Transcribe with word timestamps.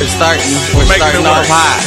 We're 0.00 0.08
starting. 0.08 0.48
We're, 0.72 0.88
making 0.88 1.04
starting 1.04 1.20
it 1.20 1.28
off 1.28 1.44
work. 1.44 1.52
hot. 1.52 1.84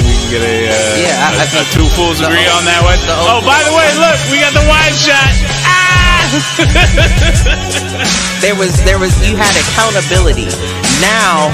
We 0.00 0.16
can 0.16 0.28
get 0.32 0.40
a, 0.42 0.72
uh, 0.72 0.96
Yeah, 0.96 1.28
I- 1.28 1.36
a- 1.36 1.38
I 1.38 1.44
a 1.44 1.46
think 1.52 1.68
two 1.76 1.84
fools 1.92 2.24
agree 2.24 2.48
o- 2.48 2.56
on 2.56 2.64
that 2.64 2.80
one. 2.80 2.96
Oh, 3.12 3.38
o- 3.38 3.44
by 3.44 3.60
the 3.68 3.74
way, 3.76 3.92
look, 4.00 4.16
we 4.32 4.40
got 4.40 4.56
the 4.56 4.64
wide 4.64 4.96
shot. 4.96 5.28
Ah! 5.68 6.24
There 8.40 8.54
was 8.54 8.70
there 8.86 8.98
was 9.02 9.10
you 9.26 9.34
had 9.34 9.50
accountability. 9.58 10.46
Now, 11.02 11.50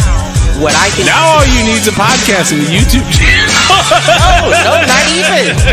what 0.61 0.77
I 0.77 0.93
can 0.93 1.09
now 1.09 1.41
all 1.41 1.47
you 1.49 1.65
need 1.65 1.81
is 1.81 1.89
a 1.89 1.97
podcast 1.97 2.53
and 2.53 2.61
a 2.61 2.69
YouTube 2.69 3.09
channel. 3.09 3.49
no 4.21 4.53
no 4.53 4.85
not 4.85 5.07
even. 5.09 5.57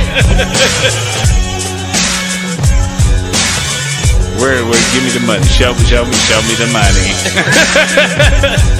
Where, 4.41 4.63
where? 4.65 4.81
Give 4.95 5.03
me 5.03 5.11
the 5.13 5.19
money. 5.27 5.43
Show 5.45 5.73
me, 5.75 5.83
show 5.85 6.03
me, 6.05 6.13
show 6.25 6.41
me 6.47 6.55
the 6.57 6.65
money. 6.73 7.11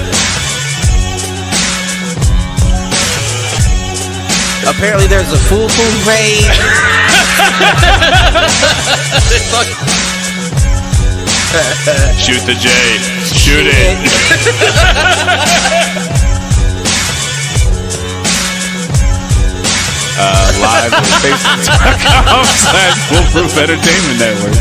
Apparently, 4.66 5.06
there's 5.06 5.32
a 5.32 5.38
fool 5.38 5.68
fool 5.68 5.94
page. 6.06 6.46
Shoot 12.16 12.42
the 12.46 12.54
J. 12.54 12.70
Shoot 13.26 13.66
it. 13.66 13.98
Uh, 20.14 20.52
live 20.60 20.92
at 20.92 21.02
facebook.com 21.24 22.44
slash 22.46 22.96
Foolproof 23.10 23.56
Entertainment 23.58 24.18
Network. 24.20 24.54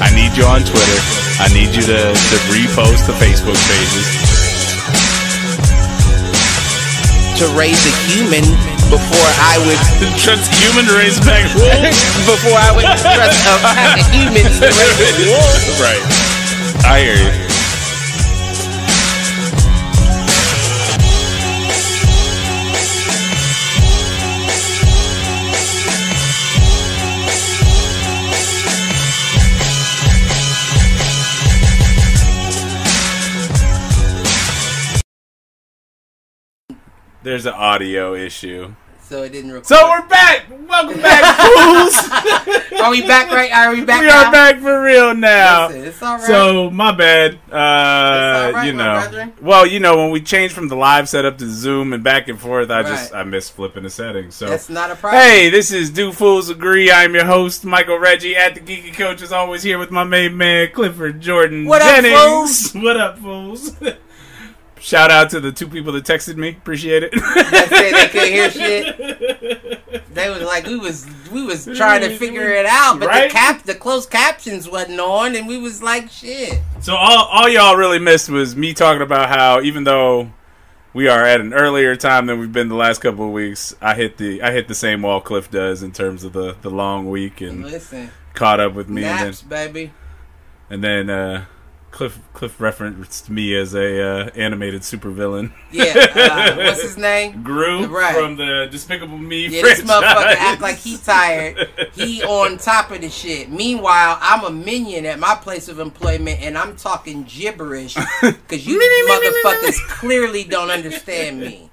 I 0.00 0.10
need 0.14 0.36
you 0.36 0.44
on 0.44 0.62
Twitter. 0.64 1.00
I 1.38 1.48
need 1.52 1.74
you 1.74 1.82
to, 1.82 1.98
to 2.14 2.36
repost 2.48 3.06
the 3.06 3.12
Facebook 3.12 3.58
pages. 3.68 4.25
To 7.38 7.46
raise 7.52 7.84
a 7.84 7.92
human 8.08 8.44
before 8.88 9.28
I 9.36 9.60
would 9.66 9.80
Trust 10.16 10.48
human 10.54 10.86
race 10.96 11.18
back 11.20 11.44
before 12.24 12.56
I 12.56 12.72
would 12.74 12.88
trust 13.04 13.40
a 13.44 13.56
pack 13.60 14.00
of 14.00 14.06
humans 14.14 14.58
to 14.60 14.66
raise 14.66 15.18
a 15.20 15.28
wolf. 15.28 15.80
right. 15.80 16.02
I 16.86 17.00
hear 17.00 17.16
you. 17.16 17.45
There's 37.26 37.44
an 37.44 37.54
audio 37.54 38.14
issue. 38.14 38.72
So 39.00 39.24
it 39.24 39.30
didn't 39.30 39.50
record. 39.50 39.66
So 39.66 39.90
we're 39.90 40.06
back. 40.06 40.46
Welcome 40.48 41.02
back, 41.02 41.36
fools. 42.70 42.80
are 42.80 42.88
we 42.88 43.02
back 43.02 43.32
right? 43.32 43.50
Are 43.50 43.74
we 43.74 43.84
back 43.84 44.02
we 44.02 44.06
now? 44.06 44.28
are 44.28 44.30
back 44.30 44.60
for 44.60 44.80
real 44.80 45.12
now. 45.12 45.66
Listen, 45.66 45.84
it's 45.86 46.02
all 46.02 46.18
right. 46.18 46.24
So 46.24 46.70
my 46.70 46.92
bad. 46.92 47.40
Uh, 47.50 47.56
all 47.56 48.52
right, 48.52 48.66
you 48.66 48.72
know. 48.72 49.32
Well, 49.40 49.66
you 49.66 49.80
know 49.80 49.96
when 49.96 50.12
we 50.12 50.20
changed 50.20 50.54
from 50.54 50.68
the 50.68 50.76
live 50.76 51.08
setup 51.08 51.38
to 51.38 51.50
Zoom 51.50 51.92
and 51.92 52.04
back 52.04 52.28
and 52.28 52.40
forth, 52.40 52.70
I 52.70 52.84
just 52.84 53.12
I 53.12 53.24
missed 53.24 53.54
flipping 53.54 53.82
the 53.82 53.90
settings. 53.90 54.36
So 54.36 54.46
That's 54.46 54.68
not 54.68 54.92
a 54.92 54.94
problem. 54.94 55.20
Hey, 55.20 55.50
this 55.50 55.72
is 55.72 55.90
Do 55.90 56.12
Fools 56.12 56.48
Agree. 56.48 56.92
I'm 56.92 57.12
your 57.12 57.26
host, 57.26 57.64
Michael 57.64 57.98
Reggie, 57.98 58.36
at 58.36 58.54
the 58.54 58.60
Geeky 58.60 58.94
Coach, 58.94 59.20
Is 59.20 59.32
always, 59.32 59.64
here 59.64 59.80
with 59.80 59.90
my 59.90 60.04
main 60.04 60.36
man, 60.36 60.70
Clifford 60.70 61.20
Jordan 61.20 61.64
What 61.64 61.82
up, 61.82 62.04
Jennings. 62.04 62.72
what 62.74 62.96
up, 62.96 63.18
fools? 63.18 63.72
Shout 64.80 65.10
out 65.10 65.30
to 65.30 65.40
the 65.40 65.50
two 65.52 65.68
people 65.68 65.92
that 65.92 66.04
texted 66.04 66.36
me. 66.36 66.50
Appreciate 66.50 67.02
it. 67.02 67.12
That 67.12 67.66
said 67.70 67.92
they 67.94 68.08
couldn't 68.08 68.32
hear 68.32 68.50
shit. 70.00 70.14
They 70.14 70.30
was 70.30 70.42
like 70.42 70.66
we 70.66 70.76
was 70.76 71.06
we 71.32 71.44
was 71.44 71.64
trying 71.76 72.02
to 72.02 72.16
figure 72.16 72.48
it 72.50 72.66
out, 72.66 72.98
but 73.00 73.08
Right? 73.08 73.28
the 73.28 73.32
cap 73.34 73.62
the 73.64 73.74
closed 73.74 74.10
captions 74.10 74.68
wasn't 74.68 75.00
on, 75.00 75.34
and 75.34 75.46
we 75.48 75.58
was 75.58 75.82
like 75.82 76.10
shit. 76.10 76.60
So 76.80 76.94
all, 76.94 77.24
all 77.26 77.48
y'all 77.48 77.76
really 77.76 77.98
missed 77.98 78.28
was 78.30 78.54
me 78.56 78.72
talking 78.74 79.02
about 79.02 79.28
how 79.28 79.60
even 79.62 79.84
though 79.84 80.32
we 80.94 81.08
are 81.08 81.24
at 81.24 81.40
an 81.40 81.52
earlier 81.52 81.96
time 81.96 82.26
than 82.26 82.38
we've 82.38 82.52
been 82.52 82.68
the 82.68 82.74
last 82.74 83.00
couple 83.00 83.26
of 83.26 83.32
weeks, 83.32 83.74
I 83.82 83.94
hit 83.94 84.16
the 84.18 84.42
I 84.42 84.52
hit 84.52 84.68
the 84.68 84.74
same 84.74 85.02
wall 85.02 85.20
Cliff 85.20 85.50
does 85.50 85.82
in 85.82 85.92
terms 85.92 86.22
of 86.24 86.32
the, 86.32 86.56
the 86.62 86.70
long 86.70 87.10
week 87.10 87.40
and 87.40 87.62
Listen, 87.64 88.10
caught 88.34 88.60
up 88.60 88.72
with 88.74 88.88
me 88.88 89.02
naps, 89.02 89.40
and 89.42 89.50
baby. 89.50 89.86
then 89.86 89.94
and 90.70 90.84
then 90.84 91.10
uh, 91.10 91.44
Cliff 91.96 92.18
Cliff 92.34 92.60
referenced 92.60 93.30
me 93.30 93.56
as 93.56 93.74
a 93.74 94.02
uh, 94.26 94.30
animated 94.34 94.82
supervillain. 94.82 95.50
Yeah, 95.72 95.94
uh, 96.14 96.54
what's 96.56 96.82
his 96.82 96.98
name? 96.98 97.42
Gru 97.42 97.86
Right. 97.86 98.14
from 98.14 98.36
the 98.36 98.68
Despicable 98.70 99.16
Me 99.16 99.44
Yeah, 99.46 99.62
this 99.62 99.80
franchise. 99.80 100.02
motherfucker 100.04 100.36
act 100.36 100.60
like 100.60 100.76
he 100.76 100.98
tired. 101.04 101.70
He 101.94 102.22
on 102.22 102.58
top 102.58 102.90
of 102.90 103.00
the 103.00 103.08
shit. 103.08 103.48
Meanwhile, 103.50 104.18
I'm 104.20 104.44
a 104.44 104.50
minion 104.50 105.06
at 105.06 105.18
my 105.18 105.36
place 105.36 105.68
of 105.68 105.78
employment, 105.78 106.42
and 106.42 106.58
I'm 106.58 106.76
talking 106.76 107.24
gibberish 107.24 107.94
because 108.20 108.66
you 108.66 108.78
motherfuckers 109.08 109.78
clearly 109.88 110.44
don't 110.44 110.70
understand 110.70 111.40
me. 111.40 111.70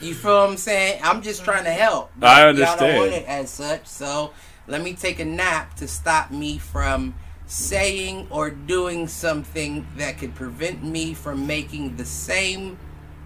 You 0.00 0.14
feel 0.14 0.38
what 0.40 0.50
I'm 0.50 0.56
saying? 0.56 1.00
I'm 1.02 1.20
just 1.22 1.42
trying 1.44 1.64
to 1.64 1.70
help. 1.72 2.12
I 2.22 2.40
Y'all 2.42 2.48
understand. 2.50 2.80
don't 2.80 2.96
want 2.96 3.12
it 3.12 3.24
as 3.26 3.50
such, 3.50 3.86
so 3.86 4.32
let 4.68 4.82
me 4.82 4.94
take 4.94 5.18
a 5.18 5.24
nap 5.24 5.74
to 5.78 5.88
stop 5.88 6.30
me 6.30 6.58
from 6.58 7.14
saying 7.52 8.26
or 8.30 8.48
doing 8.48 9.06
something 9.06 9.86
that 9.98 10.16
could 10.16 10.34
prevent 10.34 10.82
me 10.82 11.12
from 11.12 11.46
making 11.46 11.96
the 11.96 12.04
same 12.04 12.78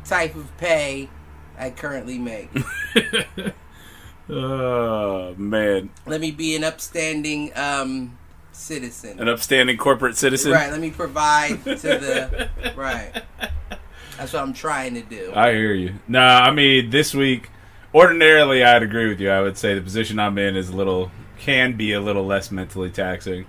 type 0.04 0.34
of 0.34 0.54
pay 0.56 1.08
I 1.56 1.70
currently 1.70 2.18
make. 2.18 2.50
oh 4.28 5.32
man, 5.36 5.90
let 6.06 6.20
me 6.20 6.32
be 6.32 6.56
an 6.56 6.64
upstanding 6.64 7.52
um, 7.56 8.18
citizen. 8.50 9.20
an 9.20 9.28
upstanding 9.28 9.76
corporate 9.76 10.16
citizen. 10.16 10.50
Right, 10.50 10.72
let 10.72 10.80
me 10.80 10.90
provide 10.90 11.62
to 11.62 11.76
the 11.76 12.50
right. 12.76 13.22
That's 14.18 14.32
what 14.32 14.42
I'm 14.42 14.52
trying 14.52 14.94
to 14.94 15.02
do. 15.02 15.32
I 15.36 15.52
hear 15.52 15.72
you. 15.72 15.94
Nah, 16.08 16.40
I 16.40 16.50
mean 16.50 16.90
this 16.90 17.14
week. 17.14 17.50
Ordinarily, 17.94 18.64
I'd 18.64 18.82
agree 18.82 19.08
with 19.08 19.20
you. 19.20 19.30
I 19.30 19.40
would 19.40 19.56
say 19.56 19.74
the 19.74 19.80
position 19.80 20.18
I'm 20.18 20.36
in 20.36 20.56
is 20.56 20.68
a 20.68 20.76
little 20.76 21.12
can 21.38 21.76
be 21.76 21.92
a 21.92 22.00
little 22.00 22.26
less 22.26 22.50
mentally 22.50 22.90
taxing. 22.90 23.46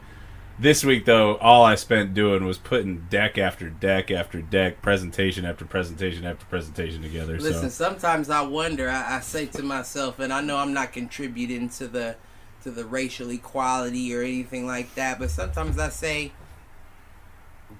This 0.59 0.83
week, 0.83 1.05
though, 1.05 1.35
all 1.37 1.63
I 1.63 1.75
spent 1.75 2.15
doing 2.15 2.43
was 2.43 2.57
putting 2.57 3.05
deck 3.11 3.37
after 3.37 3.69
deck 3.69 4.09
after 4.09 4.41
deck, 4.41 4.81
presentation 4.81 5.45
after 5.45 5.65
presentation 5.65 6.25
after 6.25 6.45
presentation 6.47 7.03
together. 7.03 7.37
Listen, 7.39 7.69
so 7.69 7.85
sometimes 7.85 8.31
I 8.31 8.41
wonder. 8.41 8.89
I, 8.89 9.17
I 9.17 9.19
say 9.19 9.45
to 9.47 9.61
myself, 9.61 10.17
and 10.17 10.33
I 10.33 10.41
know 10.41 10.57
I'm 10.57 10.73
not 10.73 10.93
contributing 10.93 11.69
to 11.69 11.87
the 11.87 12.15
to 12.63 12.71
the 12.71 12.85
racial 12.85 13.29
equality 13.29 14.15
or 14.15 14.23
anything 14.23 14.65
like 14.65 14.95
that, 14.95 15.19
but 15.19 15.29
sometimes 15.29 15.77
I 15.77 15.89
say, 15.89 16.31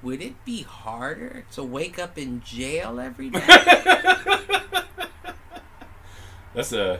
would 0.03 0.21
it 0.21 0.45
be 0.45 0.61
harder 0.61 1.45
to 1.53 1.63
wake 1.63 1.97
up 1.97 2.15
in 2.15 2.41
jail 2.43 2.99
every 2.99 3.31
day? 3.31 3.39
that's 6.53 6.73
a 6.73 6.99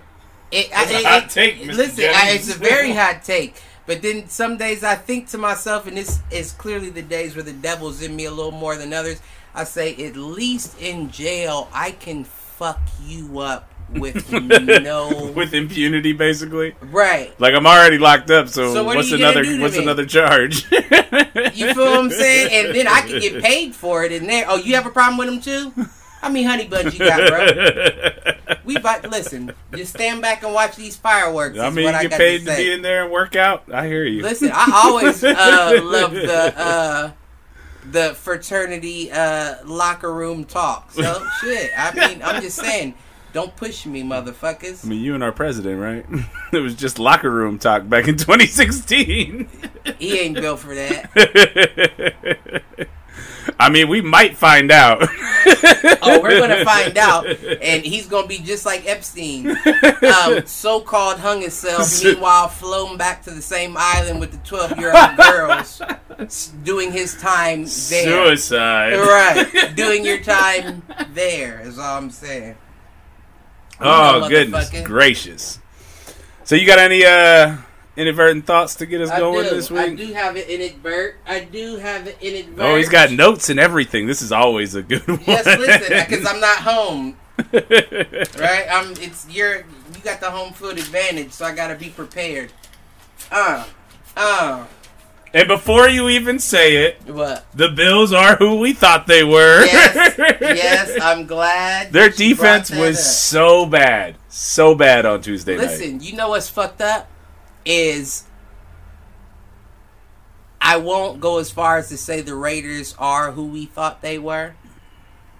It, 0.51 0.71
That's 0.71 0.91
a 0.91 0.95
I- 0.97 1.03
hot 1.03 1.23
it- 1.25 1.29
take, 1.29 1.61
Mr. 1.61 1.75
Listen, 1.75 2.05
I, 2.15 2.31
it's 2.31 2.49
a 2.55 2.57
very 2.57 2.93
hot 2.93 3.23
take. 3.23 3.61
But 3.87 4.01
then 4.03 4.27
some 4.29 4.57
days 4.57 4.83
I 4.83 4.95
think 4.95 5.29
to 5.29 5.37
myself, 5.37 5.87
and 5.87 5.97
this 5.97 6.19
is 6.29 6.51
clearly 6.51 6.89
the 6.91 7.01
days 7.01 7.35
where 7.35 7.43
the 7.43 7.53
devil's 7.53 8.01
in 8.03 8.15
me 8.15 8.25
a 8.25 8.31
little 8.31 8.51
more 8.51 8.75
than 8.75 8.93
others. 8.93 9.19
I 9.55 9.63
say, 9.63 9.95
at 10.05 10.15
least 10.15 10.79
in 10.79 11.09
jail, 11.09 11.67
I 11.73 11.91
can 11.91 12.25
fuck 12.25 12.79
you 13.03 13.39
up 13.39 13.71
with 13.89 14.29
no 14.31 15.31
with 15.33 15.53
impunity, 15.53 16.11
basically. 16.11 16.75
right. 16.91 17.33
Like 17.39 17.55
I'm 17.55 17.65
already 17.65 17.97
locked 17.97 18.29
up, 18.29 18.49
so, 18.49 18.73
So 18.73 18.83
what 18.83 18.97
what's 18.97 19.11
another 19.13 19.43
what's 19.59 19.77
me? 19.77 19.83
another 19.83 20.05
charge? 20.05 20.65
You 20.71 21.73
feel 21.73 21.85
what 21.85 21.99
I'm 21.99 22.09
saying? 22.11 22.65
And 22.67 22.75
then 22.75 22.87
I 22.87 23.01
can 23.01 23.19
get 23.21 23.41
paid 23.43 23.73
for 23.73 24.03
it 24.03 24.11
in 24.11 24.27
there. 24.27 24.45
Oh, 24.49 24.57
you 24.57 24.75
have 24.75 24.85
a 24.85 24.89
problem 24.89 25.17
with 25.17 25.27
them 25.27 25.39
too? 25.41 25.87
How 26.27 26.33
many 26.33 26.43
honey 26.43 26.67
buns 26.67 26.93
you 26.93 27.05
got, 27.05 27.29
bro? 27.29 28.57
We 28.65 28.77
but 28.79 29.09
listen, 29.09 29.53
just 29.73 29.93
stand 29.93 30.21
back 30.21 30.43
and 30.43 30.53
watch 30.53 30.75
these 30.75 30.97
fireworks. 30.97 31.57
I 31.57 31.69
is 31.69 31.75
mean, 31.75 31.85
what 31.85 31.93
you 31.93 31.99
I 31.99 32.07
get 32.07 32.17
paid 32.19 32.39
to 32.39 32.51
to 32.51 32.57
be 32.57 32.69
in 32.69 32.81
there 32.81 33.03
and 33.03 33.13
work 33.13 33.37
out. 33.37 33.71
I 33.71 33.87
hear 33.87 34.03
you. 34.03 34.23
Listen, 34.23 34.51
I 34.53 34.69
always 34.73 35.23
uh, 35.23 35.79
love 35.81 36.11
the 36.11 36.53
uh, 36.57 37.11
the 37.89 38.13
fraternity 38.15 39.09
uh, 39.09 39.55
locker 39.63 40.13
room 40.13 40.43
talk. 40.43 40.91
So 40.91 41.25
shit. 41.39 41.71
I 41.77 41.93
mean, 41.93 42.21
I'm 42.21 42.41
just 42.41 42.57
saying, 42.57 42.95
don't 43.31 43.55
push 43.55 43.85
me, 43.85 44.03
motherfuckers. 44.03 44.83
I 44.83 44.89
mean, 44.89 45.01
you 45.01 45.15
and 45.15 45.23
our 45.23 45.31
president, 45.31 45.79
right? 45.79 46.05
it 46.51 46.59
was 46.59 46.75
just 46.75 46.99
locker 46.99 47.31
room 47.31 47.57
talk 47.57 47.87
back 47.87 48.09
in 48.09 48.17
2016. 48.17 49.47
He 49.97 50.19
ain't 50.19 50.35
built 50.35 50.59
for 50.59 50.75
that. 50.75 52.63
I 53.59 53.69
mean, 53.69 53.87
we 53.87 54.01
might 54.01 54.37
find 54.37 54.71
out. 54.71 55.07
Oh, 55.99 56.21
we're 56.21 56.39
gonna 56.39 56.63
find 56.63 56.97
out, 56.97 57.25
and 57.27 57.83
he's 57.83 58.07
gonna 58.07 58.27
be 58.27 58.39
just 58.39 58.65
like 58.65 58.85
Epstein, 58.85 59.49
um, 59.49 60.45
so-called 60.45 61.19
hung 61.19 61.41
himself. 61.41 62.03
Meanwhile, 62.03 62.49
flown 62.49 62.97
back 62.97 63.23
to 63.23 63.31
the 63.31 63.41
same 63.41 63.75
island 63.77 64.19
with 64.19 64.31
the 64.31 64.37
twelve-year-old 64.37 65.17
girls. 65.17 65.81
doing 66.63 66.91
his 66.91 67.15
time 67.19 67.63
there. 67.63 68.27
Suicide. 68.27 68.93
Right. 68.93 69.75
doing 69.75 70.05
your 70.05 70.19
time 70.19 70.83
there 71.13 71.61
is 71.61 71.77
all 71.77 71.97
I'm 71.97 72.09
saying. 72.09 72.55
Oh 73.79 74.27
goodness 74.29 74.69
gracious! 74.83 75.59
So 76.43 76.55
you 76.55 76.65
got 76.65 76.79
any 76.79 77.05
uh 77.05 77.57
inadvertent 77.97 78.45
thoughts 78.45 78.75
to 78.75 78.85
get 78.85 79.01
us 79.01 79.09
I 79.09 79.19
going 79.19 79.43
do. 79.43 79.49
this 79.55 79.69
week? 79.71 79.81
I 79.81 79.95
do 79.95 80.13
have 80.13 80.37
it 80.37 80.47
inadvert. 80.47 81.15
I 81.25 81.41
do 81.41 81.77
have 81.77 82.07
it 82.07 82.17
inadvert. 82.21 82.59
Oh, 82.65 82.77
he's 82.77 82.89
got 82.89 83.11
notes 83.11 83.49
and 83.49 83.59
everything. 83.59 84.05
This 84.07 84.21
is 84.21 84.31
always 84.31 84.75
a 84.75 84.83
good 84.83 85.05
one. 85.07 85.19
Yes, 85.25 85.45
listen, 85.45 86.05
because 86.07 86.25
I'm 86.25 86.39
not 86.39 86.57
home. 86.61 87.17
Right? 87.53 88.65
I'm. 88.71 88.91
It's 88.99 89.27
your. 89.29 89.57
You 89.57 90.01
got 90.03 90.19
the 90.19 90.31
home 90.31 90.53
field 90.53 90.77
advantage, 90.77 91.31
so 91.31 91.45
I 91.45 91.53
gotta 91.53 91.75
be 91.75 91.89
prepared. 91.89 92.51
Uh, 93.31 93.65
uh. 94.15 94.65
and 95.33 95.47
before 95.47 95.87
you 95.87 96.09
even 96.09 96.39
say 96.39 96.85
it, 96.85 96.97
What? 97.05 97.45
the 97.53 97.69
Bills 97.69 98.11
are 98.13 98.35
who 98.37 98.59
we 98.59 98.73
thought 98.73 99.05
they 99.05 99.23
were. 99.23 99.65
Yes, 99.65 100.17
yes. 100.41 100.99
I'm 101.01 101.27
glad. 101.27 101.91
Their 101.91 102.09
that 102.09 102.19
you 102.19 102.35
brought 102.35 102.65
defense 102.65 102.71
was 102.71 102.97
up. 102.97 103.03
so 103.03 103.65
bad, 103.67 104.15
so 104.29 104.73
bad 104.73 105.05
on 105.05 105.21
Tuesday 105.21 105.57
night. 105.57 105.67
Listen, 105.67 105.99
you 106.01 106.13
know 106.15 106.29
what's 106.29 106.49
fucked 106.49 106.81
up 106.81 107.07
is 107.67 108.23
I 110.61 110.77
won't 110.77 111.19
go 111.19 111.37
as 111.39 111.51
far 111.51 111.77
as 111.77 111.89
to 111.89 111.97
say 111.97 112.21
the 112.21 112.35
Raiders 112.35 112.95
are 112.97 113.31
who 113.31 113.45
we 113.45 113.65
thought 113.65 114.01
they 114.01 114.17
were 114.17 114.55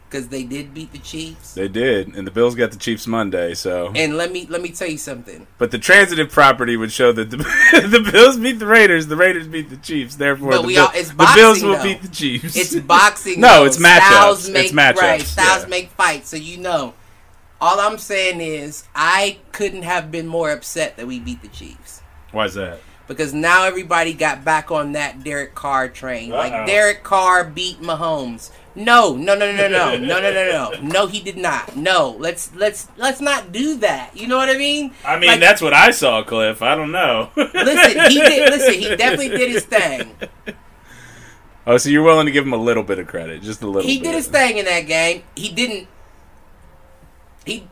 because 0.10 0.30
they 0.30 0.44
did 0.44 0.74
beat 0.74 0.94
the 0.94 1.00
Chiefs. 1.00 1.54
They 1.54 1.68
did, 1.68 2.16
and 2.16 2.26
the 2.26 2.32
Bills 2.32 2.56
got 2.56 2.72
the 2.72 2.78
Chiefs 2.78 3.08
Monday. 3.08 3.54
So, 3.54 3.92
And 3.94 4.16
let 4.16 4.32
me 4.32 4.46
let 4.50 4.62
me 4.62 4.70
tell 4.72 4.88
you 4.88 4.98
something. 4.98 5.48
but 5.58 5.72
the 5.72 5.80
transitive 5.80 6.30
property 6.32 6.78
would 6.78 6.92
show 6.94 7.12
that 7.12 7.30
the, 7.30 7.38
the 7.90 8.10
Bills 8.12 8.38
beat 8.38 8.60
the 8.60 8.68
Raiders, 8.68 9.08
the 9.08 9.18
Raiders 9.18 9.48
beat 9.48 9.70
the 9.70 9.76
Chiefs. 9.78 10.16
Therefore, 10.16 10.52
But 10.52 10.62
the, 10.62 10.68
we 10.68 10.78
all- 10.78 10.92
it's 10.94 11.10
the 11.10 11.32
Bills 11.36 11.62
will 11.64 11.76
though. 11.76 11.84
beat 11.84 12.02
the 12.02 12.08
Chiefs. 12.10 12.56
It's 12.56 12.76
boxing. 12.88 13.42
No, 13.42 13.60
though. 13.62 13.66
it's 13.66 13.78
matchups. 13.78 14.00
Styles 14.12 14.50
It's 14.50 14.72
matchups, 14.72 14.96
Right, 14.98 15.22
styles 15.22 15.64
yeah. 15.64 15.70
make 15.70 15.90
fights. 15.92 16.30
So 16.30 16.38
you 16.38 16.58
know. 16.58 16.94
All 17.60 17.80
I'm 17.80 17.98
saying 17.98 18.40
is 18.40 18.84
I 18.96 19.40
couldn't 19.52 19.82
have 19.82 20.12
been 20.12 20.28
more 20.28 20.52
upset 20.52 20.96
that 20.98 21.08
we 21.08 21.20
beat 21.20 21.42
the 21.42 21.48
Chiefs. 21.48 21.97
Why's 22.32 22.54
that? 22.56 22.80
because 23.08 23.34
now 23.34 23.64
everybody 23.64 24.14
got 24.14 24.44
back 24.44 24.70
on 24.70 24.92
that 24.92 25.24
Derek 25.24 25.56
Carr 25.56 25.88
train. 25.88 26.32
Uh-oh. 26.32 26.38
Like 26.38 26.68
Derek 26.68 27.04
Carr 27.04 27.46
beat 27.46 27.82
Mahomes. 27.82 28.52
No, 28.76 29.16
no, 29.16 29.34
no, 29.34 29.52
no, 29.56 29.68
no, 29.68 29.98
no, 29.98 29.98
no, 30.06 30.22
no, 30.22 30.32
no, 30.32 30.72
no. 30.72 30.82
No, 30.82 31.08
he 31.08 31.20
did 31.22 31.38
not. 31.38 31.76
No, 31.76 32.16
let's 32.20 32.54
let's 32.54 32.88
let's 32.98 33.22
not 33.22 33.52
do 33.52 33.78
that. 33.78 34.16
You 34.16 34.28
know 34.28 34.38
what 34.38 34.50
I 34.50 34.58
mean? 34.58 34.94
I 35.06 35.18
mean, 35.18 35.30
Like, 35.32 35.40
that's 35.40 35.62
what 35.62 35.74
I 35.74 35.92
saw, 35.92 36.22
Cliff. 36.24 36.62
I 36.62 36.76
don't 36.76 36.92
know. 36.92 37.32
listen. 37.36 38.12
He 38.12 38.20
did. 38.22 38.50
Listen, 38.58 38.74
he 38.74 38.96
definitely 38.96 39.30
did 39.30 39.50
his 39.52 39.66
thing. 39.66 40.14
Oh, 41.66 41.78
so 41.78 41.90
you're 41.90 42.04
willing 42.04 42.28
to 42.28 42.32
give 42.32 42.46
him 42.46 42.54
a 42.54 42.58
little 42.58 42.84
bit 42.84 43.00
of 43.00 43.08
credit, 43.08 43.42
just 43.42 43.62
a 43.62 43.68
little. 43.68 43.90
He 43.90 43.98
bit. 44.00 44.06
did 44.06 44.16
his 44.16 44.28
thing 44.28 44.58
in 44.58 44.66
that 44.66 44.82
game. 44.82 45.24
He 45.36 45.50
didn't. 45.50 45.88
He. 47.46 47.68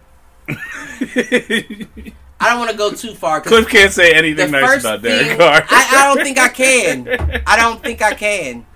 I 2.45 2.49
don't 2.49 2.59
want 2.59 2.71
to 2.71 2.77
go 2.77 2.91
too 2.91 3.15
far. 3.15 3.41
Cliff 3.41 3.67
can't 3.67 3.91
say 3.91 4.13
anything 4.13 4.51
nice 4.51 4.81
about 4.81 5.01
Derek 5.01 5.37
Carr. 5.37 5.65
I, 5.67 5.87
I 5.91 6.13
don't 6.13 6.23
think 6.23 6.37
I 6.37 6.49
can. 6.49 7.07
I 7.47 7.57
don't 7.57 7.81
think 7.81 8.03
I 8.03 8.13
can. 8.13 8.67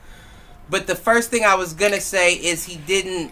But 0.72 0.88
the 0.88 0.96
first 0.96 1.30
thing 1.30 1.44
I 1.44 1.54
was 1.56 1.74
gonna 1.74 2.02
say 2.02 2.34
is 2.34 2.66
he 2.66 2.78
didn't, 2.78 3.32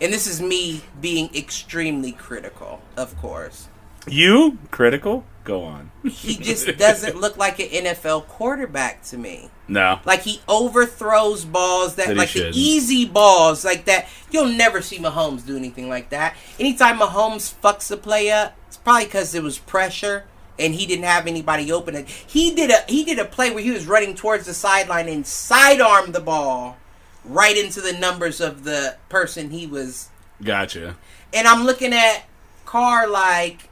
and 0.00 0.12
this 0.12 0.26
is 0.26 0.40
me 0.40 0.82
being 1.00 1.28
extremely 1.34 2.12
critical, 2.12 2.80
of 2.96 3.16
course. 3.18 3.68
you 4.06 4.58
critical? 4.70 5.24
Go 5.44 5.64
on. 5.64 5.90
He 6.04 6.36
just 6.36 6.66
doesn't 6.78 7.16
look 7.16 7.36
like 7.36 7.58
an 7.60 7.68
NFL 7.68 8.26
quarterback 8.26 9.02
to 9.04 9.18
me. 9.18 9.50
No. 9.68 10.00
Like 10.04 10.20
he 10.22 10.40
overthrows 10.48 11.44
balls 11.44 11.94
that, 11.96 12.08
That 12.08 12.16
like 12.16 12.32
the 12.32 12.50
easy 12.54 13.06
balls 13.06 13.64
like 13.64 13.86
that. 13.86 14.08
You'll 14.30 14.52
never 14.52 14.82
see 14.82 14.98
Mahomes 14.98 15.46
do 15.46 15.56
anything 15.56 15.88
like 15.88 16.10
that. 16.10 16.36
Anytime 16.58 16.98
Mahomes 16.98 17.54
fucks 17.62 17.90
a 17.90 17.96
play 17.96 18.30
up, 18.30 18.54
it's 18.70 18.76
probably 18.76 19.06
because 19.06 19.34
it 19.34 19.42
was 19.42 19.58
pressure 19.58 20.26
and 20.60 20.76
he 20.76 20.86
didn't 20.86 21.04
have 21.04 21.26
anybody 21.26 21.72
open 21.72 21.96
it. 21.96 22.08
He 22.08 22.54
did 22.54 22.70
a 22.70 22.84
he 22.88 23.02
did 23.02 23.18
a 23.18 23.24
play 23.24 23.50
where 23.50 23.64
he 23.64 23.72
was 23.72 23.84
running 23.88 24.14
towards 24.14 24.46
the 24.46 24.54
sideline 24.54 25.08
and 25.08 25.26
sidearmed 25.26 26.14
the 26.14 26.20
ball 26.20 26.76
right 27.24 27.56
into 27.56 27.80
the 27.80 27.92
numbers 27.92 28.40
of 28.40 28.62
the 28.62 28.96
person 29.08 29.50
he 29.50 29.66
was. 29.66 30.10
Gotcha. 30.40 30.96
And 31.34 31.48
I'm 31.48 31.64
looking 31.64 31.92
at 31.92 32.26
Carr 32.64 33.08
like. 33.08 33.66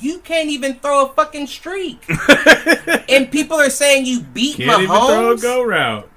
You 0.00 0.20
can't 0.20 0.48
even 0.48 0.76
throw 0.76 1.06
a 1.06 1.08
fucking 1.12 1.48
streak, 1.48 2.04
and 3.08 3.30
people 3.30 3.56
are 3.56 3.68
saying 3.68 4.06
you 4.06 4.20
beat 4.20 4.56
Can't 4.56 4.70
Mahomes. 4.70 4.82
even 4.84 4.86
throw 4.86 5.32
a 5.32 5.36
go 5.38 5.62
route. 5.64 6.08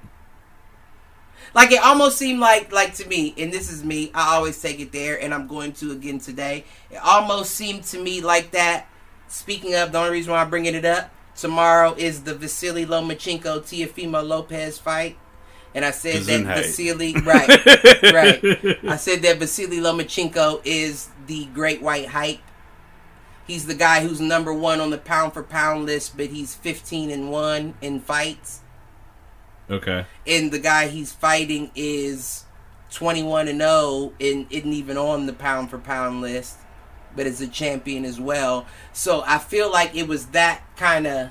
Like 1.56 1.72
it 1.72 1.82
almost 1.82 2.18
seemed 2.18 2.38
like 2.38 2.70
like 2.70 2.92
to 2.96 3.08
me, 3.08 3.32
and 3.38 3.50
this 3.50 3.72
is 3.72 3.82
me, 3.82 4.10
I 4.12 4.34
always 4.34 4.60
take 4.60 4.78
it 4.78 4.92
there, 4.92 5.18
and 5.18 5.32
I'm 5.32 5.46
going 5.46 5.72
to 5.72 5.90
again 5.90 6.18
today. 6.18 6.66
It 6.90 6.98
almost 7.02 7.52
seemed 7.52 7.84
to 7.84 7.98
me 7.98 8.20
like 8.20 8.50
that. 8.50 8.88
Speaking 9.28 9.74
of, 9.74 9.90
the 9.90 9.96
only 9.96 10.10
reason 10.10 10.32
why 10.32 10.42
I'm 10.42 10.50
bringing 10.50 10.74
it 10.74 10.84
up 10.84 11.10
tomorrow 11.34 11.94
is 11.96 12.24
the 12.24 12.34
Vasily 12.34 12.84
Lomachenko 12.84 13.62
Teofimo 13.62 14.22
Lopez 14.22 14.76
fight, 14.76 15.16
and 15.74 15.82
I 15.82 15.92
said 15.92 16.24
that 16.24 16.44
Gesundheit. 16.44 16.56
Vasily, 16.56 17.14
right, 17.24 17.48
right. 18.12 18.78
I 18.90 18.96
said 18.96 19.22
that 19.22 19.38
Vasily 19.38 19.78
Lomachenko 19.78 20.60
is 20.62 21.08
the 21.26 21.46
great 21.54 21.80
white 21.80 22.08
hype. 22.08 22.40
He's 23.46 23.64
the 23.64 23.74
guy 23.74 24.02
who's 24.02 24.20
number 24.20 24.52
one 24.52 24.78
on 24.78 24.90
the 24.90 24.98
pound 24.98 25.32
for 25.32 25.42
pound 25.42 25.86
list, 25.86 26.18
but 26.18 26.26
he's 26.26 26.54
15 26.54 27.10
and 27.10 27.30
one 27.30 27.76
in 27.80 28.00
fights 28.00 28.60
Okay. 29.70 30.06
and 30.26 30.50
the 30.50 30.58
guy 30.58 30.88
he's 30.88 31.12
fighting 31.12 31.70
is 31.74 32.44
21 32.92 33.48
and 33.48 33.60
0 33.60 34.12
and 34.20 34.46
isn't 34.50 34.72
even 34.72 34.96
on 34.96 35.26
the 35.26 35.32
pound 35.32 35.70
for 35.70 35.78
pound 35.78 36.20
list 36.20 36.58
but 37.16 37.26
is 37.26 37.40
a 37.40 37.48
champion 37.48 38.04
as 38.04 38.20
well 38.20 38.66
so 38.92 39.24
i 39.26 39.38
feel 39.38 39.70
like 39.70 39.94
it 39.94 40.06
was 40.06 40.26
that 40.26 40.62
kind 40.76 41.06
of 41.06 41.30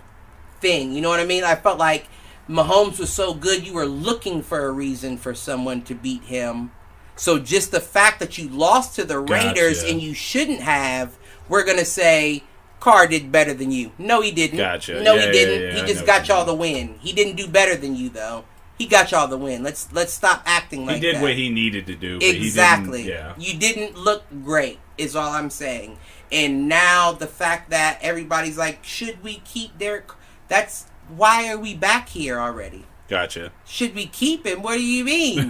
thing 0.60 0.92
you 0.92 1.02
know 1.02 1.10
what 1.10 1.20
i 1.20 1.26
mean 1.26 1.44
i 1.44 1.56
felt 1.56 1.78
like 1.78 2.08
mahomes 2.50 3.00
was 3.00 3.12
so 3.12 3.34
good 3.34 3.66
you 3.66 3.74
were 3.74 3.86
looking 3.86 4.42
for 4.42 4.66
a 4.66 4.72
reason 4.72 5.18
for 5.18 5.34
someone 5.34 5.81
to 5.81 5.96
beat 5.96 6.24
him 6.24 6.72
so 7.16 7.40
just 7.40 7.72
the 7.72 7.80
fact 7.80 8.20
that 8.20 8.38
you 8.38 8.50
lost 8.50 8.96
to 8.96 9.06
the 9.06 9.18
raiders 9.18 9.81
Gotcha. 9.81 9.94
and 9.94 10.02
you 10.02 10.14
shouldn't 10.14 10.60
have 10.60 11.18
we're 11.48 11.64
gonna 11.64 11.86
say 11.86 12.44
Carr 12.86 13.08
did 13.08 13.32
better 13.32 13.52
than 13.52 13.72
you. 13.72 13.92
No, 13.98 14.22
he 14.22 14.30
didn't. 14.30 14.58
Gotcha. 14.58 15.02
No, 15.02 15.16
Yeah, 15.16 15.26
he 15.26 15.32
didn't. 15.32 15.62
yeah, 15.76 15.82
I 15.82 15.82
he 15.88 15.92
just 15.92 16.06
got 16.06 16.28
y'all 16.28 16.46
the 16.46 16.54
win. 16.54 17.00
He 17.00 17.14
didn't 17.14 17.36
do 17.36 17.48
better 17.48 17.76
than 17.76 17.96
you 17.96 18.10
though. 18.10 18.46
He 18.78 18.86
got 18.86 19.12
y'all 19.12 19.28
the 19.28 19.40
win. 19.40 19.64
Let's 19.64 19.92
let's 19.92 20.14
stop 20.14 20.44
acting 20.46 20.86
like 20.86 20.98
he 20.98 21.02
did 21.02 21.16
that. 21.16 21.24
what 21.24 21.33
he 21.33 21.50
needed 21.50 21.88
to 21.88 21.95
do. 21.95 22.19
Exactly. 22.21 23.02
Didn't, 23.02 23.16
yeah. 23.16 23.33
You 23.40 23.57
didn't 23.57 23.98
look 23.98 24.26
great. 24.44 24.78
Is 25.00 25.16
all 25.16 25.31
I'm 25.31 25.50
saying. 25.50 25.98
And 26.31 26.69
now 26.69 27.12
the 27.12 27.26
fact 27.26 27.71
that 27.71 27.98
everybody's 28.04 28.56
like, 28.56 28.83
should 28.83 29.24
we 29.24 29.42
keep 29.44 29.80
Derek? 29.80 30.12
That's 30.48 30.86
why 31.07 31.52
are 31.52 31.57
we 31.57 31.74
back 31.74 32.09
here 32.09 32.40
already? 32.40 32.86
Gotcha. 33.07 33.52
Should 33.66 33.95
we 33.95 34.06
keep 34.06 34.45
him? 34.45 34.62
What 34.62 34.76
do 34.76 34.83
you 34.83 35.04
mean? 35.04 35.50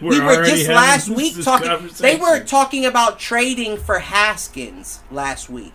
we 0.00 0.20
were 0.20 0.44
just 0.44 0.68
last 0.68 1.08
week 1.08 1.42
talking. 1.42 1.90
They 1.98 2.16
were 2.16 2.44
talking 2.44 2.86
about 2.86 3.18
trading 3.18 3.78
for 3.78 3.98
Haskins 3.98 5.00
last 5.10 5.50
week. 5.50 5.72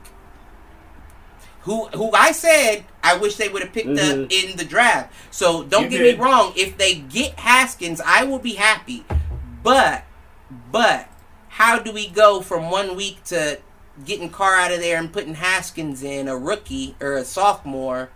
Who 1.64 1.88
who 1.88 2.12
I 2.12 2.32
said 2.32 2.86
I 3.04 3.18
wish 3.18 3.36
they 3.36 3.50
would 3.50 3.62
have 3.62 3.74
picked 3.74 3.90
up 3.90 3.96
mm-hmm. 3.96 4.50
in 4.52 4.58
the 4.58 4.66
draft. 4.66 5.14
So 5.32 5.64
don't 5.64 5.84
You 5.84 5.90
get 5.90 5.98
did. 6.00 6.18
me 6.18 6.24
wrong. 6.24 6.54
If 6.56 6.78
they 6.78 6.96
get 6.96 7.40
Haskins, 7.40 8.02
I 8.04 8.24
will 8.24 8.40
be 8.40 8.54
happy. 8.54 9.06
But 9.64 10.04
but 10.72 11.08
how 11.50 11.80
do 11.80 11.92
we 11.92 12.08
go 12.08 12.42
from 12.42 12.70
one 12.70 12.96
week 12.96 13.24
to 13.26 13.60
getting 14.06 14.30
Carr 14.30 14.56
out 14.56 14.72
of 14.72 14.80
there 14.80 14.98
and 14.98 15.12
putting 15.12 15.36
Haskins 15.36 16.04
in 16.04 16.28
a 16.28 16.38
rookie 16.38 16.96
or 17.00 17.14
a 17.14 17.26
sophomore 17.26 18.10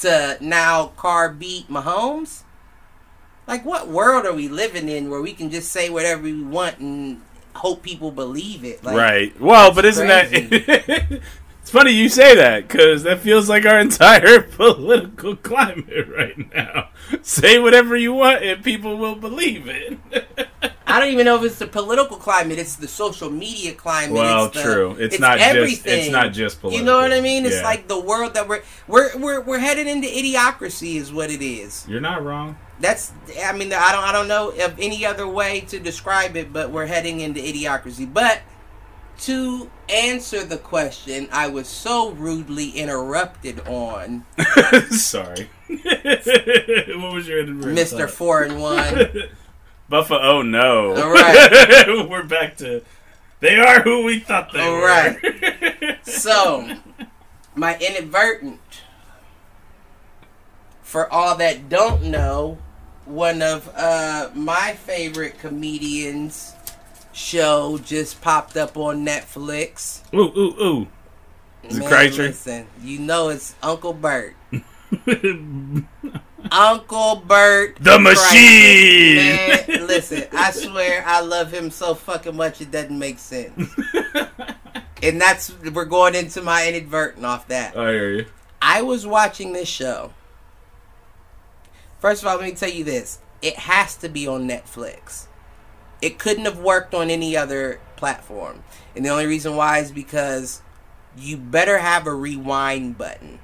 to 0.00 0.38
now 0.40 0.92
Carr 0.96 1.32
beat 1.32 1.68
Mahomes? 1.68 2.42
Like 3.46 3.64
what 3.64 3.88
world 3.88 4.26
are 4.26 4.34
we 4.34 4.48
living 4.48 4.88
in 4.88 5.10
where 5.10 5.22
we 5.22 5.32
can 5.32 5.50
just 5.50 5.70
say 5.70 5.88
whatever 5.88 6.22
we 6.22 6.42
want 6.42 6.78
and 6.78 7.22
hope 7.54 7.82
people 7.82 8.10
believe 8.10 8.64
it? 8.64 8.82
Like, 8.84 8.96
right. 8.96 9.40
Well, 9.40 9.72
but 9.72 9.84
isn't 9.84 10.06
that? 10.06 11.20
it's 11.68 11.74
funny 11.74 11.90
you 11.90 12.08
say 12.08 12.34
that 12.34 12.66
because 12.66 13.02
that 13.02 13.18
feels 13.20 13.46
like 13.46 13.66
our 13.66 13.78
entire 13.88 14.40
political 14.40 15.36
climate 15.36 16.08
right 16.16 16.54
now. 16.54 16.88
Say 17.22 17.58
whatever 17.58 17.94
you 17.94 18.14
want 18.14 18.42
and 18.42 18.64
people 18.64 18.96
will 18.96 19.14
believe 19.16 19.68
it. 19.68 19.98
I 20.86 20.98
don't 20.98 21.10
even 21.12 21.26
know 21.26 21.36
if 21.36 21.42
it's 21.44 21.58
the 21.58 21.66
political 21.66 22.16
climate; 22.16 22.58
it's 22.58 22.76
the 22.76 22.88
social 22.88 23.28
media 23.28 23.74
climate. 23.74 24.14
Well, 24.14 24.46
it's 24.46 24.56
the- 24.56 24.62
true. 24.62 24.96
It's 24.98 25.20
not 25.20 25.36
just- 25.36 25.50
everything. 25.56 25.98
it's 26.04 26.10
not 26.10 26.32
just 26.32 26.62
political. 26.62 26.80
You 26.80 26.86
know 26.90 27.02
what 27.02 27.12
I 27.12 27.20
mean? 27.20 27.44
It's 27.44 27.56
Yeah. 27.56 27.64
like 27.64 27.86
the 27.86 28.00
world 28.00 28.32
that 28.32 28.48
we're 28.48 28.62
we're 28.86 29.14
we're 29.18 29.40
we're 29.42 29.58
headed 29.58 29.86
into 29.86 30.08
idiocracy, 30.08 30.96
is 30.96 31.12
what 31.12 31.30
it 31.30 31.42
is. 31.42 31.84
You're 31.86 32.00
not 32.00 32.24
wrong. 32.24 32.56
That's 32.80 33.12
I 33.44 33.52
mean 33.52 33.70
I 33.74 33.92
don't 33.92 34.04
I 34.04 34.12
don't 34.12 34.28
know 34.28 34.48
of 34.52 34.74
any 34.80 35.04
other 35.04 35.28
way 35.28 35.60
to 35.68 35.78
describe 35.78 36.34
it, 36.34 36.50
but 36.50 36.70
we're 36.70 36.86
heading 36.86 37.20
into 37.20 37.40
idiocracy. 37.42 38.10
But 38.10 38.40
to 39.18 39.70
answer 39.88 40.44
the 40.44 40.58
question 40.58 41.28
I 41.32 41.48
was 41.48 41.68
so 41.68 42.10
rudely 42.10 42.70
interrupted 42.70 43.60
on, 43.66 44.24
Sorry. 44.90 45.48
what 45.68 47.12
was 47.12 47.28
your 47.28 47.44
Mister 47.46 48.08
Four 48.08 48.42
and 48.42 48.60
One. 48.60 49.12
Buffa? 49.90 50.18
Oh 50.20 50.42
no! 50.42 50.94
All 50.94 51.10
right. 51.10 52.08
we're 52.08 52.22
back 52.22 52.56
to. 52.58 52.82
They 53.40 53.56
are 53.58 53.82
who 53.82 54.04
we 54.04 54.18
thought 54.18 54.52
they 54.52 54.60
All 54.60 54.74
were. 54.74 54.86
right. 54.86 55.98
So, 56.02 56.76
my 57.54 57.78
inadvertent. 57.78 58.60
For 60.82 61.10
all 61.12 61.36
that 61.36 61.68
don't 61.68 62.04
know, 62.04 62.58
one 63.04 63.42
of 63.42 63.70
uh, 63.76 64.30
my 64.34 64.72
favorite 64.72 65.38
comedians 65.38 66.54
show 67.18 67.78
just 67.78 68.20
popped 68.22 68.56
up 68.56 68.76
on 68.76 69.04
Netflix. 69.04 70.02
ooh 70.14 70.32
ooh 70.36 70.62
ooh. 70.62 70.86
Is 71.64 71.76
it 71.76 71.80
Man, 71.80 71.90
Kreischer? 71.90 72.18
listen, 72.18 72.66
you 72.82 73.00
know 73.00 73.28
it's 73.30 73.54
Uncle 73.62 73.92
Bert. 73.92 74.34
Uncle 76.52 77.16
Bert 77.26 77.76
The 77.80 77.98
Kreischer. 77.98 78.02
machine! 78.02 79.16
Man, 79.16 79.86
listen, 79.86 80.24
I 80.32 80.50
swear 80.52 81.02
I 81.06 81.20
love 81.20 81.52
him 81.52 81.70
so 81.70 81.94
fucking 81.94 82.36
much 82.36 82.60
it 82.60 82.70
doesn't 82.70 82.96
make 82.98 83.18
sense. 83.18 83.74
and 85.02 85.20
that's 85.20 85.52
we're 85.72 85.84
going 85.84 86.14
into 86.14 86.40
my 86.42 86.66
inadvertent 86.68 87.24
off 87.26 87.48
that. 87.48 87.76
I 87.76 87.90
hear 87.90 88.10
you. 88.12 88.26
I 88.62 88.82
was 88.82 89.06
watching 89.06 89.52
this 89.52 89.68
show. 89.68 90.12
First 92.00 92.22
of 92.22 92.28
all, 92.28 92.36
let 92.36 92.44
me 92.48 92.54
tell 92.54 92.70
you 92.70 92.84
this. 92.84 93.18
It 93.42 93.56
has 93.56 93.96
to 93.96 94.08
be 94.08 94.26
on 94.26 94.48
Netflix. 94.48 95.26
It 96.00 96.18
couldn't 96.18 96.44
have 96.44 96.58
worked 96.58 96.94
on 96.94 97.10
any 97.10 97.36
other 97.36 97.80
platform. 97.96 98.62
And 98.94 99.04
the 99.04 99.10
only 99.10 99.26
reason 99.26 99.56
why 99.56 99.78
is 99.78 99.90
because 99.92 100.62
you 101.16 101.36
better 101.36 101.78
have 101.78 102.06
a 102.06 102.14
rewind 102.14 102.96
button. 102.96 103.40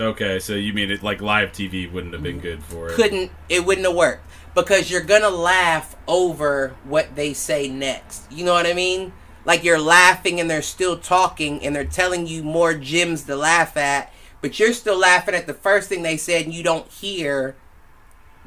Okay, 0.00 0.40
so 0.40 0.54
you 0.54 0.72
mean 0.72 0.90
it 0.90 1.02
like 1.02 1.20
live 1.20 1.52
TV 1.52 1.90
wouldn't 1.90 2.14
have 2.14 2.22
been 2.22 2.40
good 2.40 2.64
for 2.64 2.88
it? 2.88 2.94
Couldn't 2.94 3.30
it 3.48 3.64
wouldn't 3.64 3.86
have 3.86 3.94
worked 3.94 4.26
because 4.54 4.90
you're 4.90 5.02
going 5.02 5.22
to 5.22 5.30
laugh 5.30 5.96
over 6.08 6.74
what 6.84 7.14
they 7.16 7.32
say 7.32 7.68
next. 7.68 8.30
You 8.30 8.44
know 8.44 8.54
what 8.54 8.66
I 8.66 8.72
mean? 8.72 9.12
Like 9.44 9.62
you're 9.62 9.80
laughing 9.80 10.40
and 10.40 10.50
they're 10.50 10.62
still 10.62 10.96
talking 10.96 11.64
and 11.64 11.76
they're 11.76 11.84
telling 11.84 12.26
you 12.26 12.42
more 12.42 12.74
gems 12.74 13.24
to 13.24 13.36
laugh 13.36 13.76
at, 13.76 14.12
but 14.40 14.58
you're 14.58 14.72
still 14.72 14.98
laughing 14.98 15.34
at 15.34 15.46
the 15.46 15.54
first 15.54 15.88
thing 15.88 16.02
they 16.02 16.16
said 16.16 16.44
and 16.44 16.54
you 16.54 16.62
don't 16.62 16.88
hear 16.88 17.56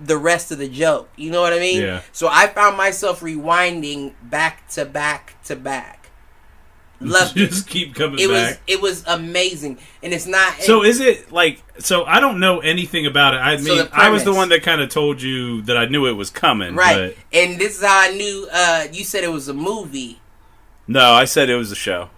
the 0.03 0.17
rest 0.17 0.51
of 0.51 0.57
the 0.57 0.67
joke. 0.67 1.09
You 1.15 1.31
know 1.31 1.41
what 1.41 1.53
I 1.53 1.59
mean? 1.59 1.81
Yeah. 1.81 2.01
So 2.11 2.27
I 2.29 2.47
found 2.47 2.77
myself 2.77 3.21
rewinding 3.21 4.13
back 4.23 4.67
to 4.69 4.85
back 4.85 5.41
to 5.45 5.55
back. 5.55 6.09
Loved 6.99 7.37
it. 7.37 7.49
Just 7.49 7.67
keep 7.67 7.93
coming 7.93 8.19
It 8.19 8.27
was 8.27 8.57
it 8.65 8.81
was 8.81 9.03
amazing, 9.07 9.77
and 10.01 10.13
it's 10.13 10.25
not. 10.25 10.61
So 10.61 10.83
is 10.83 10.99
it 10.99 11.31
like 11.31 11.61
so? 11.77 12.05
I 12.05 12.19
don't 12.19 12.39
know 12.39 12.59
anything 12.59 13.05
about 13.05 13.35
it. 13.35 13.39
I 13.39 13.57
So 13.57 13.63
mean, 13.63 13.77
the 13.85 13.89
I 13.93 14.09
was 14.09 14.23
the 14.23 14.33
one 14.33 14.49
that 14.49 14.63
kind 14.63 14.81
of 14.81 14.89
told 14.89 15.21
you 15.21 15.61
that 15.63 15.77
I 15.77 15.85
knew 15.85 16.07
it 16.07 16.13
was 16.13 16.29
coming. 16.31 16.73
right, 16.75 17.15
and 17.31 17.59
this 17.59 17.77
is 17.79 17.85
how 17.85 17.99
I 17.99 18.09
knew. 18.11 18.47
Uh, 18.51 18.87
you 18.91 19.03
said 19.03 19.23
it 19.23 19.31
was 19.31 19.47
a 19.47 19.53
movie. 19.53 20.21
No, 20.87 21.11
I 21.11 21.25
said 21.25 21.49
it 21.49 21.55
was 21.55 21.71
a 21.71 21.75
show. 21.75 22.09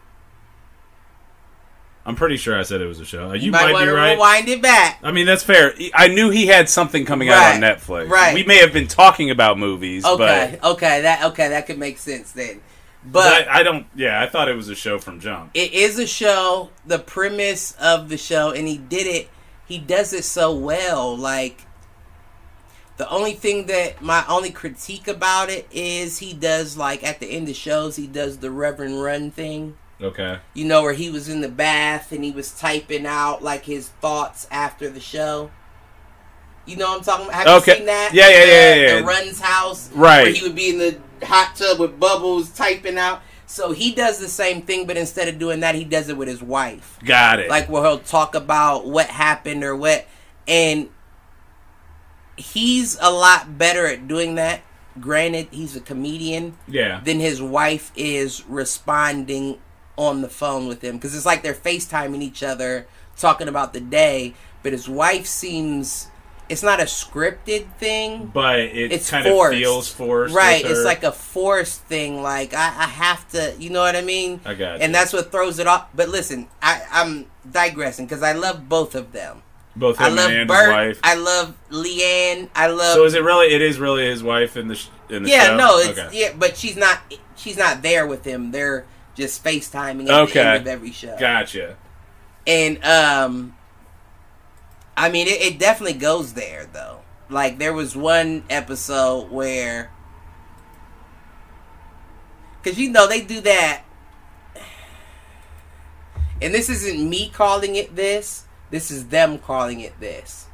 I'm 2.06 2.16
pretty 2.16 2.38
sure 2.38 2.58
I 2.58 2.64
said 2.64 2.82
it 2.82 2.88
was 2.88 3.00
a 3.00 3.06
show. 3.06 3.34
You, 3.34 3.48
You 3.48 3.52
might, 3.52 3.72
might, 3.72 3.86
be 3.86 3.92
right. 3.92 4.14
rewind 4.14 4.48
it 4.48 4.62
back. 4.62 5.00
I 5.04 5.12
mean, 5.12 5.26
that's 5.28 5.44
fair. 5.44 5.74
I 5.94 6.08
knew 6.08 6.30
he 6.32 6.48
had 6.48 6.68
something 6.70 7.06
coming 7.06 7.30
out 7.30 7.56
on 7.56 7.62
Netflix. 7.62 8.10
right. 8.10 8.34
We 8.34 8.44
may 8.44 8.58
have 8.58 8.74
been 8.74 8.88
talking 8.88 9.30
about 9.30 9.60
movies, 9.60 10.06
Okay, 10.06 10.58
but 10.62 10.72
okay, 10.72 11.02
that 11.02 11.24
okay, 11.26 11.50
that 11.50 11.68
could 11.68 11.78
make 11.78 11.98
sense 12.00 12.32
then. 12.32 12.62
but 13.04 13.14
But 13.14 13.48
I, 13.50 13.60
I 13.60 13.64
don't. 13.64 13.86
Yeah, 13.96 14.20
I 14.22 14.28
thought 14.28 14.48
it 14.50 14.56
was 14.56 14.70
a 14.70 14.76
show 14.76 14.98
from 14.98 15.20
jump. 15.20 15.52
it 15.54 15.72
is 15.74 16.00
a 16.00 16.08
show. 16.08 16.70
The 16.88 17.00
premise 17.00 17.74
of 17.80 18.10
the 18.10 18.18
show, 18.18 18.52
and 18.52 18.68
he 18.68 18.78
did 18.78 19.06
it. 19.06 19.30
He 19.68 19.78
does 19.78 20.14
it 20.14 20.24
so 20.24 20.56
well. 20.56 21.16
Like 21.16 21.66
the 22.98 23.08
only 23.10 23.34
thing 23.34 23.68
that 23.68 24.02
my 24.02 24.26
only 24.28 24.50
critique 24.52 25.08
about 25.08 25.50
it 25.50 25.68
is 25.72 26.18
he 26.20 26.34
does 26.34 26.76
like 26.76 27.04
at 27.04 27.20
the 27.20 27.28
end 27.28 27.48
of 27.50 27.56
shows 27.56 27.98
he 27.98 28.08
does 28.08 28.40
the 28.40 28.50
Reverend 28.52 29.04
Run 29.04 29.30
thing. 29.32 29.78
Okay. 30.02 30.40
You 30.54 30.66
know 30.66 30.82
where 30.82 30.94
he 30.94 31.10
was 31.10 31.28
in 31.28 31.42
the 31.42 31.50
bath 31.50 32.12
and 32.12 32.24
he 32.24 32.32
was 32.32 32.58
typing 32.58 33.06
out 33.06 33.44
like 33.44 33.66
his 33.66 33.90
thoughts 33.90 34.48
after 34.50 34.90
the 34.90 35.00
show. 35.00 35.52
You 36.66 36.78
know 36.78 36.90
what 36.90 37.00
I'm 37.00 37.04
talking 37.04 37.26
about? 37.26 37.36
Have 37.36 37.62
Okay. 37.64 37.72
you 37.72 37.78
seen 37.80 37.86
that? 37.88 38.12
Yeah, 38.14 38.30
yeah, 38.30 38.46
The- 38.46 38.52
yeah, 38.52 38.76
yeah, 38.94 39.00
The. 39.02 39.06
Run's 39.08 39.40
house, 39.42 39.90
Right. 39.94 40.24
Where 40.24 40.34
he 40.34 40.44
would 40.44 40.56
be 40.56 40.70
in 40.70 40.78
the 40.78 41.26
hot 41.26 41.56
tub 41.56 41.80
with 41.80 42.00
bubbles, 42.00 42.50
typing 42.50 42.98
out. 42.98 43.22
So 43.46 43.72
he 43.72 43.92
does 43.94 44.20
the 44.20 44.30
same 44.30 44.62
thing, 44.62 44.86
but 44.86 44.96
instead 44.96 45.28
of 45.28 45.40
doing 45.40 45.62
that, 45.62 45.74
he 45.74 45.84
does 45.84 46.08
it 46.08 46.16
with 46.16 46.28
his 46.28 46.42
wife. 46.44 47.00
Got 47.04 47.40
it. 47.40 47.50
Like 47.50 47.68
where 47.68 47.82
he'll 47.84 47.98
talk 48.00 48.36
about 48.36 48.86
what 48.86 49.08
happened 49.08 49.64
or 49.64 49.76
what, 49.76 50.06
and 50.48 50.90
he's 52.38 52.98
a 53.02 53.12
lot 53.12 53.58
better 53.58 53.86
at 53.88 54.08
doing 54.08 54.36
that. 54.36 54.62
Granted, 55.00 55.48
he's 55.52 55.76
a 55.76 55.80
comedian 55.80 56.58
yeah. 56.68 57.00
than 57.04 57.20
his 57.20 57.42
wife 57.42 57.92
is 57.96 58.44
responding 58.48 59.58
on 60.00 60.22
the 60.22 60.30
phone 60.30 60.66
with 60.66 60.82
him 60.82 60.96
because 60.96 61.14
it's 61.14 61.26
like 61.26 61.44
they're 61.44 61.54
FaceTiming 61.54 62.22
each 62.22 62.42
other 62.42 62.88
talking 63.18 63.50
about 63.50 63.74
the 63.74 63.82
day, 63.82 64.34
but 64.64 64.72
his 64.72 64.88
wife 64.88 65.26
seems 65.26 66.08
it's 66.48 66.64
not 66.64 66.80
a 66.80 66.84
scripted 66.86 67.72
thing. 67.74 68.28
But 68.34 68.60
it 68.60 68.94
It's 68.94 69.10
kind 69.12 69.28
of 69.28 69.50
feels 69.50 69.90
forced. 69.90 70.34
Right, 70.34 70.64
it's 70.66 70.86
like 70.86 71.04
a 71.04 71.12
forced 71.12 71.82
thing. 71.84 72.24
Like 72.24 72.54
I, 72.54 72.68
I 72.68 72.88
have 72.88 73.28
to, 73.32 73.54
you 73.60 73.70
know 73.70 73.82
what 73.82 73.96
I 73.98 74.02
mean? 74.02 74.40
I 74.46 74.54
got 74.56 74.78
you. 74.80 74.84
And 74.86 74.96
that's 74.96 75.12
what 75.12 75.32
throws 75.34 75.60
it 75.60 75.68
off. 75.68 75.90
But 75.94 76.08
listen, 76.10 76.48
I, 76.62 76.82
I'm 76.92 77.26
digressing 77.52 78.06
because 78.06 78.24
I 78.24 78.32
love 78.32 78.70
both 78.70 78.96
of 78.96 79.12
them. 79.12 79.44
both 79.76 80.00
I 80.00 80.08
love 80.08 80.32
and 80.32 80.48
Bert. 80.48 80.66
his 80.66 80.74
wife. 80.74 81.00
I 81.04 81.16
love 81.16 81.56
LeeAnn. 81.70 82.50
I 82.56 82.68
love. 82.68 82.94
so 82.96 83.04
is 83.06 83.14
it 83.16 83.24
really? 83.24 83.54
It 83.54 83.62
is 83.62 83.78
really 83.80 84.06
his 84.06 84.24
wife 84.24 84.56
in 84.56 84.70
the 84.70 84.76
sh- 84.76 84.88
in 85.10 85.24
the 85.24 85.30
show. 85.30 85.36
yeah, 85.36 85.46
show. 85.48 85.58
no, 85.58 85.78
it's 85.78 86.00
okay. 86.00 86.10
yeah, 86.20 86.32
but 86.38 86.56
she's 86.58 86.78
not. 86.78 87.00
She's 87.36 87.58
not 87.58 87.82
there 87.82 88.08
with 88.08 88.26
him. 88.26 88.52
They're 88.52 88.86
just 89.20 89.44
FaceTiming 89.44 90.02
at 90.04 90.08
the 90.08 90.20
Okay. 90.22 90.40
end 90.42 90.62
of 90.62 90.68
every 90.68 90.92
show. 90.92 91.16
Gotcha. 91.20 91.78
And 92.48 92.84
um, 92.84 93.56
I 94.98 95.10
mean, 95.10 95.28
it, 95.28 95.42
it 95.42 95.60
definitely 95.60 96.00
goes 96.00 96.34
there 96.34 96.66
though. 96.72 97.02
Like 97.30 97.60
there 97.60 97.74
was 97.74 97.96
one 97.96 98.44
episode 98.50 99.30
where, 99.30 99.92
because 102.64 102.80
you 102.80 102.90
know 102.92 103.08
they 103.08 103.22
do 103.22 103.40
that, 103.42 103.84
and 106.42 106.54
this 106.54 106.70
isn't 106.70 107.08
me 107.08 107.30
calling 107.30 107.76
it 107.76 107.96
this. 107.96 108.46
This 108.72 108.90
is 108.90 109.10
them 109.10 109.38
calling 109.38 109.82
it 109.82 110.00
this. 110.00 110.48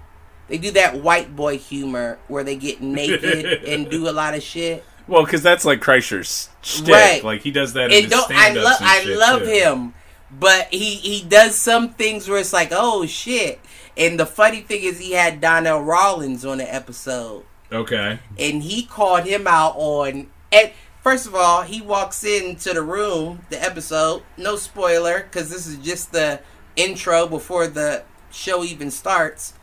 They 0.48 0.58
do 0.58 0.72
that 0.72 1.02
white 1.02 1.36
boy 1.36 1.58
humor 1.58 2.20
where 2.28 2.44
they 2.44 2.56
get 2.56 2.82
naked 2.82 3.46
and 3.68 3.90
do 3.90 4.10
a 4.10 4.12
lot 4.12 4.34
of 4.36 4.44
shit. 4.44 4.84
Well, 5.08 5.24
because 5.24 5.44
that's 5.44 5.66
like 5.66 5.82
Kreischer's 5.82 6.50
shtick. 6.62 6.88
Right. 6.94 7.24
Like 7.24 7.42
he 7.42 7.52
does 7.52 7.74
that. 7.74 7.92
in 7.92 8.04
his 8.04 8.12
don't 8.12 8.32
I 8.32 8.52
love 8.52 8.78
I 8.82 9.04
love 9.04 9.42
too. 9.42 9.48
him, 9.48 9.94
but 10.32 10.68
he 10.74 10.96
he 10.96 11.24
does 11.24 11.56
some 11.56 11.90
things 11.90 12.28
where 12.28 12.40
it's 12.40 12.54
like 12.54 12.70
oh 12.72 13.06
shit. 13.06 13.60
And 13.98 14.20
the 14.20 14.26
funny 14.26 14.62
thing 14.62 14.84
is, 14.84 15.00
he 15.00 15.14
had 15.14 15.40
Donnell 15.40 15.80
Rawlings 15.82 16.44
on 16.44 16.58
the 16.58 16.74
episode, 16.74 17.44
Okay. 17.72 18.20
and 18.38 18.62
he 18.64 18.84
called 18.84 19.24
him 19.24 19.48
out 19.48 19.76
on. 19.78 20.28
And 20.52 20.72
first 21.02 21.26
of 21.28 21.34
all, 21.34 21.62
he 21.62 21.82
walks 21.82 22.24
into 22.26 22.74
the 22.74 22.82
room, 22.82 23.46
the 23.50 23.64
episode. 23.64 24.24
No 24.38 24.58
spoiler, 24.58 25.22
because 25.24 25.50
this 25.50 25.66
is 25.66 25.78
just 25.78 26.12
the 26.12 26.42
intro 26.76 27.26
before 27.26 27.68
the 27.68 28.04
show 28.32 28.66
even 28.66 28.92
starts. 28.92 29.54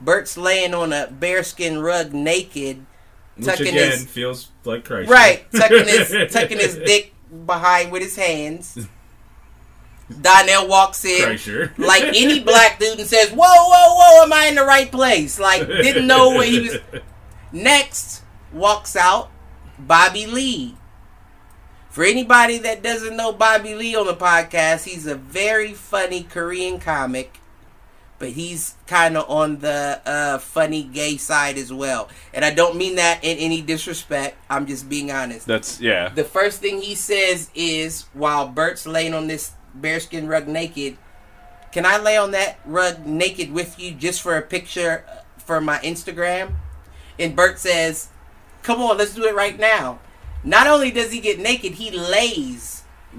Bert's 0.00 0.38
laying 0.38 0.72
on 0.72 0.90
a 0.94 1.08
bearskin 1.10 1.80
rug 1.82 2.14
naked, 2.14 2.86
Which 3.36 3.46
tucking 3.46 3.68
again 3.68 3.92
his 3.92 4.06
feels 4.06 4.50
like 4.64 4.84
Kreischer. 4.84 5.08
Right, 5.08 5.50
tucking 5.52 5.86
his 5.86 6.32
tucking 6.32 6.58
his 6.58 6.76
dick 6.76 7.14
behind 7.46 7.92
with 7.92 8.02
his 8.02 8.16
hands. 8.16 8.88
Donnell 10.20 10.68
walks 10.68 11.04
in 11.04 11.22
Kreischer. 11.22 11.78
like 11.78 12.02
any 12.02 12.40
black 12.44 12.78
dude 12.78 12.98
and 12.98 13.08
says, 13.08 13.30
"Whoa, 13.30 13.36
whoa, 13.38 13.94
whoa! 13.94 14.22
Am 14.24 14.32
I 14.32 14.46
in 14.46 14.56
the 14.56 14.64
right 14.64 14.90
place?" 14.90 15.38
Like 15.38 15.66
didn't 15.66 16.06
know 16.06 16.30
where 16.30 16.46
he 16.46 16.60
was. 16.60 16.78
Next 17.52 18.22
walks 18.52 18.96
out 18.96 19.30
Bobby 19.78 20.26
Lee. 20.26 20.76
For 21.88 22.04
anybody 22.04 22.56
that 22.58 22.82
doesn't 22.82 23.16
know 23.16 23.32
Bobby 23.32 23.74
Lee 23.74 23.94
on 23.94 24.06
the 24.06 24.14
podcast, 24.14 24.84
he's 24.84 25.06
a 25.06 25.14
very 25.14 25.74
funny 25.74 26.22
Korean 26.22 26.80
comic, 26.80 27.38
but 28.22 28.30
he's 28.30 28.76
kind 28.86 29.16
of 29.16 29.28
on 29.28 29.58
the 29.58 30.00
uh, 30.06 30.38
funny 30.38 30.84
gay 30.84 31.16
side 31.16 31.58
as 31.58 31.72
well. 31.72 32.08
And 32.32 32.44
I 32.44 32.54
don't 32.54 32.76
mean 32.76 32.94
that 32.94 33.24
in 33.24 33.36
any 33.36 33.60
disrespect. 33.60 34.36
I'm 34.48 34.64
just 34.64 34.88
being 34.88 35.10
honest. 35.10 35.44
That's 35.44 35.80
yeah. 35.80 36.08
The 36.08 36.22
first 36.22 36.60
thing 36.60 36.80
he 36.80 36.94
says 36.94 37.50
is, 37.52 38.02
while 38.12 38.46
Bert's 38.46 38.86
laying 38.86 39.12
on 39.12 39.26
this 39.26 39.50
bearskin 39.74 40.28
rug 40.28 40.46
naked, 40.46 40.98
can 41.72 41.84
I 41.84 41.98
lay 41.98 42.16
on 42.16 42.30
that 42.30 42.60
rug 42.64 43.04
naked 43.04 43.50
with 43.50 43.76
you 43.80 43.90
just 43.90 44.22
for 44.22 44.36
a 44.36 44.42
picture 44.42 45.04
uh, 45.10 45.22
for 45.38 45.60
my 45.60 45.78
Instagram? 45.78 46.54
And 47.18 47.34
Bert 47.34 47.58
says, 47.58 48.06
come 48.62 48.80
on, 48.80 48.98
let's 48.98 49.16
do 49.16 49.24
it 49.24 49.34
right 49.34 49.58
now. 49.58 49.98
Not 50.44 50.68
only 50.68 50.92
does 50.92 51.10
he 51.10 51.18
get 51.18 51.40
naked, 51.40 51.72
he 51.72 51.90
lays 51.90 52.84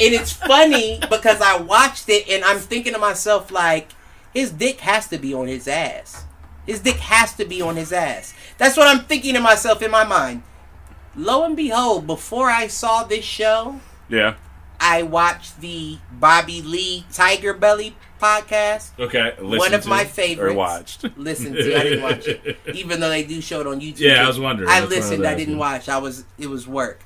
And 0.00 0.14
it's 0.14 0.32
funny 0.32 1.00
because 1.10 1.40
I 1.40 1.60
watched 1.60 2.08
it 2.08 2.28
and 2.28 2.44
I'm 2.44 2.58
thinking 2.58 2.92
to 2.92 2.98
myself 2.98 3.50
like, 3.50 3.90
his 4.32 4.50
dick 4.50 4.80
has 4.80 5.08
to 5.08 5.18
be 5.18 5.34
on 5.34 5.48
his 5.48 5.66
ass. 5.66 6.24
His 6.66 6.80
dick 6.80 6.96
has 6.96 7.34
to 7.34 7.44
be 7.44 7.60
on 7.62 7.76
his 7.76 7.92
ass. 7.92 8.34
That's 8.58 8.76
what 8.76 8.86
I'm 8.86 9.04
thinking 9.04 9.34
to 9.34 9.40
myself 9.40 9.82
in 9.82 9.90
my 9.90 10.04
mind. 10.04 10.42
Lo 11.16 11.44
and 11.44 11.56
behold, 11.56 12.06
before 12.06 12.48
I 12.48 12.68
saw 12.68 13.02
this 13.02 13.24
show, 13.24 13.80
yeah. 14.08 14.34
I 14.78 15.02
watched 15.02 15.60
the 15.60 15.98
Bobby 16.12 16.62
Lee 16.62 17.04
Tiger 17.12 17.54
Belly 17.54 17.96
podcast. 18.20 18.90
Okay. 18.98 19.34
One 19.40 19.74
of 19.74 19.82
to 19.82 19.88
my 19.88 20.04
favorites. 20.04 20.52
Or 20.52 20.56
watched. 20.56 21.04
Listen 21.16 21.54
to, 21.54 21.76
I 21.76 21.82
didn't 21.82 22.02
watch 22.02 22.28
it, 22.28 22.58
even 22.74 23.00
though 23.00 23.08
they 23.08 23.24
do 23.24 23.40
show 23.40 23.60
it 23.60 23.66
on 23.66 23.80
YouTube. 23.80 24.00
Yeah, 24.00 24.24
I 24.24 24.28
was 24.28 24.38
wondering. 24.38 24.68
I 24.68 24.80
That's 24.80 24.90
why 24.90 24.96
I 24.96 25.00
was 25.00 25.08
listened. 25.08 25.26
I 25.26 25.34
didn't 25.34 25.58
watch. 25.58 25.88
I 25.88 25.98
was. 25.98 26.24
It 26.38 26.48
was 26.48 26.68
work. 26.68 27.02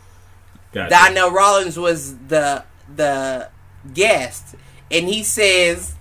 Gotcha. 0.72 0.90
Donnell 0.90 1.30
Rawlings 1.30 1.78
was 1.78 2.16
the 2.28 2.64
the 2.96 3.48
guest, 3.94 4.54
and 4.90 5.08
he 5.08 5.22
says, 5.22 5.94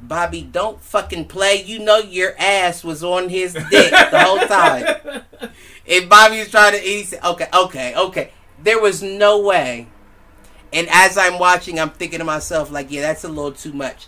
"Bobby, 0.00 0.42
don't 0.42 0.80
fucking 0.80 1.26
play. 1.26 1.62
You 1.62 1.78
know 1.78 1.98
your 1.98 2.34
ass 2.38 2.84
was 2.84 3.02
on 3.04 3.28
his 3.28 3.54
dick 3.54 3.90
the 3.90 4.20
whole 4.20 4.46
time." 4.46 5.22
And 5.84 6.08
Bobby 6.08 6.38
was 6.38 6.48
trying 6.48 6.74
to. 6.74 6.78
He 6.78 7.02
said, 7.02 7.24
"Okay, 7.24 7.48
okay, 7.52 7.92
okay." 7.96 8.30
There 8.62 8.80
was 8.80 9.02
no 9.02 9.40
way. 9.40 9.88
And 10.72 10.86
as 10.88 11.18
I'm 11.18 11.40
watching, 11.40 11.80
I'm 11.80 11.90
thinking 11.90 12.20
to 12.20 12.24
myself, 12.24 12.70
like, 12.70 12.88
"Yeah, 12.88 13.00
that's 13.00 13.24
a 13.24 13.28
little 13.28 13.50
too 13.50 13.72
much." 13.72 14.06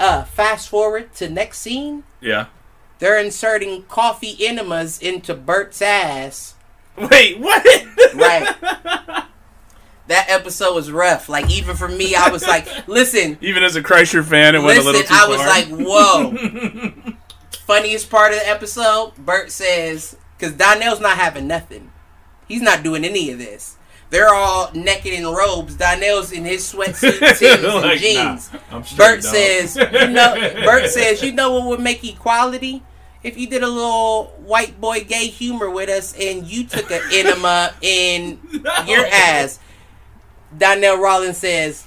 Uh, 0.00 0.24
fast 0.24 0.70
forward 0.70 1.12
to 1.16 1.28
next 1.28 1.58
scene. 1.58 2.04
Yeah. 2.22 2.46
They're 3.00 3.18
inserting 3.18 3.82
coffee 3.82 4.34
enemas 4.46 4.98
into 4.98 5.34
Bert's 5.34 5.82
ass. 5.82 6.54
Wait, 6.96 7.38
what? 7.38 7.66
Right. 8.14 9.24
That 10.10 10.28
episode 10.28 10.74
was 10.74 10.90
rough. 10.90 11.28
Like 11.28 11.50
even 11.50 11.76
for 11.76 11.88
me, 11.88 12.14
I 12.14 12.28
was 12.30 12.46
like, 12.46 12.66
listen, 12.88 13.38
Even 13.40 13.62
as 13.62 13.76
a 13.76 13.82
Kreischer 13.82 14.24
fan, 14.24 14.54
it 14.54 14.62
went 14.62 14.78
a 14.78 14.82
little 14.82 15.00
too 15.02 15.06
I 15.10 15.26
was 15.26 15.38
far. 15.38 15.48
like, 15.48 15.66
whoa. 15.68 17.12
Funniest 17.66 18.10
part 18.10 18.32
of 18.32 18.40
the 18.40 18.48
episode, 18.48 19.14
Bert 19.16 19.50
says, 19.52 20.16
because 20.36 20.54
Donnell's 20.54 21.00
not 21.00 21.16
having 21.16 21.46
nothing. 21.46 21.92
He's 22.48 22.62
not 22.62 22.82
doing 22.82 23.04
any 23.04 23.30
of 23.30 23.38
this. 23.38 23.76
They're 24.10 24.34
all 24.34 24.72
naked 24.74 25.12
in 25.12 25.24
robes. 25.24 25.76
Donnell's 25.76 26.32
in 26.32 26.44
his 26.44 26.62
sweatsuit, 26.72 27.18
Tim's, 27.38 27.62
and 27.64 27.74
Like, 27.74 28.00
jeans. 28.00 28.50
nah, 28.72 28.82
Bert 28.96 29.22
says, 29.22 29.76
you 29.76 30.08
know, 30.08 30.34
Bert 30.64 30.90
says, 30.90 31.22
you 31.22 31.30
know 31.30 31.52
what 31.52 31.66
would 31.68 31.80
make 31.80 32.02
equality? 32.04 32.82
If 33.22 33.38
you 33.38 33.46
did 33.46 33.62
a 33.62 33.68
little 33.68 34.24
white 34.44 34.80
boy 34.80 35.04
gay 35.04 35.28
humor 35.28 35.70
with 35.70 35.88
us 35.90 36.12
and 36.18 36.44
you 36.48 36.64
took 36.64 36.90
an 36.90 37.02
enema 37.12 37.72
in 37.82 38.40
your 38.86 39.06
ass. 39.06 39.60
Donnell 40.56 40.98
Rawlings 40.98 41.38
says, 41.38 41.84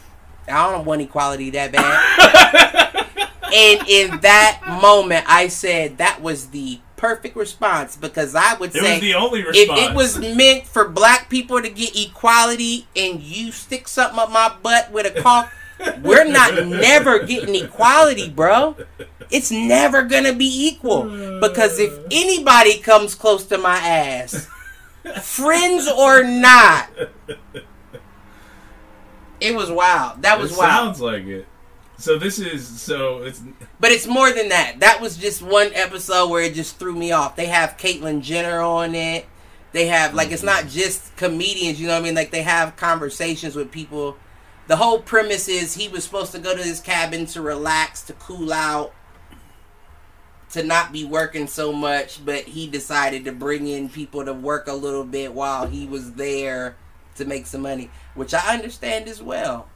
I 0.47 0.71
don't 0.71 0.85
want 0.85 1.01
equality 1.01 1.49
that 1.51 1.71
bad. 1.71 3.07
and 3.53 3.87
in 3.87 4.19
that 4.21 4.61
moment, 4.81 5.25
I 5.27 5.47
said 5.47 5.97
that 5.97 6.21
was 6.21 6.47
the 6.47 6.79
perfect 6.97 7.35
response 7.35 7.97
because 7.97 8.33
I 8.35 8.53
would 8.55 8.73
It 8.75 8.81
say 8.81 8.91
was 8.93 9.01
the 9.01 9.13
only 9.15 9.41
if 9.41 9.47
response. 9.47 9.81
it 9.81 9.93
was 9.93 10.19
meant 10.19 10.65
for 10.65 10.87
black 10.87 11.29
people 11.29 11.61
to 11.61 11.69
get 11.69 11.95
equality 11.99 12.87
and 12.95 13.21
you 13.21 13.51
stick 13.51 13.87
something 13.89 14.17
up 14.19 14.31
my 14.31 14.53
butt 14.63 14.91
with 14.91 15.05
a 15.15 15.21
cough, 15.21 15.53
we're 16.01 16.23
not 16.25 16.65
never 16.67 17.19
getting 17.25 17.55
equality, 17.55 18.29
bro. 18.29 18.77
It's 19.29 19.51
never 19.51 20.03
gonna 20.03 20.31
be 20.33 20.67
equal 20.67 21.03
because 21.41 21.77
if 21.79 21.91
anybody 22.11 22.77
comes 22.79 23.15
close 23.15 23.45
to 23.47 23.57
my 23.57 23.77
ass, 23.77 24.47
friends 25.21 25.89
or 25.91 26.23
not, 26.23 26.89
it 29.43 29.55
was 29.55 29.69
wild. 29.69 30.21
That 30.21 30.39
was 30.39 30.53
it 30.53 30.57
wild. 30.57 30.71
sounds 30.71 31.01
like 31.01 31.25
it. 31.25 31.45
So 31.97 32.17
this 32.17 32.39
is 32.39 32.67
so 32.67 33.23
it's 33.23 33.41
But 33.79 33.91
it's 33.91 34.07
more 34.07 34.31
than 34.31 34.49
that. 34.49 34.79
That 34.79 35.01
was 35.01 35.17
just 35.17 35.41
one 35.41 35.71
episode 35.73 36.29
where 36.29 36.41
it 36.41 36.53
just 36.53 36.79
threw 36.79 36.95
me 36.95 37.11
off. 37.11 37.35
They 37.35 37.47
have 37.47 37.77
Caitlyn 37.77 38.21
Jenner 38.21 38.59
on 38.59 38.95
it. 38.95 39.25
They 39.73 39.87
have 39.87 40.13
like 40.13 40.31
it's 40.31 40.41
mm-hmm. 40.41 40.63
not 40.63 40.67
just 40.67 41.15
comedians, 41.17 41.79
you 41.79 41.87
know 41.87 41.93
what 41.93 42.01
I 42.01 42.03
mean? 42.03 42.15
Like 42.15 42.31
they 42.31 42.43
have 42.43 42.75
conversations 42.77 43.55
with 43.55 43.71
people. 43.71 44.17
The 44.67 44.77
whole 44.77 44.99
premise 44.99 45.49
is 45.49 45.75
he 45.75 45.89
was 45.89 46.03
supposed 46.05 46.31
to 46.31 46.39
go 46.39 46.55
to 46.55 46.63
his 46.63 46.79
cabin 46.79 47.25
to 47.27 47.41
relax, 47.41 48.01
to 48.03 48.13
cool 48.13 48.53
out, 48.53 48.93
to 50.51 50.63
not 50.63 50.93
be 50.93 51.03
working 51.03 51.47
so 51.47 51.73
much, 51.73 52.23
but 52.23 52.43
he 52.45 52.67
decided 52.67 53.25
to 53.25 53.33
bring 53.33 53.67
in 53.67 53.89
people 53.89 54.23
to 54.23 54.33
work 54.33 54.67
a 54.67 54.73
little 54.73 55.03
bit 55.03 55.33
while 55.33 55.67
he 55.67 55.85
was 55.85 56.13
there 56.13 56.75
to 57.15 57.25
make 57.25 57.45
some 57.45 57.61
money, 57.61 57.89
which 58.15 58.33
I 58.33 58.53
understand 58.53 59.07
as 59.07 59.21
well. 59.21 59.69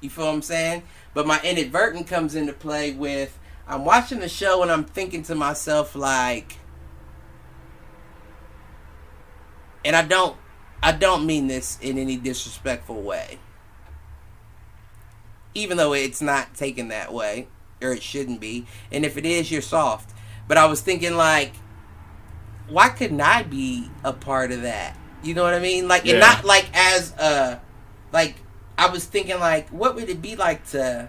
You 0.00 0.10
feel 0.10 0.26
what 0.26 0.34
I'm 0.34 0.42
saying? 0.42 0.82
But 1.14 1.26
my 1.26 1.40
inadvertent 1.42 2.06
comes 2.06 2.34
into 2.34 2.52
play 2.52 2.92
with 2.92 3.38
I'm 3.66 3.84
watching 3.84 4.20
the 4.20 4.28
show 4.28 4.62
and 4.62 4.70
I'm 4.70 4.84
thinking 4.84 5.22
to 5.24 5.34
myself 5.34 5.94
like 5.94 6.56
and 9.84 9.94
I 9.94 10.02
don't 10.02 10.36
I 10.82 10.92
don't 10.92 11.26
mean 11.26 11.48
this 11.48 11.78
in 11.80 11.98
any 11.98 12.16
disrespectful 12.16 13.02
way. 13.02 13.38
Even 15.54 15.76
though 15.76 15.92
it's 15.92 16.22
not 16.22 16.54
taken 16.54 16.88
that 16.88 17.12
way 17.12 17.48
or 17.82 17.92
it 17.92 18.02
shouldn't 18.02 18.40
be. 18.40 18.66
And 18.92 19.04
if 19.04 19.16
it 19.16 19.26
is, 19.26 19.50
you're 19.50 19.62
soft. 19.62 20.14
But 20.46 20.56
I 20.56 20.66
was 20.66 20.80
thinking 20.80 21.16
like 21.16 21.52
why 22.68 22.90
couldn't 22.90 23.20
I 23.20 23.42
be 23.42 23.90
a 24.04 24.12
part 24.12 24.52
of 24.52 24.62
that? 24.62 24.96
You 25.22 25.34
know 25.34 25.42
what 25.42 25.54
I 25.54 25.58
mean? 25.58 25.88
Like 25.88 26.06
and 26.06 26.20
not 26.20 26.44
like 26.44 26.70
as 26.74 27.12
a 27.12 27.60
like 28.12 28.36
I 28.76 28.88
was 28.88 29.04
thinking 29.04 29.38
like 29.40 29.68
what 29.70 29.94
would 29.94 30.08
it 30.08 30.22
be 30.22 30.36
like 30.36 30.66
to 30.70 31.08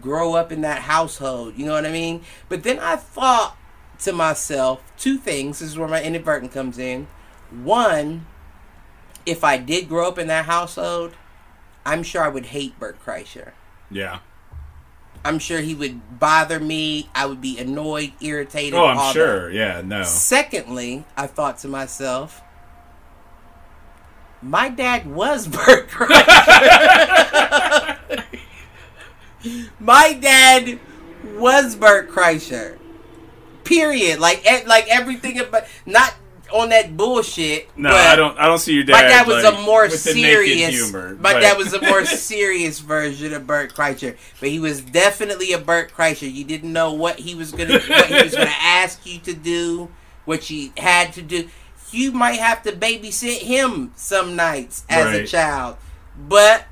grow 0.00 0.34
up 0.34 0.50
in 0.52 0.62
that 0.62 0.82
household? 0.82 1.54
You 1.56 1.66
know 1.66 1.72
what 1.72 1.86
I 1.86 1.90
mean? 1.90 2.22
But 2.48 2.62
then 2.62 2.78
I 2.78 2.96
thought 2.96 3.56
to 4.00 4.12
myself 4.12 4.82
two 4.98 5.18
things. 5.18 5.58
This 5.60 5.70
is 5.70 5.78
where 5.78 5.88
my 5.88 6.02
inadvertent 6.02 6.52
comes 6.52 6.78
in. 6.78 7.06
One, 7.50 8.26
if 9.26 9.44
I 9.44 9.56
did 9.58 9.88
grow 9.88 10.08
up 10.08 10.18
in 10.18 10.26
that 10.28 10.46
household, 10.46 11.14
I'm 11.86 12.02
sure 12.02 12.22
I 12.22 12.28
would 12.28 12.46
hate 12.46 12.78
Bert 12.78 12.98
Kreischer. 13.04 13.52
yeah. 13.90 14.20
I'm 15.26 15.38
sure 15.38 15.60
he 15.60 15.74
would 15.74 16.18
bother 16.18 16.60
me. 16.60 17.08
I 17.14 17.24
would 17.24 17.40
be 17.40 17.58
annoyed, 17.58 18.12
irritated. 18.20 18.74
Oh, 18.74 18.84
I'm 18.84 18.96
that. 18.98 19.12
sure. 19.14 19.50
Yeah, 19.50 19.80
no. 19.82 20.02
Secondly, 20.02 21.06
I 21.16 21.26
thought 21.26 21.56
to 21.60 21.68
myself, 21.68 22.42
my 24.44 24.68
dad 24.68 25.06
was 25.06 25.48
Bert 25.54 25.88
Kreischer. 25.88 26.24
my 29.80 30.12
dad 30.14 30.78
was 31.36 31.76
Bert 31.76 32.10
Kreischer. 32.10 32.78
Period. 33.64 34.20
Like, 34.20 34.44
e- 34.46 34.66
like 34.66 34.86
everything 34.88 35.38
about 35.40 35.64
not 35.86 36.14
on 36.52 36.68
that 36.68 36.96
bullshit. 36.96 37.68
No, 37.76 37.90
I 37.90 38.14
don't. 38.16 38.38
I 38.38 38.46
don't 38.46 38.58
see 38.58 38.74
your 38.74 38.84
dad. 38.84 38.92
My 38.92 39.02
dad 39.02 39.26
was 39.26 39.42
like, 39.42 39.54
a 39.54 39.62
more 39.62 39.82
with 39.82 40.04
the 40.04 40.14
naked 40.14 40.24
serious. 40.24 40.74
humor. 40.74 41.14
my 41.16 41.32
but- 41.32 41.40
dad 41.40 41.56
was 41.56 41.72
a 41.72 41.80
more 41.80 42.04
serious 42.04 42.78
version 42.80 43.32
of 43.32 43.46
Bert 43.46 43.74
Kreischer, 43.74 44.16
but 44.40 44.48
he 44.50 44.58
was 44.60 44.82
definitely 44.82 45.52
a 45.52 45.58
Bert 45.58 45.92
Kreischer. 45.92 46.30
You 46.32 46.44
didn't 46.44 46.72
know 46.72 46.92
what 46.92 47.18
he 47.18 47.34
was 47.34 47.52
gonna 47.52 47.80
what 47.80 48.06
he 48.06 48.22
was 48.22 48.34
gonna 48.34 48.50
ask 48.60 49.04
you 49.06 49.18
to 49.20 49.32
do, 49.34 49.88
what 50.26 50.50
you 50.50 50.70
had 50.76 51.12
to 51.14 51.22
do. 51.22 51.48
You 51.94 52.12
might 52.12 52.38
have 52.40 52.62
to 52.64 52.72
babysit 52.72 53.38
him 53.38 53.92
some 53.96 54.34
nights 54.36 54.84
as 54.88 55.14
a 55.14 55.26
child, 55.26 55.76
but 56.18 56.64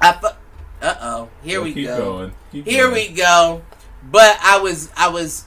I 0.00 0.12
thought, 0.12 0.38
uh 0.80 0.94
oh, 1.00 1.28
here 1.42 1.58
Well, 1.60 1.68
we 1.68 1.74
keep 1.74 1.86
go. 1.86 1.96
Going. 1.98 2.32
Keep 2.52 2.66
Here 2.66 2.84
going. 2.90 2.94
we 2.94 3.14
go. 3.16 3.62
But 4.10 4.38
I 4.42 4.58
was 4.58 4.90
I 4.96 5.08
was 5.08 5.46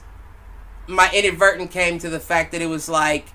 my 0.86 1.10
inadvertent 1.14 1.70
came 1.70 1.98
to 2.00 2.08
the 2.08 2.18
fact 2.20 2.52
that 2.52 2.60
it 2.62 2.66
was 2.66 2.88
like 2.88 3.26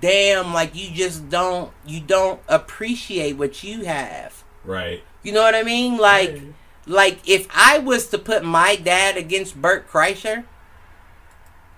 damn 0.00 0.52
like 0.54 0.74
you 0.74 0.90
just 0.94 1.28
don't 1.28 1.72
you 1.84 2.00
don't 2.00 2.40
appreciate 2.48 3.36
what 3.36 3.62
you 3.64 3.84
have. 3.84 4.44
Right. 4.64 5.02
You 5.22 5.32
know 5.32 5.42
what 5.42 5.54
I 5.54 5.62
mean? 5.64 5.96
Like 5.98 6.30
Right. 6.30 6.42
like 6.86 7.28
if 7.28 7.48
I 7.54 7.78
was 7.78 8.06
to 8.08 8.18
put 8.18 8.44
my 8.44 8.76
dad 8.76 9.16
against 9.16 9.60
Bert 9.60 9.88
Kreischer, 9.90 10.44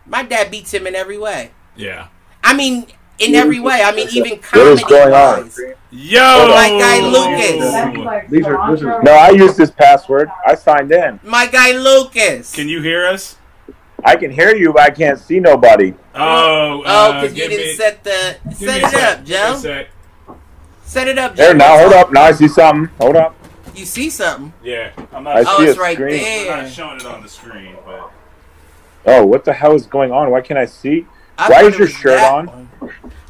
my 0.07 0.23
dad 0.23 0.51
beats 0.51 0.73
him 0.75 0.87
in 0.87 0.95
every 0.95 1.19
way. 1.19 1.53
Yeah. 1.77 2.09
I 2.43 2.55
mean 2.55 2.87
in 3.19 3.35
every 3.35 3.61
way. 3.61 3.83
I 3.83 3.93
mean 3.95 4.09
even 4.13 4.33
What 4.33 4.43
comedy 4.43 4.71
is 4.73 4.85
going 4.85 5.13
on? 5.15 5.51
Yo, 5.91 6.49
My 6.49 6.69
guy 6.79 7.01
Lucas. 7.01 8.31
These 8.31 8.47
are, 8.47 8.71
this 8.71 8.81
is, 8.81 8.87
no, 9.03 9.13
I 9.13 9.31
used 9.31 9.57
this 9.57 9.71
password. 9.71 10.31
I 10.47 10.55
signed 10.55 10.93
in. 10.93 11.19
My 11.23 11.47
guy 11.47 11.73
Lucas. 11.73 12.55
Can 12.55 12.69
you 12.69 12.83
hear 12.83 13.07
us? 13.07 13.37
I 14.05 14.15
can 14.17 14.31
hear 14.31 14.55
you, 14.55 14.73
but 14.73 14.83
I 14.83 14.91
can't 14.91 15.19
see 15.19 15.41
nobody. 15.41 15.93
Oh, 16.15 16.83
Oh, 16.85 16.85
uh, 16.85 17.21
because 17.21 17.37
you 17.37 17.49
didn't 17.49 17.67
me- 17.67 17.75
set 17.75 18.05
the 18.05 18.37
set 18.55 18.83
it 18.83 18.91
sec, 18.91 19.19
up, 19.19 19.25
give 19.25 19.29
me 19.29 19.35
a 19.35 19.85
Joe. 19.85 19.85
Set 20.85 21.09
it 21.09 21.19
up, 21.19 21.35
Joe. 21.35 21.43
There, 21.43 21.55
now, 21.55 21.79
hold 21.79 21.93
up. 21.93 22.13
Now 22.13 22.23
I 22.23 22.33
see 22.33 22.49
something. 22.49 22.95
Hold 23.01 23.17
up. 23.17 23.35
You 23.75 23.85
see 23.85 24.09
something? 24.11 24.53
Yeah, 24.63 24.93
I'm 25.13 25.27
I 25.27 25.43
not. 25.43 25.45
Oh, 25.47 25.59
see 25.59 25.71
it's 25.71 25.79
right 25.79 25.97
screen. 25.97 26.51
I'm 26.51 26.65
not 26.65 26.73
showing 26.73 26.97
it 27.01 27.07
on 27.07 27.23
the 27.23 27.29
screen, 27.29 27.77
but 27.85 28.11
Oh, 29.07 29.25
what 29.27 29.45
the 29.45 29.53
hell 29.53 29.75
is 29.75 29.87
going 29.87 30.13
on? 30.13 30.31
Why 30.31 30.41
can't 30.43 30.59
I 30.59 30.67
see? 30.67 31.07
I 31.39 31.49
Why 31.49 31.63
is 31.65 31.79
your 31.79 31.89
shirt 31.89 32.21
on? 32.21 32.47
one. 32.47 32.69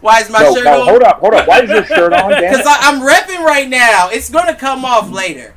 Why 0.00 0.20
is 0.20 0.30
my 0.30 0.40
no, 0.40 0.54
shirt 0.54 0.64
no, 0.64 0.80
on? 0.82 0.88
hold 0.88 1.02
up, 1.02 1.18
hold 1.20 1.34
up. 1.34 1.48
Why 1.48 1.60
is 1.62 1.70
your 1.70 1.84
shirt 1.84 2.12
on, 2.12 2.30
Dan? 2.30 2.40
Because 2.52 2.64
I'm 2.66 3.00
repping 3.00 3.44
right 3.44 3.68
now. 3.68 4.08
It's 4.10 4.30
gonna 4.30 4.54
come 4.54 4.84
off 4.84 5.10
later. 5.10 5.54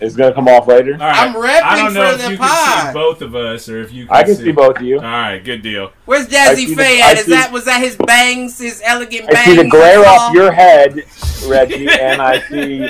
It's 0.00 0.16
gonna 0.16 0.32
come 0.32 0.48
off 0.48 0.66
later. 0.66 0.92
All 0.94 0.98
right. 1.00 1.16
I'm 1.18 1.34
repping 1.34 1.62
I 1.62 1.76
don't 1.76 1.92
know 1.92 2.08
for 2.08 2.14
if 2.14 2.22
the 2.24 2.30
you 2.30 2.36
can 2.38 2.48
pod. 2.48 2.86
see 2.86 2.92
both 2.94 3.20
of 3.22 3.34
us 3.34 3.68
or 3.68 3.82
if 3.82 3.92
you 3.92 4.06
can 4.06 4.16
I 4.16 4.22
can 4.22 4.34
see 4.36 4.52
both 4.52 4.76
of 4.78 4.82
you. 4.82 4.96
All 4.96 5.02
right, 5.02 5.38
good 5.44 5.60
deal. 5.62 5.92
Where's 6.06 6.26
I 6.28 6.30
Jazzy 6.54 6.56
see 6.56 6.74
the- 6.74 6.82
Faye 6.82 7.00
at? 7.02 7.18
Is 7.18 7.24
see- 7.26 7.32
that 7.32 7.52
was 7.52 7.64
that 7.66 7.82
his 7.82 7.96
bangs, 7.96 8.58
his 8.58 8.80
elegant 8.84 9.28
I 9.28 9.32
bangs? 9.32 9.48
I 9.48 9.50
see 9.50 9.56
the 9.62 9.68
glare 9.68 10.06
off 10.06 10.32
your 10.32 10.52
head, 10.52 11.04
Reggie, 11.46 11.88
and 12.00 12.22
I 12.22 12.40
see, 12.48 12.88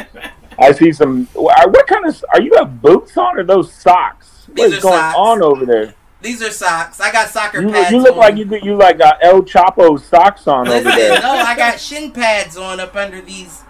I 0.59 0.72
see 0.72 0.92
some. 0.92 1.24
What 1.35 1.87
kind 1.88 2.06
of? 2.06 2.24
Are 2.33 2.40
you 2.40 2.52
have 2.59 2.80
boots 2.80 3.16
on 3.16 3.37
or 3.38 3.42
those 3.44 3.72
socks? 3.72 4.46
These 4.54 4.56
What 4.59 4.72
is 4.74 4.83
going 4.83 4.94
socks. 5.00 5.16
on 5.18 5.42
over 5.42 5.66
there? 5.66 5.94
These 6.22 6.42
are 6.42 6.50
socks. 6.50 7.00
I 7.00 7.11
got 7.11 7.28
soccer 7.28 7.62
You, 7.62 7.70
pads. 7.70 7.90
you 7.92 7.98
look 7.98 8.12
on. 8.12 8.18
like 8.18 8.37
you 8.37 8.44
you 8.62 8.76
like 8.76 8.98
got 8.98 9.18
El 9.22 9.42
Chapo 9.42 9.98
socks 9.98 10.46
on 10.46 10.68
over 10.68 10.90
there. 10.90 11.20
no, 11.20 11.30
I 11.33 11.56
got 11.56 11.80
shin 11.80 12.11
pads 12.11 12.56
on 12.56 12.78
up 12.78 12.94
under 12.94 13.20
these 13.22 13.62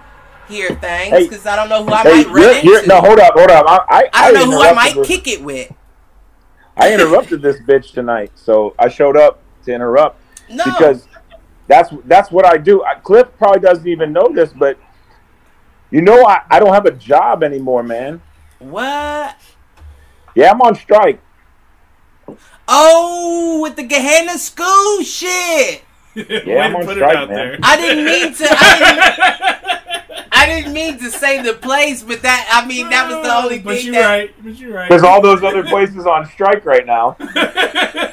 here 0.48 0.74
things 0.74 1.10
Hey. 1.16 1.28
because 1.28 1.46
I 1.46 1.54
don't 1.54 1.68
know 1.68 1.84
who 1.84 1.92
I 1.92 2.02
Hey, 2.02 2.24
might 2.24 2.26
run 2.26 2.42
you're, 2.42 2.54
into. 2.54 2.66
you're, 2.66 2.86
no, 2.86 3.00
hold 3.00 3.20
up, 3.20 3.34
hold 3.34 3.50
up. 3.50 3.64
I 3.68 3.78
I, 3.88 4.08
I 4.12 4.32
don't 4.32 4.50
know 4.50 4.56
who 4.58 4.62
I 4.64 4.72
might 4.72 5.04
kick 5.04 5.28
it 5.28 5.42
with. 5.42 5.72
I 6.76 6.92
interrupted 6.92 7.42
this 7.42 7.60
bitch 7.60 7.92
tonight, 7.92 8.32
so 8.34 8.74
I 8.78 8.88
showed 8.88 9.16
up 9.16 9.42
to 9.66 9.72
interrupt 9.72 10.18
No, 10.50 10.64
because 10.64 11.06
that's 11.68 11.90
that's 12.06 12.30
what 12.32 12.44
I 12.46 12.56
do. 12.56 12.82
I- 12.82 12.94
Cliff 12.96 13.28
probably 13.38 13.60
doesn't 13.60 13.86
even 13.86 14.12
know 14.12 14.28
this, 14.32 14.52
but 14.52 14.76
you 15.90 16.00
know 16.02 16.24
I, 16.26 16.40
I 16.50 16.58
don't 16.58 16.72
have 16.72 16.86
a 16.86 16.90
job 16.92 17.42
anymore, 17.44 17.82
man. 17.84 18.20
what? 18.58 19.36
Yeah, 20.34 20.50
I'm 20.52 20.60
on 20.62 20.74
strike. 20.74 21.20
Oh, 22.72 23.60
with 23.62 23.74
the 23.74 23.82
Gahanna 23.86 24.38
school 24.38 25.02
shit. 25.02 25.82
Way 26.14 26.60
I'm 26.60 26.76
on 26.76 26.84
put 26.84 26.96
strike, 26.96 27.10
it 27.10 27.16
out 27.16 27.28
man. 27.28 27.36
there. 27.36 27.58
I 27.64 27.76
didn't 27.76 28.04
mean 28.04 28.32
to. 28.34 28.46
I 28.48 28.78
didn't, 28.78 30.26
I 30.32 30.46
didn't 30.46 30.72
mean 30.72 30.98
to 30.98 31.10
say 31.10 31.42
the 31.42 31.54
place, 31.54 32.02
but 32.04 32.22
that 32.22 32.48
I 32.52 32.66
mean 32.66 32.88
that 32.90 33.10
was 33.10 33.26
the 33.26 33.34
only 33.34 33.58
place. 33.58 33.64
But 33.64 33.76
thing 33.76 33.86
you're 33.86 34.02
that. 34.02 34.08
right. 34.08 34.34
But 34.44 34.54
you're 34.56 34.72
right. 34.72 34.88
There's 34.88 35.02
all 35.02 35.20
those 35.20 35.42
other 35.42 35.64
places 35.64 36.06
on 36.06 36.26
strike 36.30 36.64
right 36.64 36.86
now. 36.86 37.16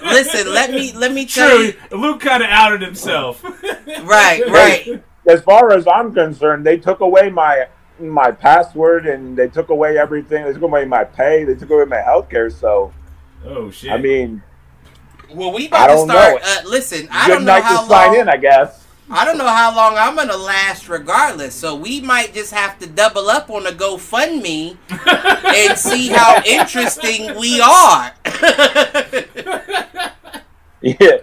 Listen, 0.01 0.51
let 0.51 0.71
me 0.71 0.91
let 0.93 1.13
me 1.13 1.27
tell 1.27 1.49
True. 1.49 1.65
you. 1.65 1.97
Luke 1.97 2.21
kind 2.21 2.41
of 2.41 2.49
outed 2.49 2.81
himself. 2.81 3.43
Right, 4.03 4.45
right. 4.47 5.03
As 5.27 5.41
far 5.41 5.71
as 5.71 5.87
I'm 5.87 6.13
concerned, 6.13 6.65
they 6.65 6.77
took 6.77 6.99
away 6.99 7.29
my 7.29 7.67
my 7.99 8.31
password 8.31 9.07
and 9.07 9.37
they 9.37 9.47
took 9.47 9.69
away 9.69 9.97
everything. 9.97 10.45
They 10.45 10.53
took 10.53 10.61
away 10.61 10.85
my 10.85 11.03
pay. 11.03 11.45
They 11.45 11.55
took 11.55 11.69
away 11.69 11.85
my 11.85 12.01
health 12.01 12.29
care. 12.29 12.49
So 12.49 12.93
Oh 13.45 13.71
shit. 13.71 13.91
I 13.91 13.97
mean, 13.97 14.43
Well, 15.29 15.51
we 15.53 15.67
I 15.71 15.85
about 15.85 15.87
to 15.87 15.93
don't 15.95 16.09
start. 16.09 16.33
know. 16.35 16.39
Uh, 16.43 16.61
listen, 16.69 17.07
I 17.11 17.27
don't 17.27 17.45
know 17.45 17.53
night 17.53 17.63
how 17.63 17.81
to 17.81 17.87
sign 17.87 18.11
long. 18.11 18.19
in, 18.21 18.29
I 18.29 18.37
guess. 18.37 18.85
I 19.09 19.23
don't 19.23 19.37
know 19.37 19.47
how 19.47 19.73
long 19.75 19.95
I'm 19.97 20.15
gonna 20.15 20.35
last, 20.35 20.89
regardless. 20.89 21.55
So 21.55 21.75
we 21.75 22.01
might 22.01 22.33
just 22.33 22.53
have 22.53 22.77
to 22.79 22.87
double 22.87 23.29
up 23.29 23.49
on 23.49 23.65
a 23.65 23.71
GoFundMe 23.71 24.77
and 25.55 25.77
see 25.77 26.09
how 26.09 26.41
interesting 26.45 27.35
we 27.39 27.61
are. 27.61 28.13
Yeah. 30.81 31.17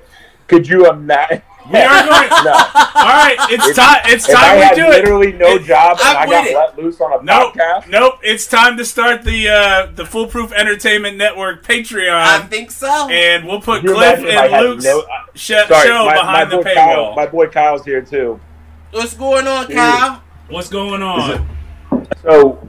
Could 0.48 0.68
you 0.68 0.88
imagine? 0.90 1.42
We 1.72 1.78
are 1.78 2.04
going. 2.06 2.28
No. 2.44 2.52
All 2.52 3.12
right, 3.12 3.36
it's 3.50 3.68
If- 3.68 3.76
time. 3.76 4.00
It's 4.06 4.26
time 4.26 4.58
we 4.58 4.74
do 4.76 4.86
it. 4.86 5.02
literally 5.04 5.32
no 5.32 5.46
It- 5.56 5.64
job 5.64 5.98
and 6.00 6.18
I'm 6.18 6.28
I 6.28 6.32
got 6.32 6.46
it. 6.46 6.54
let 6.54 6.78
loose 6.78 7.00
on 7.00 7.12
a 7.12 7.22
Nope, 7.22 7.54
podcast, 7.54 7.88
nope. 7.88 8.14
It's 8.22 8.46
time 8.46 8.76
to 8.76 8.84
start 8.84 9.22
the 9.24 9.48
uh, 9.48 9.86
the 9.94 10.04
Foolproof 10.04 10.52
Entertainment 10.52 11.16
Network 11.16 11.64
Patreon. 11.64 12.10
I 12.12 12.40
think 12.40 12.70
so. 12.70 13.08
and 13.10 13.46
we'll 13.46 13.60
put 13.60 13.82
you 13.82 13.94
Cliff 13.94 14.18
imagine 14.20 14.28
if 14.28 14.38
I 14.38 14.44
and 14.46 14.54
had 14.54 14.60
Luke's 14.64 14.84
no- 14.84 15.04
sh- 15.34 15.46
Sorry, 15.68 15.86
show 15.88 16.04
my, 16.06 16.14
behind 16.14 16.50
my 16.50 16.56
the 16.56 16.62
boy 16.62 16.74
Kyle, 16.74 16.96
paywall. 17.12 17.16
my 17.16 17.26
boy 17.26 17.46
Kyle's 17.48 17.84
here 17.84 18.02
too. 18.02 18.40
What's 18.92 19.14
going 19.14 19.46
on, 19.46 19.66
Dude. 19.66 19.76
Kyle? 19.76 20.22
What's 20.48 20.68
going 20.68 21.02
on? 21.02 21.48
So, 22.22 22.68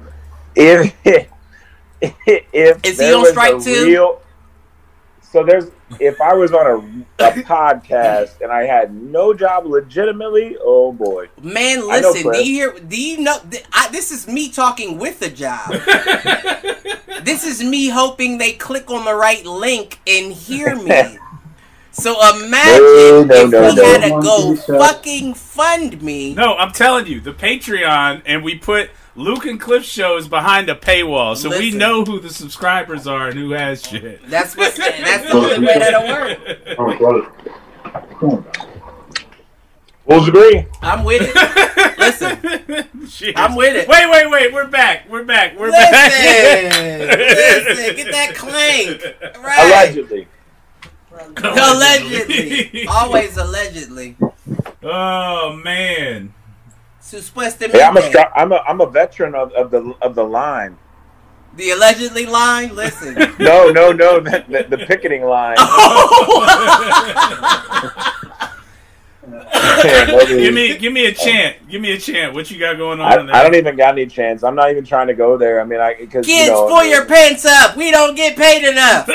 if 0.56 0.94
if 2.02 2.80
Is 2.84 2.84
he 2.84 2.94
there 2.98 3.16
on 3.18 3.26
strike 3.28 3.56
a 3.56 3.60
too? 3.60 3.86
real, 3.86 4.22
so 5.22 5.44
there's 5.44 5.66
if 6.00 6.20
I 6.22 6.34
was 6.34 6.52
on 6.54 7.06
a, 7.20 7.24
a 7.28 7.32
podcast 7.44 8.42
and 8.42 8.52
I 8.52 8.64
had 8.64 8.94
no 8.94 9.34
job 9.34 9.66
legitimately, 9.66 10.58
oh 10.62 10.92
boy, 10.92 11.30
Man, 11.42 11.88
listen. 11.88 12.32
Do 12.32 12.38
you 12.40 12.44
hear? 12.72 12.80
Do 12.80 13.00
you 13.02 13.20
know? 13.22 13.38
th- 13.50 13.66
I, 13.74 13.90
this 13.92 14.12
is 14.12 14.28
me 14.28 14.50
talking 14.52 14.98
with 14.98 15.22
a 15.22 15.30
job. 15.30 15.72
this 17.24 17.44
is 17.46 17.64
me 17.64 17.90
hoping 17.90 18.38
they 18.38 18.54
click 18.54 18.90
on 18.92 19.06
the 19.06 19.16
right 19.16 19.46
link 19.46 20.00
and 20.08 20.32
hear 20.34 20.76
me. 20.84 21.18
So 21.92 22.12
imagine 22.46 22.84
No, 22.84 23.24
no, 23.24 23.36
if 23.36 23.52
no, 23.52 23.62
we 23.70 23.76
no. 23.76 23.86
had 23.86 24.02
to 24.04 24.22
go 24.22 24.56
fucking 24.80 25.34
fund 25.34 26.02
me. 26.02 26.34
No, 26.34 26.56
I'm 26.58 26.72
telling 26.74 27.08
you, 27.08 27.22
the 27.22 27.32
Patreon, 27.34 28.22
and 28.26 28.44
we 28.44 28.56
put 28.58 28.90
Luke 29.18 29.46
and 29.46 29.60
Cliff 29.60 29.86
show 29.86 30.18
is 30.18 30.28
behind 30.28 30.70
a 30.70 30.76
paywall, 30.76 31.38
so 31.38 31.50
we 31.50 31.72
know 31.72 32.04
who 32.04 32.20
the 32.20 32.30
subscribers 32.30 33.08
are 33.08 33.30
and 33.30 33.40
who 33.40 33.52
has 33.52 33.82
shit. 33.82 34.28
That's 34.30 34.58
what. 34.58 34.76
That's 34.76 35.24
the 35.32 35.34
only 35.34 35.60
way 35.66 35.80
that'll 35.80 36.08
work. 36.08 36.40
Oh, 36.78 36.98
brother. 36.98 38.44
Bulls 40.06 40.28
agree. 40.28 40.66
I'm 40.82 41.04
with 41.04 41.22
it. 41.26 41.98
Listen, 41.98 43.08
Shit. 43.08 43.38
I'm 43.38 43.56
with 43.56 43.76
it. 43.76 43.88
Wait, 43.88 44.10
wait, 44.10 44.30
wait. 44.30 44.54
We're 44.54 44.68
back. 44.68 45.10
We're 45.10 45.24
back. 45.24 45.58
We're 45.58 45.70
Listen, 45.72 45.92
back. 45.92 47.18
listen, 47.18 47.96
get 47.96 48.12
that 48.12 48.36
clank. 48.36 49.02
Right. 49.42 49.66
Allegedly, 49.66 50.28
Allegedly. 51.38 52.86
Always 52.88 53.38
allegedly. 53.38 54.18
Oh 54.84 55.60
man. 55.64 56.34
Supuestamente. 57.06 57.78
hey, 57.78 57.84
I'm 57.84 57.98
a 57.98 58.02
stri- 58.02 58.32
I'm 58.36 58.52
a 58.52 58.64
I'm 58.68 58.82
a 58.82 58.90
veteran 58.90 59.36
of, 59.36 59.52
of 59.54 59.70
the 59.70 59.94
of 60.02 60.16
the 60.16 60.24
line. 60.24 60.76
The 61.56 61.70
allegedly 61.70 62.26
line. 62.26 62.76
Listen. 62.76 63.16
No, 63.40 63.70
no, 63.70 63.92
no, 63.92 64.20
the, 64.20 64.44
the, 64.50 64.76
the 64.76 64.86
picketing 64.86 65.24
line. 65.24 65.56
give 70.28 70.54
me, 70.54 70.78
give 70.78 70.94
me 70.94 71.06
a 71.06 71.14
chant. 71.14 71.68
Give 71.70 71.82
me 71.82 71.94
a 71.94 71.98
chant. 71.98 72.34
What 72.34 72.52
you 72.52 72.60
got 72.60 72.78
going 72.78 73.00
on 73.00 73.12
I, 73.12 73.20
in 73.20 73.26
there? 73.28 73.36
I 73.36 73.44
don't 73.44 73.56
even 73.56 73.76
got 73.76 73.94
any 73.94 74.06
chance. 74.06 74.44
I'm 74.44 74.56
not 74.56 74.70
even 74.72 74.84
trying 74.86 75.08
to 75.08 75.14
go 75.14 75.38
there. 75.38 75.62
I 75.62 75.64
mean, 75.64 75.80
I 75.80 75.96
because 75.96 76.26
Kids, 76.26 76.48
you 76.48 76.54
know, 76.54 76.68
pull 76.68 76.84
your 76.84 77.06
pants 77.06 77.46
up. 77.46 77.76
We 77.76 77.92
don't 77.92 78.16
get 78.16 78.36
paid 78.36 78.64
enough. 78.68 79.08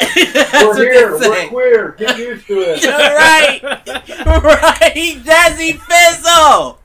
That's 0.00 0.64
We're 0.64 0.92
here. 0.92 1.18
they 1.18 1.28
We're 1.28 1.34
say. 1.34 1.48
queer. 1.48 1.94
Get 1.98 2.18
used 2.18 2.46
to 2.46 2.54
it. 2.60 2.84
right, 2.86 3.60
right, 4.26 4.94
Jazzy 5.24 5.78
Fizzle. 5.78 6.78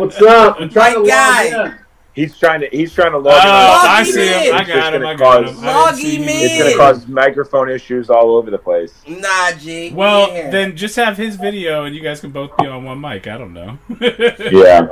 What's 0.00 0.20
up? 0.22 0.60
I'm 0.60 0.68
trying 0.68 0.94
My 0.94 1.02
to 1.02 1.08
guy. 1.08 1.56
log 1.56 1.66
in. 1.72 1.78
He's 2.14 2.38
trying 2.38 2.60
to 2.62 2.68
he's 2.72 2.94
trying 2.94 3.12
to 3.12 3.18
Oh, 3.18 3.20
log 3.20 3.42
in. 3.42 3.48
Log 3.50 3.86
I 3.86 3.98
him 4.00 4.04
see 4.06 4.26
him. 4.26 4.54
I 4.54 4.58
got 4.58 4.66
just 4.66 4.94
him. 4.94 5.02
gonna 5.02 5.06
I 5.08 5.14
got 5.16 5.38
him. 5.44 5.54
cause- 5.54 5.62
I 5.64 5.74
Log 5.74 5.94
him 5.98 6.22
him. 6.22 6.22
in. 6.22 6.28
It's 6.30 6.58
going 6.58 6.70
to 6.72 6.76
cause 6.78 7.06
microphone 7.06 7.68
issues 7.70 8.08
all 8.08 8.36
over 8.36 8.50
the 8.50 8.56
place. 8.58 8.94
Nah, 9.06 9.52
G. 9.58 9.92
Well, 9.92 10.32
yeah. 10.32 10.50
then 10.50 10.76
just 10.76 10.96
have 10.96 11.18
his 11.18 11.36
video, 11.36 11.84
and 11.84 11.94
you 11.94 12.00
guys 12.02 12.20
can 12.20 12.30
both 12.30 12.56
be 12.56 12.66
on 12.66 12.84
one 12.84 13.00
mic. 13.00 13.26
I 13.26 13.36
don't 13.36 13.52
know. 13.52 13.78
Yeah, 14.00 14.88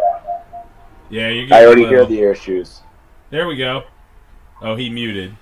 Yeah, 1.11 1.29
you're. 1.29 1.55
I 1.55 1.65
already 1.65 1.83
getting 1.83 1.89
hear 1.89 2.01
little- 2.05 2.07
the 2.17 2.23
issues. 2.31 2.81
There 3.31 3.47
we 3.47 3.57
go. 3.57 3.85
Oh, 4.61 4.77
he 4.77 4.91
muted. 4.91 5.35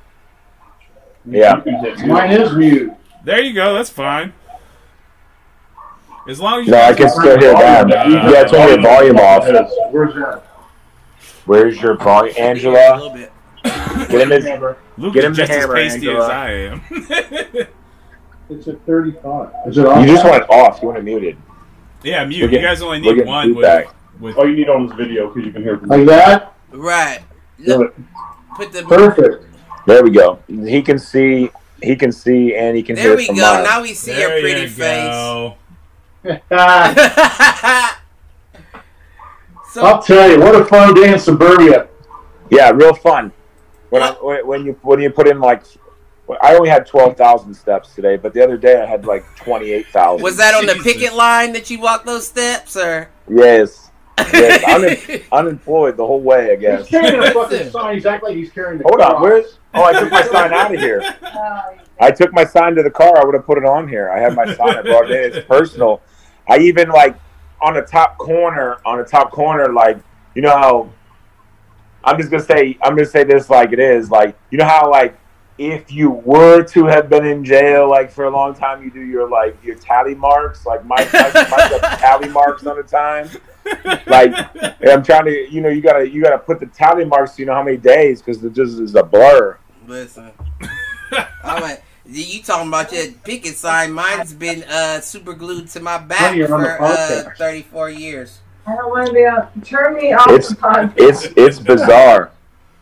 Yeah. 1.24 1.62
Mine 2.06 2.32
is 2.32 2.52
mute. 2.54 2.92
There 3.24 3.40
you 3.40 3.52
go. 3.54 3.74
That's 3.74 3.90
fine. 3.90 4.32
As 6.28 6.40
long 6.40 6.60
as 6.60 6.66
you 6.66 6.72
No, 6.72 6.80
I 6.80 6.92
can 6.94 7.08
still 7.08 7.38
hear 7.38 7.52
that. 7.52 7.88
Yeah, 7.88 8.44
turn 8.44 8.68
your 8.68 8.80
volume 8.82 9.16
off. 9.16 9.44
Where's 9.92 10.14
that? 10.14 10.42
Where's 11.46 11.80
your 11.80 11.96
volume, 11.96 12.34
Angela? 12.38 12.76
a 12.78 12.82
Angela? 12.82 12.96
little 12.96 13.14
bit. 13.14 13.32
Get 14.08 14.20
him 14.20 14.30
his. 14.30 14.44
Luke 14.98 15.14
Get 15.14 15.24
is 15.24 15.24
him 15.26 15.32
the 15.32 15.36
just 15.36 15.52
hammer, 15.52 15.76
as 15.76 15.92
pasty 15.94 16.08
Angela. 16.08 16.24
as 16.24 16.30
I 16.30 16.50
am. 16.50 17.66
It's 18.50 18.68
at 18.68 18.84
35. 18.84 19.48
Is 19.68 19.78
it 19.78 19.86
off? 19.86 20.00
You 20.06 20.12
just 20.12 20.24
want 20.26 20.42
it 20.42 20.50
off. 20.50 20.82
You 20.82 20.88
want 20.88 20.98
it 20.98 21.04
muted. 21.04 21.38
yeah, 22.02 22.22
We're 22.22 22.28
mute. 22.28 22.52
You 22.52 22.58
guys 22.60 22.82
only 22.82 23.00
need 23.00 23.24
one 23.24 23.54
with, 23.54 23.86
with. 24.20 24.36
All 24.36 24.46
you 24.46 24.54
need 24.56 24.68
on 24.68 24.88
this 24.88 24.96
video 24.96 25.28
because 25.28 25.46
you 25.46 25.52
can 25.52 25.62
hear 25.62 25.78
from 25.78 25.88
Like 25.88 26.04
that? 26.06 26.52
Right. 26.70 27.20
No, 27.58 27.78
Good. 27.78 27.94
put 28.56 28.72
the. 28.72 28.82
Perfect. 28.82 29.46
There 29.86 30.02
we 30.02 30.10
go. 30.10 30.40
He 30.48 30.82
can 30.82 30.98
see. 30.98 31.50
He 31.82 31.96
can 31.96 32.12
see, 32.12 32.54
and 32.54 32.76
he 32.76 32.82
can 32.82 32.94
There 32.94 33.04
hear 33.04 33.10
There 33.12 33.16
we 33.16 33.26
from 33.26 33.36
go. 33.36 33.54
mine. 33.54 33.64
Now 33.64 33.82
we 33.82 33.94
see 33.94 34.12
there 34.12 34.38
your 34.38 34.40
pretty 34.40 34.60
you 34.62 34.68
face. 34.68 35.52
so 39.72 39.84
I'll 39.84 40.00
tell 40.00 40.30
you, 40.30 40.38
what 40.38 40.54
a 40.54 40.64
fun 40.64 40.94
day 40.94 41.12
in 41.12 41.18
suburbia. 41.18 41.88
Yeah, 42.50 42.70
real 42.70 42.94
fun. 42.94 43.32
When 43.90 44.02
I, 44.02 44.10
when 44.12 44.46
when 44.46 44.64
you 44.64 44.78
when 44.82 45.00
you 45.00 45.10
put 45.10 45.26
in 45.26 45.40
like, 45.40 45.64
I 46.40 46.54
only 46.54 46.68
had 46.68 46.86
twelve 46.86 47.16
thousand 47.16 47.52
steps 47.54 47.94
today, 47.94 48.16
but 48.16 48.32
the 48.32 48.44
other 48.44 48.56
day 48.56 48.80
I 48.80 48.86
had 48.86 49.04
like 49.04 49.24
twenty 49.36 49.72
eight 49.72 49.88
thousand. 49.88 50.22
was 50.22 50.36
that 50.36 50.54
on 50.54 50.66
the 50.66 50.80
picket 50.82 51.14
line 51.14 51.52
that 51.54 51.68
you 51.68 51.80
walked 51.80 52.06
those 52.06 52.28
steps, 52.28 52.76
or? 52.76 53.10
Yes. 53.28 53.90
Yes. 54.18 55.22
Un- 55.32 55.38
unemployed 55.46 55.96
the 55.96 56.06
whole 56.06 56.20
way, 56.20 56.48
I 56.50 56.52
He's 56.52 56.60
guess. 56.60 56.88
carrying 56.88 57.22
a 57.22 57.30
fucking 57.32 57.70
sign. 57.70 57.94
He's 57.94 58.06
acting 58.06 58.28
like 58.28 58.36
he's 58.36 58.50
carrying 58.52 58.78
the 58.78 58.84
Hold 58.84 59.00
on. 59.00 59.22
Where's? 59.22 59.58
Oh, 59.74 59.82
I 59.84 59.92
took 59.98 60.10
my 60.10 60.22
sign 60.22 60.52
out 60.52 60.74
of 60.74 60.80
here. 60.80 61.00
I 62.00 62.10
took 62.10 62.32
my 62.32 62.44
sign 62.44 62.74
to 62.74 62.82
the 62.82 62.90
car. 62.90 63.16
I 63.20 63.24
would 63.24 63.34
have 63.34 63.46
put 63.46 63.58
it 63.58 63.64
on 63.64 63.88
here. 63.88 64.10
I 64.10 64.20
have 64.20 64.34
my 64.34 64.46
sign. 64.54 64.76
I 64.76 64.82
brought 64.82 65.10
it 65.10 65.24
in. 65.32 65.38
It's 65.38 65.46
personal. 65.46 66.02
I 66.48 66.58
even 66.58 66.88
like 66.90 67.16
on 67.60 67.74
the 67.74 67.82
top 67.82 68.18
corner. 68.18 68.78
On 68.84 68.98
the 68.98 69.04
top 69.04 69.30
corner, 69.30 69.72
like 69.72 69.98
you 70.34 70.42
know 70.42 70.50
how. 70.56 70.90
I'm 72.04 72.18
just 72.18 72.30
gonna 72.30 72.42
say. 72.42 72.76
I'm 72.82 72.94
gonna 72.96 73.06
say 73.06 73.24
this 73.24 73.48
like 73.48 73.72
it 73.72 73.78
is. 73.78 74.10
Like 74.10 74.36
you 74.50 74.58
know 74.58 74.64
how 74.66 74.90
like 74.90 75.16
if 75.58 75.92
you 75.92 76.10
were 76.10 76.62
to 76.64 76.86
have 76.86 77.08
been 77.08 77.24
in 77.24 77.44
jail 77.44 77.88
like 77.88 78.10
for 78.10 78.24
a 78.24 78.30
long 78.30 78.54
time, 78.54 78.82
you 78.82 78.90
do 78.90 79.00
your 79.00 79.28
like 79.28 79.56
your 79.64 79.76
tally 79.76 80.14
marks. 80.14 80.66
Like 80.66 80.84
Mike, 80.84 81.12
Mike, 81.12 81.34
Mike 81.34 81.50
got 81.80 81.98
tally 81.98 82.28
marks 82.28 82.66
on 82.66 82.76
the 82.76 82.82
time. 82.82 83.28
Like 84.06 84.34
I'm 84.86 85.02
trying 85.02 85.24
to, 85.26 85.50
you 85.50 85.60
know, 85.60 85.68
you 85.68 85.80
gotta 85.80 86.08
you 86.08 86.22
gotta 86.22 86.38
put 86.38 86.60
the 86.60 86.66
tally 86.66 87.04
marks. 87.04 87.32
So 87.32 87.38
you 87.38 87.46
know 87.46 87.54
how 87.54 87.62
many 87.62 87.76
days 87.76 88.20
because 88.20 88.42
it 88.44 88.52
just 88.52 88.78
is 88.78 88.94
a 88.94 89.02
blur. 89.02 89.58
Listen, 89.86 90.32
I'm 91.44 91.62
like, 91.62 91.82
you 92.04 92.42
talking 92.42 92.68
about 92.68 92.92
your 92.92 93.12
picket 93.24 93.56
sign? 93.56 93.92
Mine's 93.92 94.32
been 94.32 94.64
uh, 94.64 95.00
super 95.00 95.34
glued 95.34 95.68
to 95.68 95.80
my 95.80 95.98
back 95.98 96.36
you're 96.36 96.52
on 96.52 96.62
the 96.62 96.76
for 96.76 97.30
uh, 97.30 97.34
34 97.36 97.90
years. 97.90 98.40
I 98.66 98.76
don't 98.76 98.90
want 98.90 99.08
to 99.08 99.12
be 99.12 99.20
on. 99.20 99.48
Turn 99.62 99.94
me 99.94 100.12
off 100.12 100.26
It's 100.28 100.54
it's 100.96 101.34
it's 101.36 101.58
bizarre. 101.58 102.30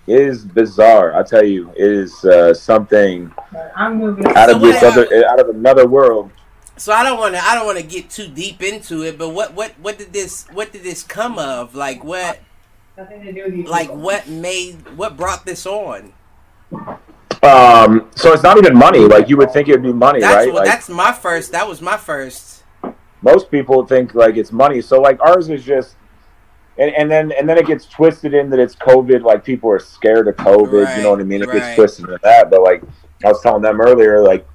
It 0.06 0.20
is 0.20 0.44
bizarre. 0.44 1.14
I 1.14 1.22
tell 1.22 1.44
you, 1.44 1.70
it 1.70 1.90
is 1.90 2.24
uh, 2.24 2.52
something 2.52 3.32
I'm 3.76 4.02
out 4.36 4.50
of 4.50 4.60
So 4.60 4.66
this 4.66 4.82
other, 4.82 5.26
out 5.26 5.40
of 5.40 5.48
another 5.50 5.86
world. 5.86 6.30
So 6.80 6.94
I 6.94 7.04
don't 7.04 7.18
want 7.18 7.34
to 7.34 7.44
I 7.44 7.54
don't 7.54 7.66
want 7.66 7.76
to 7.76 7.84
get 7.84 8.08
too 8.08 8.26
deep 8.26 8.62
into 8.62 9.02
it, 9.02 9.18
but 9.18 9.28
what 9.28 9.52
what 9.52 9.72
what 9.80 9.98
did 9.98 10.14
this 10.14 10.46
what 10.48 10.72
did 10.72 10.82
this 10.82 11.02
come 11.02 11.38
of? 11.38 11.74
Like 11.74 12.02
what 12.02 12.40
Nothing 12.96 13.22
to 13.22 13.32
do 13.34 13.44
with 13.44 13.54
you. 13.54 13.64
like 13.64 13.88
people. 13.88 13.98
what 13.98 14.28
made 14.28 14.96
what 14.96 15.14
brought 15.14 15.44
this 15.44 15.66
on? 15.66 16.14
Um, 17.42 18.08
so 18.16 18.32
it's 18.32 18.42
not 18.42 18.56
even 18.56 18.74
money. 18.74 19.00
Like 19.00 19.28
you 19.28 19.36
would 19.36 19.52
think 19.52 19.68
it 19.68 19.72
would 19.72 19.82
be 19.82 19.92
money, 19.92 20.20
That's 20.20 20.46
right? 20.46 20.54
what 20.54 20.64
Like 20.64 20.72
that's 20.72 20.88
my 20.88 21.12
first. 21.12 21.52
That 21.52 21.68
was 21.68 21.82
my 21.82 21.98
first. 21.98 22.64
most 23.20 23.50
people 23.50 23.86
think 23.86 24.14
like 24.14 24.38
it's 24.38 24.50
money. 24.50 24.80
So 24.80 25.02
like 25.02 25.20
ours 25.20 25.50
is 25.50 25.62
just, 25.62 25.96
and, 26.78 26.94
and 26.94 27.10
then 27.10 27.30
and 27.32 27.46
then 27.46 27.58
it 27.58 27.66
gets 27.66 27.84
twisted 27.84 28.32
in 28.32 28.48
that 28.48 28.58
it's 28.58 28.74
COVID. 28.74 29.22
Like 29.22 29.44
people 29.44 29.70
are 29.70 29.80
scared 29.80 30.28
of 30.28 30.36
COVID. 30.36 30.86
Right, 30.86 30.96
you 30.96 31.02
know 31.02 31.10
what 31.10 31.20
I 31.20 31.24
mean? 31.24 31.42
It 31.42 31.48
right. 31.48 31.58
gets 31.58 31.74
twisted 31.74 32.06
into 32.06 32.20
that. 32.22 32.48
But 32.48 32.62
like 32.62 32.82
I 33.22 33.28
was 33.28 33.42
telling 33.42 33.60
them 33.60 33.82
earlier, 33.82 34.22
like 34.22 34.48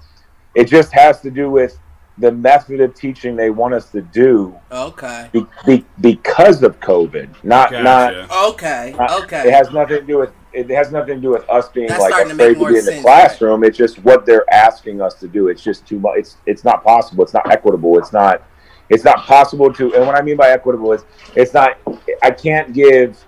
it 0.55 0.65
just 0.65 0.91
has 0.91 1.21
to 1.21 1.29
do 1.29 1.51
with 1.51 1.77
the 2.17 2.31
method 2.31 2.79
of 2.79 2.95
teaching 2.95 3.35
they 3.35 3.49
want 3.49 3.73
us 3.73 3.89
to 3.91 4.01
do 4.01 4.55
Okay. 4.71 5.29
be, 5.33 5.45
be, 5.65 5.85
because 5.99 6.63
of 6.63 6.79
COVID. 6.79 7.43
Not 7.43 7.71
not 7.71 8.13
Okay. 8.53 8.95
Uh, 8.97 9.21
Okay. 9.23 9.47
It 9.47 9.53
has 9.53 9.71
nothing 9.71 9.99
to 9.99 10.05
do 10.05 10.19
with 10.19 10.31
it 10.53 10.69
has 10.69 10.91
nothing 10.91 11.15
to 11.15 11.21
do 11.21 11.29
with 11.31 11.47
us 11.49 11.67
being 11.69 11.87
That's 11.87 11.99
like 11.99 12.13
starting 12.13 12.37
to 12.37 12.43
afraid 12.43 12.53
to, 12.53 12.59
be 12.71 12.79
in 12.79 12.85
the 12.85 12.91
sense, 12.91 13.01
classroom. 13.01 13.63
It's 13.65 13.77
just 13.77 13.99
what 14.05 14.25
they're 14.25 14.51
asking 14.53 15.01
us 15.01 15.15
to 15.15 15.27
do. 15.27 15.49
It's 15.49 15.61
just 15.61 15.85
too 15.85 15.99
much. 15.99 16.13
It's 16.17 16.37
it's 16.45 16.63
not 16.63 16.83
possible. 16.83 17.23
It's 17.25 17.33
not 17.33 17.51
equitable. 17.51 17.97
It's 17.99 18.13
not 18.13 18.43
it's 18.89 19.03
not 19.03 19.17
possible 19.25 19.73
to. 19.73 19.93
And 19.95 20.05
what 20.05 20.17
I 20.17 20.21
mean 20.21 20.37
by 20.37 20.49
equitable 20.51 20.93
is 20.93 21.03
it's 21.35 21.53
not. 21.53 21.77
I 22.23 22.31
can't 22.31 22.71
give 22.71 23.25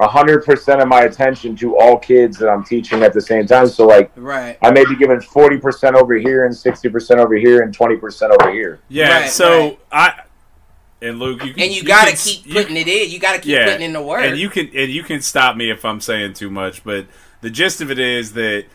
hundred 0.00 0.44
percent 0.44 0.80
of 0.80 0.88
my 0.88 1.02
attention 1.02 1.54
to 1.56 1.76
all 1.78 1.98
kids 1.98 2.36
that 2.38 2.48
I'm 2.48 2.64
teaching 2.64 3.02
at 3.02 3.12
the 3.12 3.20
same 3.20 3.46
time. 3.46 3.66
So 3.68 3.86
like 3.86 4.10
right. 4.16 4.58
I 4.62 4.70
may 4.70 4.84
be 4.84 4.96
giving 4.96 5.20
forty 5.20 5.58
percent 5.58 5.96
over 5.96 6.14
here 6.14 6.44
and 6.46 6.54
sixty 6.56 6.88
percent 6.88 7.20
over 7.20 7.34
here 7.34 7.62
and 7.62 7.72
twenty 7.72 7.96
percent 7.96 8.32
over 8.40 8.50
here. 8.52 8.80
Yeah. 8.88 9.20
Right, 9.22 9.30
so 9.30 9.60
right. 9.60 9.78
I 9.92 10.20
and 11.00 11.18
Luke, 11.18 11.44
you 11.44 11.52
can, 11.52 11.64
And 11.64 11.72
you 11.72 11.82
gotta 11.82 12.10
can- 12.12 12.18
keep 12.18 12.46
you- 12.46 12.54
putting 12.54 12.76
it 12.76 12.86
in. 12.88 13.10
You 13.10 13.18
gotta 13.18 13.38
keep 13.38 13.52
yeah, 13.52 13.64
putting 13.66 13.82
in 13.82 13.92
the 13.92 14.02
work. 14.02 14.24
and 14.24 14.38
you 14.38 14.48
can 14.50 14.70
and 14.74 14.90
you 14.90 15.02
can 15.02 15.20
stop 15.20 15.56
me 15.56 15.70
if 15.70 15.84
I'm 15.84 16.00
saying 16.00 16.34
too 16.34 16.50
much, 16.50 16.84
but 16.84 17.06
the 17.40 17.50
gist 17.50 17.80
of 17.80 17.90
it 17.90 17.98
is 17.98 18.32
that 18.34 18.66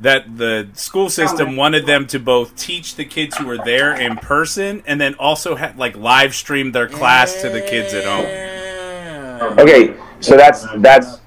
that 0.00 0.36
the 0.38 0.68
school 0.74 1.10
system 1.10 1.56
wanted 1.56 1.84
them 1.84 2.06
to 2.06 2.20
both 2.20 2.54
teach 2.54 2.94
the 2.94 3.04
kids 3.04 3.36
who 3.36 3.44
were 3.46 3.58
there 3.58 3.92
in 4.00 4.16
person 4.16 4.80
and 4.86 5.00
then 5.00 5.14
also 5.14 5.56
ha- 5.56 5.72
like 5.76 5.96
live 5.96 6.36
stream 6.36 6.70
their 6.70 6.86
class 6.88 7.40
to 7.42 7.48
the 7.48 7.60
kids 7.60 7.92
at 7.92 8.04
home. 8.04 8.24
home. 9.40 9.58
Okay, 9.58 9.94
so 10.20 10.36
that's 10.36 10.66
that's 10.78 11.20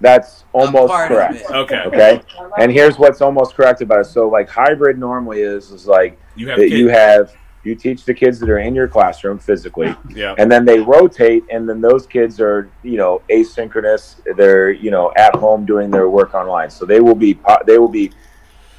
that's 0.00 0.44
almost 0.52 0.92
correct. 0.92 1.44
Okay, 1.50 1.82
Okay. 1.86 2.22
And 2.58 2.70
here's 2.70 2.98
what's 2.98 3.20
almost 3.20 3.54
correct 3.54 3.80
about 3.80 4.00
it. 4.00 4.04
So 4.04 4.28
like 4.28 4.48
hybrid 4.48 4.98
normally 4.98 5.40
is 5.40 5.70
is 5.70 5.86
like 5.86 6.18
you 6.34 6.48
have 6.48 6.58
that 6.58 6.70
you 6.70 6.88
have 6.88 7.32
you 7.66 7.74
teach 7.74 8.04
the 8.04 8.14
kids 8.14 8.38
that 8.38 8.48
are 8.48 8.58
in 8.58 8.74
your 8.74 8.86
classroom 8.86 9.38
physically 9.38 9.94
yeah. 10.10 10.36
and 10.38 10.50
then 10.50 10.64
they 10.64 10.78
rotate 10.78 11.42
and 11.50 11.68
then 11.68 11.80
those 11.80 12.06
kids 12.06 12.40
are 12.40 12.70
you 12.84 12.96
know 12.96 13.20
asynchronous 13.28 14.20
they're 14.36 14.70
you 14.70 14.90
know 14.90 15.12
at 15.16 15.34
home 15.34 15.66
doing 15.66 15.90
their 15.90 16.08
work 16.08 16.32
online 16.34 16.70
so 16.70 16.86
they 16.86 17.00
will 17.00 17.14
be 17.14 17.38
they 17.66 17.78
will 17.78 17.88
be 17.88 18.12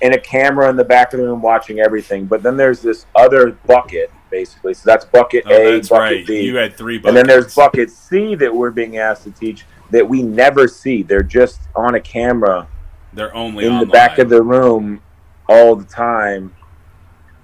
in 0.02 0.14
a 0.14 0.18
camera 0.18 0.70
in 0.70 0.78
the 0.78 0.86
back 0.86 1.12
of 1.14 1.20
the 1.20 1.26
room 1.26 1.42
watching 1.42 1.80
everything 1.80 2.26
but 2.26 2.42
then 2.42 2.56
there's 2.56 2.82
this 2.82 3.06
other 3.16 3.52
bucket 3.68 4.10
basically 4.30 4.74
so 4.74 4.82
that's 4.86 5.06
bucket 5.06 5.44
Oh, 5.48 5.52
a 5.52 5.76
that's 5.76 5.90
bucket 5.90 6.18
right. 6.18 6.28
b 6.28 6.42
You 6.42 6.56
had 6.58 6.76
three 6.76 6.98
buckets. 6.98 7.08
and 7.10 7.18
then 7.18 7.28
there's 7.28 7.54
bucket 7.56 7.90
C 7.90 8.36
that 8.36 8.54
we're 8.54 8.72
being 8.72 8.98
asked 8.98 9.24
to 9.24 9.32
teach 9.32 9.66
that 9.92 10.08
we 10.08 10.22
never 10.22 10.68
see. 10.68 11.02
They're 11.04 11.24
just 11.24 11.62
on 11.76 11.96
a 11.96 12.00
camera 12.00 12.68
They're 13.14 13.34
only 13.36 13.66
in 13.66 13.72
the 13.74 13.80
online. 13.80 13.92
back 13.92 14.20
of 14.20 14.30
the 14.30 14.42
room 14.42 15.02
all 15.48 15.76
the 15.76 15.86
time. 15.86 16.54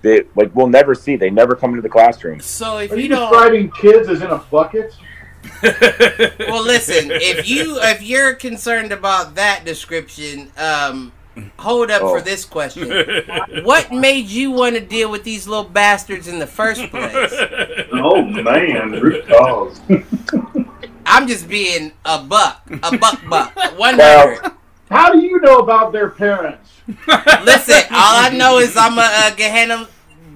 That 0.01 0.27
like 0.35 0.53
we'll 0.53 0.67
never 0.67 0.93
see. 0.93 1.15
They 1.15 1.29
never 1.29 1.55
come 1.55 1.69
into 1.69 1.81
the 1.81 1.87
classroom. 1.89 2.41
So 2.41 2.79
if 2.79 2.91
Are 2.91 2.97
you 2.97 3.03
you 3.03 3.07
don't, 3.09 3.29
describing 3.31 3.71
kids 3.71 4.09
as 4.09 4.21
in 4.21 4.29
a 4.31 4.37
bucket? 4.37 4.93
well, 5.63 6.63
listen. 6.63 7.09
If 7.11 7.49
you 7.49 7.77
if 7.81 8.01
you're 8.03 8.33
concerned 8.33 8.91
about 8.91 9.35
that 9.35 9.63
description, 9.63 10.51
um, 10.57 11.13
hold 11.59 11.89
up 11.91 12.01
Oh. 12.01 12.09
for 12.15 12.21
this 12.21 12.45
question. 12.45 12.91
What 13.63 13.91
made 13.91 14.27
you 14.27 14.51
want 14.51 14.75
to 14.75 14.81
deal 14.81 15.09
with 15.11 15.23
these 15.23 15.47
little 15.47 15.63
bastards 15.63 16.27
in 16.27 16.39
the 16.39 16.47
first 16.47 16.81
place? 16.89 17.33
Oh 17.93 18.21
man, 18.23 18.91
root 18.91 19.27
cause. 19.27 19.79
I'm 21.05 21.27
just 21.27 21.47
being 21.47 21.91
a 22.05 22.19
buck, 22.23 22.61
a 22.71 22.97
buck, 22.97 23.19
buck, 23.29 23.53
hundred. 23.57 24.51
How 24.89 25.11
do 25.11 25.19
you 25.19 25.39
know 25.41 25.59
about 25.59 25.91
their 25.91 26.09
parents? 26.09 26.71
Listen, 26.87 27.81
all 27.91 28.15
I 28.25 28.29
know 28.35 28.57
is 28.59 28.75
I'm 28.77 28.97
a, 28.97 29.01
a 29.01 29.31
Gahanna 29.35 29.87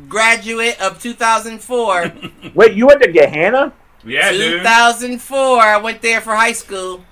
graduate 0.08 0.80
of 0.82 1.02
2004. 1.02 2.12
Wait, 2.54 2.74
you 2.74 2.88
went 2.88 3.02
to 3.02 3.12
Gahanna? 3.12 3.72
yeah, 4.06 4.32
dude. 4.32 4.62
2004. 4.62 5.60
I 5.60 5.78
went 5.78 6.02
there 6.02 6.22
for 6.22 6.36
high 6.36 6.54
school. 6.54 7.04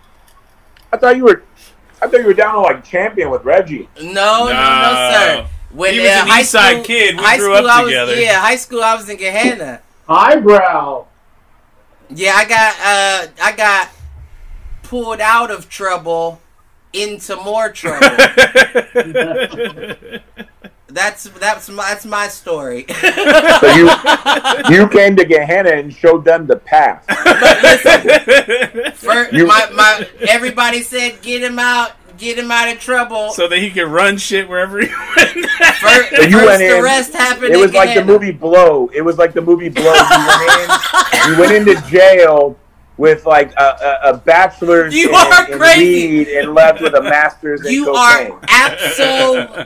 I 0.94 0.98
thought 0.98 1.18
you 1.18 1.26
were. 1.26 1.44
I 2.06 2.08
thought 2.08 2.20
you 2.20 2.28
were 2.28 2.36
down 2.36 2.56
on 2.56 2.64
like 2.64 2.84
champion 2.84 3.32
with 3.32 3.44
Reggie. 3.44 3.90
No, 4.00 4.04
no, 4.04 4.48
no, 4.48 5.10
sir. 5.12 5.48
When 5.72 5.94
He 5.94 6.02
was 6.02 6.10
uh, 6.10 6.12
an 6.12 6.28
high 6.28 6.42
East 6.42 6.52
Side 6.52 6.74
school, 6.74 6.84
kid. 6.84 7.18
We 7.18 7.24
high 7.24 7.38
grew 7.38 7.56
school, 7.56 7.68
up 7.68 7.76
I 7.76 7.82
was, 7.82 7.92
together. 7.92 8.22
Yeah, 8.22 8.40
high 8.40 8.58
school. 8.58 8.84
I 8.84 8.96
was 8.96 9.10
in 9.10 9.18
Gahanna. 9.18 9.80
Highbrow. 10.08 11.08
Yeah, 12.10 12.34
I 12.36 12.46
got 12.46 12.76
uh, 12.80 13.28
I 13.44 13.52
got 13.58 13.90
pulled 14.84 15.20
out 15.20 15.50
of 15.50 15.68
trouble 15.68 16.40
into 16.94 17.36
more 17.38 17.72
trouble. 17.72 18.06
that's 20.96 21.26
that's 21.26 21.70
my 21.70 21.90
that's 21.90 22.06
my 22.06 22.28
story. 22.28 22.86
So 23.62 23.68
you 23.76 23.86
you 24.74 24.88
came 24.90 25.16
to 25.18 25.26
Gahanna 25.26 25.80
and 25.80 25.94
showed 25.94 26.26
them 26.26 26.48
the 26.48 26.56
path. 26.58 27.06
For, 28.96 29.30
You- 29.36 29.48
my, 29.48 29.70
my 29.74 30.08
everybody 30.30 30.82
said 30.82 31.22
get 31.22 31.42
him 31.44 31.60
out, 31.60 31.92
get 32.18 32.38
him 32.40 32.50
out 32.52 32.68
of 32.74 32.80
trouble. 32.80 33.32
so 33.32 33.48
that 33.48 33.60
he 33.60 33.70
could 33.72 33.88
run 33.88 34.18
shit 34.18 34.48
wherever 34.50 34.80
he 34.82 34.88
went. 34.88 35.30
Fir- 35.76 36.16
So 36.16 36.22
you 36.24 36.32
first 36.40 36.46
went 36.46 36.62
in- 36.64 36.84
arrest 36.84 37.14
happened. 37.14 37.46
It 37.54 37.56
in 37.56 37.60
was 37.62 37.74
like 37.74 37.96
the 37.96 38.04
movie 38.06 38.32
Blow. 38.32 38.90
It 38.94 39.02
was 39.02 39.18
like 39.18 39.34
the 39.34 39.42
movie 39.42 39.70
Blow. 39.70 39.94
You 39.94 40.28
went 40.28 40.60
in, 40.62 41.32
you 41.32 41.40
went 41.40 41.52
into 41.70 41.90
jail 41.90 42.58
with 42.98 43.26
like 43.26 43.52
a, 43.58 44.00
a, 44.04 44.10
a 44.14 44.18
bachelor's 44.18 44.94
You 44.96 45.10
in, 45.10 45.16
are 45.16 45.52
in 45.52 45.58
crazy. 45.58 46.18
weed 46.26 46.28
and 46.30 46.54
left 46.54 46.82
with 46.82 46.94
a 46.96 47.02
master's 47.02 47.66
in 47.66 47.74
You 47.74 47.86
cocaine. 47.86 48.32
are 48.32 48.40
absolutely 48.50 49.66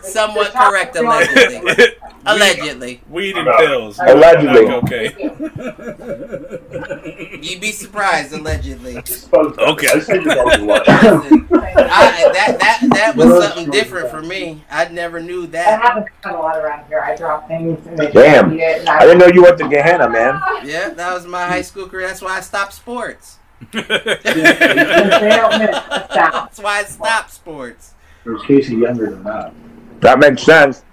somewhat 0.00 0.52
correct, 0.52 0.96
allegedly. 0.96 1.84
Allegedly, 2.28 3.00
Weed 3.08 3.36
and 3.36 3.46
pills. 3.56 4.00
Allegedly. 4.00 4.66
Okay. 4.66 5.14
you'd 7.40 7.60
be 7.60 7.70
surprised. 7.70 8.32
Allegedly, 8.32 8.96
Okay. 8.98 9.86
I 9.88 10.00
saved 10.00 10.24
your 10.26 10.34
dog's 10.34 10.58
life. 10.60 10.86
Listen, 10.88 11.46
I, 11.52 12.28
that 12.34 12.56
that 12.58 12.80
that 12.94 13.14
was 13.16 13.44
something 13.44 13.70
different 13.70 14.10
for 14.10 14.22
me. 14.22 14.64
I 14.68 14.88
never 14.88 15.20
knew 15.20 15.42
That 15.46 15.52
that. 15.52 15.82
happens 15.82 16.06
a 16.24 16.32
lot 16.32 16.56
around 16.56 16.88
here. 16.88 16.98
I 17.00 17.14
drop 17.14 17.46
things 17.46 17.86
and 17.86 17.96
they 17.96 18.10
Damn. 18.10 18.54
eat 18.54 18.60
it. 18.60 18.80
And 18.80 18.88
I 18.88 19.02
didn't 19.02 19.18
know 19.18 19.28
you 19.28 19.42
went 19.44 19.58
to 19.58 19.64
Gahanna, 19.64 20.10
man. 20.10 20.40
Yeah, 20.66 20.88
that 20.90 21.14
was 21.14 21.26
my 21.26 21.46
high 21.46 21.62
school 21.62 21.86
career. 21.88 22.08
That's 22.08 22.22
why 22.22 22.38
I 22.38 22.40
stopped 22.40 22.72
sports. 22.72 23.38
They 23.72 23.82
don't 23.82 25.58
miss 25.60 25.76
a. 25.76 26.08
That's 26.12 26.58
why 26.58 26.80
I 26.80 26.84
stopped 26.84 27.30
sports. 27.32 27.92
Or 28.26 28.32
was 28.32 28.42
Casey 28.42 28.76
younger 28.76 29.10
than 29.10 29.24
that? 29.24 29.52
That 30.00 30.18
makes 30.18 30.42
sense. 30.42 30.84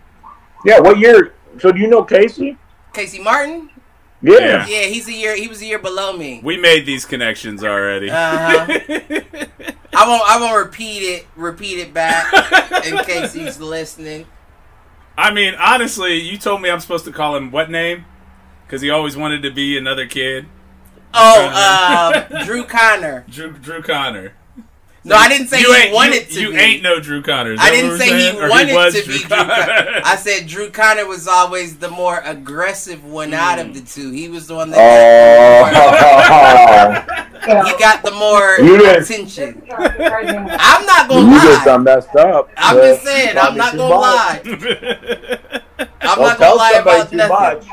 Yeah, 0.66 0.80
what 0.80 0.98
year? 1.00 1.34
So 1.60 1.72
do 1.72 1.80
you 1.80 1.88
know 1.88 2.04
Casey? 2.04 2.58
Casey 2.94 3.20
Martin. 3.22 3.70
Yeah. 4.22 4.66
Yeah, 4.68 4.84
he's 4.86 5.08
a 5.08 5.14
year. 5.14 5.36
He 5.36 5.48
was 5.48 5.62
a 5.62 5.66
year 5.66 5.80
below 5.80 6.16
me. 6.16 6.40
we 6.44 6.58
made 6.58 6.86
these 6.86 7.06
connections 7.06 7.64
already. 7.64 8.10
Uh-huh. 8.10 8.66
I 8.70 9.76
I 9.96 10.08
won't. 10.08 10.24
I 10.26 10.40
won't 10.40 10.66
repeat 10.66 11.00
it. 11.02 11.28
Repeat 11.36 11.80
it 11.80 11.94
back 11.94 12.32
in 12.86 12.98
case 13.04 13.34
he's 13.34 13.60
listening. 13.60 14.26
I 15.18 15.32
mean, 15.32 15.54
honestly, 15.56 16.20
you 16.20 16.38
told 16.38 16.62
me 16.62 16.70
I'm 16.70 16.80
supposed 16.80 17.06
to 17.06 17.12
call 17.12 17.36
him 17.36 17.52
what 17.52 17.70
name? 17.70 18.06
Because 18.66 18.82
he 18.82 18.90
always 18.90 19.16
wanted 19.16 19.44
to 19.44 19.52
be 19.52 19.78
another 19.78 20.08
kid. 20.08 20.48
Oh, 21.14 21.50
uh, 21.54 22.44
Drew 22.46 22.64
Connor. 22.66 23.26
Drew 23.30 23.52
Drew 23.52 23.84
Connor. 23.84 24.34
No, 25.06 25.16
I 25.18 25.28
didn't 25.28 25.48
say 25.48 25.60
you 25.60 25.74
he 25.74 25.82
ain't, 25.82 25.94
wanted 25.94 26.30
you, 26.30 26.36
to 26.36 26.42
you 26.42 26.50
be. 26.52 26.58
ain't 26.58 26.82
no 26.84 27.00
Drew 27.00 27.22
Connor. 27.22 27.56
I 27.60 27.72
didn't 27.72 28.00
say 28.00 28.10
we're 28.12 28.32
he? 28.34 28.40
Or 28.40 28.50
wanted 28.50 28.74
was 28.74 28.94
to 28.94 29.06
be 29.06 29.18
Drew 29.18 29.28
Connor. 29.28 30.02
I 30.06 30.16
said 30.16 30.48
Drew 30.48 30.70
Connor 30.70 31.06
was 31.06 31.28
always 31.28 31.78
the 31.78 31.90
more 31.90 32.22
aggressive 32.24 33.04
one 33.04 33.30
hmm. 33.30 33.36
out 33.36 33.60
of 33.60 33.74
the 33.74 33.82
two. 33.82 34.12
He 34.12 34.30
was 34.30 34.48
the 34.48 34.56
one 34.56 34.70
that 34.72 34.80
Oh, 37.46 37.64
he 37.66 37.78
got 37.78 38.02
the 38.04 38.12
more 38.12 38.58
You 38.60 38.90
attention. 38.90 39.62
I'm 39.70 40.48
I'm 40.60 40.86
not 40.86 41.10
gonna 41.10 41.28
you 41.34 41.42
just 41.42 41.60
lie. 41.60 41.66
done 41.66 41.84
messed 41.84 42.16
up. 42.16 42.50
I'm 42.56 42.78
just 42.78 43.04
saying. 43.04 43.38
I'm 43.42 43.58
not 43.58 43.76
gonna 43.76 43.96
much. 43.96 44.46
lie. 44.46 45.60
I'm 46.02 46.18
Don't 46.18 46.20
not 46.22 46.38
gonna 46.38 46.38
tell 46.38 46.58
lie 46.58 46.74
somebody 46.74 47.00
about 47.02 47.10
too 47.10 47.18
nothing. 47.18 47.30
much. 47.30 47.68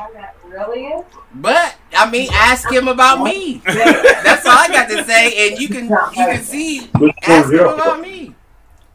really 0.49 0.85
is? 0.85 1.05
But 1.33 1.75
I 1.95 2.09
mean, 2.09 2.29
ask 2.33 2.69
him 2.71 2.87
about 2.87 3.23
me. 3.23 3.61
That's 3.65 4.45
all 4.45 4.57
I 4.57 4.67
got 4.67 4.89
to 4.89 5.03
say, 5.05 5.49
and 5.51 5.59
you 5.59 5.67
can 5.69 5.85
you 5.85 6.25
can 6.25 6.43
see. 6.43 6.89
Ask 7.23 7.51
him 7.51 7.59
about 7.59 8.01
me. 8.01 8.35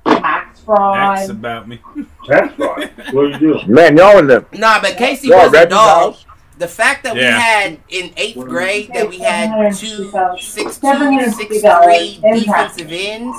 Tax 0.07 0.61
fraud. 0.61 1.19
X 1.19 1.29
about 1.31 1.69
me. 1.69 1.81
tax 2.27 2.55
fraud? 2.55 2.91
What 3.13 3.25
are 3.25 3.29
you 3.31 3.39
doing? 3.39 3.73
Man, 3.73 3.97
y'all 3.97 4.19
in 4.19 4.27
the 4.27 4.45
Nah, 4.53 4.81
but 4.81 4.97
Casey 4.97 5.29
y'all 5.29 5.45
was 5.51 5.55
a 5.55 5.67
dog. 5.67 6.15
house? 6.15 6.27
The 6.59 6.69
fact 6.69 7.05
that 7.05 7.15
we 7.15 7.21
had 7.21 7.79
in 7.91 8.13
eighth 8.17 8.37
grade 8.37 8.91
that 8.95 9.09
we 9.09 9.19
had 9.19 9.75
two 9.75 10.11
six 10.39 10.79
two, 10.79 10.87
$750 10.87 11.33
six 11.33 11.61
three 11.61 12.21
in 12.23 12.39
defensive 12.39 12.91
ends, 12.91 13.37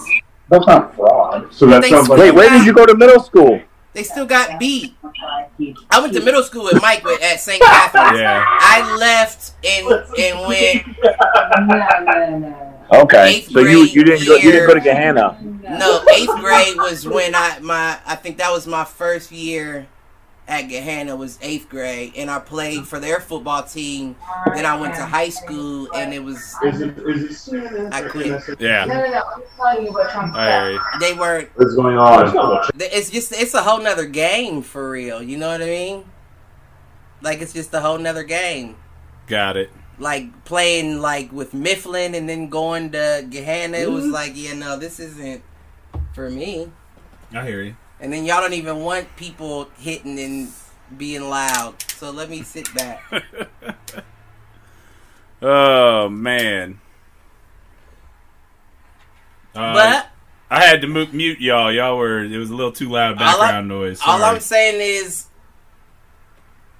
That's 0.50 0.68
not 0.68 0.96
fraud. 0.96 1.52
So 1.54 1.66
that's 1.66 1.86
They 1.86 1.90
sounds 1.92 2.10
like 2.10 2.20
Wait, 2.20 2.32
where 2.32 2.50
did 2.50 2.66
you 2.66 2.74
go 2.74 2.86
to 2.86 2.96
middle 2.96 3.22
school? 3.22 3.60
They 3.98 4.04
still 4.04 4.28
got 4.28 4.60
beat. 4.60 4.94
I 5.90 6.00
went 6.00 6.14
to 6.14 6.22
middle 6.22 6.44
school 6.44 6.66
with 6.66 6.80
Mike 6.84 7.04
with- 7.04 7.22
at 7.24 7.40
St. 7.40 7.60
Catherine's. 7.64 8.20
Yeah. 8.20 8.44
I 8.46 8.96
left 8.96 9.54
and 9.66 9.88
and 10.20 10.48
went 10.48 10.86
No, 11.68 12.30
no, 12.30 12.38
no. 12.38 12.74
Okay, 13.02 13.38
Eighth 13.38 13.52
so 13.52 13.60
you 13.60 13.84
you 13.84 14.04
didn't 14.04 14.26
go 14.28 14.36
you 14.36 14.52
didn't 14.52 14.68
go 14.68 14.76
to 14.76 14.84
year. 14.84 14.94
Gahanna. 14.94 15.42
No, 15.80 16.02
eighth 16.14 16.30
grade 16.40 16.78
was 16.78 17.06
when 17.08 17.34
I 17.36 17.58
my 17.60 17.98
I 18.06 18.16
think 18.16 18.38
that 18.38 18.52
was 18.52 18.68
my 18.68 18.86
first 18.86 19.32
year 19.32 19.88
at 20.48 20.70
Gahanna 20.70 21.18
was 21.18 21.38
eighth 21.42 21.68
grade, 21.68 22.14
and 22.16 22.32
I 22.32 22.40
played 22.40 22.88
for 22.88 23.00
their 23.00 23.20
football 23.20 23.64
team. 23.64 24.16
Then 24.54 24.66
I 24.66 24.80
went 24.80 24.96
to 24.96 25.06
high 25.06 25.30
school, 25.30 25.90
and 25.94 26.14
it 26.14 26.24
was 26.24 26.38
Is 26.64 26.82
it, 26.82 26.98
is 27.00 27.48
it, 27.50 27.94
I 27.94 28.08
quit. 28.08 28.42
Yeah. 28.60 28.86
No, 28.86 28.94
no, 28.94 29.12
no. 29.12 29.24
I'm 29.36 29.42
telling 29.58 29.86
you 29.86 29.92
what 29.92 30.10
Trump 30.10 30.34
I 30.36 30.70
hear. 30.70 30.82
They 31.00 31.14
weren't. 31.14 31.50
what's 31.56 31.76
going 31.76 31.98
on? 31.98 32.70
It's 32.80 33.10
just 33.10 33.34
it's 33.34 33.54
a 33.54 33.62
whole 33.62 33.82
nother 33.82 34.06
game 34.06 34.62
for 34.62 34.90
real. 34.90 35.22
You 35.22 35.38
know 35.38 35.50
what 35.50 35.62
I 35.62 35.66
mean? 35.66 36.06
Like 37.22 37.42
it's 37.42 37.54
just 37.54 37.74
a 37.74 37.82
whole 37.82 37.98
nother 37.98 38.24
game. 38.24 38.78
Got 39.28 39.58
it. 39.58 39.70
Like 40.00 40.46
playing 40.46 41.02
like 41.02 41.32
with 41.34 41.54
Mifflin 41.54 42.16
and 42.16 42.30
then 42.30 42.50
going 42.50 42.92
to 42.92 43.26
Gahanna, 43.30 43.80
it 43.80 43.92
was 43.92 44.06
mm-hmm. 44.06 44.14
like, 44.14 44.32
yeah, 44.36 44.54
no, 44.54 44.78
this 44.78 45.00
isn't 45.00 45.44
for 46.14 46.30
me. 46.30 46.72
I 47.34 47.46
hear 47.46 47.64
you. 47.64 47.76
And 48.00 48.14
then 48.14 48.26
y'all 48.26 48.42
don't 48.42 48.54
even 48.54 48.82
want 48.82 49.16
people 49.16 49.70
hitting 49.78 50.20
and 50.20 50.50
being 50.98 51.30
loud. 51.30 51.76
So 51.94 52.12
let 52.12 52.30
me 52.30 52.44
sit 52.44 52.74
back. 52.74 53.04
Oh 55.42 56.10
man. 56.10 56.80
Uh, 59.54 59.74
but 59.74 60.10
I 60.50 60.64
had 60.64 60.82
to 60.82 60.88
mute 60.88 61.40
y'all. 61.40 61.72
Y'all 61.72 61.98
were 61.98 62.24
it 62.24 62.38
was 62.38 62.50
a 62.50 62.56
little 62.56 62.72
too 62.72 62.90
loud 62.90 63.22
All 63.22 63.40
background 63.40 63.68
noise. 63.68 64.02
all 64.06 64.24
I'm 64.24 64.40
saying 64.40 64.80
is, 64.82 65.28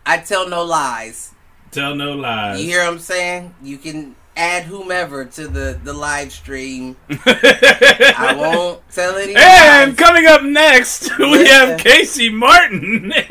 I 0.06 0.18
tell 0.20 0.48
no 0.50 0.64
lies. 0.64 1.34
Tell 1.72 1.96
no 1.96 2.14
lies. 2.14 2.62
You 2.62 2.70
hear 2.70 2.84
what 2.84 2.94
I'm 2.94 3.00
saying? 3.00 3.54
You 3.62 3.78
can 3.78 4.16
add 4.38 4.64
whomever 4.64 5.26
to 5.26 5.48
the 5.48 5.80
the 5.84 5.94
live 5.94 6.32
stream. 6.32 6.96
I 7.10 8.36
won't 8.38 8.82
tell 8.92 9.16
any 9.18 9.36
And 9.36 9.98
coming 9.98 10.26
up 10.28 10.44
next, 10.44 11.18
we 11.20 11.26
Listen. 11.26 11.48
have 11.70 11.80
Casey 11.80 12.30
Martin. 12.30 13.14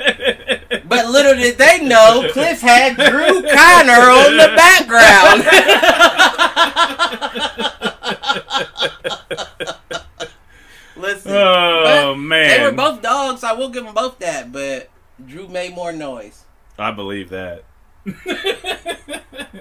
But 0.89 1.07
little 1.11 1.35
did 1.35 1.59
they 1.59 1.85
know, 1.85 2.29
Cliff 2.33 2.61
had 2.61 2.95
Drew 2.97 3.43
Connor 3.43 4.09
on 4.09 4.37
the 4.37 4.53
background. 4.57 5.43
Listen, 10.97 11.33
oh 11.35 12.15
man, 12.15 12.49
they 12.49 12.65
were 12.65 12.73
both 12.73 13.03
dogs. 13.03 13.43
I 13.45 13.53
will 13.53 13.69
give 13.69 13.85
them 13.85 13.95
both 13.95 14.19
that, 14.21 14.53
but 14.53 14.89
Drew 15.25 15.49
made 15.49 15.75
more 15.75 15.93
noise. 15.93 16.45
I 16.79 16.91
believe 16.91 17.31
that. 17.31 17.65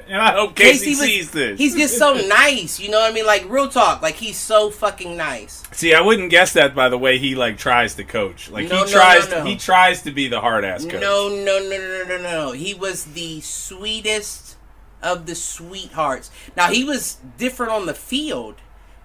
and 0.08 0.22
I 0.22 0.34
hope 0.34 0.56
Casey, 0.56 0.86
Casey 0.86 0.90
was- 0.92 1.00
sees 1.00 1.32
this. 1.32 1.60
He's 1.60 1.76
just 1.76 1.98
so 1.98 2.14
nice, 2.28 2.80
you 2.80 2.90
know 2.90 3.00
what 3.00 3.12
I 3.12 3.14
mean? 3.14 3.26
Like 3.26 3.50
real 3.50 3.68
talk, 3.70 4.02
like 4.02 4.16
he's 4.16 4.38
so 4.38 4.70
fucking 4.70 5.18
nice. 5.18 5.64
See, 5.72 5.94
I 5.94 6.02
wouldn't 6.02 6.30
guess 6.30 6.54
that 6.54 6.76
by 6.76 6.90
the 6.90 6.98
way 6.98 7.18
he 7.18 7.36
like 7.36 7.58
tries 7.58 7.96
to 7.96 8.04
coach. 8.04 8.50
Like 8.50 8.70
No, 8.70 8.78
he 8.78 8.82
no, 8.84 8.88
tries, 8.88 9.30
no, 9.32 9.44
he 9.44 9.56
tries 9.56 10.04
to 10.04 10.12
be 10.12 10.28
the 10.28 10.42
hard 10.42 10.64
ass 10.64 10.86
coach. 10.86 11.02
No, 11.02 11.30
no, 11.30 11.60
no, 11.60 11.70
no, 11.70 12.04
no, 12.08 12.18
no, 12.18 12.22
no. 12.22 12.52
He 12.52 12.74
was 12.74 13.06
the 13.06 13.42
sweetest 13.42 14.58
of 15.02 15.26
the 15.26 15.36
sweethearts. 15.36 16.32
Now 16.56 16.68
he 16.68 16.84
was 16.84 17.18
different 17.38 17.72
on 17.72 17.86
the 17.86 17.94
field, 17.94 18.56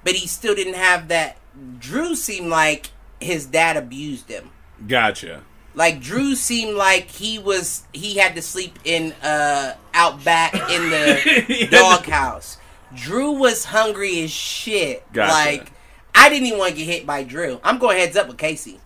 but 0.05 0.15
he 0.15 0.27
still 0.27 0.55
didn't 0.55 0.75
have 0.75 1.09
that. 1.09 1.37
Drew 1.79 2.15
seemed 2.15 2.49
like 2.49 2.91
his 3.21 3.47
dad 3.47 3.77
abused 3.77 4.29
him. 4.31 4.51
Gotcha. 4.87 5.43
Like 5.75 6.01
Drew 6.01 6.35
seemed 6.35 6.77
like 6.77 7.05
he 7.11 7.39
was 7.39 7.85
he 7.93 8.17
had 8.17 8.35
to 8.35 8.43
sleep 8.43 8.79
in 8.85 9.13
uh 9.23 9.75
out 9.95 10.25
back 10.25 10.53
in 10.55 10.91
the 10.91 11.69
doghouse. 11.71 12.59
Drew 12.95 13.33
was 13.33 13.65
hungry 13.67 14.23
as 14.25 14.31
shit. 14.33 15.11
Gotcha. 15.13 15.33
Like 15.33 15.73
I 16.15 16.29
didn't 16.29 16.47
even 16.47 16.59
want 16.59 16.73
to 16.73 16.77
get 16.77 16.87
hit 16.87 17.07
by 17.07 17.23
Drew. 17.23 17.61
I'm 17.63 17.79
going 17.79 17.99
heads 17.99 18.17
up 18.17 18.27
with 18.29 18.37
Casey. 18.37 18.81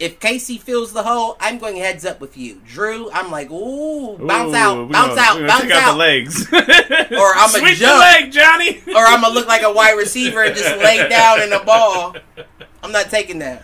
If 0.00 0.18
Casey 0.18 0.58
fills 0.58 0.92
the 0.92 1.04
hole, 1.04 1.36
I'm 1.38 1.58
going 1.58 1.76
heads 1.76 2.04
up 2.04 2.20
with 2.20 2.36
you. 2.36 2.60
Drew, 2.66 3.08
I'm 3.12 3.30
like, 3.30 3.48
ooh, 3.52 4.18
bounce 4.18 4.52
Ooh, 4.52 4.56
out, 4.56 4.90
bounce 4.90 5.14
gonna- 5.14 5.20
out, 5.20 5.34
gonna 5.36 5.46
bounce 5.46 5.62
Check 5.62 5.70
out 5.70 5.82
out. 5.84 5.92
the 5.92 5.98
legs. 5.98 6.46
Or 7.12 7.34
I'ma 7.36 7.46
Sweep 7.46 7.76
jump. 7.76 7.92
the 7.92 7.98
leg, 7.98 8.32
Johnny. 8.32 8.82
Or 8.96 9.06
I'm 9.06 9.20
gonna 9.20 9.32
look 9.32 9.46
like 9.46 9.62
a 9.62 9.72
wide 9.72 9.92
receiver 9.96 10.42
and 10.42 10.56
just 10.56 10.76
lay 10.78 11.08
down 11.08 11.42
in 11.42 11.52
a 11.52 11.62
ball. 11.62 12.16
I'm 12.82 12.90
not 12.90 13.10
taking 13.10 13.38
that. 13.40 13.62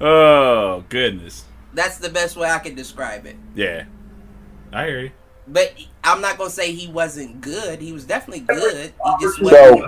Oh 0.00 0.84
goodness. 0.88 1.44
That's 1.74 1.98
the 1.98 2.08
best 2.08 2.36
way 2.36 2.48
I 2.50 2.58
can 2.58 2.74
describe 2.74 3.26
it. 3.26 3.36
Yeah, 3.54 3.84
I 4.72 4.86
hear 4.86 5.00
you. 5.00 5.10
But 5.48 5.74
I'm 6.02 6.20
not 6.20 6.38
gonna 6.38 6.50
say 6.50 6.72
he 6.72 6.88
wasn't 6.88 7.40
good. 7.40 7.80
He 7.80 7.92
was 7.92 8.04
definitely 8.04 8.40
good. 8.40 8.92
He 9.04 9.12
just 9.20 9.40
wasn't 9.40 9.84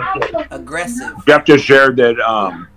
aggressive. 0.50 1.12
Jeff 1.26 1.44
just 1.44 1.64
shared 1.64 1.96
that 1.96 2.18
um 2.20 2.68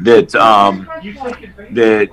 that 0.00 0.34
um 0.34 0.88
that 1.72 2.08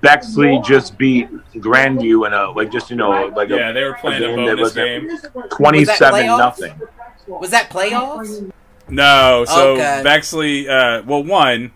Bexley 0.00 0.60
just 0.64 0.98
beat 0.98 1.28
Grandview 1.54 2.26
in 2.26 2.32
a 2.32 2.50
like 2.50 2.70
just 2.70 2.90
you 2.90 2.96
know 2.96 3.26
like 3.34 3.48
Yeah, 3.48 3.70
a 3.70 3.72
they 3.72 3.84
were 3.84 3.94
playing 3.94 4.22
a 4.22 4.26
game 4.26 4.36
that 4.36 4.56
bonus 4.56 4.60
was 4.60 4.74
game. 4.74 5.08
twenty 5.50 5.84
seven 5.84 6.26
nothing. 6.26 6.80
Was 7.28 7.50
that 7.50 7.70
playoffs? 7.70 8.50
No, 8.88 9.44
so 9.46 9.72
Okay. 9.72 10.00
Bexley. 10.04 10.68
Uh, 10.68 11.02
well, 11.02 11.24
one, 11.24 11.72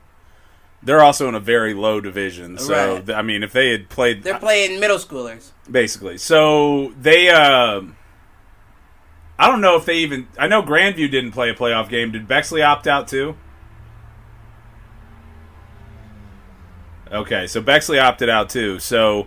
they're 0.83 1.03
also 1.03 1.29
in 1.29 1.35
a 1.35 1.41
very 1.41 1.75
low 1.75 2.01
division. 2.01 2.57
So 2.59 2.73
Right. 2.95 3.07
th- 3.07 3.17
I 3.19 3.23
mean, 3.23 3.43
if 3.43 3.53
they 3.53 3.71
had 3.71 3.89
played 3.89 4.23
They're 4.23 4.39
playing 4.39 4.81
middle 4.81 4.99
schoolers. 4.99 5.51
basically, 5.71 6.19
so 6.19 6.93
they. 7.01 7.29
um 7.31 7.97
I 9.39 9.47
don't 9.49 9.63
know 9.63 9.77
if 9.77 9.87
they 9.87 9.97
even. 9.97 10.29
I 10.39 10.49
know 10.49 10.63
Grandview 10.63 11.11
didn't 11.11 11.33
play 11.33 11.49
a 11.49 11.55
playoff 11.55 11.89
game. 11.89 12.13
Did 12.13 12.29
Bexley 12.29 12.61
opt 12.63 12.87
out 12.87 13.09
too? 13.09 13.37
Okay, 17.13 17.47
so 17.47 17.61
Bexley 17.61 17.99
opted 17.99 18.29
out 18.29 18.49
too. 18.51 18.79
So 18.79 19.27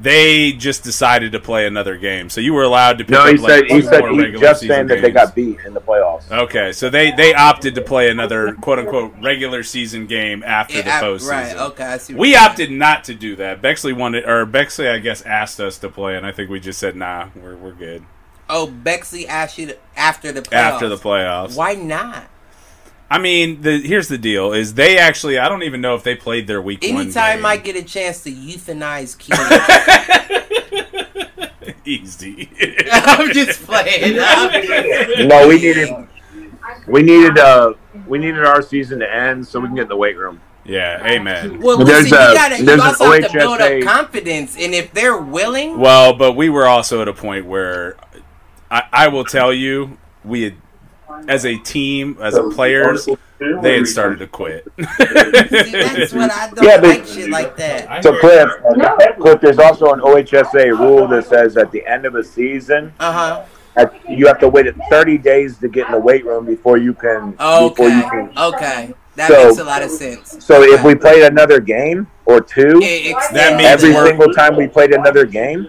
they 0.00 0.52
just 0.52 0.82
decided 0.82 1.32
to 1.32 1.40
play 1.40 1.66
another 1.66 1.96
game. 1.98 2.30
So 2.30 2.40
you 2.40 2.54
were 2.54 2.62
allowed 2.62 2.98
to 2.98 3.04
pick 3.04 3.10
No, 3.10 3.20
up 3.20 3.28
he 3.28 3.36
like 3.36 3.50
said 3.50 3.64
he 3.64 3.68
two 3.68 3.82
said 3.82 4.00
more 4.00 4.12
he 4.14 4.32
just 4.32 4.60
season 4.60 4.74
saying 4.74 4.86
that 4.86 5.02
they 5.02 5.10
got 5.10 5.34
beat 5.34 5.58
in 5.66 5.74
the 5.74 5.80
playoffs. 5.80 6.30
Okay, 6.30 6.72
so 6.72 6.88
they 6.88 7.10
they 7.12 7.34
opted 7.34 7.74
to 7.74 7.82
play 7.82 8.10
another 8.10 8.54
quote 8.54 8.78
unquote 8.78 9.12
regular 9.22 9.62
season 9.62 10.06
game 10.06 10.42
after 10.42 10.80
the 10.80 10.88
Yeah, 10.88 10.98
I- 10.98 11.02
postseason. 11.02 11.30
right. 11.30 11.56
Okay. 11.56 11.84
I 11.84 11.96
see. 11.98 12.14
what 12.14 12.20
We 12.20 12.30
you're 12.30 12.38
saying. 12.38 12.50
opted 12.50 12.70
not 12.72 13.04
to 13.04 13.14
do 13.14 13.36
that. 13.36 13.60
Bexley 13.60 13.92
wanted, 13.92 14.24
or 14.26 14.46
Bexley, 14.46 14.88
I 14.88 14.98
guess, 14.98 15.20
asked 15.22 15.60
us 15.60 15.76
to 15.78 15.88
play, 15.90 16.16
and 16.16 16.24
I 16.26 16.32
think 16.32 16.48
we 16.50 16.60
just 16.60 16.78
said, 16.78 16.96
"Nah, 16.96 17.26
we're 17.36 17.56
we're 17.56 17.72
good." 17.72 18.02
Oh, 18.48 18.66
Bexley 18.66 19.28
asked 19.28 19.58
you 19.58 19.66
to, 19.66 19.76
after 19.96 20.32
the 20.32 20.42
playoffs. 20.42 20.52
After 20.54 20.88
the 20.88 20.96
playoffs, 20.96 21.56
Why 21.56 21.74
not? 21.74 22.24
I 23.10 23.18
mean, 23.18 23.62
the 23.62 23.78
here's 23.80 24.06
the 24.08 24.18
deal: 24.18 24.52
is 24.52 24.74
they 24.74 24.96
actually, 24.98 25.38
I 25.38 25.48
don't 25.48 25.64
even 25.64 25.80
know 25.80 25.94
if 25.96 26.04
they 26.04 26.14
played 26.14 26.46
their 26.46 26.62
week 26.62 26.82
one. 26.82 27.02
Anytime 27.02 27.38
game. 27.38 27.46
I 27.46 27.56
get 27.56 27.74
a 27.76 27.82
chance 27.82 28.22
to 28.22 28.30
euthanize 28.32 29.18
kids, 30.48 30.60
easy. 31.84 32.50
I'm 32.92 33.32
just 33.32 33.62
playing. 33.64 34.18
I'm 34.20 34.62
just- 34.62 35.28
No, 35.28 35.48
we 35.48 35.56
needed 35.60 35.88
we 36.86 37.02
needed 37.02 37.38
uh 37.38 37.74
we 38.06 38.18
needed 38.18 38.44
our 38.44 38.62
season 38.62 39.00
to 39.00 39.12
end 39.12 39.46
so 39.46 39.60
we 39.60 39.66
can 39.66 39.76
get 39.76 39.82
in 39.82 39.88
the 39.88 39.96
weight 39.96 40.16
room. 40.16 40.40
Yeah, 40.64 41.04
amen. 41.04 41.60
Well, 41.60 41.78
But 41.78 41.84
there's 41.84 42.10
listen, 42.10 42.18
a- 42.18 42.28
you, 42.30 42.34
gotta, 42.34 42.58
you 42.58 42.64
there's 42.64 42.80
an 42.80 42.86
also 42.86 43.10
have 43.12 43.32
to 43.32 43.38
build 43.38 43.60
up 43.60 43.82
confidence, 43.82 44.56
and 44.58 44.74
if 44.74 44.92
they're 44.92 45.16
willing, 45.16 45.78
Well, 45.78 46.12
but 46.14 46.32
we 46.32 46.48
were 46.50 46.66
also 46.66 47.00
at 47.02 47.08
a 47.08 47.14
point 47.14 47.46
where 47.46 47.96
I, 48.70 48.82
I 48.92 49.08
will 49.08 49.24
tell 49.24 49.52
you, 49.52 49.98
we 50.22 50.42
had, 50.42 50.54
as 51.28 51.44
a 51.44 51.56
team, 51.58 52.16
as 52.20 52.34
a 52.34 52.42
players, 52.50 53.08
they 53.38 53.76
had 53.78 53.86
started 53.86 54.18
to 54.20 54.26
quit. 54.26 54.64
see, 54.78 54.84
that's 55.72 56.12
what 56.12 56.30
I 56.30 56.50
don't 56.54 56.64
Yeah, 56.64 56.80
but- 56.80 56.88
like 57.00 57.06
shit 57.06 57.30
like 57.30 57.56
that. 57.56 58.02
So 58.02 58.18
Cliff, 58.18 58.48
Cliff, 59.18 59.40
there's 59.40 59.58
also 59.58 59.92
an 59.92 60.00
OHSA 60.00 60.78
rule 60.78 61.06
that 61.08 61.26
says 61.26 61.56
at 61.56 61.70
the 61.72 61.86
end 61.86 62.06
of 62.06 62.14
a 62.14 62.24
season, 62.24 62.92
Uh 63.00 63.12
huh. 63.12 63.44
at, 63.76 63.94
you 64.10 64.26
have 64.26 64.38
to 64.40 64.48
wait 64.48 64.66
30 64.90 65.18
days 65.18 65.58
to 65.58 65.68
get 65.68 65.86
in 65.86 65.92
the 65.92 65.98
weight 65.98 66.24
room 66.24 66.44
before 66.46 66.76
you 66.76 66.92
can. 66.94 67.32
Before 67.32 67.66
Okay. 67.70 67.96
you 67.96 68.02
can. 68.10 68.32
Okay. 68.38 68.94
That 69.16 69.28
So- 69.30 69.46
makes 69.48 69.58
a 69.58 69.64
lot 69.64 69.82
of 69.82 69.90
sense. 69.90 70.36
So 70.44 70.62
if 70.62 70.84
we 70.84 70.94
played 70.94 71.22
another 71.24 71.60
game 71.60 72.06
or 72.26 72.40
two, 72.40 72.78
It 72.82 73.10
extends 73.10 73.32
That 73.32 73.56
means 73.56 73.68
every 73.68 73.92
single 74.08 74.32
time 74.32 74.56
we 74.56 74.68
played 74.68 74.92
another 74.92 75.24
game, 75.26 75.68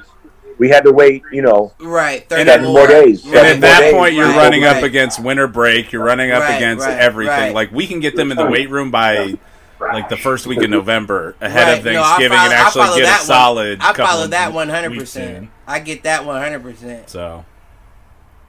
we 0.62 0.70
had 0.70 0.84
to 0.84 0.92
wait. 0.92 1.24
You 1.32 1.42
know, 1.42 1.74
right. 1.80 2.28
30 2.30 2.46
seven 2.46 2.68
more 2.68 2.86
days. 2.86 3.24
And 3.26 3.34
Seven 3.34 3.52
at 3.56 3.62
that 3.62 3.80
days. 3.82 3.94
point, 3.94 4.14
you're 4.14 4.28
Right, 4.28 4.38
running 4.38 4.64
up 4.64 4.84
against 4.84 5.20
winter 5.20 5.48
break. 5.48 5.92
You're 5.92 6.04
running 6.04 6.32
up 6.32 6.42
Right, 6.44 6.56
against 6.58 6.86
right, 6.86 7.00
everything. 7.00 7.34
right. 7.36 7.54
Like 7.56 7.72
we 7.72 7.88
can 7.88 8.00
get 8.00 8.16
them 8.16 8.30
in 8.32 8.38
the 8.38 8.46
weight 8.46 8.70
room 8.70 8.92
by 8.92 9.34
like 9.80 10.10
the 10.10 10.18
first 10.18 10.46
week 10.46 10.62
of 10.62 10.70
November, 10.70 11.36
ahead 11.42 11.68
Right. 11.68 11.78
of 11.80 11.86
No, 11.86 11.92
Thanksgiving, 12.04 12.38
follow- 12.38 12.50
and 12.52 12.54
I 12.54 12.62
actually 12.66 12.82
follow 12.84 12.96
get 12.98 13.04
a 13.04 13.06
that 13.08 13.18
one. 13.18 13.26
solid. 13.26 13.80
I 13.82 13.94
follow 13.94 14.28
that 14.28 14.54
one 14.54 14.70
hundred 14.70 14.98
percent. 15.00 15.50
I 15.68 15.80
get 15.80 16.04
that 16.04 16.26
one 16.26 16.40
hundred 16.40 16.62
percent. 16.62 17.10
So 17.10 17.44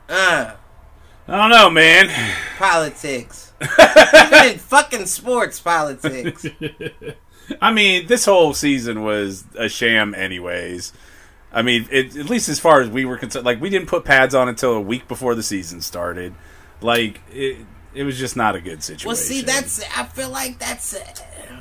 Uh, 0.08 0.50
I 1.28 1.36
don't 1.36 1.50
know, 1.50 1.70
man. 1.70 2.10
politics. 2.58 3.52
Even 3.62 4.52
in 4.52 4.58
fucking 4.58 5.06
sports, 5.06 5.58
politics. 5.60 6.44
I 7.60 7.72
mean, 7.72 8.06
this 8.06 8.24
whole 8.24 8.54
season 8.54 9.02
was 9.02 9.44
a 9.56 9.68
sham, 9.68 10.14
anyways. 10.14 10.92
I 11.52 11.62
mean, 11.62 11.86
it, 11.90 12.16
at 12.16 12.30
least 12.30 12.48
as 12.48 12.58
far 12.58 12.80
as 12.80 12.88
we 12.88 13.04
were 13.04 13.16
concerned, 13.18 13.44
like 13.44 13.60
we 13.60 13.68
didn't 13.70 13.88
put 13.88 14.04
pads 14.04 14.34
on 14.34 14.48
until 14.48 14.72
a 14.72 14.80
week 14.80 15.06
before 15.08 15.34
the 15.34 15.42
season 15.42 15.80
started. 15.82 16.34
Like 16.80 17.20
it, 17.30 17.58
it 17.94 18.04
was 18.04 18.18
just 18.18 18.36
not 18.36 18.56
a 18.56 18.60
good 18.60 18.82
situation. 18.82 19.06
Well, 19.08 19.16
see, 19.16 19.42
that's 19.42 19.82
I 19.96 20.04
feel 20.04 20.30
like 20.30 20.58
that's. 20.58 20.94
Uh, 20.96 21.04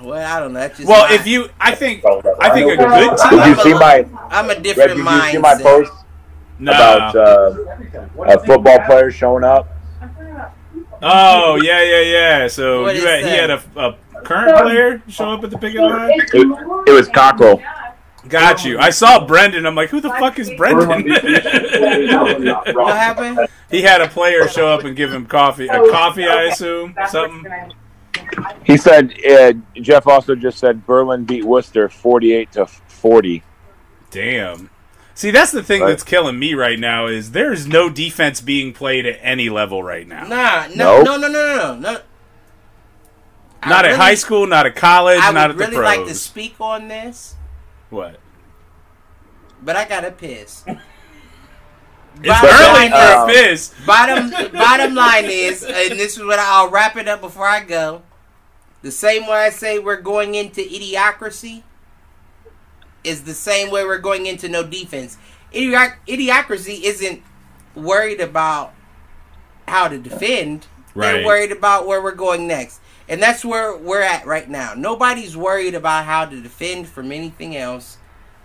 well, 0.04 0.36
I 0.36 0.40
don't 0.40 0.54
know. 0.54 0.62
That's 0.62 0.78
just 0.78 0.90
well. 0.90 1.08
my- 1.10 1.14
If 1.14 1.28
you, 1.28 1.50
I 1.60 1.76
think, 1.76 2.04
I 2.06 2.50
think 2.52 2.72
a 2.72 2.78
good 2.78 2.90
Did 2.90 3.18
team. 3.30 3.50
you 3.50 3.56
see 3.62 3.74
my? 3.74 4.06
I'm 4.30 4.46
a 4.50 4.54
Greg, 4.54 4.64
different 4.64 4.90
did 4.92 4.98
you 4.98 5.04
mindset. 5.04 5.32
see 5.32 5.38
my 5.40 5.56
post 5.62 5.92
No. 6.58 6.72
about 6.72 7.16
uh, 7.16 7.56
a 8.24 8.40
football 8.46 8.80
player 8.86 9.12
showing 9.12 9.44
up? 9.44 9.68
oh 11.02 11.60
yeah, 11.62 11.82
yeah, 11.84 12.02
yeah. 12.02 12.48
So 12.48 12.90
you 12.90 13.06
had, 13.06 13.24
he 13.24 13.30
had 13.32 13.50
a, 13.50 13.62
a 13.76 13.98
current 14.24 14.58
player 14.58 15.02
show 15.08 15.32
up 15.32 15.44
at 15.44 15.50
the 15.52 15.58
picket 15.58 15.82
line. 15.82 16.12
It, 16.12 16.30
it 16.34 16.92
was 16.92 17.08
Cockrell. 17.10 17.62
Got 18.32 18.64
you. 18.66 18.80
I 18.80 18.90
saw 18.90 19.26
Brendan. 19.26 19.66
I'm 19.66 19.76
like, 19.76 19.90
who 19.90 20.00
the 20.02 20.10
fuck 20.10 20.40
is 20.40 20.50
Brendan? 20.58 20.88
What 22.76 22.96
happened? 22.96 23.48
he 23.70 23.82
had 23.82 24.02
a 24.02 24.08
player 24.08 24.48
show 24.48 24.68
up 24.70 24.84
and 24.84 24.96
give 24.96 25.12
him 25.14 25.26
coffee. 25.26 25.68
A 25.68 25.80
coffee, 25.92 26.28
I 26.28 26.44
assume. 26.44 26.96
Something. 27.10 27.74
He 28.64 28.78
said 28.78 29.14
uh, 29.30 29.54
Jeff 29.82 30.08
also 30.08 30.36
just 30.36 30.58
said 30.60 30.86
Berlin 30.86 31.26
beat 31.26 31.44
Wooster 31.44 31.90
48 31.90 32.52
to 32.54 32.66
40. 32.66 33.44
Damn. 34.10 34.70
See, 35.14 35.32
that's 35.32 35.52
the 35.52 35.62
thing 35.64 35.82
Right. 35.82 35.90
that's 35.90 36.04
killing 36.04 36.40
me 36.40 36.54
right 36.54 36.80
now 36.80 37.08
is 37.08 37.32
there 37.32 37.52
is 37.52 37.68
no 37.68 37.90
defense 37.90 38.40
being 38.42 38.74
played 38.74 39.06
at 39.06 39.20
any 39.22 39.50
level 39.50 39.84
right 39.84 40.08
now. 40.08 40.26
Nah, 40.28 40.68
no, 40.76 41.04
Nope. 41.04 41.06
no, 41.06 41.18
no, 41.18 41.28
no, 41.28 41.56
no, 41.58 41.76
no. 41.78 42.00
I 43.64 43.70
Not 43.70 43.86
at 43.86 43.90
really- 43.90 43.98
high 44.00 44.16
school, 44.16 44.48
not 44.48 44.66
at 44.66 44.76
college, 44.76 45.20
I 45.22 45.32
not 45.32 45.56
would 45.56 45.62
at 45.62 45.72
the 45.72 45.78
really 45.78 45.98
like 46.00 46.08
to 46.08 46.16
speak 46.16 46.56
on 46.60 46.88
this, 46.88 47.36
what? 47.92 48.20
but 49.62 49.76
I 49.76 49.88
gotta 49.88 50.10
piss. 50.12 50.64
It's 52.18 52.28
Bottom 52.28 52.50
early 52.50 52.74
line 52.74 52.92
uh, 52.94 53.26
for 53.26 53.32
a 53.32 53.34
piss. 53.34 53.74
bottom 53.86 54.30
bottom 54.52 54.94
line 54.96 55.26
is, 55.28 55.64
and 55.64 55.98
this 55.98 56.18
is 56.18 56.24
what 56.24 56.40
I'll 56.40 56.70
wrap 56.70 56.98
it 56.98 57.08
up 57.08 57.22
before 57.22 57.48
I 57.48 57.64
go. 57.64 58.02
The 58.82 58.92
same 58.92 59.24
way 59.28 59.46
I 59.46 59.50
say 59.50 59.80
we're 59.80 60.02
going 60.02 60.36
into 60.36 60.60
idiocracy 60.60 61.64
is 63.06 63.24
the 63.24 63.34
same 63.34 63.72
way 63.72 63.86
we're 63.86 63.98
going 63.98 64.26
into 64.26 64.50
no 64.50 64.62
defense. 64.68 65.18
Idioc- 65.54 66.06
idiocracy 66.06 66.82
isn't 66.82 67.24
worried 67.76 68.20
about 68.20 68.74
how 69.66 69.88
to 69.88 69.98
defend. 69.98 70.68
Right. 70.94 71.14
They're 71.14 71.26
worried 71.26 71.54
about 71.54 71.88
where 71.88 72.02
we're 72.04 72.14
going 72.14 72.46
next. 72.46 72.81
And 73.12 73.22
that's 73.22 73.44
where 73.44 73.76
we're 73.76 74.02
at 74.02 74.26
right 74.26 74.50
now. 74.50 74.74
Nobody's 74.74 75.36
worried 75.36 75.76
about 75.76 76.06
how 76.06 76.24
to 76.24 76.42
defend 76.42 76.88
from 76.88 77.12
anything 77.12 77.58
else. 77.58 77.98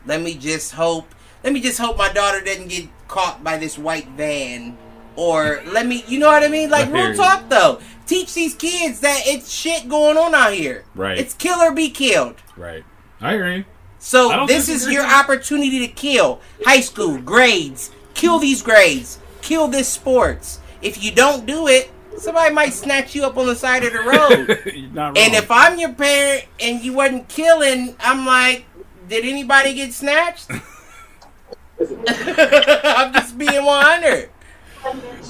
Let 0.05 0.21
me 0.21 0.35
just 0.35 0.73
hope 0.73 1.15
let 1.45 1.53
me 1.53 1.61
just 1.61 1.79
hope 1.79 1.97
my 1.97 2.13
daughter 2.13 2.41
doesn't 2.41 2.67
get 2.67 2.89
caught 3.07 3.45
by 3.45 3.59
this 3.59 3.79
white 3.79 4.09
van. 4.09 4.77
Or 5.15 5.63
let 5.67 5.87
me 5.87 6.05
you 6.09 6.19
know 6.19 6.27
what 6.27 6.43
I 6.43 6.49
mean? 6.49 6.69
Like 6.69 6.93
real 6.93 7.15
talk 7.15 7.49
though. 7.49 7.79
Teach 8.07 8.35
these 8.35 8.55
kids 8.55 8.99
that 9.01 9.21
it's 9.25 9.53
shit 9.53 9.89
going 9.89 10.17
on 10.17 10.35
out 10.35 10.53
here. 10.53 10.85
Right. 10.97 11.17
It's 11.17 11.33
kill 11.33 11.61
or 11.61 11.73
be 11.73 11.89
killed. 11.89 12.35
Right. 12.57 12.83
I 13.21 13.35
agree. 13.35 13.67
So 14.01 14.47
this 14.47 14.69
is 14.69 14.89
your 14.91 15.07
opportunity 15.07 15.87
to 15.87 15.93
kill 15.93 16.41
high 16.65 16.81
school 16.81 17.19
grades. 17.19 17.93
Kill 18.15 18.41
these 18.41 18.63
grades. 18.63 19.21
Kill 19.43 19.69
this 19.69 19.89
sports. 19.89 20.59
If 20.83 21.05
you 21.05 21.13
don't 21.13 21.47
do 21.47 21.69
it, 21.69 21.93
somebody 22.19 22.55
might 22.55 22.73
snatch 22.73 23.15
you 23.15 23.25
up 23.25 23.37
on 23.37 23.47
the 23.47 23.55
side 23.57 23.85
of 23.85 23.93
the 23.93 24.01
road. 24.01 24.63
You're 24.75 24.91
not 24.91 25.07
wrong. 25.09 25.19
and 25.19 25.35
if 25.35 25.51
I'm 25.51 25.79
your 25.79 25.93
parent 25.93 26.45
and 26.61 26.83
you 26.83 26.93
wasn't 26.95 27.29
killing, 27.29 27.95
I'm 28.01 28.27
like, 28.27 28.65
did 29.09 29.25
anybody 29.25 29.75
get 29.75 29.93
snatched? 29.93 30.51
I'm 31.79 33.13
just 33.13 33.37
being 33.39 33.65
100. 33.65 34.31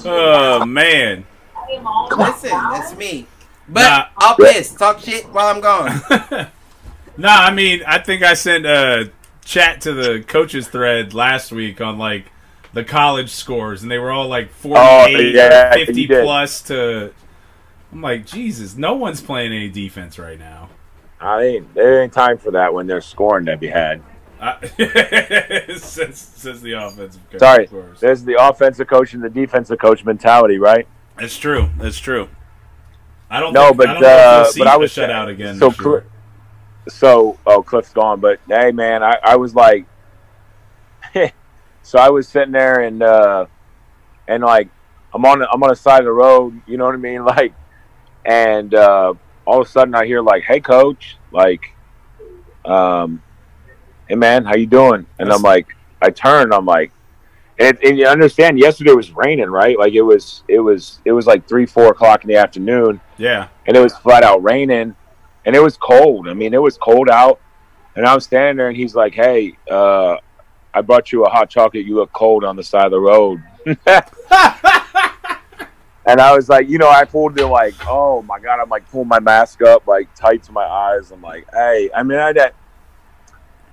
oh 0.05 0.65
man. 0.65 1.25
Listen, 2.17 2.49
that's 2.49 2.95
me. 2.95 3.27
But 3.67 3.81
Nah. 3.81 4.05
I'll 4.17 4.35
piss. 4.37 4.73
Talk 4.73 4.99
shit 4.99 5.25
while 5.33 5.47
I'm 5.53 5.61
gone. 5.61 6.47
No, 7.19 7.29
I 7.29 7.51
mean, 7.51 7.81
I 7.87 7.97
think 7.97 8.21
I 8.21 8.35
sent 8.35 8.67
a 8.67 9.09
chat 9.43 9.81
to 9.81 9.93
the 9.93 10.23
coaches 10.27 10.67
thread 10.67 11.15
last 11.15 11.51
week 11.51 11.81
on 11.81 11.97
like 11.97 12.25
the 12.73 12.83
college 12.83 13.31
scores, 13.31 13.81
and 13.81 13.91
they 13.91 13.97
were 13.97 14.11
all 14.11 14.27
like 14.27 14.51
forty-eight 14.51 15.15
Oh, 15.15 15.19
yeah, 15.19 15.73
fifty 15.73 16.07
plus. 16.07 16.61
To 16.63 17.11
I'm 17.91 18.01
like, 18.01 18.25
Jesus, 18.25 18.75
no 18.75 18.95
one's 18.95 19.21
playing 19.21 19.53
any 19.53 19.69
defense 19.69 20.19
right 20.19 20.37
now. 20.37 20.69
I 21.19 21.41
mean, 21.41 21.69
there 21.73 22.03
ain't 22.03 22.13
time 22.13 22.37
for 22.37 22.51
that 22.51 22.73
when 22.73 22.85
there's 22.87 23.05
scoring 23.05 23.45
to 23.45 23.57
be 23.57 23.67
had. 23.67 24.03
I, 24.39 24.67
says, 25.77 26.19
says 26.19 26.61
the 26.61 26.73
offensive 26.73 27.27
coach. 27.31 27.39
Sorry, 27.39 27.63
of 27.63 27.71
course. 27.71 27.99
there's 27.99 28.23
the 28.23 28.35
offensive 28.39 28.87
coach 28.87 29.13
and 29.13 29.23
the 29.23 29.29
defensive 29.29 29.79
coach 29.79 30.05
mentality, 30.05 30.59
right? 30.59 30.87
That's 31.17 31.37
true. 31.37 31.69
That's 31.77 31.97
true. 31.97 32.29
I 33.29 33.39
don't. 33.39 33.53
No, 33.53 33.67
think, 33.69 33.77
but 33.77 33.89
I 33.89 33.93
don't 33.93 34.03
uh, 34.03 34.51
but 34.57 34.67
I 34.67 34.77
was 34.77 34.91
shutout 34.91 35.27
again. 35.29 35.57
So, 35.57 36.03
so 36.87 37.39
oh, 37.47 37.63
Cliff's 37.63 37.91
gone, 37.91 38.19
but 38.19 38.39
hey, 38.47 38.71
man, 38.71 39.03
I, 39.03 39.17
I 39.23 39.35
was 39.37 39.55
like, 39.55 39.85
so 41.87 41.99
I 41.99 42.09
was 42.09 42.27
sitting 42.27 42.51
there 42.51 42.81
and 42.81 43.01
uh, 43.01 43.45
and 44.27 44.43
like 44.43 44.67
I'm 45.13 45.23
on 45.23 45.39
the, 45.39 45.49
I'm 45.49 45.63
on 45.63 45.69
the 45.69 45.75
side 45.75 45.99
of 45.99 46.05
the 46.05 46.11
road, 46.11 46.61
you 46.67 46.75
know 46.75 46.83
what 46.83 46.93
I 46.93 46.97
mean, 46.97 47.23
like, 47.37 47.53
and 48.25 48.75
uh, 48.75 49.13
all 49.45 49.61
of 49.61 49.67
a 49.67 49.69
sudden 49.69 49.95
I 49.95 50.05
hear 50.05 50.21
like, 50.21 50.43
hey, 50.43 50.59
coach, 50.59 51.15
like, 51.31 51.61
um, 52.65 53.23
hey 54.09 54.15
man, 54.15 54.43
how 54.43 54.55
you 54.57 54.65
doing? 54.65 55.05
And 55.17 55.31
I'm 55.31 55.41
like, 55.41 55.67
I 56.01 56.09
turn, 56.09 56.51
I'm 56.51 56.65
like. 56.65 56.91
And, 57.59 57.75
and 57.83 57.97
you 57.97 58.05
understand, 58.05 58.59
yesterday 58.59 58.91
was 58.91 59.11
raining, 59.13 59.49
right? 59.49 59.79
Like 59.79 59.93
it 59.93 60.03
was, 60.03 60.43
it 60.49 60.59
was, 60.59 60.99
it 61.05 61.13
was 61.13 61.25
like 61.25 61.47
three, 61.47 61.65
four 61.65 61.87
o'clock 61.87 62.23
in 62.23 62.27
the 62.27 62.35
afternoon, 62.35 62.99
yeah, 63.17 63.47
and 63.65 63.77
it 63.77 63.79
was 63.79 63.95
flat 63.97 64.23
out 64.23 64.43
raining 64.43 64.93
and 65.45 65.55
it 65.55 65.63
was 65.63 65.77
cold. 65.77 66.27
I 66.27 66.33
mean, 66.33 66.53
it 66.53 66.61
was 66.61 66.77
cold 66.77 67.09
out. 67.09 67.39
And 67.95 68.05
I 68.05 68.13
was 68.13 68.25
standing 68.25 68.57
there 68.57 68.67
and 68.67 68.77
he's 68.77 68.93
like, 68.93 69.15
Hey, 69.15 69.57
uh, 69.71 70.17
I 70.77 70.81
brought 70.81 71.11
you 71.11 71.25
a 71.25 71.29
hot 71.29 71.49
chocolate. 71.49 71.87
You 71.87 71.95
look 71.95 72.13
cold 72.13 72.43
on 72.43 72.55
the 72.55 72.63
side 72.63 72.85
of 72.85 72.91
the 72.91 72.99
road. 72.99 73.41
and 76.05 76.21
I 76.21 76.35
was 76.35 76.49
like, 76.49 76.69
you 76.69 76.77
know, 76.77 76.87
I 76.87 77.03
pulled 77.03 77.39
it 77.39 77.47
like, 77.47 77.73
oh 77.87 78.21
my 78.21 78.39
God. 78.39 78.59
I'm 78.59 78.69
like, 78.69 78.87
pulling 78.91 79.07
my 79.07 79.19
mask 79.19 79.63
up, 79.63 79.87
like 79.87 80.13
tight 80.13 80.43
to 80.43 80.51
my 80.51 80.65
eyes. 80.65 81.09
I'm 81.09 81.23
like, 81.23 81.47
Hey, 81.51 81.89
I 81.95 82.03
mean, 82.03 82.19
I, 82.19 82.31
that, 82.33 82.53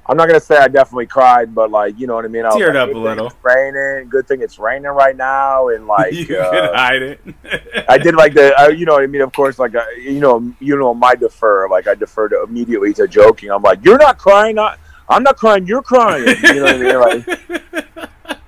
I'm 0.07 0.17
not 0.17 0.29
going 0.29 0.41
to 0.41 0.45
say 0.45 0.57
I 0.57 0.69
definitely 0.69 1.07
cried, 1.07 1.55
but 1.55 1.71
like, 1.71 1.99
you 1.99 2.07
know 2.07 2.15
what 2.15 2.25
I 2.25 2.29
mean? 2.29 2.47
I 2.47 2.51
Teared 2.53 2.75
like, 2.75 2.89
up 2.89 2.95
a 2.95 2.99
little. 2.99 3.27
It's 3.27 3.37
raining. 3.43 4.09
Good 4.09 4.27
thing 4.27 4.41
it's 4.41 4.59
raining 4.59 4.85
right 4.85 5.17
now. 5.17 5.69
And 5.69 5.87
like, 5.87 6.13
you 6.15 6.39
uh, 6.39 6.51
can 6.51 6.75
hide 6.75 7.03
it. 7.03 7.21
I 7.89 7.99
did 7.99 8.15
like 8.15 8.33
the, 8.33 8.59
uh, 8.59 8.69
you 8.69 8.87
know 8.87 8.95
what 8.95 9.03
I 9.03 9.09
mean. 9.09 9.21
Of 9.21 9.33
course, 9.33 9.59
like 9.59 9.75
uh, 9.75 9.85
you 9.99 10.21
know, 10.21 10.55
you 10.59 10.79
know, 10.79 10.95
my 10.95 11.15
defer, 11.15 11.69
like 11.69 11.87
I 11.87 11.95
deferred 11.95 12.33
immediately 12.33 12.95
to 12.95 13.07
joking. 13.07 13.51
I'm 13.51 13.63
like, 13.63 13.85
you're 13.85 13.99
not 13.99 14.17
crying, 14.17 14.57
not, 14.57 14.79
I'm 15.09 15.23
not 15.23 15.37
crying, 15.37 15.67
you're 15.67 15.83
crying. 15.83 16.25
You 16.43 16.55
know 16.55 16.63
what 16.65 16.75
I 16.75 16.79
mean? 16.79 17.27
Like, 17.27 18.39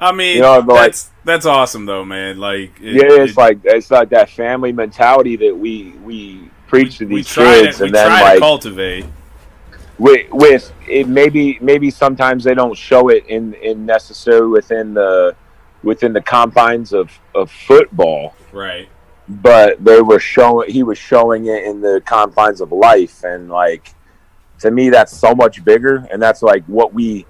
I 0.00 0.12
mean, 0.12 0.36
You 0.36 0.42
know, 0.42 0.62
but, 0.62 0.74
like- 0.74 0.82
that's 0.92 1.10
that's 1.24 1.46
awesome 1.46 1.86
though, 1.86 2.04
man. 2.04 2.38
Like, 2.38 2.80
it- 2.80 2.94
yeah, 2.94 3.22
it's 3.22 3.32
it- 3.32 3.36
like 3.36 3.58
it's 3.64 3.90
like 3.90 4.10
that 4.10 4.30
family 4.30 4.72
mentality 4.72 5.36
that 5.36 5.56
we 5.56 5.92
we 6.04 6.50
preach 6.66 6.98
to 6.98 7.06
these 7.06 7.32
kids, 7.32 7.78
to, 7.78 7.84
we 7.84 7.88
and 7.88 7.94
then 7.94 8.06
try 8.06 8.18
to 8.18 8.24
like 8.24 8.38
cultivate. 8.38 9.04
with, 9.98 10.26
with 10.30 10.72
it 10.88 11.08
maybe 11.08 11.58
maybe 11.60 11.90
sometimes 11.90 12.44
they 12.44 12.54
don't 12.54 12.76
show 12.76 13.08
it 13.08 13.26
in 13.26 13.54
in 13.54 13.84
necessarily 13.84 14.46
within 14.48 14.94
the 14.94 15.34
within 15.82 16.12
the 16.12 16.20
confines 16.22 16.92
of 16.92 17.10
of 17.34 17.50
football 17.50 18.34
Right. 18.52 18.88
but 19.28 19.82
they 19.84 20.00
were 20.00 20.20
showing 20.20 20.70
he 20.70 20.82
was 20.82 20.96
showing 20.98 21.46
it 21.46 21.64
in 21.64 21.80
the 21.80 22.02
confines 22.06 22.60
of 22.60 22.70
life 22.72 23.24
and 23.24 23.48
like 23.50 23.92
to 24.60 24.70
me 24.70 24.90
that's 24.90 25.16
so 25.16 25.34
much 25.34 25.64
bigger 25.64 26.06
and 26.10 26.20
that's 26.22 26.42
like 26.42 26.64
what 26.66 26.92
we 26.94 27.26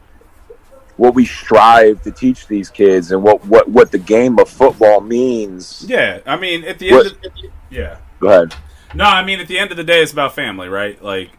what 0.96 1.14
we 1.14 1.24
strive 1.24 2.02
to 2.02 2.10
teach 2.10 2.46
these 2.46 2.68
kids 2.68 3.10
and 3.12 3.22
what 3.22 3.44
what 3.46 3.68
what 3.68 3.90
the 3.90 3.98
game 3.98 4.38
of 4.38 4.48
football 4.48 5.00
means 5.00 5.84
Yeah. 5.88 6.20
I 6.26 6.36
mean, 6.36 6.64
at 6.64 6.78
the 6.78 6.88
end. 6.90 6.96
What- 6.96 7.06
Of, 7.06 7.32
yeah. 7.70 7.96
go 8.18 8.28
ahead 8.28 8.54
No, 8.94 9.04
I 9.04 9.24
mean 9.24 9.40
at 9.40 9.48
the 9.48 9.58
end 9.58 9.70
of 9.70 9.76
the 9.76 9.84
day, 9.84 10.02
it's 10.02 10.12
about 10.12 10.34
family, 10.34 10.68
right? 10.68 11.02
Like, 11.02 11.30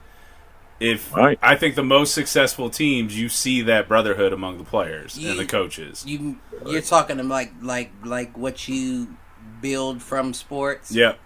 if 0.80 1.14
Right. 1.16 1.38
I 1.44 1.56
think 1.58 1.76
the 1.76 1.84
most 1.84 2.14
successful 2.14 2.70
teams, 2.72 3.20
you 3.20 3.30
see 3.30 3.62
that 3.64 3.88
brotherhood 3.88 4.34
among 4.34 4.58
the 4.58 4.64
players 4.64 5.16
and 5.18 5.38
the 5.38 5.46
coaches. 5.46 6.04
You 6.08 6.38
you're 6.66 6.82
talking 6.82 7.18
to 7.18 7.24
like 7.24 7.52
like 7.62 7.92
like 8.04 8.36
what 8.38 8.68
you 8.68 9.16
build 9.62 10.02
from 10.02 10.34
sports. 10.34 10.92
Yep. 10.92 11.20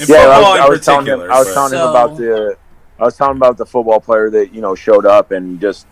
In 0.00 0.06
yeah, 0.06 0.16
I 0.16 0.18
football 0.18 0.42
was, 0.42 0.58
in 0.58 0.60
I 0.64 0.68
was 0.68 0.84
telling 0.84 1.06
him, 1.06 1.20
I 1.20 1.38
was 1.38 1.46
but- 1.48 1.54
telling 1.54 1.72
him 1.72 1.80
about 1.88 2.16
the, 2.18 2.56
I 2.98 3.04
was 3.04 3.16
talking 3.16 3.36
about 3.36 3.56
the 3.56 3.66
football 3.66 4.00
player 4.00 4.30
that 4.30 4.52
you 4.54 4.60
know 4.60 4.74
showed 4.74 5.06
up 5.06 5.30
and 5.30 5.60
just 5.60 5.86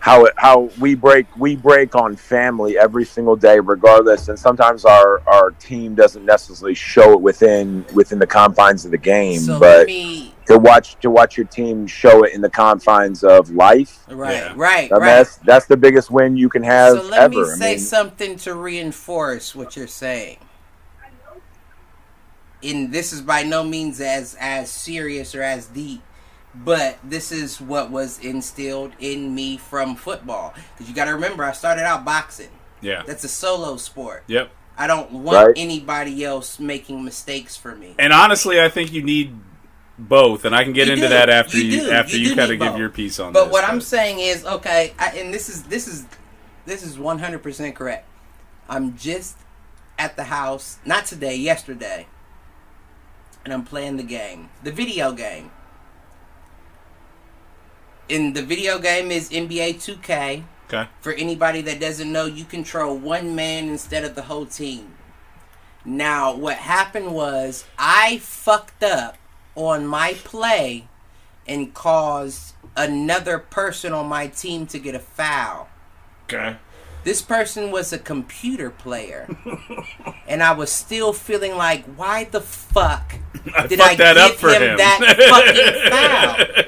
how 0.00 0.24
it, 0.24 0.32
how 0.36 0.70
we 0.80 0.94
break 0.94 1.26
we 1.36 1.56
break 1.56 1.94
on 1.94 2.16
family 2.16 2.78
every 2.78 3.04
single 3.04 3.36
day, 3.36 3.60
regardless. 3.60 4.28
And 4.28 4.38
sometimes 4.38 4.84
our 4.84 5.20
our 5.28 5.50
team 5.52 5.94
doesn't 5.94 6.24
necessarily 6.24 6.74
show 6.74 7.12
it 7.12 7.20
within 7.20 7.84
within 7.92 8.18
the 8.18 8.26
confines 8.26 8.84
of 8.84 8.90
the 8.90 8.98
game, 8.98 9.38
So 9.40 9.60
but 9.60 9.86
me 9.86 10.34
to 10.46 10.58
watch 10.58 10.98
to 11.00 11.10
watch 11.10 11.36
your 11.36 11.46
team 11.46 11.86
show 11.86 12.24
it 12.24 12.32
in 12.34 12.40
the 12.40 12.50
confines 12.50 13.22
of 13.22 13.50
life. 13.50 14.00
right 14.08 14.34
Yeah. 14.36 14.52
right 14.56 14.90
I 14.90 14.94
mean, 14.94 15.02
right. 15.02 15.06
that's 15.18 15.36
that's 15.36 15.66
the 15.66 15.76
biggest 15.76 16.10
win 16.10 16.36
you 16.36 16.48
can 16.48 16.62
have 16.62 16.96
So 16.96 17.02
let 17.02 17.20
ever. 17.20 17.34
me 17.34 17.52
I 17.52 17.54
say 17.56 17.70
mean, 17.72 17.78
something 17.78 18.36
to 18.38 18.54
reinforce 18.54 19.54
what 19.54 19.76
you're 19.76 19.86
saying. 19.86 20.38
And 22.62 22.92
this 22.92 23.12
is 23.12 23.22
by 23.22 23.42
no 23.42 23.64
means 23.64 24.00
as 24.00 24.36
as 24.40 24.70
serious 24.70 25.34
or 25.34 25.42
as 25.42 25.66
deep, 25.66 26.02
but 26.54 26.98
this 27.02 27.32
is 27.32 27.60
what 27.60 27.90
was 27.90 28.18
instilled 28.18 28.92
in 28.98 29.34
me 29.34 29.56
from 29.56 29.96
football. 29.96 30.52
Because 30.74 30.88
you 30.88 30.94
got 30.94 31.06
to 31.06 31.12
remember, 31.14 31.44
I 31.44 31.52
started 31.52 31.84
out 31.84 32.04
boxing. 32.04 32.50
yeah. 32.82 33.02
That's 33.06 33.24
a 33.24 33.28
solo 33.28 33.76
sport. 33.76 34.24
Yep. 34.26 34.50
I 34.76 34.86
don't 34.86 35.10
want 35.12 35.46
Right. 35.48 35.54
anybody 35.58 36.24
else 36.24 36.58
making 36.58 37.04
mistakes 37.04 37.56
for 37.56 37.74
me. 37.76 37.94
And 37.98 38.12
honestly, 38.12 38.60
I 38.60 38.68
think 38.70 38.92
you 38.92 39.02
need 39.02 39.34
both, 39.98 40.46
and 40.46 40.56
I 40.56 40.64
can 40.64 40.72
get 40.72 40.86
You 40.86 40.94
into 40.94 41.08
do. 41.08 41.14
that 41.14 41.28
after 41.28 41.58
You 41.58 41.82
you, 41.82 41.90
after 41.90 42.16
You 42.16 42.30
you, 42.30 42.36
kind 42.36 42.50
of 42.52 42.58
give 42.58 42.68
both. 42.72 42.78
your 42.78 42.88
piece 42.88 43.18
on 43.20 43.32
that. 43.32 43.38
But 43.38 43.44
this. 43.46 43.52
what 43.52 43.64
I'm 43.64 43.80
saying 43.82 44.18
is, 44.20 44.44
okay, 44.46 44.94
I, 44.98 45.10
and 45.18 45.32
this 45.34 45.48
is 45.50 45.64
this 45.64 45.86
is 45.86 46.06
this 46.66 46.82
is 46.82 46.96
100% 46.96 47.74
correct. 47.74 48.06
I'm 48.68 48.96
just 48.96 49.36
at 49.98 50.16
the 50.16 50.24
house, 50.24 50.78
not 50.86 51.04
today, 51.04 51.36
yesterday, 51.36 52.06
and 53.44 53.52
I'm 53.52 53.64
playing 53.64 53.96
the 53.96 54.02
game, 54.02 54.50
the 54.62 54.72
video 54.72 55.12
game. 55.12 55.50
In 58.08 58.32
the 58.32 58.42
video 58.42 58.78
game 58.78 59.10
is 59.10 59.30
NBA 59.30 59.76
2K. 59.76 60.44
okay. 60.66 60.88
For 61.00 61.12
anybody 61.12 61.60
that 61.62 61.80
doesn't 61.80 62.10
know, 62.10 62.26
you 62.26 62.44
control 62.44 62.96
one 62.96 63.34
man 63.34 63.68
instead 63.68 64.04
of 64.04 64.14
the 64.14 64.22
whole 64.22 64.46
team. 64.46 64.94
Now, 65.84 66.34
what 66.34 66.56
happened 66.56 67.14
was 67.14 67.64
I 67.78 68.18
fucked 68.18 68.82
up 68.82 69.16
on 69.54 69.86
my 69.86 70.14
play 70.14 70.88
and 71.46 71.72
caused 71.72 72.54
another 72.76 73.38
person 73.38 73.92
on 73.92 74.06
my 74.06 74.26
team 74.26 74.66
to 74.66 74.78
get 74.78 74.94
a 74.94 74.98
foul. 74.98 75.68
Okay. 76.24 76.56
This 77.04 77.22
person 77.22 77.70
was 77.70 77.92
a 77.92 77.98
computer 77.98 78.70
player. 78.70 79.28
and 80.28 80.42
I 80.42 80.52
was 80.52 80.70
still 80.70 81.12
feeling 81.12 81.56
like, 81.56 81.84
why 81.96 82.24
the 82.24 82.40
fuck 82.40 83.14
I 83.56 83.66
did 83.66 83.80
I 83.80 83.94
that 83.96 84.16
give 84.16 84.40
him 84.40 84.62
him. 84.62 84.76
that 84.76 84.98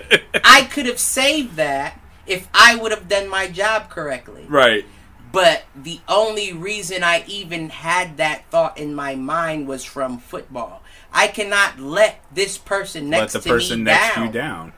fucking 0.00 0.30
foul? 0.32 0.40
I 0.44 0.62
could 0.64 0.86
have 0.86 0.98
saved 0.98 1.56
that 1.56 1.98
if 2.26 2.48
I 2.54 2.76
would 2.76 2.92
have 2.92 3.08
done 3.08 3.28
my 3.28 3.48
job 3.48 3.90
correctly. 3.90 4.44
right. 4.48 4.84
But 5.32 5.64
the 5.74 6.00
only 6.08 6.52
reason 6.52 7.02
I 7.02 7.24
even 7.26 7.70
had 7.70 8.18
that 8.18 8.44
thought 8.50 8.76
in 8.76 8.94
my 8.94 9.14
mind 9.14 9.66
was 9.66 9.82
from 9.82 10.18
football. 10.18 10.82
I 11.10 11.26
cannot 11.28 11.78
let 11.80 12.20
this 12.30 12.58
person 12.58 13.08
next 13.08 13.32
Let 13.34 13.42
the 13.42 13.48
to 13.48 13.54
person 13.54 13.78
me 13.78 13.84
next 13.84 14.14
down. 14.14 14.26
you 14.26 14.32
down. 14.32 14.72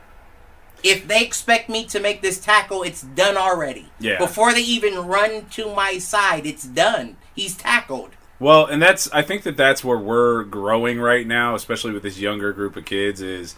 If 0.84 1.08
they 1.08 1.24
expect 1.24 1.68
me 1.68 1.86
to 1.86 1.98
make 1.98 2.20
this 2.22 2.38
tackle, 2.38 2.82
it's 2.82 3.00
done 3.02 3.36
already. 3.36 3.88
Yeah. 3.98 4.18
Before 4.18 4.52
they 4.52 4.60
even 4.60 4.94
run 5.06 5.46
to 5.52 5.74
my 5.74 5.98
side, 5.98 6.46
it's 6.46 6.64
done. 6.64 7.16
He's 7.34 7.56
tackled. 7.56 8.10
Well, 8.38 8.66
and 8.66 8.80
that's 8.82 9.10
I 9.12 9.22
think 9.22 9.42
that 9.44 9.56
that's 9.56 9.82
where 9.82 9.96
we're 9.98 10.44
growing 10.44 11.00
right 11.00 11.26
now, 11.26 11.54
especially 11.54 11.92
with 11.92 12.02
this 12.02 12.18
younger 12.18 12.52
group 12.52 12.76
of 12.76 12.84
kids. 12.84 13.20
Is 13.22 13.54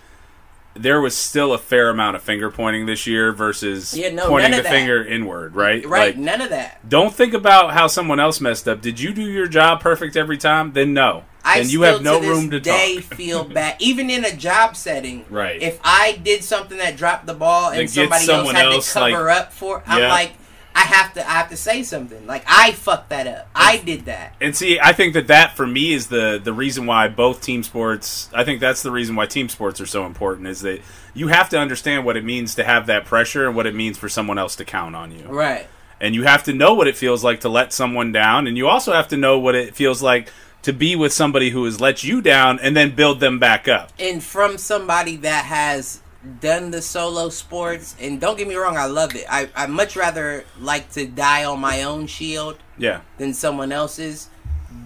there 0.74 1.00
was 1.00 1.16
still 1.16 1.52
a 1.54 1.58
fair 1.58 1.88
amount 1.88 2.14
of 2.16 2.22
finger 2.22 2.50
pointing 2.50 2.86
this 2.86 3.06
year 3.06 3.32
versus 3.32 3.96
Yeah, 3.96 4.10
no, 4.10 4.28
pointing 4.28 4.52
the 4.52 4.62
that. 4.62 4.70
finger 4.70 5.04
inward, 5.04 5.56
right? 5.56 5.84
Right? 5.86 6.14
Like, 6.14 6.16
None 6.18 6.42
of 6.42 6.50
that. 6.50 6.86
don't 6.88 7.14
think 7.14 7.32
about 7.34 7.72
how 7.72 7.86
someone 7.86 8.20
else 8.20 8.40
messed 8.40 8.68
up. 8.68 8.82
Did 8.82 9.00
you 9.00 9.12
do 9.14 9.22
your 9.22 9.48
job 9.48 9.80
perfect 9.80 10.16
every 10.16 10.36
time? 10.36 10.74
Then 10.74 10.92
no. 10.94 11.24
I 11.46 11.60
then 11.60 11.70
you 11.70 11.82
have 11.82 12.02
no 12.02 12.20
to 12.20 12.28
room 12.28 12.50
to 12.50 12.60
day 12.60 12.96
talk. 12.96 13.14
feel 13.16 13.44
bad, 13.44 13.76
even 13.78 14.10
in 14.10 14.24
a 14.24 14.34
job 14.36 14.76
setting. 14.76 15.24
Right. 15.30 15.62
If 15.62 15.78
I 15.84 16.18
did 16.22 16.42
something 16.44 16.78
that 16.78 16.96
dropped 16.96 17.26
the 17.26 17.34
ball 17.34 17.70
and 17.70 17.88
somebody 17.88 18.28
else 18.30 18.50
had 18.52 18.64
else, 18.66 18.92
to 18.92 18.98
cover 18.98 19.24
like- 19.26 19.36
up 19.40 19.52
for, 19.52 19.82
I'm 19.86 20.00
Yeah. 20.02 20.08
like, 20.12 20.32
I 20.74 20.80
have 20.80 21.14
to, 21.14 21.26
I 21.26 21.32
have 21.32 21.48
to 21.50 21.56
say 21.56 21.82
something. 21.84 22.26
Like 22.26 22.44
I 22.46 22.72
fucked 22.72 23.08
that 23.08 23.26
up. 23.26 23.48
I 23.54 23.78
did 23.78 24.04
that. 24.06 24.34
And 24.42 24.54
see, 24.54 24.78
I 24.78 24.92
think 24.92 25.14
that 25.14 25.28
that 25.28 25.56
for 25.56 25.66
me 25.66 25.94
is 25.94 26.08
the 26.08 26.38
the 26.42 26.52
reason 26.52 26.84
why 26.84 27.08
both 27.08 27.40
team 27.40 27.62
sports. 27.62 28.28
I 28.34 28.44
think 28.44 28.60
that's 28.60 28.82
the 28.82 28.90
reason 28.90 29.16
why 29.16 29.24
team 29.24 29.48
sports 29.48 29.80
are 29.80 29.86
so 29.86 30.04
important. 30.04 30.48
Is 30.48 30.60
that 30.60 30.82
you 31.14 31.28
have 31.28 31.48
to 31.50 31.58
understand 31.58 32.04
what 32.04 32.18
it 32.18 32.24
means 32.24 32.56
to 32.56 32.64
have 32.64 32.86
that 32.88 33.06
pressure 33.06 33.46
and 33.46 33.56
what 33.56 33.66
it 33.66 33.74
means 33.74 33.96
for 33.96 34.10
someone 34.10 34.36
else 34.36 34.54
to 34.56 34.66
count 34.66 34.94
on 34.94 35.12
you. 35.12 35.24
Right. 35.28 35.66
and 35.98 36.14
you 36.14 36.24
have 36.24 36.42
to 36.44 36.52
know 36.52 36.74
what 36.74 36.86
it 36.86 36.94
feels 36.94 37.24
like 37.24 37.40
to 37.40 37.48
let 37.48 37.72
someone 37.72 38.12
down 38.12 38.46
and 38.46 38.58
you 38.58 38.68
also 38.68 38.92
have 38.92 39.08
to 39.08 39.16
know 39.16 39.38
what 39.38 39.54
it 39.54 39.74
feels 39.74 40.02
like 40.02 40.28
to 40.66 40.72
be 40.72 40.96
with 40.96 41.12
somebody 41.12 41.50
who 41.50 41.64
has 41.64 41.80
let 41.80 42.02
you 42.02 42.20
down 42.20 42.58
and 42.60 42.76
then 42.76 42.94
build 42.94 43.20
them 43.20 43.38
back 43.38 43.68
up 43.68 43.92
And 44.00 44.20
from 44.22 44.58
somebody 44.58 45.14
that 45.18 45.44
has 45.44 46.00
done 46.40 46.72
the 46.72 46.82
solo 46.82 47.28
sports, 47.28 47.94
and 48.00 48.20
don't 48.20 48.36
get 48.36 48.48
me 48.48 48.56
wrong, 48.56 48.76
I 48.76 48.86
love 48.86 49.14
it. 49.14 49.24
I 49.30 49.48
I 49.54 49.66
much 49.66 49.94
rather 49.94 50.44
like 50.58 50.90
to 50.92 51.06
die 51.06 51.44
on 51.44 51.60
my 51.60 51.84
own 51.84 52.08
shield 52.08 52.56
yeah 52.76 53.02
than 53.18 53.32
someone 53.32 53.70
else's, 53.70 54.28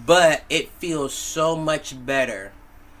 but 0.05 0.43
it 0.49 0.69
feels 0.77 1.13
so 1.15 1.55
much 1.55 1.87
better 2.05 2.53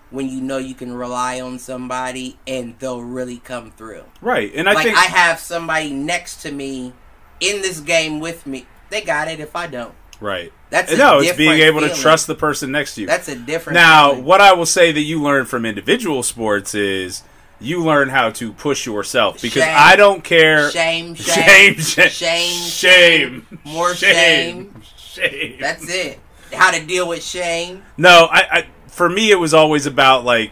when 0.09 0.27
you 0.27 0.41
know 0.41 0.57
you 0.57 0.73
can 0.73 0.91
rely 0.91 1.39
on 1.39 1.59
somebody 1.59 2.37
and 2.47 2.75
they'll 2.79 3.03
really 3.03 3.37
come 3.37 3.69
through. 3.71 4.03
right 4.21 4.51
and 4.55 4.67
i 4.67 4.73
like 4.73 4.85
think 4.85 4.97
I 4.97 5.05
have 5.05 5.39
somebody 5.39 5.91
next 5.93 6.41
to 6.41 6.51
me 6.51 6.93
in 7.39 7.61
this 7.61 7.79
game 7.79 8.19
with 8.19 8.45
me. 8.47 8.65
They 8.89 9.01
got 9.01 9.27
it 9.27 9.39
if 9.39 9.55
I 9.55 9.67
don't. 9.67 9.95
Right 10.21 10.53
That's 10.69 10.93
a 10.93 10.97
no 10.97 11.19
it's 11.19 11.35
being 11.35 11.59
able 11.59 11.81
to 11.81 11.89
trust 11.89 12.27
the 12.27 12.35
person 12.35 12.71
next 12.71 12.95
to 12.95 13.01
you 13.01 13.07
That's 13.07 13.27
a 13.27 13.35
different. 13.35 13.75
now 13.75 14.11
feeling. 14.11 14.25
what 14.25 14.39
i 14.39 14.53
will 14.53 14.65
say 14.65 14.91
that 14.93 15.01
you 15.01 15.21
learn 15.21 15.45
from 15.45 15.65
individual 15.65 16.23
sports 16.23 16.73
is 16.73 17.23
you 17.59 17.83
learn 17.83 18.09
how 18.09 18.29
to 18.31 18.53
push 18.53 18.85
yourself 18.85 19.41
because 19.41 19.63
Shame. 19.63 19.75
i 19.77 19.95
don't 19.95 20.23
care 20.23 20.71
Shame, 20.71 21.15
shame 21.15 21.75
shame, 21.75 22.09
shame 22.09 22.09
shame, 22.09 22.61
shame 22.69 23.59
more 23.65 23.93
shame 23.93 24.81
shame 24.97 25.57
That's 25.59 25.89
it. 25.89 26.19
How 26.53 26.71
to 26.71 26.85
deal 26.85 27.07
with 27.07 27.23
shame. 27.23 27.81
No, 27.97 28.27
I, 28.29 28.41
I 28.51 28.65
for 28.87 29.07
me 29.09 29.31
it 29.31 29.35
was 29.39 29.53
always 29.53 29.85
about 29.85 30.25
like 30.25 30.51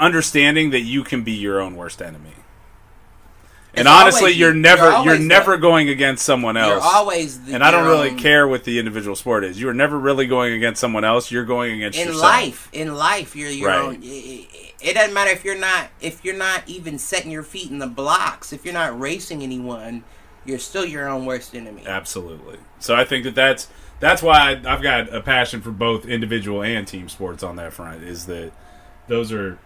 understanding 0.00 0.70
that 0.70 0.80
you 0.80 1.04
can 1.04 1.22
be 1.22 1.32
your 1.32 1.60
own 1.60 1.76
worst 1.76 2.02
enemy. 2.02 2.34
And 3.74 3.88
honestly, 3.88 4.20
always 4.22 4.38
you're 4.38 4.52
never 4.54 4.90
You're 4.90 5.04
you're, 5.14 5.18
never 5.18 5.52
the- 5.52 5.58
going 5.62 5.88
against 5.88 6.24
someone 6.26 6.56
You're 6.56 6.64
else. 6.64 6.84
always 6.84 7.40
the, 7.42 7.54
and 7.54 7.64
I 7.64 7.70
don't 7.70 7.86
really 7.86 8.10
own- 8.10 8.18
care 8.18 8.46
what 8.46 8.64
the 8.64 8.78
individual 8.78 9.16
sport 9.16 9.44
is. 9.44 9.58
You 9.60 9.68
are 9.70 9.74
never 9.74 9.98
really 9.98 10.26
going 10.26 10.52
against 10.52 10.80
someone 10.80 11.04
else. 11.04 11.30
You're 11.30 11.44
going 11.46 11.72
against 11.74 11.98
in 11.98 12.08
yourself. 12.08 12.22
life. 12.22 12.68
In 12.72 12.94
life, 12.94 13.34
you're 13.34 13.48
your 13.48 13.68
Right. 13.68 13.78
own. 13.80 13.94
It, 14.02 14.06
it- 14.06 14.48
it 14.84 14.94
doesn't 14.94 15.14
matter 15.14 15.30
if 15.30 15.44
you're 15.44 15.58
not 15.58 15.90
if 16.00 16.24
you're 16.24 16.36
not 16.36 16.64
even 16.66 16.98
setting 16.98 17.30
your 17.30 17.44
feet 17.44 17.70
in 17.70 17.78
the 17.78 17.86
blocks. 17.86 18.52
If 18.52 18.64
you're 18.64 18.74
not 18.74 18.98
racing 18.98 19.42
anyone, 19.42 20.02
you're 20.44 20.58
still 20.58 20.84
your 20.84 21.08
own 21.08 21.24
worst 21.24 21.54
enemy. 21.54 21.84
Absolutely. 21.86 22.58
So 22.80 22.94
I 22.96 23.04
think 23.04 23.22
that 23.24 23.34
that's 23.36 23.68
that's 24.00 24.22
why 24.22 24.38
I, 24.40 24.50
I've 24.74 24.82
got 24.82 25.14
a 25.14 25.20
passion 25.20 25.62
for 25.62 25.70
both 25.70 26.04
individual 26.04 26.62
and 26.64 26.86
team 26.86 27.08
sports 27.08 27.44
on 27.44 27.54
that 27.56 27.72
front. 27.72 28.02
Is 28.02 28.26
that 28.26 28.50
those 29.06 29.30
are 29.32 29.58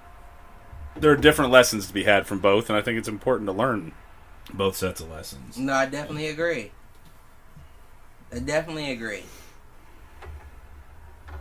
there 0.98 1.10
are 1.10 1.16
different 1.16 1.50
lessons 1.50 1.86
to 1.86 1.94
be 1.94 2.04
had 2.04 2.26
from 2.26 2.40
both, 2.40 2.68
and 2.68 2.78
I 2.78 2.82
think 2.82 2.98
it's 2.98 3.08
important 3.08 3.48
to 3.48 3.52
learn 3.52 3.92
both 4.52 4.76
sets 4.76 5.00
of 5.00 5.10
lessons. 5.10 5.58
No, 5.58 5.72
I 5.72 5.86
definitely 5.86 6.28
agree. 6.28 6.72
I 8.32 8.38
definitely 8.38 8.90
agree. 8.90 9.24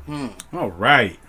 Hmm. 0.06 0.28
All 0.54 0.72
right. 0.72 1.20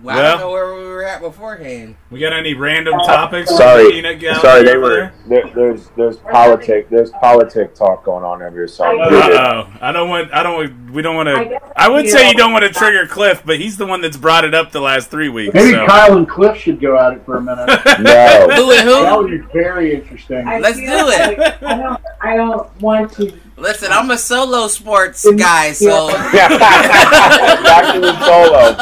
Well, 0.00 0.16
I 0.16 0.22
don't 0.30 0.38
know 0.40 0.50
where 0.52 0.74
we 0.76 0.86
were 0.86 1.02
at 1.02 1.20
beforehand. 1.20 1.96
We 2.10 2.20
got 2.20 2.32
any 2.32 2.54
random 2.54 2.94
topics? 3.00 3.50
Sorry, 3.56 4.00
sorry, 4.36 4.62
they 4.64 4.76
were 4.76 5.12
there, 5.26 5.50
there's 5.56 5.88
there's 5.96 6.16
politic 6.18 6.88
there's 6.88 7.10
politic 7.10 7.74
talk 7.74 8.04
going 8.04 8.22
on 8.24 8.40
over 8.40 8.50
here. 8.56 8.68
So 8.68 8.84
I'm 8.84 8.96
there? 8.98 9.10
muted. 9.10 9.36
Uh 9.36 9.64
oh. 9.66 9.72
I 9.80 9.90
don't 9.90 10.08
want. 10.08 10.32
I 10.32 10.42
don't. 10.44 10.54
want- 10.56 10.90
We 10.92 11.02
don't 11.02 11.16
want 11.16 11.28
to. 11.28 11.44
guess 11.44 11.62
I 11.76 11.88
would 11.88 12.04
you 12.04 12.10
say 12.12 12.22
know- 12.24 12.28
you 12.30 12.36
don't 12.36 12.52
want 12.52 12.64
to 12.64 12.70
trigger 12.72 13.06
Cliff, 13.08 13.42
but 13.44 13.58
he's 13.58 13.76
the 13.76 13.86
one 13.86 14.00
that's 14.00 14.16
brought 14.16 14.44
it 14.44 14.54
up 14.54 14.70
the 14.70 14.80
last 14.80 15.10
three 15.10 15.28
weeks. 15.28 15.52
Maybe 15.52 15.72
so. 15.72 15.86
Kyle 15.86 16.16
and 16.16 16.28
Cliff 16.28 16.56
should 16.56 16.80
go 16.80 16.96
at 16.96 17.14
it 17.14 17.24
for 17.26 17.36
a 17.38 17.42
minute. 17.42 17.68
No, 18.00 18.48
Who 18.54 18.70
and 18.70 18.88
who? 18.88 19.02
that 19.02 19.18
would 19.18 19.30
be 19.32 19.38
very 19.52 19.94
interesting. 19.94 20.46
I 20.46 20.60
Let's 20.60 20.76
do 20.78 20.84
it. 20.84 21.38
like 21.38 21.62
I 21.62 21.76
don't. 21.76 22.00
I 22.20 22.36
don't 22.36 22.80
want 22.80 23.12
to. 23.14 23.32
Listen, 23.58 23.90
I'm 23.90 24.10
a 24.10 24.18
solo 24.18 24.68
sports 24.68 25.26
guy, 25.36 25.72
so 25.72 26.08
back 26.12 27.92
to 27.94 28.00
the 28.00 28.12
solo. 28.24 28.76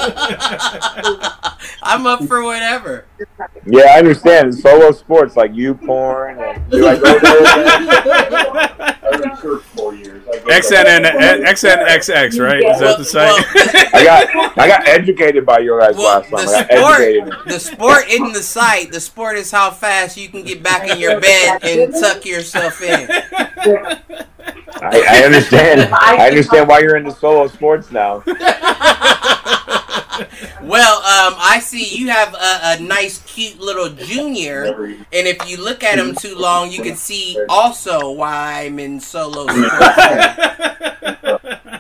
I'm 1.83 2.07
up 2.07 2.25
for 2.25 2.43
whatever. 2.43 3.07
Yeah, 3.65 3.85
I 3.95 3.99
understand. 3.99 4.55
Solo 4.55 4.93
sports 4.93 5.35
like 5.35 5.55
you 5.55 5.75
porn 5.75 6.39
and 6.41 6.71
do 6.71 6.87
I 6.87 6.97
go 6.97 7.19
there? 7.19 7.47
I 9.03 9.19
researched 9.31 9.67
years. 9.99 10.23
I 10.29 10.39
go 10.41 10.45
XNN, 10.47 11.45
XNXX, 11.47 12.41
right? 12.45 12.63
Is 12.63 12.81
that 12.81 12.99
the 12.99 13.05
site? 13.05 13.45
I 13.95 14.05
got 14.05 14.59
I 14.59 14.69
got 14.69 14.87
educated 14.89 15.47
by 15.47 15.61
your 15.61 15.81
guys 15.81 15.97
Well, 15.97 16.21
last 16.21 16.31
time. 16.31 16.47
the 16.47 16.75
I 16.75 16.77
got 16.77 16.97
sport, 17.33 17.49
the 17.49 17.59
sport 17.61 18.09
in 18.11 18.33
the 18.33 18.43
site. 18.43 18.93
The 18.93 19.01
sport 19.01 19.37
is 19.39 19.51
how 19.51 19.71
fast 19.71 20.17
you 20.19 20.29
can 20.29 20.43
get 20.45 20.63
back 20.63 20.87
in 20.91 20.99
your 20.99 21.19
bed 21.21 21.61
and 21.65 21.95
tuck 21.95 22.27
yourself 22.27 22.83
in. 22.83 23.09
I, 24.83 25.05
I 25.09 25.25
understand. 25.25 25.89
I 26.01 26.29
understand 26.29 26.69
why 26.69 26.81
you're 26.81 26.97
into 26.97 27.13
solo 27.13 27.49
sports 27.49 27.91
now. 27.91 28.23
Well, 30.63 30.97
um, 30.97 31.35
I 31.39 31.61
see 31.63 31.97
you 31.97 32.09
have 32.09 32.33
a, 32.35 32.39
a 32.63 32.81
nice, 32.81 33.23
cute 33.27 33.61
little 33.61 33.91
junior, 33.91 34.85
and 34.85 35.07
if 35.13 35.49
you 35.49 35.63
look 35.63 35.85
at 35.85 35.99
him 35.99 36.15
too 36.15 36.35
long, 36.35 36.73
you 36.73 36.83
can 36.83 36.97
see 36.97 37.39
also 37.49 38.11
why 38.13 38.63
I'm 38.63 38.79
in 38.79 38.99
solo 38.99 39.47
sports. 39.47 39.63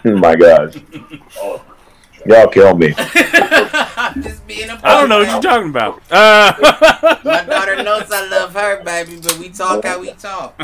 Oh 0.05 0.17
my 0.19 0.37
gosh. 0.37 0.75
Y'all 2.27 2.49
kill 2.49 2.77
me. 2.77 2.95
I'm 2.97 4.23
just 4.23 4.47
being 4.47 4.69
a 4.69 4.79
I 4.83 5.01
don't 5.01 5.09
know 5.09 5.19
what 5.19 5.29
you're 5.31 5.41
talking 5.41 5.71
about. 5.71 6.03
Uh, 6.11 6.53
My 7.25 7.43
daughter 7.45 7.83
knows 7.83 8.11
I 8.11 8.29
love 8.29 8.53
her, 8.55 8.83
baby, 8.85 9.19
but 9.23 9.39
we 9.39 9.49
talk 9.49 9.85
how 9.85 9.99
we 10.01 10.12
talk. 10.12 10.55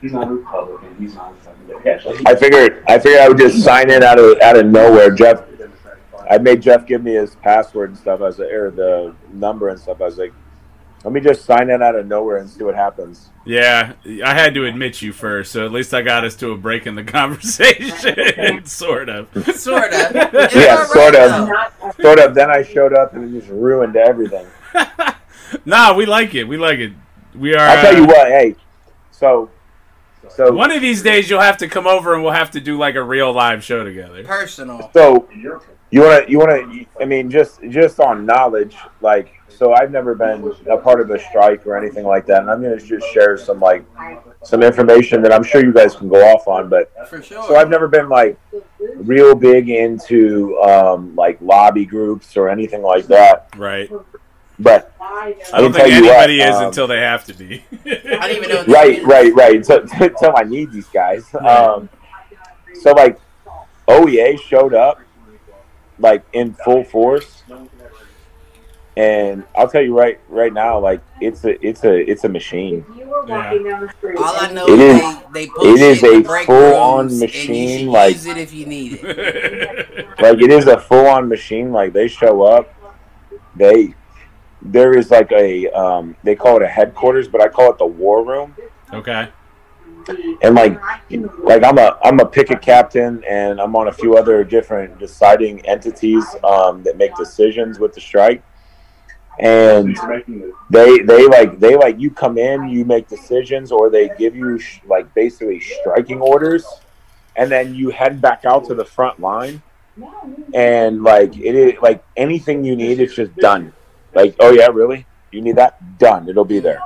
He's 0.00 0.12
not 0.12 0.28
a 0.28 0.32
Republican. 0.32 0.96
He's 0.98 1.14
not 1.14 1.32
a 1.32 2.28
I 2.28 2.34
figured 2.36 2.84
I 2.88 2.98
figured 2.98 3.20
I 3.20 3.28
would 3.28 3.38
just 3.38 3.62
sign 3.62 3.90
in 3.90 4.02
out 4.02 4.18
of 4.18 4.40
out 4.40 4.56
of 4.56 4.66
nowhere. 4.66 5.10
Jeff 5.10 5.42
I 6.28 6.38
made 6.38 6.60
Jeff 6.62 6.86
give 6.86 7.02
me 7.02 7.14
his 7.14 7.34
password 7.36 7.90
and 7.90 7.98
stuff. 7.98 8.20
I 8.20 8.24
was 8.24 8.38
like, 8.38 8.50
or 8.50 8.70
the 8.70 9.14
number 9.32 9.68
and 9.68 9.78
stuff. 9.78 10.00
I 10.00 10.04
was 10.04 10.18
like, 10.18 10.32
let 11.04 11.12
me 11.12 11.20
just 11.20 11.44
sign 11.44 11.70
in 11.70 11.82
out 11.82 11.94
of 11.94 12.06
nowhere 12.06 12.38
and 12.38 12.50
see 12.50 12.64
what 12.64 12.74
happens. 12.74 13.30
yeah, 13.44 13.92
I 14.24 14.34
had 14.34 14.52
to 14.54 14.64
admit 14.64 15.02
you 15.02 15.12
first, 15.12 15.52
so 15.52 15.64
at 15.64 15.70
least 15.70 15.94
I 15.94 16.02
got 16.02 16.24
us 16.24 16.34
to 16.36 16.50
a 16.50 16.56
break 16.56 16.86
in 16.86 16.96
the 16.96 17.04
conversation, 17.84 18.64
sort 18.64 19.08
of. 19.08 19.28
Sort 19.56 19.92
of. 19.92 20.14
Yeah, 20.52 20.84
sort 20.86 21.14
of. 21.14 21.48
Not 21.48 21.96
Sort 22.00 22.18
of. 22.18 22.34
Then 22.34 22.50
I 22.50 22.62
showed 22.62 22.92
up 22.92 23.14
and 23.14 23.32
it 23.34 23.38
just 23.38 23.50
ruined 23.52 23.96
everything. 23.96 24.46
Nah, 25.64 25.94
we 25.94 26.06
like 26.06 26.34
it. 26.34 26.42
We 26.42 26.56
like 26.56 26.80
it. 26.80 26.92
We 27.32 27.54
are. 27.54 27.60
I'll 27.60 27.80
tell 27.80 27.94
you 27.96 28.02
uh, 28.02 28.06
what. 28.08 28.26
Hey, 28.26 28.56
so 29.12 29.48
so 30.28 30.52
One 30.52 30.70
of 30.70 30.80
these 30.80 31.02
days, 31.02 31.28
you'll 31.30 31.40
have 31.40 31.56
to 31.58 31.68
come 31.68 31.86
over 31.86 32.14
and 32.14 32.22
we'll 32.22 32.32
have 32.32 32.50
to 32.52 32.60
do 32.60 32.78
like 32.78 32.94
a 32.94 33.02
real 33.02 33.32
live 33.32 33.62
show 33.64 33.84
together. 33.84 34.22
Personal. 34.24 34.90
so 34.92 35.28
you 35.90 36.00
want 36.02 36.26
to 36.26 36.30
you 36.30 36.38
want 36.38 36.50
to 36.50 36.84
i 37.00 37.04
mean 37.04 37.30
just 37.30 37.60
just 37.70 38.00
on 38.00 38.26
knowledge 38.26 38.74
like 39.02 39.28
so 39.48 39.72
i've 39.72 39.92
never 39.92 40.16
been 40.16 40.52
a 40.68 40.76
part 40.76 41.00
of 41.00 41.08
a 41.12 41.18
strike 41.18 41.64
or 41.64 41.76
anything 41.76 42.04
like 42.04 42.26
that 42.26 42.40
and 42.42 42.50
i'm 42.50 42.60
going 42.60 42.76
to 42.76 42.84
just 42.84 43.06
share 43.12 43.38
some 43.38 43.60
like 43.60 43.84
some 44.42 44.64
information 44.64 45.22
that 45.22 45.32
i'm 45.32 45.44
sure 45.44 45.64
you 45.64 45.72
guys 45.72 45.94
can 45.94 46.08
go 46.08 46.16
off 46.32 46.48
on 46.48 46.68
but 46.68 46.92
For 47.08 47.22
sure. 47.22 47.44
so 47.46 47.54
i've 47.54 47.70
never 47.70 47.86
been 47.86 48.08
like 48.08 48.36
real 48.96 49.36
big 49.36 49.68
into 49.70 50.58
um 50.60 51.14
like 51.14 51.38
lobby 51.40 51.86
groups 51.86 52.36
or 52.36 52.48
anything 52.48 52.82
like 52.82 53.06
that 53.06 53.48
Right. 53.56 53.88
But 54.58 54.92
I 55.00 55.34
don't 55.52 55.72
think 55.72 55.88
anybody 55.92 56.40
is 56.40 56.54
um, 56.56 56.66
until 56.66 56.86
they 56.86 57.00
have 57.00 57.24
to 57.26 57.34
be. 57.34 57.62
I 57.84 58.28
don't 58.28 58.30
even 58.36 58.48
know. 58.48 58.56
What 58.58 58.68
right 58.68 59.02
right 59.04 59.34
right 59.34 59.56
until, 59.56 59.80
until 60.00 60.36
i 60.36 60.42
need 60.42 60.70
these 60.72 60.86
guys 60.88 61.24
um 61.34 61.88
so 62.80 62.92
like 62.92 63.18
oea 63.88 64.38
showed 64.40 64.74
up 64.74 65.00
like 65.98 66.24
in 66.32 66.52
full 66.54 66.84
force 66.84 67.42
and 68.96 69.44
i'll 69.56 69.68
tell 69.68 69.82
you 69.82 69.96
right 69.96 70.18
right 70.28 70.52
now 70.52 70.78
like 70.78 71.00
it's 71.20 71.44
a 71.44 71.66
it's 71.66 71.84
a 71.84 72.10
it's 72.10 72.24
a 72.24 72.28
machine 72.28 72.84
If 72.90 72.96
you 72.96 73.06
were 73.06 73.24
walking 73.24 73.64
down 73.64 73.80
the 73.86 73.92
street. 73.92 74.16
All 74.16 74.36
I 74.40 74.50
know 74.52 74.66
It 74.68 74.80
is 74.80 75.02
is- 75.02 75.18
they, 75.32 75.46
they 75.46 75.50
it 75.68 75.80
is 75.80 76.02
a 76.02 76.44
full-on 76.44 77.18
machine, 77.18 77.68
And 77.70 77.80
you 77.82 77.90
like- 77.90 78.14
use 78.14 78.26
it 78.26 78.36
if 78.38 78.52
you 78.54 78.66
need 78.66 79.00
it. 79.02 80.06
like 80.20 80.38
it 80.40 80.50
is 80.50 80.66
a 80.66 80.78
full-on 80.80 81.28
machine 81.28 81.72
like 81.72 81.92
they 81.92 82.08
show 82.08 82.42
up 82.42 82.72
they 83.54 83.94
there 84.72 84.96
is 84.96 85.10
like 85.10 85.30
a 85.32 85.68
um 85.70 86.16
they 86.22 86.34
call 86.34 86.56
it 86.56 86.62
a 86.62 86.66
headquarters 86.68 87.28
but 87.28 87.40
i 87.40 87.48
call 87.48 87.70
it 87.70 87.78
the 87.78 87.86
war 87.86 88.24
room. 88.24 88.54
Okay. 88.92 89.28
and 90.42 90.54
like 90.54 90.78
like 91.42 91.64
i'm 91.64 91.78
a 91.78 91.98
i'm 92.04 92.20
a 92.20 92.26
picket 92.26 92.60
captain 92.62 93.22
and 93.28 93.60
i'm 93.60 93.74
on 93.74 93.88
a 93.88 93.92
few 93.92 94.16
other 94.16 94.44
different 94.44 94.98
deciding 94.98 95.64
entities 95.66 96.24
um 96.44 96.82
that 96.82 96.96
make 96.96 97.14
decisions 97.16 97.78
with 97.78 97.94
the 97.94 98.00
strike. 98.00 98.42
And 99.38 99.94
they 100.70 101.00
they 101.00 101.26
like 101.26 101.60
they 101.60 101.76
like 101.76 102.00
you 102.00 102.10
come 102.10 102.38
in 102.38 102.70
you 102.70 102.86
make 102.86 103.06
decisions 103.06 103.70
or 103.70 103.90
they 103.90 104.08
give 104.16 104.34
you 104.34 104.58
sh- 104.58 104.80
like 104.86 105.12
basically 105.12 105.60
striking 105.60 106.20
orders 106.22 106.64
and 107.36 107.50
then 107.50 107.74
you 107.74 107.90
head 107.90 108.22
back 108.22 108.46
out 108.46 108.64
to 108.68 108.74
the 108.74 108.84
front 108.84 109.20
line. 109.20 109.60
And 110.54 111.02
like 111.02 111.36
it 111.36 111.54
is 111.54 111.74
like 111.82 112.02
anything 112.16 112.64
you 112.64 112.76
need 112.76 112.98
it's 112.98 113.14
just 113.14 113.36
done 113.36 113.74
like 114.16 114.34
oh 114.40 114.50
yeah 114.50 114.68
really? 114.68 115.06
You 115.30 115.42
need 115.42 115.56
that? 115.56 115.98
Done. 115.98 116.28
It'll 116.28 116.44
be 116.44 116.60
there. 116.60 116.80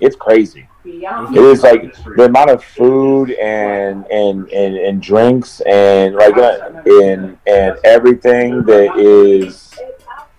It's 0.00 0.16
crazy. 0.16 0.66
It 0.84 1.36
is 1.36 1.62
like 1.62 1.94
the 2.16 2.24
amount 2.24 2.50
of 2.50 2.64
food 2.64 3.32
and 3.32 4.06
and 4.06 4.48
and, 4.50 4.76
and 4.76 5.02
drinks 5.02 5.60
and 5.60 6.14
like 6.14 6.36
uh, 6.38 6.82
and 6.86 7.36
and 7.46 7.78
everything 7.84 8.62
that 8.64 8.96
is 8.96 9.74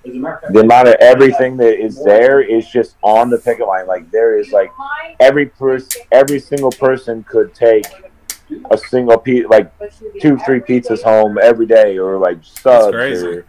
the 0.04 0.60
amount 0.62 0.88
of 0.88 0.96
everything 1.00 1.58
that 1.58 1.80
is 1.80 2.04
there 2.04 2.42
is 2.42 2.68
just 2.68 2.96
on 3.04 3.30
the 3.30 3.38
picket 3.38 3.68
line. 3.68 3.86
Like 3.86 4.10
there 4.10 4.40
is 4.40 4.52
like 4.52 4.72
every 5.20 5.46
person 5.46 6.02
every 6.12 6.40
single 6.40 6.72
person 6.72 7.24
could 7.24 7.54
take 7.54 7.86
a 8.72 8.78
single 8.78 9.18
piece 9.18 9.46
like 9.48 9.72
two 10.20 10.38
three 10.40 10.60
pizzas 10.60 11.04
home 11.04 11.38
every 11.42 11.66
day 11.66 11.98
or 11.98 12.18
like 12.18 12.38
subs 12.42 12.94
crazy. 12.94 13.28
or 13.28 13.46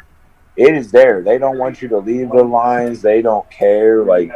it 0.57 0.75
is 0.75 0.91
there 0.91 1.23
they 1.23 1.39
don't 1.39 1.59
want 1.59 1.81
you 1.81 1.89
to 1.89 1.99
leave 1.99 2.29
the 2.31 2.43
lines 2.43 3.01
they 3.01 3.23
don't 3.23 3.49
care 3.51 4.05
like 4.05 4.31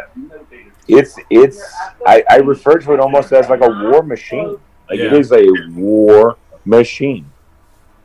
it's 0.89 1.17
it's 1.31 1.63
I, 2.07 2.25
I 2.31 2.37
refer 2.37 2.79
to 2.79 2.95
it 2.95 3.01
almost 3.01 3.33
as 3.33 3.49
like 3.49 3.61
a 3.61 3.69
war 3.69 4.03
machine 4.03 4.57
like 4.89 4.99
it 5.01 5.13
Yeah. 5.13 5.19
is 5.19 5.33
a 5.33 5.47
war 5.75 6.39
machine 6.65 7.31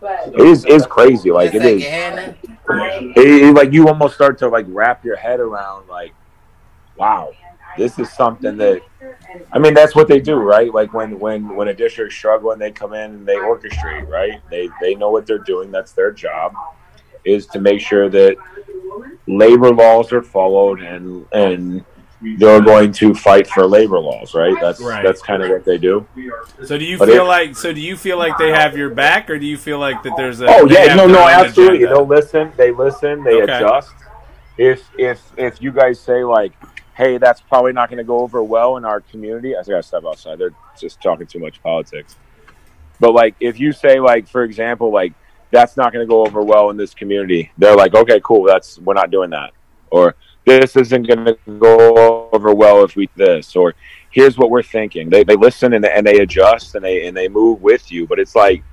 it 0.03 0.41
is 0.41 0.65
is 0.65 0.85
crazy 0.85 1.31
like 1.31 1.53
it 1.53 1.63
is. 1.63 1.63
it 1.63 1.65
like 1.65 1.75
is 1.75 1.81
your 1.83 1.91
hand 1.91 2.35
it, 3.17 3.43
it- 3.43 3.53
like 3.55 3.71
you 3.71 3.87
almost 3.87 4.15
start 4.15 4.37
to 4.39 4.47
like 4.49 4.65
wrap 4.69 5.05
your 5.05 5.15
head 5.15 5.39
around 5.39 5.87
like 5.87 6.13
wow 6.97 7.31
this 7.77 7.97
is 7.99 8.11
something 8.11 8.57
that 8.57 8.81
I 9.53 9.59
mean 9.59 9.73
that's 9.73 9.95
what 9.95 10.09
they 10.09 10.19
do, 10.19 10.35
right? 10.35 10.73
Like 10.73 10.93
when 10.93 11.17
when 11.17 11.55
when 11.55 11.69
a 11.69 11.73
district's 11.73 12.15
struggling, 12.15 12.59
they 12.59 12.69
come 12.71 12.93
in 12.93 13.11
and 13.11 13.25
they 13.25 13.35
orchestrate, 13.35 14.07
right? 14.09 14.41
They 14.49 14.69
they 14.81 14.93
know 14.93 15.09
what 15.09 15.25
they're 15.25 15.37
doing. 15.39 15.71
That's 15.71 15.93
their 15.93 16.11
job, 16.11 16.53
is 17.25 17.45
to 17.47 17.59
make 17.59 17.79
sure 17.81 18.09
that 18.09 18.35
labor 19.27 19.69
laws 19.73 20.11
are 20.11 20.23
followed 20.23 20.81
and 20.81 21.25
and 21.31 21.85
they're 22.37 22.61
going 22.61 22.91
to 22.91 23.15
fight 23.15 23.47
for 23.47 23.65
labor 23.65 23.99
laws, 23.99 24.35
right? 24.35 24.55
That's 24.61 24.79
Right. 24.79 25.03
that's 25.03 25.21
kind 25.23 25.41
of 25.41 25.49
what 25.49 25.65
they 25.65 25.79
do. 25.79 26.05
So 26.63 26.77
do 26.77 26.85
you 26.85 26.97
But 26.99 27.07
feel 27.09 27.23
it- 27.25 27.27
like 27.27 27.55
so 27.55 27.73
do 27.73 27.81
you 27.81 27.95
feel 27.97 28.17
like 28.17 28.37
they 28.37 28.49
have 28.51 28.77
your 28.77 28.89
back 28.91 29.29
or 29.29 29.39
do 29.39 29.45
you 29.45 29.57
feel 29.57 29.79
like 29.79 30.03
that 30.03 30.13
there's 30.17 30.39
a 30.41 30.45
Oh 30.47 30.67
yeah, 30.69 30.93
no, 30.95 31.07
no, 31.07 31.27
absolutely. 31.27 31.77
agenda? 31.77 31.95
They'll 31.95 32.05
listen. 32.07 32.51
They 32.57 32.71
listen. 32.71 33.23
They 33.23 33.41
Okay. 33.41 33.53
adjust. 33.55 33.93
If 34.57 34.83
if 34.99 35.21
if 35.37 35.61
you 35.61 35.71
guys 35.71 35.99
say 35.99 36.23
like, 36.23 36.51
"Hey, 36.93 37.17
that's 37.17 37.41
probably 37.41 37.73
not 37.73 37.89
going 37.89 37.97
to 37.97 38.03
go 38.03 38.19
over 38.19 38.43
well 38.43 38.77
in 38.77 38.85
our 38.85 39.01
community," 39.01 39.55
I 39.55 39.63
gotta 39.63 39.81
step 39.81 40.03
outside. 40.05 40.37
They're 40.37 40.53
just 40.79 41.01
talking 41.01 41.25
too 41.25 41.39
much 41.39 41.63
politics. 41.63 42.15
But 42.99 43.13
like, 43.13 43.33
if 43.39 43.59
you 43.59 43.71
say 43.71 43.99
like, 43.99 44.27
for 44.27 44.43
example, 44.43 44.91
like 44.91 45.13
that's 45.51 45.77
not 45.77 45.93
going 45.93 46.05
to 46.05 46.09
go 46.09 46.25
over 46.25 46.41
well 46.41 46.69
in 46.69 46.77
this 46.77 46.93
community, 46.93 47.51
they're 47.57 47.75
like, 47.75 47.93
"Okay, 47.93 48.19
cool. 48.23 48.43
That's 48.43 48.79
we're 48.79 48.93
not 48.93 49.11
doing 49.11 49.29
that," 49.31 49.51
or 49.89 50.15
this 50.45 50.75
isn't 50.75 51.03
going 51.07 51.25
to 51.25 51.37
go 51.59 52.29
over 52.31 52.53
well 52.53 52.83
if 52.83 52.95
we 52.95 53.09
this, 53.15 53.55
or 53.55 53.75
here's 54.09 54.37
what 54.37 54.49
we're 54.49 54.63
thinking. 54.63 55.09
They 55.09 55.23
they 55.23 55.35
listen 55.35 55.73
and, 55.73 55.85
and 55.85 56.05
they 56.05 56.19
adjust 56.19 56.75
and 56.75 56.83
they 56.83 57.05
and 57.07 57.15
they 57.15 57.27
move 57.27 57.61
with 57.61 57.91
you. 57.91 58.07
But 58.07 58.19
it's 58.19 58.35
like 58.35 58.63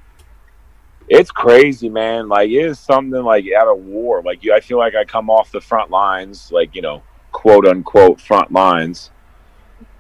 it's 1.09 1.31
crazy, 1.31 1.89
man. 1.89 2.29
Like 2.29 2.51
it 2.51 2.55
is 2.55 2.79
something 2.79 3.23
like 3.23 3.45
out 3.59 3.69
of 3.69 3.79
war. 3.79 4.23
Like 4.23 4.45
you, 4.45 4.55
I 4.55 4.61
feel 4.61 4.79
like 4.79 4.95
I 4.95 5.05
come 5.05 5.31
off 5.31 5.51
the 5.51 5.61
front 5.61 5.91
lines, 5.91 6.51
like 6.53 6.75
you 6.75 6.83
know, 6.83 7.03
quote 7.33 7.67
unquote 7.67 8.21
front 8.21 8.53
lines. 8.53 9.11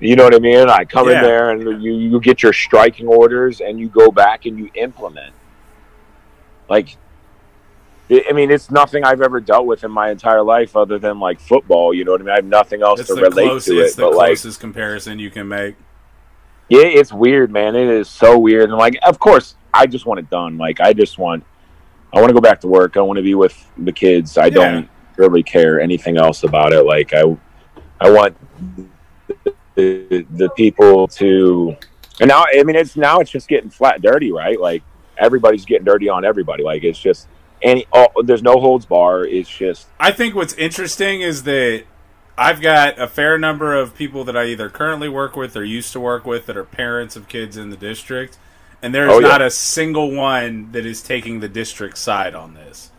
You 0.00 0.16
know 0.16 0.24
what 0.24 0.34
I 0.34 0.38
mean? 0.38 0.68
I 0.68 0.84
come 0.84 1.08
Yeah. 1.08 1.18
in 1.18 1.22
there 1.22 1.50
and 1.50 1.82
you 1.82 1.94
you 1.94 2.20
get 2.20 2.42
your 2.42 2.52
striking 2.52 3.06
orders 3.06 3.60
and 3.60 3.78
you 3.78 3.88
go 3.88 4.10
back 4.10 4.46
and 4.46 4.58
you 4.58 4.70
implement. 4.74 5.32
Like, 6.68 6.96
I 8.10 8.32
mean, 8.32 8.50
it's 8.50 8.70
nothing 8.70 9.04
I've 9.04 9.20
ever 9.20 9.40
dealt 9.40 9.66
with 9.66 9.84
in 9.84 9.90
my 9.90 10.10
entire 10.10 10.42
life 10.42 10.76
other 10.76 10.98
than 10.98 11.20
like 11.20 11.40
football. 11.40 11.92
You 11.92 12.04
know 12.04 12.12
what 12.12 12.20
I 12.22 12.24
mean? 12.24 12.32
I 12.32 12.36
have 12.36 12.44
nothing 12.44 12.82
else 12.82 13.00
It's 13.00 13.08
to 13.08 13.14
relate 13.20 13.44
closest. 13.48 13.66
to 13.68 13.80
It's 13.80 13.92
it. 13.92 13.96
the 13.96 14.02
But 14.02 14.14
like, 14.16 14.28
closest 14.28 14.60
comparison 14.60 15.18
you 15.18 15.30
can 15.30 15.46
make. 15.48 15.76
yeah, 16.68 16.80
it's 16.82 17.12
weird, 17.12 17.50
man. 17.50 17.76
It 17.76 17.88
is 17.88 18.08
so 18.08 18.38
weird. 18.38 18.70
And 18.70 18.78
like, 18.78 18.98
of 19.06 19.18
course, 19.18 19.56
I 19.74 19.86
just 19.86 20.06
want 20.06 20.20
it 20.20 20.30
done. 20.30 20.56
Like, 20.56 20.80
I 20.80 20.92
just 20.94 21.18
want, 21.18 21.44
I 22.14 22.20
want 22.20 22.28
to 22.30 22.34
go 22.34 22.40
back 22.40 22.60
to 22.62 22.68
work. 22.68 22.96
I 22.96 23.00
want 23.02 23.18
to 23.18 23.22
be 23.22 23.34
with 23.34 23.54
the 23.76 23.92
kids. 23.92 24.38
I 24.38 24.46
Yeah. 24.46 24.50
don't 24.52 24.88
really 25.16 25.42
care 25.42 25.78
anything 25.80 26.16
else 26.16 26.44
about 26.44 26.72
it. 26.72 26.84
Like, 26.84 27.12
I, 27.12 27.24
I 28.00 28.10
want 28.10 28.34
the, 29.74 30.26
the 30.30 30.48
people 30.56 31.08
to, 31.08 31.76
and 32.20 32.28
now, 32.28 32.44
I 32.52 32.62
mean, 32.62 32.76
it's 32.76 32.96
now 32.96 33.20
it's 33.20 33.30
just 33.30 33.48
getting 33.48 33.68
flat 33.70 34.00
dirty, 34.00 34.32
right? 34.32 34.58
Like, 34.58 34.82
everybody's 35.18 35.64
getting 35.64 35.84
dirty 35.84 36.08
on 36.08 36.24
everybody. 36.24 36.62
Like, 36.62 36.84
it's 36.84 36.98
just 36.98 37.26
any, 37.62 37.86
oh, 37.92 38.08
there's 38.24 38.42
no 38.42 38.60
holds 38.60 38.86
bar. 38.86 39.24
It's 39.24 39.48
just, 39.50 39.86
I 39.98 40.12
think 40.12 40.34
what's 40.34 40.54
interesting 40.54 41.20
is 41.22 41.42
that 41.44 41.84
I've 42.36 42.60
got 42.60 42.98
a 43.00 43.08
fair 43.08 43.36
number 43.38 43.74
of 43.74 43.94
people 43.96 44.22
that 44.24 44.36
I 44.36 44.44
either 44.46 44.68
currently 44.68 45.08
work 45.08 45.36
with 45.36 45.56
or 45.56 45.64
used 45.64 45.92
to 45.92 46.00
work 46.00 46.24
with 46.24 46.46
that 46.46 46.56
are 46.56 46.64
parents 46.64 47.16
of 47.16 47.28
kids 47.28 47.56
in 47.56 47.70
the 47.70 47.76
district, 47.76 48.38
and 48.80 48.94
there's 48.94 49.12
Oh, 49.12 49.18
yeah. 49.18 49.26
not 49.28 49.42
a 49.42 49.50
single 49.50 50.12
one 50.12 50.70
that 50.72 50.86
is 50.86 51.02
taking 51.02 51.40
the 51.40 51.48
district 51.48 51.98
side 51.98 52.34
on 52.36 52.54
this. 52.54 52.90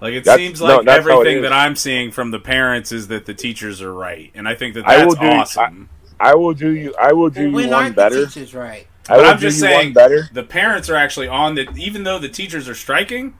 Like 0.00 0.14
it 0.14 0.24
That's- 0.24 0.38
seems 0.44 0.60
like 0.62 0.84
that's 0.86 1.06
how 1.06 1.10
it 1.10 1.12
everything 1.20 1.42
that 1.42 1.52
I'm 1.52 1.76
seeing 1.76 2.10
from 2.10 2.30
the 2.32 2.38
parents 2.40 2.90
is 2.90 3.08
that 3.08 3.26
the 3.26 3.34
teachers 3.34 3.80
are 3.82 3.92
right, 3.94 4.32
and 4.34 4.48
I 4.48 4.54
think 4.56 4.74
that 4.74 4.88
I 4.88 4.96
that's 4.96 5.06
will 5.08 5.14
do- 5.20 5.26
awesome. 5.36 5.88
I 6.18 6.34
will 6.34 6.52
do 6.54 6.70
you, 6.70 6.94
I 7.00 7.12
will 7.12 7.30
do 7.30 7.50
Well, 7.52 7.64
you 7.64 7.70
one 7.70 7.92
better. 7.92 8.20
the 8.22 8.26
teachers 8.26 8.54
right? 8.54 8.86
I 9.08 9.16
but 9.16 9.18
will 9.22 9.30
I'm 9.30 9.38
just 9.38 9.58
saying 9.60 9.92
better. 9.92 10.28
the 10.32 10.42
parents 10.42 10.88
are 10.90 10.96
actually 10.96 11.28
on 11.28 11.54
that. 11.56 11.76
even 11.76 12.04
though 12.04 12.18
the 12.18 12.28
teachers 12.28 12.68
are 12.68 12.74
striking 12.74 13.34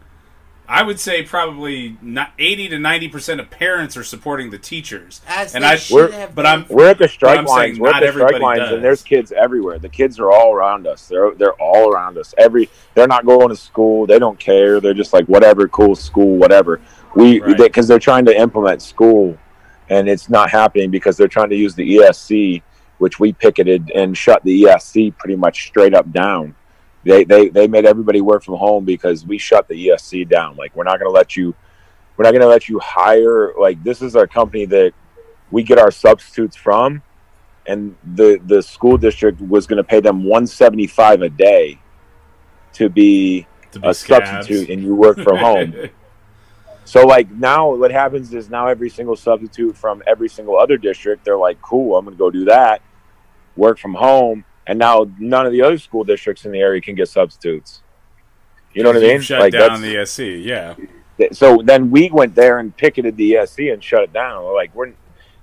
i 0.69 0.83
would 0.85 1.01
say 1.01 1.23
probably 1.25 1.97
not 2.01 2.31
80 2.39 2.69
to 2.69 2.79
90 2.79 3.09
percent 3.09 3.41
of 3.41 3.51
parents 3.51 3.97
are 3.97 4.05
supporting 4.05 4.51
the 4.51 4.59
teachers 4.59 5.21
As 5.29 5.55
and 5.55 5.65
they 5.65 5.69
I- 5.69 5.77
should 5.77 6.13
have 6.15 6.35
but 6.35 6.43
been. 6.43 6.47
I'm- 6.47 6.67
We're 6.71 6.89
at 6.91 6.99
the 6.99 7.09
strike 7.09 7.39
I'm 7.41 7.47
saying 7.47 7.59
lines. 7.59 7.81
We're 7.81 7.91
not 7.91 8.03
at 8.05 8.15
the 8.15 8.21
strike 8.21 8.41
lines, 8.41 8.61
does. 8.61 8.73
and 8.73 8.85
there's 8.85 9.03
kids 9.03 9.33
everywhere. 9.33 9.79
The 9.81 9.89
kids 9.89 10.19
are 10.21 10.31
all 10.31 10.53
around 10.55 10.87
us. 10.87 11.09
They're 11.09 11.33
they're 11.35 11.55
all 11.61 11.93
around 11.93 12.17
us. 12.19 12.35
Every 12.39 12.71
they're 12.95 13.09
not 13.09 13.27
going 13.27 13.49
to 13.49 13.57
school. 13.57 14.07
They 14.07 14.19
don't 14.21 14.39
care. 14.39 14.81
They're 14.81 14.95
just 14.95 15.13
like 15.13 15.27
whatever, 15.27 15.67
cool 15.69 15.95
school, 15.97 16.37
whatever. 16.37 16.81
We 17.17 17.41
Right. 17.41 17.57
because 17.57 17.89
they're 17.89 17.99
trying 17.99 18.25
to 18.27 18.37
implement 18.37 18.81
school, 18.83 19.37
and 19.89 20.09
it's 20.09 20.29
not 20.31 20.51
happening 20.51 20.91
because 20.93 21.17
they're 21.17 21.27
trying 21.37 21.51
to 21.51 21.57
use 21.57 21.75
the 21.75 21.97
ESC, 21.97 22.63
which 23.01 23.19
we 23.19 23.33
picketed 23.33 23.91
and 23.95 24.17
shut 24.17 24.43
the 24.45 24.63
ESC 24.63 25.17
pretty 25.17 25.37
much 25.37 25.67
straight 25.67 25.95
up 25.95 26.11
down. 26.13 26.55
They 27.05 27.25
they 27.25 27.49
they 27.49 27.67
made 27.67 27.87
everybody 27.87 28.21
work 28.21 28.45
from 28.45 28.57
home 28.57 28.85
because 28.85 29.27
we 29.27 29.39
shut 29.39 29.69
the 29.69 29.89
ESC 29.89 30.29
down. 30.29 30.57
Like 30.57 30.75
we're 30.77 30.85
not 30.85 30.99
going 30.99 31.11
to 31.11 31.15
let 31.15 31.37
you. 31.37 31.55
We're 32.17 32.25
not 32.25 32.33
going 32.33 32.43
to 32.43 32.49
let 32.49 32.69
you 32.69 32.79
hire. 32.79 33.55
Like 33.59 33.83
this 33.83 34.03
is 34.03 34.15
our 34.17 34.27
company 34.27 34.67
that 34.67 34.93
we 35.51 35.63
get 35.63 35.79
our 35.79 35.91
substitutes 35.91 36.57
from 36.57 37.03
and 37.67 37.97
the 38.15 38.41
the 38.47 38.63
school 38.63 38.97
district 38.97 39.41
was 39.41 39.67
going 39.67 39.77
to 39.77 39.85
pay 39.85 40.01
them 40.01 40.25
175 40.25 41.23
a 41.23 41.29
day 41.29 41.79
to 42.73 42.89
be 42.89 43.47
to 43.73 43.81
be 43.81 43.89
a 43.89 43.95
scabs. 43.95 44.29
substitute 44.29 44.71
and 44.71 44.83
you 44.83 44.95
work 44.95 45.19
from 45.21 45.37
home 45.37 45.75
so 46.85 47.07
like 47.07 47.31
now 47.31 47.75
what 47.75 47.91
happens 47.91 48.33
is 48.33 48.49
now 48.49 48.67
every 48.67 48.91
single 48.91 49.17
substitute 49.17 49.77
from 49.77 50.03
every 50.07 50.29
single 50.29 50.59
other 50.59 50.77
district 50.77 51.25
they're 51.25 51.39
like 51.39 51.61
cool 51.63 51.97
i'm 51.97 52.05
going 52.05 52.17
to 52.17 52.19
go 52.19 52.31
do 52.31 52.45
that 52.45 52.83
work 53.61 53.79
from 53.79 53.95
home 53.95 54.45
and 54.67 54.79
now 54.79 55.07
none 55.19 55.47
of 55.47 55.53
the 55.53 55.63
other 55.63 55.79
school 55.79 56.05
districts 56.05 56.45
in 56.45 56.53
the 56.53 56.59
area 56.59 56.81
can 56.81 56.95
get 56.95 57.09
substitutes 57.09 57.83
you 58.73 58.83
know 58.83 58.91
what 58.91 58.97
i 58.97 59.01
mean 59.01 59.21
shut 59.21 59.41
like 59.41 59.53
down 59.53 59.81
the 59.83 60.05
SC, 60.07 60.21
yeah. 60.47 60.75
so 61.33 61.61
then 61.63 61.91
we 61.91 62.11
went 62.11 62.35
there 62.35 62.59
and 62.59 62.77
picketed 62.77 63.17
the 63.17 63.33
ESC 63.33 63.73
and 63.73 63.83
shut 63.83 64.03
it 64.03 64.13
down. 64.13 64.45
We're 64.45 64.55
like, 64.55 64.75
we're 64.75 64.93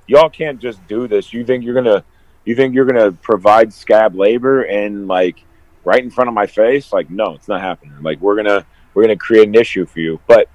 y'all 0.07 0.29
can't 0.29 0.59
just 0.59 0.85
do 0.87 1.07
this. 1.07 1.33
You 1.33 1.45
think 1.45 1.63
you're 1.63 1.75
gonna, 1.75 2.03
you 2.45 2.55
think 2.55 2.73
you're 2.73 2.85
gonna 2.85 3.11
provide 3.11 3.73
scab 3.73 4.15
labor 4.15 4.63
and 4.63 5.07
like 5.07 5.43
right 5.83 6.01
in 6.01 6.09
front 6.09 6.29
of 6.29 6.33
my 6.33 6.47
face? 6.47 6.91
Like, 6.91 7.09
no, 7.09 7.33
it's 7.33 7.47
not 7.47 7.61
happening. 7.61 8.01
Like, 8.01 8.19
we're 8.21 8.35
gonna 8.35 8.65
we're 8.93 9.03
gonna 9.03 9.17
create 9.17 9.47
an 9.47 9.55
issue 9.55 9.85
for 9.85 9.99
you. 9.99 10.19
But 10.25 10.49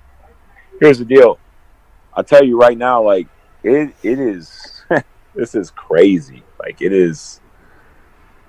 here's 0.80 0.98
the 0.98 1.04
deal. 1.04 1.38
I'll 2.14 2.24
tell 2.24 2.44
you 2.44 2.58
right 2.58 2.76
now, 2.76 3.02
like 3.02 3.28
it 3.62 3.94
it 4.02 4.18
is. 4.18 4.82
this 5.34 5.54
is 5.54 5.70
crazy. 5.70 6.42
Like 6.58 6.80
it 6.80 6.92
is. 6.92 7.40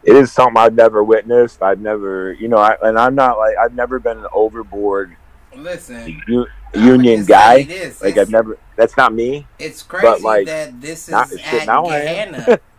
It 0.03 0.15
is 0.15 0.31
something 0.31 0.57
I've 0.57 0.73
never 0.73 1.03
witnessed. 1.03 1.61
I've 1.61 1.79
never, 1.79 2.33
you 2.33 2.47
know, 2.47 2.57
I, 2.57 2.75
and 2.83 2.97
I'm 2.99 3.15
not 3.15 3.37
like 3.37 3.55
I've 3.57 3.73
never 3.73 3.99
been 3.99 4.17
an 4.17 4.27
overboard 4.33 5.15
Listen, 5.55 6.21
u- 6.27 6.47
I'ma 6.73 6.85
union 6.85 7.25
guy. 7.25 7.63
this. 7.63 8.01
Like 8.01 8.11
it's, 8.11 8.19
I've 8.19 8.29
never. 8.29 8.57
That's 8.75 8.97
not 8.97 9.13
me. 9.13 9.47
it's 9.59 9.83
crazy 9.83 10.23
like, 10.23 10.47
that 10.47 10.81
this 10.81 11.07
is 11.07 11.11
Not, 11.11 11.29
shit, 11.29 11.53
at 11.53 11.67
now 11.67 11.83
Gahanna. 11.85 12.59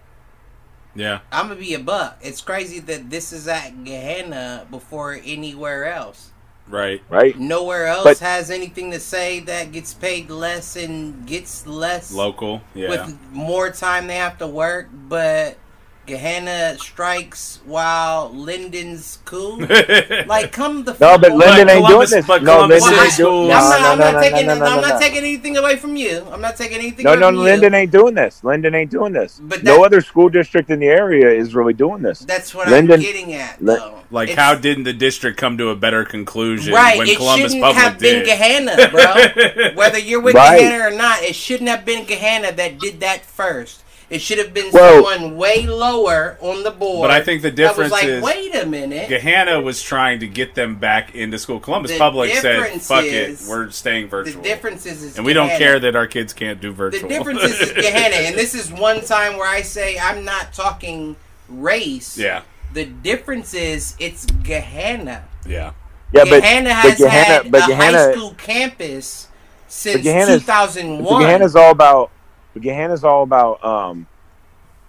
Yeah. 0.97 1.21
I'm 1.33 1.49
gonna 1.49 1.59
be 1.59 1.75
a 1.75 1.81
buck. 1.81 2.19
It's 2.23 2.41
crazy 2.41 2.79
that 2.81 3.11
this 3.11 3.33
is 3.33 3.49
at 3.49 3.73
Gahanna 3.85 4.71
before 4.71 5.19
anywhere 5.25 5.87
else. 5.87 6.31
Right. 6.69 7.03
right? 7.11 7.39
Nowhere 7.39 7.87
else 7.89 8.05
But- 8.05 8.19
has 8.21 8.51
anything 8.51 8.91
to 8.93 9.01
say 9.01 9.41
that 9.41 9.73
gets 9.73 9.93
paid 9.93 10.31
less 10.31 10.77
and 10.77 11.27
gets 11.27 11.67
less 11.67 12.13
Local. 12.13 12.63
Yeah. 12.75 12.89
with 12.91 13.19
more 13.33 13.71
time 13.71 14.07
they 14.07 14.17
have 14.17 14.39
to 14.39 14.47
work. 14.47 14.89
But 14.93 15.59
Gahanna 16.07 16.79
strikes 16.79 17.61
while 17.65 18.31
Linden's 18.31 19.19
cool. 19.25 19.59
like, 20.27 20.53
come 20.53 20.85
the 20.85 20.93
No, 21.01 21.17
but 21.19 21.33
on. 21.33 21.39
Linden 21.39 21.71
ain't 21.71 21.87
Columbus- 21.87 22.11
doing 22.11 22.19
this. 22.21 22.27
but 22.27 22.43
No, 22.43 22.55
Columbus 22.57 22.83
Linden 22.83 22.97
Well, 22.99 23.07
ain't 23.07 23.17
doing. 23.17 23.29
cool. 23.31 23.49
No, 23.49 23.55
I'm 23.55 23.71
no, 23.71 23.79
not, 23.79 23.99
no, 23.99 24.13
no, 24.13 24.21
taking. 24.21 24.47
no, 24.47 24.59
no, 24.59 24.65
I'm 24.67 24.81
not 24.83 25.01
taking 25.01 25.19
anything 25.19 25.57
away 25.57 25.77
from 25.77 25.97
you. 25.97 26.27
I'm 26.31 26.41
not 26.41 26.57
taking 26.57 26.79
anything. 26.79 27.05
No, 27.05 27.13
away 27.13 27.21
no, 27.21 27.27
from 27.29 27.37
you. 27.37 27.43
Linden 27.43 27.75
ain't 27.75 27.91
doing 27.91 28.15
this. 28.15 28.45
Linden 28.45 28.75
ain't 28.75 28.91
doing 28.91 29.13
this. 29.13 29.41
But 29.43 29.63
no 29.63 29.85
other 29.85 30.01
school 30.01 30.29
district 30.29 30.71
in 30.71 30.79
the 30.81 30.89
area 30.89 31.31
is 31.31 31.55
really 31.55 31.73
doing 31.75 32.03
this. 32.03 32.19
That's 32.21 32.55
what 32.55 32.69
Linden- 32.69 32.97
I'm 32.97 33.01
getting 33.01 33.33
at, 33.35 33.63
Lin- 33.63 33.79
though. 33.79 33.99
like, 34.11 34.29
It's- 34.29 34.39
how 34.45 34.55
didn't 34.55 34.85
the 34.85 34.93
district 34.93 35.39
come 35.39 35.57
to 35.59 35.71
a 35.71 35.77
better 35.77 36.05
conclusion 36.05 36.75
Right, 36.75 36.99
when 36.99 37.09
it 37.09 37.17
Columbus 37.17 37.53
shouldn't 37.53 37.63
Public 37.63 37.83
have 37.85 37.99
been 37.99 38.25
did? 38.25 38.39
Gahanna, 38.39 38.91
bro. 38.91 39.71
Whether 39.75 39.99
you're 39.99 40.21
with 40.21 40.35
Right. 40.35 40.61
Gahanna 40.61 40.93
or 40.93 40.97
not, 40.97 41.23
it 41.23 41.35
shouldn't 41.35 41.71
have 41.71 41.85
been 41.85 42.05
Gahanna 42.05 42.55
that 42.57 42.79
did 42.79 43.01
that 43.01 43.25
first. 43.25 43.81
It 44.11 44.21
should 44.21 44.39
have 44.39 44.53
been 44.53 44.71
Well- 44.71 45.05
someone 45.05 45.37
way 45.37 45.67
lower 45.67 46.37
on 46.41 46.63
the 46.63 46.71
board. 46.71 47.09
But 47.09 47.11
I 47.11 47.23
think 47.23 47.43
the 47.43 47.51
that 47.51 47.77
was 47.77 47.91
difference 47.91 47.93
like, 47.93 48.05
is 48.05 48.23
wait 48.23 48.55
a 48.55 48.67
minute. 48.67 49.09
Gahanna 49.09 49.63
was 49.63 49.83
trying 49.83 50.21
to 50.21 50.27
get 50.27 50.55
them 50.55 50.77
back 50.77 51.15
into 51.15 51.39
school. 51.39 51.59
Columbus 51.59 51.93
The 51.93 51.99
Public 51.99 52.33
said, 52.35 52.81
"Fuck 52.83 53.05
is- 53.05 53.47
it, 53.47 53.49
we're 53.51 53.71
staying 53.71 54.09
virtual." 54.09 54.25
the 54.25 54.31
virtual." 54.39 54.43
difference 54.43 54.87
is, 54.87 55.03
is 55.03 55.17
and 55.17 55.25
we 55.25 55.33
don't 55.33 55.49
care 55.49 55.79
that 55.81 55.97
our 55.97 56.07
kids 56.07 56.33
can't 56.33 56.61
do 56.61 56.71
virtual. 56.73 57.09
The 57.09 57.15
difference 57.15 57.43
is, 57.43 57.61
is 57.61 57.71
Gahanna, 57.87 58.27
and 58.29 58.37
this 58.37 58.55
is 58.55 58.71
one 58.71 59.01
time 59.01 59.37
where 59.39 59.49
I 59.49 59.63
say 59.63 59.99
I'm 59.99 60.25
not 60.25 60.53
talking 60.53 61.17
race. 61.49 62.17
yeah, 62.19 62.43
The 62.73 62.85
difference 62.85 63.55
is 63.55 63.95
it's 63.99 64.27
Gahanna. 64.27 65.23
yeah. 65.47 65.73
Yeah, 66.13 66.25
but 66.31 66.43
Gahanna 66.45 66.65
but 66.65 66.73
has 66.75 66.99
Gahanna, 67.01 67.11
had 67.11 67.51
but 67.51 67.69
a 67.71 67.75
high 67.75 67.93
Gahanna, 67.93 68.13
school 68.13 68.35
campus 68.39 69.27
since 69.67 70.07
Gahanna's- 70.07 70.43
2001. 70.43 71.03
but 71.03 71.19
Gahanna's 71.27 71.57
all 71.57 71.71
about. 71.73 72.11
But 72.55 72.63
Gahanna's 72.63 73.05
all 73.05 73.23
about. 73.23 73.63
Um, 73.65 74.07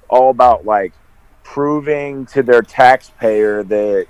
all 0.09 0.29
about 0.29 0.65
like 0.65 0.93
proving 1.43 2.25
to 2.27 2.43
their 2.43 2.61
taxpayer 2.61 3.63
that 3.63 4.07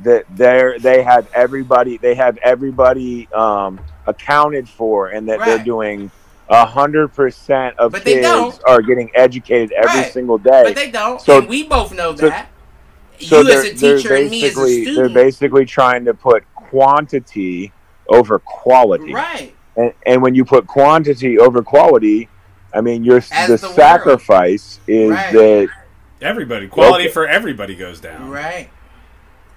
that 0.00 0.24
they 0.34 0.76
they 0.80 1.02
have 1.02 1.28
everybody 1.34 1.96
they 1.96 2.14
have 2.14 2.38
everybody 2.38 3.28
um, 3.32 3.80
accounted 4.06 4.68
for 4.68 5.08
and 5.08 5.28
that 5.28 5.40
they're 5.40 5.62
doing 5.64 6.10
a 6.48 6.66
hundred 6.66 7.08
percent 7.08 7.78
of 7.78 7.92
But 7.92 8.04
kids 8.04 8.60
are 8.66 8.82
getting 8.82 9.10
educated 9.14 9.72
every 9.72 10.02
Right. 10.02 10.12
single 10.12 10.38
day. 10.38 10.62
But 10.64 10.74
they 10.74 10.90
don't. 10.90 11.20
So- 11.20 11.38
and 11.38 11.48
we 11.48 11.64
both 11.64 11.92
know 11.94 12.14
so- 12.14 12.28
that. 12.28 12.48
so 13.18 13.40
you 13.40 13.50
as 13.50 13.80
they're, 13.80 13.94
a 13.96 13.96
teacher 13.96 14.14
and 14.14 14.30
me 14.30 14.44
as 14.44 14.56
a 14.56 14.60
basically 14.60 14.94
they're 14.94 15.08
basically 15.08 15.64
trying 15.64 16.04
to 16.04 16.14
put 16.14 16.44
quantity 16.54 17.72
over 18.08 18.38
quality. 18.38 19.14
Right. 19.14 19.54
And, 19.76 19.92
and 20.04 20.20
when 20.20 20.34
you 20.34 20.44
put 20.44 20.66
quantity 20.66 21.38
over 21.38 21.62
quality, 21.62 22.28
I 22.74 22.80
mean, 22.80 23.04
your 23.04 23.18
As 23.32 23.48
the, 23.48 23.56
the 23.56 23.66
world. 23.66 23.76
sacrifice 23.76 24.80
is 24.86 25.10
Right. 25.10 25.32
that, 25.32 25.68
Everybody, 26.20 26.68
quality 26.68 27.04
Okay. 27.04 27.12
for 27.12 27.26
everybody 27.26 27.74
goes 27.74 28.00
down. 28.00 28.30
Right. 28.30 28.70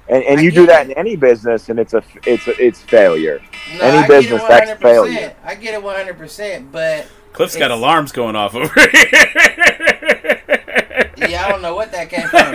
and, 0.09 0.23
and 0.23 0.39
I 0.39 0.43
you 0.43 0.51
do 0.51 0.65
that 0.67 0.87
it. 0.87 0.91
in 0.91 0.97
any 0.97 1.15
business, 1.15 1.69
and 1.69 1.79
it's 1.79 1.93
a 1.93 2.03
it's 2.25 2.47
a, 2.47 2.53
it's 2.63 2.81
failure. 2.81 3.39
No, 3.79 3.81
Any 3.81 3.97
I 3.99 4.07
business, 4.07 4.41
get 4.41 4.47
that's 4.47 4.71
it 4.71 4.79
100%. 4.79 4.81
failure. 4.81 5.35
I 5.43 5.55
get 5.55 5.73
it 5.75 5.81
100%. 5.83 6.71
But 6.71 7.07
Cliff's 7.33 7.55
got 7.55 7.71
alarms 7.71 8.11
going 8.11 8.35
off 8.35 8.55
over 8.55 8.67
here. 8.91 10.54
Yeah, 11.29 11.45
I 11.45 11.49
don't 11.49 11.61
know 11.61 11.75
what 11.75 11.91
that 11.91 12.09
came 12.09 12.27
from. 12.27 12.53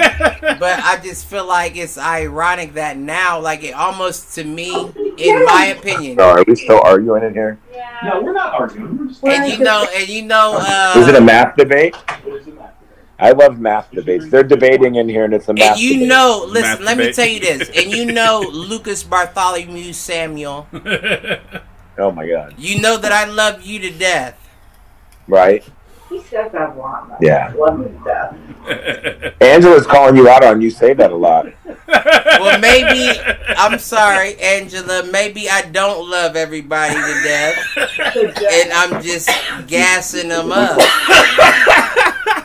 But 0.58 0.78
I 0.80 1.00
just 1.02 1.26
feel 1.26 1.46
like 1.46 1.76
it's 1.76 1.98
ironic 1.98 2.74
that 2.74 2.96
now, 2.96 3.40
like 3.40 3.62
it 3.64 3.74
almost 3.74 4.34
to 4.36 4.44
me, 4.44 4.70
in 5.18 5.44
my 5.44 5.74
opinion, 5.76 6.16
So 6.18 6.24
are 6.30 6.44
we 6.46 6.54
still 6.56 6.80
arguing 6.84 7.24
in 7.24 7.32
here? 7.34 7.58
No, 8.04 8.22
we're 8.22 8.32
not 8.32 8.54
arguing. 8.54 8.96
We're 8.96 9.06
just. 9.08 9.24
and 9.24 9.52
you 9.52 9.58
know, 9.58 9.86
and 9.94 10.08
you 10.08 10.22
know, 10.22 10.56
Is 10.96 11.08
it 11.08 11.14
a 11.14 11.18
uh, 11.18 11.20
math 11.20 11.56
debate? 11.56 11.94
What 11.96 12.40
is 12.40 12.46
it 12.48 12.54
matter? 12.54 12.72
I 13.18 13.32
love 13.32 13.58
math 13.60 13.90
debates. 13.90 14.30
They're 14.30 14.42
debating 14.42 14.94
in 14.94 15.06
here, 15.06 15.24
and 15.26 15.34
it's 15.34 15.48
a 15.48 15.52
math. 15.52 15.72
and 15.72 15.80
you 15.80 15.92
debate. 15.94 16.08
know, 16.08 16.46
Math 16.46 16.54
listen, 16.54 16.84
let 16.86 16.96
me 16.98 17.12
tell 17.12 17.26
you 17.26 17.40
this, 17.40 17.68
and 17.68 17.90
you 17.90 18.06
know, 18.12 18.40
Lucas 18.52 19.02
Bartholomew 19.04 19.92
Samuel, 19.92 20.66
Oh 21.98 22.10
my 22.12 22.26
god! 22.26 22.54
you 22.56 22.80
know 22.80 22.96
that 22.96 23.12
I 23.12 23.26
love 23.26 23.60
you 23.62 23.78
to 23.80 23.90
death. 23.90 24.36
Right? 25.28 25.62
He 26.10 26.20
says 26.22 26.50
that 26.50 26.70
a 26.70 26.74
lot. 26.74 27.18
Yeah. 27.20 27.54
Love 27.56 27.80
him 27.80 27.96
to 27.96 28.04
death. 28.04 29.34
Angela's 29.40 29.86
calling 29.86 30.16
you 30.16 30.28
out 30.28 30.44
on 30.44 30.60
you 30.60 30.68
say 30.68 30.92
that 30.92 31.12
a 31.12 31.16
lot. 31.16 31.46
Well, 31.86 32.58
maybe 32.58 33.16
I'm 33.56 33.78
sorry, 33.78 34.36
Angela. 34.40 35.04
Maybe 35.04 35.48
I 35.48 35.62
don't 35.62 36.10
love 36.10 36.34
everybody 36.34 36.94
to 36.94 37.22
death, 37.22 37.56
and 37.76 38.72
I'm 38.72 39.02
just 39.02 39.30
gassing 39.68 40.28
them 40.30 40.50
up. 40.52 40.76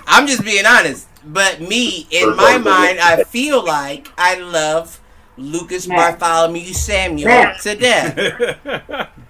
I'm 0.07 0.27
just 0.27 0.45
being 0.45 0.65
honest. 0.65 1.07
But 1.25 1.59
me, 1.59 2.07
in 2.11 2.35
my 2.35 2.59
mind, 2.59 2.99
I 2.99 3.23
feel 3.23 3.65
like 3.65 4.07
I 4.15 4.35
love 4.39 5.01
Lucas 5.37 5.87
Bartholomew 5.87 6.73
Samuel 6.73 7.53
to 7.63 7.75
death. 7.75 9.09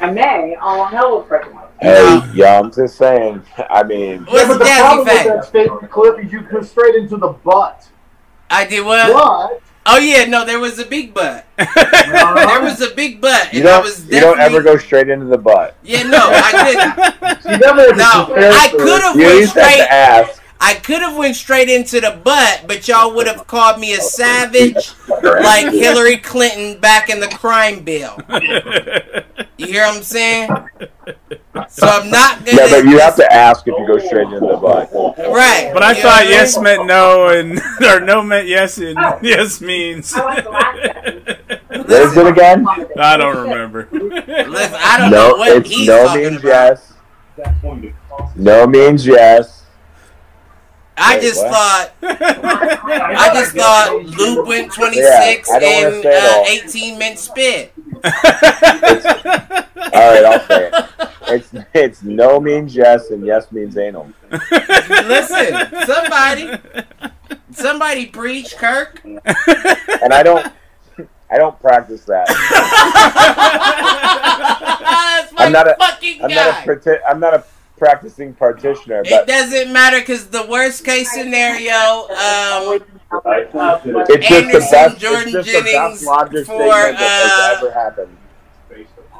I 0.00 0.10
may, 0.10 0.54
all 0.56 0.84
hell 0.86 1.10
will 1.12 1.22
break 1.22 1.52
my 1.52 1.62
Hey, 1.80 1.92
No. 1.92 2.30
yeah, 2.34 2.58
I'm 2.58 2.70
just 2.72 2.96
saying. 2.96 3.42
I 3.70 3.82
mean, 3.82 4.24
What's 4.24 4.48
the 4.48 4.54
but 4.54 4.58
the 4.58 4.64
Dazzy 4.64 4.78
problem 4.80 4.98
with 5.06 5.24
that 5.26 5.44
statement, 5.44 5.90
Cliff, 5.90 6.24
is 6.24 6.32
you 6.32 6.40
go 6.42 6.62
straight 6.62 6.94
into 6.94 7.16
the 7.16 7.28
butt. 7.28 7.88
I 8.50 8.66
did 8.66 8.84
what? 8.84 9.12
But 9.12 9.62
Oh 9.86 9.98
yeah, 9.98 10.24
no, 10.26 10.44
there 10.44 10.60
was 10.60 10.78
a 10.78 10.84
big 10.84 11.14
butt. 11.14 11.46
Uh-huh. 11.58 12.46
There 12.46 12.62
was 12.62 12.80
a 12.82 12.94
big 12.94 13.20
butt, 13.20 13.52
you 13.52 13.60
and 13.60 13.68
I 13.68 13.72
don't 13.72 13.82
was 13.84 14.06
you 14.06 14.20
don't 14.20 14.38
ever 14.40 14.62
go 14.62 14.76
straight 14.76 15.08
into 15.08 15.24
the 15.26 15.38
butt. 15.38 15.76
Yeah, 15.82 16.02
no, 16.02 16.18
I 16.20 16.52
didn't. 16.52 17.44
you 17.52 17.58
never 17.58 17.94
No, 17.94 18.34
I 18.36 18.68
could 18.76 19.00
have 19.02 19.16
went 19.16 19.28
least 19.28 19.54
have 19.54 19.64
straight. 19.64 19.78
to 19.78 19.92
ask. 19.92 20.42
I 20.60 20.74
could 20.74 21.00
have 21.00 21.16
went 21.16 21.36
straight 21.36 21.70
into 21.70 22.00
the 22.00 22.20
butt, 22.22 22.64
but 22.66 22.86
y'all 22.86 23.14
would 23.14 23.26
have 23.26 23.46
called 23.46 23.80
me 23.80 23.94
a 23.94 24.00
savage, 24.00 24.92
like 25.22 25.72
Hillary 25.72 26.18
Clinton 26.18 26.78
back 26.80 27.08
in 27.08 27.20
the 27.20 27.28
crime 27.28 27.80
bill. 27.82 28.18
You 29.60 29.66
hear 29.66 29.82
what 29.86 29.96
I'm 29.96 30.02
saying? 30.02 30.48
So 31.68 31.86
I'm 31.86 32.10
not 32.10 32.44
gonna. 32.44 32.56
Yeah, 32.56 32.68
but 32.70 32.84
you 32.84 32.98
have 33.00 33.16
to 33.16 33.32
ask 33.32 33.66
if 33.66 33.74
you 33.76 33.86
go 33.86 33.98
straight 33.98 34.26
into 34.28 34.40
the 34.40 34.56
butt. 34.56 34.90
Right. 35.18 35.70
But 35.74 35.82
I 35.82 35.92
You 35.96 36.02
thought 36.02 36.24
know? 36.24 36.30
yes 36.30 36.58
meant 36.60 36.86
no, 36.86 37.28
and 37.28 37.60
or 37.84 38.00
no 38.00 38.22
meant 38.22 38.46
yes, 38.48 38.78
and 38.78 38.96
oh. 38.98 39.18
yes 39.20 39.60
means. 39.60 40.14
I 40.14 40.24
like 40.24 40.44
the 40.44 40.50
last 40.50 41.60
What 41.88 41.90
is 41.90 42.16
it 42.16 42.26
again? 42.26 42.66
I 42.98 43.16
don't 43.16 43.36
remember. 43.36 43.88
Listen, 43.92 44.78
I 44.80 44.98
don't 44.98 45.10
No, 45.10 45.30
know 45.32 45.36
what 45.36 45.56
it's 45.58 45.68
he's 45.70 45.86
no 45.88 46.06
talking 46.06 46.22
means 46.22 46.36
about. 46.36 46.48
yes. 46.48 46.92
That's 47.36 47.60
going 47.62 47.82
to 47.82 47.92
cost. 48.08 48.36
No 48.36 48.66
means 48.66 49.06
yes. 49.06 49.59
I 51.02 51.14
Wait, 51.16 51.22
just 51.22 51.40
what? 51.44 51.50
thought. 51.52 51.90
I 52.02 53.30
just 53.34 53.56
thought 53.56 54.02
Luke 54.04 54.46
went 54.46 54.72
26 54.72 55.48
Yeah, 55.48 55.56
I 55.56 55.58
and 55.64 56.06
uh, 56.06 56.44
18 56.66 56.98
meant 56.98 57.18
spit. 57.18 57.72
All 57.94 58.00
right, 59.92 60.24
I'll 60.24 60.40
say 60.46 60.68
it. 60.72 60.74
It's 61.28 61.48
it's 61.74 62.02
no 62.02 62.40
means 62.40 62.74
yes 62.74 63.10
and 63.10 63.24
yes 63.24 63.50
means 63.52 63.76
anal. 63.78 64.10
Listen, 64.30 65.54
somebody, 65.86 66.50
somebody 67.52 68.06
preach, 68.06 68.56
Kirk. 68.56 69.00
And 69.04 70.12
I 70.12 70.22
don't 70.24 70.52
I 71.30 71.38
don't 71.38 71.58
practice 71.60 72.04
that. 72.06 72.26
That's 74.80 75.32
my 75.32 75.44
I'm 75.44 75.52
not 75.52 75.68
a- 75.68 75.76
fucking 75.78 76.22
I'm 76.22 76.28
guy. 76.30 76.34
not 76.34 76.60
a 76.62 76.64
parti- 76.64 77.04
I'm 77.08 77.20
not 77.20 77.34
a 77.34 77.44
practicing 77.80 78.34
practitioner, 78.34 79.02
It 79.04 79.26
doesn't 79.26 79.72
matter 79.72 79.98
because 80.00 80.26
the 80.28 80.46
worst 80.46 80.84
case 80.84 81.10
scenario, 81.10 81.72
um, 81.72 82.78
it's 84.08 84.28
just 84.28 84.52
the 84.52 84.66
best. 84.70 84.98
Jordan 84.98 85.34
it's 85.34 85.48
just 85.48 85.64
the 85.64 85.70
Jennings 85.72 85.92
best 85.94 86.04
logic 86.04 86.46
for, 86.46 86.60
statement 86.60 86.98
that 86.98 87.58
uh, 87.62 87.66
ever 87.66 87.72
happened. 87.72 88.16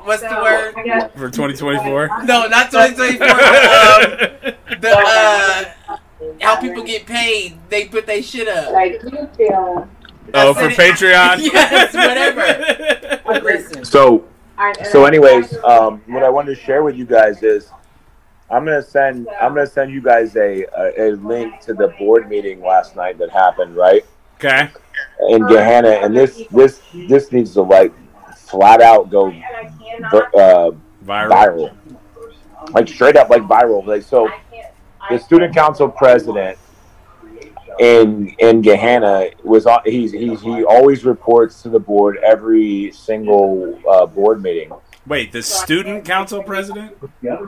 what's 0.04 0.20
the 0.20 0.28
word? 0.28 0.74
For 1.16 1.30
2024. 1.30 2.24
No, 2.26 2.46
not 2.48 2.70
2024. 2.70 3.26
um, 3.26 4.80
the 4.80 4.94
uh, 4.94 5.96
how 6.42 6.60
people 6.60 6.84
get 6.84 7.06
paid, 7.06 7.58
they 7.70 7.86
put 7.86 8.06
their 8.06 8.22
shit 8.22 8.46
up. 8.46 8.72
like 8.74 9.00
you 9.02 9.26
feel. 9.38 9.88
Oh, 10.34 10.54
for 10.54 10.68
Patreon. 10.68 11.40
Yes, 11.52 11.94
whatever. 11.94 13.40
Listen, 13.42 13.84
So 13.86 14.28
so 14.90 15.06
anyways, 15.06 15.56
um, 15.64 16.02
what 16.06 16.22
I 16.22 16.28
wanted 16.28 16.54
to 16.54 16.60
share 16.60 16.82
with 16.82 16.94
you 16.94 17.06
guys 17.06 17.42
is 17.42 17.70
I'm 18.50 18.64
gonna 18.64 18.82
send 18.82 19.28
I'm 19.40 19.54
gonna 19.54 19.66
send 19.66 19.92
you 19.92 20.00
guys 20.02 20.34
a, 20.36 20.64
a, 20.76 21.10
a 21.10 21.16
link 21.16 21.60
to 21.60 21.74
the 21.74 21.88
board 21.98 22.28
meeting 22.28 22.60
last 22.60 22.96
night 22.96 23.16
that 23.18 23.30
happened 23.30 23.76
right 23.76 24.04
Okay. 24.36 24.68
in 25.28 25.42
Gahanna, 25.42 26.04
and 26.04 26.16
this 26.16 26.42
this 26.50 26.80
this 27.08 27.30
needs 27.32 27.52
to 27.54 27.62
like 27.62 27.92
flat 28.36 28.80
out 28.80 29.10
go 29.10 29.28
And 29.28 29.44
I 29.44 29.70
cannot- 29.82 30.10
vir- 30.10 30.30
uh, 30.34 30.70
Viral. 31.04 31.30
viral, 31.30 32.72
like 32.72 32.88
straight 32.88 33.16
up 33.16 33.30
like 33.30 33.42
viral. 33.42 33.86
Like 33.86 34.02
so, 34.02 34.26
I 34.28 34.30
can't- 34.50 34.74
I 35.00 35.16
the 35.16 35.22
student 35.22 35.54
council 35.54 35.88
president 35.88 36.58
in 37.78 38.28
in 38.38 38.62
Gahanna 38.62 39.32
was 39.44 39.66
on. 39.66 39.80
He's, 39.84 40.12
he's 40.12 40.40
he 40.42 40.64
always 40.64 41.04
reports 41.04 41.62
to 41.62 41.68
the 41.70 41.78
board 41.78 42.18
every 42.18 42.90
single 42.92 43.78
uh, 43.88 44.06
board 44.06 44.42
meeting. 44.42 44.72
Wait, 45.10 45.32
the 45.32 45.42
student 45.42 46.04
council 46.04 46.40
president? 46.40 46.96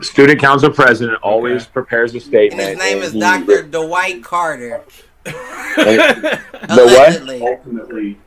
Student 0.01 0.37
council 0.41 0.69
president 0.69 1.17
always 1.23 1.65
prepares 1.65 2.11
a 2.13 2.17
and 2.17 2.23
statement. 2.23 2.61
his 2.71 2.77
name 2.77 2.97
and 2.97 3.05
is 3.05 3.13
he- 3.13 3.19
Dr. 3.21 3.63
Dwight 3.63 4.21
Carter. 4.21 4.81
The 5.25 6.39
what? 6.67 7.07
Allegedly. 7.07 7.41
Ultimately, 7.41 8.17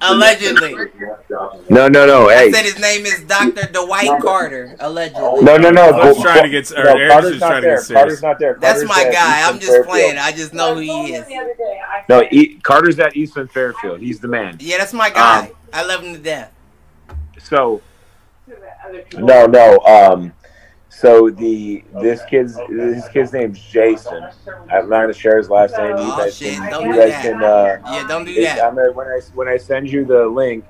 Allegedly. 0.00 0.74
No, 1.68 1.88
no, 1.88 2.06
no. 2.06 2.28
I 2.28 2.50
said 2.52 2.64
his 2.64 2.78
name 2.78 3.04
is 3.06 3.22
Dr. 3.24 3.66
Dwight 3.72 4.20
Carter. 4.22 4.76
Allegedly. 4.78 5.42
no, 5.42 5.56
no, 5.56 5.70
no. 5.70 5.82
I 5.90 6.08
was 6.12 6.22
trying 6.22 6.44
to 6.44 6.48
get- 6.48 6.70
or 6.70 6.84
no, 6.84 6.90
Eric's 6.96 7.12
Carter's 7.12 7.40
not 7.40 7.48
trying 7.48 7.62
to 7.62 7.66
there. 7.66 7.76
get. 7.82 7.92
Carter's 7.94 8.22
not 8.22 8.38
there. 8.38 8.56
That's 8.60 8.84
my 8.84 9.02
at 9.06 9.12
guy. 9.12 9.48
I'm 9.48 9.58
just 9.58 9.72
Fairfield. 9.72 9.88
playing. 9.88 10.18
I 10.18 10.30
just 10.32 10.54
know 10.54 10.74
who 10.74 10.82
I 10.82 10.86
told 10.86 11.06
he 11.08 11.14
is. 11.14 11.26
the 11.26 11.36
other 11.38 11.54
day, 11.58 11.80
I 11.84 12.04
No, 12.08 12.20
said, 12.20 12.32
e- 12.32 12.60
Carter's 12.62 12.98
at 13.00 13.16
Eastman 13.16 13.48
Fairfield. 13.48 13.98
He's 14.00 14.20
the 14.20 14.28
man. 14.28 14.56
Yeah, 14.60 14.78
that's 14.78 14.92
my 14.92 15.10
guy. 15.10 15.40
Um, 15.46 15.48
I 15.72 15.84
love 15.84 16.02
him 16.04 16.14
to 16.14 16.20
death. 16.20 16.52
So 17.40 17.82
to 18.48 18.50
the 18.50 18.56
other 18.56 18.60
people, 18.60 18.75
no, 19.16 19.46
no. 19.46 19.78
Um, 19.80 20.32
so 20.88 21.28
the 21.30 21.84
this 22.00 22.22
kid's 22.30 22.56
this 22.70 23.06
kid's 23.08 23.32
name's 23.32 23.60
Jason. 23.60 24.22
I'm 24.70 24.88
not 24.88 25.02
gonna 25.02 25.12
share 25.12 25.36
his 25.38 25.50
last 25.50 25.76
name. 25.76 25.88
You 25.90 25.94
Oh, 25.98 26.16
guys 26.18 26.36
shit. 26.36 26.54
can. 26.54 26.70
Don't 26.70 26.86
You 26.86 26.92
do 26.94 26.98
guys 26.98 27.10
that. 27.10 27.22
can. 27.22 27.42
Uh, 27.44 27.78
Yeah, 27.92 28.06
don't 28.08 28.24
do 28.24 28.30
It's- 28.32 28.56
that. 28.56 28.64
I'm 28.66 28.74
gonna, 28.74 28.92
when 28.92 29.06
I 29.08 29.20
when 29.34 29.48
I 29.48 29.56
send 29.58 29.90
you 29.90 30.04
the 30.04 30.26
link, 30.26 30.64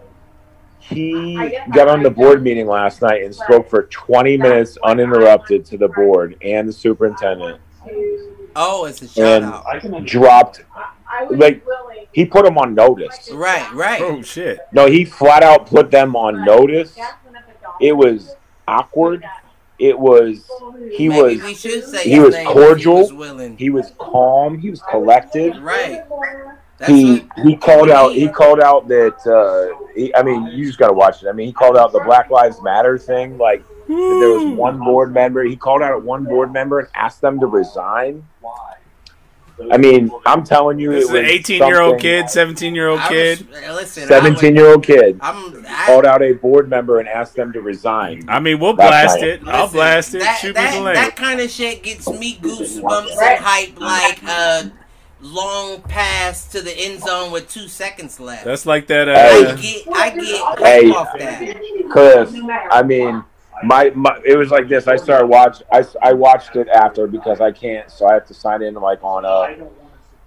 he 0.78 1.56
got 1.74 1.88
on 1.88 2.02
the 2.02 2.10
board 2.10 2.42
meeting 2.42 2.66
last 2.66 3.02
night 3.02 3.22
and 3.22 3.34
spoke 3.34 3.68
for 3.68 3.84
20 3.84 4.36
minutes 4.36 4.78
uninterrupted 4.84 5.64
to 5.66 5.76
the 5.78 5.88
board 5.88 6.36
and 6.42 6.68
the 6.68 6.72
superintendent. 6.72 7.60
Oh, 8.54 8.86
it's 8.86 9.02
a 9.02 9.08
shout 9.08 9.24
And- 9.42 9.44
out. 9.44 9.64
I 9.66 9.78
can 9.78 10.04
Dropped. 10.04 10.62
Like- 11.30 11.62
He 12.12 12.24
put 12.24 12.44
them 12.44 12.56
on 12.58 12.74
notice. 12.74 13.30
Right, 13.32 13.70
right. 13.74 14.00
Oh, 14.02 14.22
shit. 14.22 14.58
No, 14.72 14.86
he 14.86 15.04
flat 15.04 15.42
out 15.42 15.66
put 15.66 15.90
them 15.90 16.16
on 16.16 16.44
notice. 16.44 16.96
It 17.80 17.92
was 17.92 18.36
awkward. 18.66 19.24
It 19.78 19.98
was. 19.98 20.48
He 20.92 21.08
Maybe 21.08 21.36
was. 21.36 21.42
we 21.42 21.54
should 21.54 21.84
say 21.84 22.02
he 22.02 22.18
was 22.18 22.34
cordial. 22.46 22.96
He 22.96 23.02
was 23.02 23.12
willing. 23.12 23.56
He 23.58 23.70
was 23.70 23.92
calm. 23.98 24.58
He 24.58 24.70
was 24.70 24.82
collected. 24.82 25.56
Right. 25.58 26.02
That's 26.78 26.92
he 26.92 27.20
what, 27.20 27.46
he 27.46 27.56
called 27.56 27.90
out 27.90 28.12
he 28.12 28.28
called 28.28 28.60
out 28.60 28.86
that 28.88 29.16
uh 29.26 29.88
he, 29.94 30.14
I 30.14 30.22
mean 30.22 30.46
you 30.48 30.66
just 30.66 30.78
got 30.78 30.88
to 30.88 30.92
watch 30.92 31.22
it. 31.22 31.28
I 31.28 31.32
mean 31.32 31.46
he 31.46 31.52
called 31.52 31.76
out 31.76 31.92
the 31.92 32.00
Black 32.00 32.28
Lives 32.30 32.60
Matter 32.60 32.98
thing 32.98 33.38
like 33.38 33.66
that 33.88 34.18
there 34.20 34.30
was 34.30 34.58
one 34.58 34.78
board 34.78 35.12
member 35.12 35.42
he 35.44 35.56
called 35.56 35.80
out 35.80 36.02
one 36.02 36.24
board 36.24 36.52
member 36.52 36.80
and 36.80 36.88
asked 36.94 37.22
them 37.22 37.40
to 37.40 37.46
resign. 37.46 38.22
I 39.70 39.78
mean 39.78 40.10
I'm 40.26 40.44
telling 40.44 40.78
you 40.78 40.92
This 40.92 41.04
it 41.04 41.08
is 41.08 41.10
an 41.10 41.22
was 41.22 41.30
18 41.32 41.66
year 41.66 41.80
old 41.80 42.00
kid, 42.00 42.28
17 42.28 42.74
year 42.74 42.88
old 42.88 43.00
kid. 43.02 43.46
17 43.86 44.54
year 44.54 44.66
old 44.66 44.84
kid 44.84 45.18
I 45.20 45.42
would, 45.44 45.56
I'm, 45.56 45.66
I, 45.66 45.86
called 45.86 46.04
out 46.06 46.22
a 46.22 46.32
board 46.32 46.68
member 46.68 47.00
and 47.00 47.08
asked 47.08 47.34
them 47.36 47.52
to 47.52 47.60
resign. 47.60 48.24
I 48.28 48.40
mean, 48.40 48.58
we'll 48.58 48.74
blast 48.74 49.16
right. 49.16 49.24
it. 49.24 49.40
I'll 49.46 49.62
listen, 49.64 49.76
blast 49.76 50.14
it. 50.14 50.20
That, 50.20 50.38
Shoot 50.38 50.54
that, 50.54 50.72
me 50.74 50.78
the 50.80 50.92
that 50.92 51.16
kind 51.16 51.40
of 51.40 51.50
shit 51.50 51.82
gets 51.82 52.08
me 52.08 52.36
goosebumps 52.36 53.16
and 53.22 53.38
hype 53.42 53.80
like 53.80 54.22
a 54.22 54.72
long 55.20 55.80
pass 55.82 56.46
to 56.48 56.60
the 56.60 56.76
end 56.76 57.00
zone 57.02 57.32
with 57.32 57.48
two 57.48 57.68
seconds 57.68 58.20
left. 58.20 58.44
That's 58.44 58.66
like 58.66 58.86
that. 58.88 59.08
Hey. 59.08 59.14
I 59.14 59.50
Uh, 59.50 59.56
get, 59.56 59.88
I 59.96 60.10
get 60.10 60.58
Hey. 60.58 60.90
off 60.90 61.18
that. 61.18 61.90
Cliff, 61.90 62.34
I 62.70 62.82
mean 62.82 63.24
my, 63.64 63.90
my 63.94 64.18
it 64.24 64.36
was 64.36 64.50
like 64.50 64.68
this. 64.68 64.86
I 64.88 64.96
started 64.96 65.26
watch 65.26 65.62
I, 65.72 65.84
I 66.02 66.12
watched 66.12 66.56
it 66.56 66.68
after 66.68 67.06
because 67.06 67.40
I 67.40 67.52
can't 67.52 67.90
so 67.90 68.08
I 68.08 68.14
have 68.14 68.26
to 68.26 68.34
sign 68.34 68.62
in 68.62 68.74
like 68.74 69.02
on 69.02 69.24
uh 69.24 69.64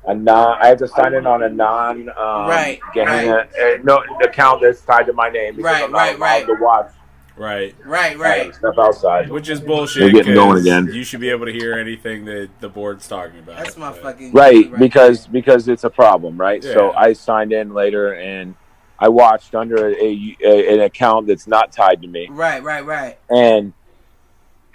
a 0.05 0.15
non. 0.15 0.57
I 0.61 0.67
had 0.67 0.79
to 0.79 0.87
sign 0.87 1.13
in 1.13 1.27
on 1.27 1.43
a 1.43 1.49
non. 1.49 2.09
Um, 2.09 2.47
Right, 2.49 2.79
Gahanna, 2.95 3.47
uh, 3.47 3.77
no 3.83 4.01
account 4.23 4.61
that's 4.61 4.81
tied 4.81 5.05
to 5.07 5.13
my 5.13 5.29
name. 5.29 5.55
because 5.57 5.71
Right, 5.71 5.83
I'm 5.83 5.91
not 5.91 5.97
right, 5.99 6.15
allowed 6.15 6.25
right. 6.25 6.45
To 6.47 6.57
watch 6.59 6.91
Right. 7.37 7.73
Right, 7.85 8.17
uh, 8.17 8.19
right. 8.19 8.55
stuff 8.55 8.75
outside. 8.77 9.29
Which 9.29 9.47
is 9.47 9.61
bullshit. 9.61 10.03
We're 10.03 10.11
getting 10.11 10.33
going 10.33 10.51
'cause 10.57 10.61
again. 10.65 10.89
You 10.91 11.05
should 11.05 11.21
be 11.21 11.29
able 11.29 11.45
to 11.45 11.53
hear 11.53 11.73
anything 11.79 12.25
that 12.25 12.49
the 12.59 12.67
board's 12.67 13.07
talking 13.07 13.39
about. 13.39 13.57
That's 13.59 13.77
my 13.77 13.91
But- 13.91 14.01
fucking 14.01 14.33
Right, 14.33 14.69
right 14.71 14.77
because 14.79 15.25
because 15.27 15.67
it's 15.69 15.85
a 15.85 15.89
problem, 15.89 16.37
right? 16.37 16.61
So 16.63 16.91
Yeah. 16.91 16.99
I 16.99 17.13
signed 17.13 17.53
in 17.53 17.73
later 17.73 18.13
and 18.13 18.55
I 18.99 19.07
watched 19.09 19.55
under 19.55 19.89
a, 19.89 20.35
a 20.43 20.73
an 20.73 20.81
account 20.81 21.27
that's 21.27 21.47
not 21.47 21.71
tied 21.71 22.01
to 22.01 22.07
me, 22.07 22.27
Right, 22.29 22.61
right, 22.61 22.85
right. 22.85 23.17
and 23.29 23.73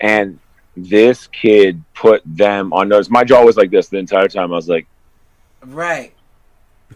and 0.00 0.38
this 0.76 1.26
kid 1.28 1.82
put 1.94 2.22
them 2.24 2.72
on 2.72 2.88
notice. 2.88 3.08
My 3.10 3.22
jaw 3.24 3.44
was 3.44 3.56
like 3.56 3.70
this 3.70 3.88
the 3.88 3.98
entire 3.98 4.28
time. 4.28 4.52
I 4.52 4.56
was 4.56 4.68
like, 4.68 4.86
Right. 5.66 6.12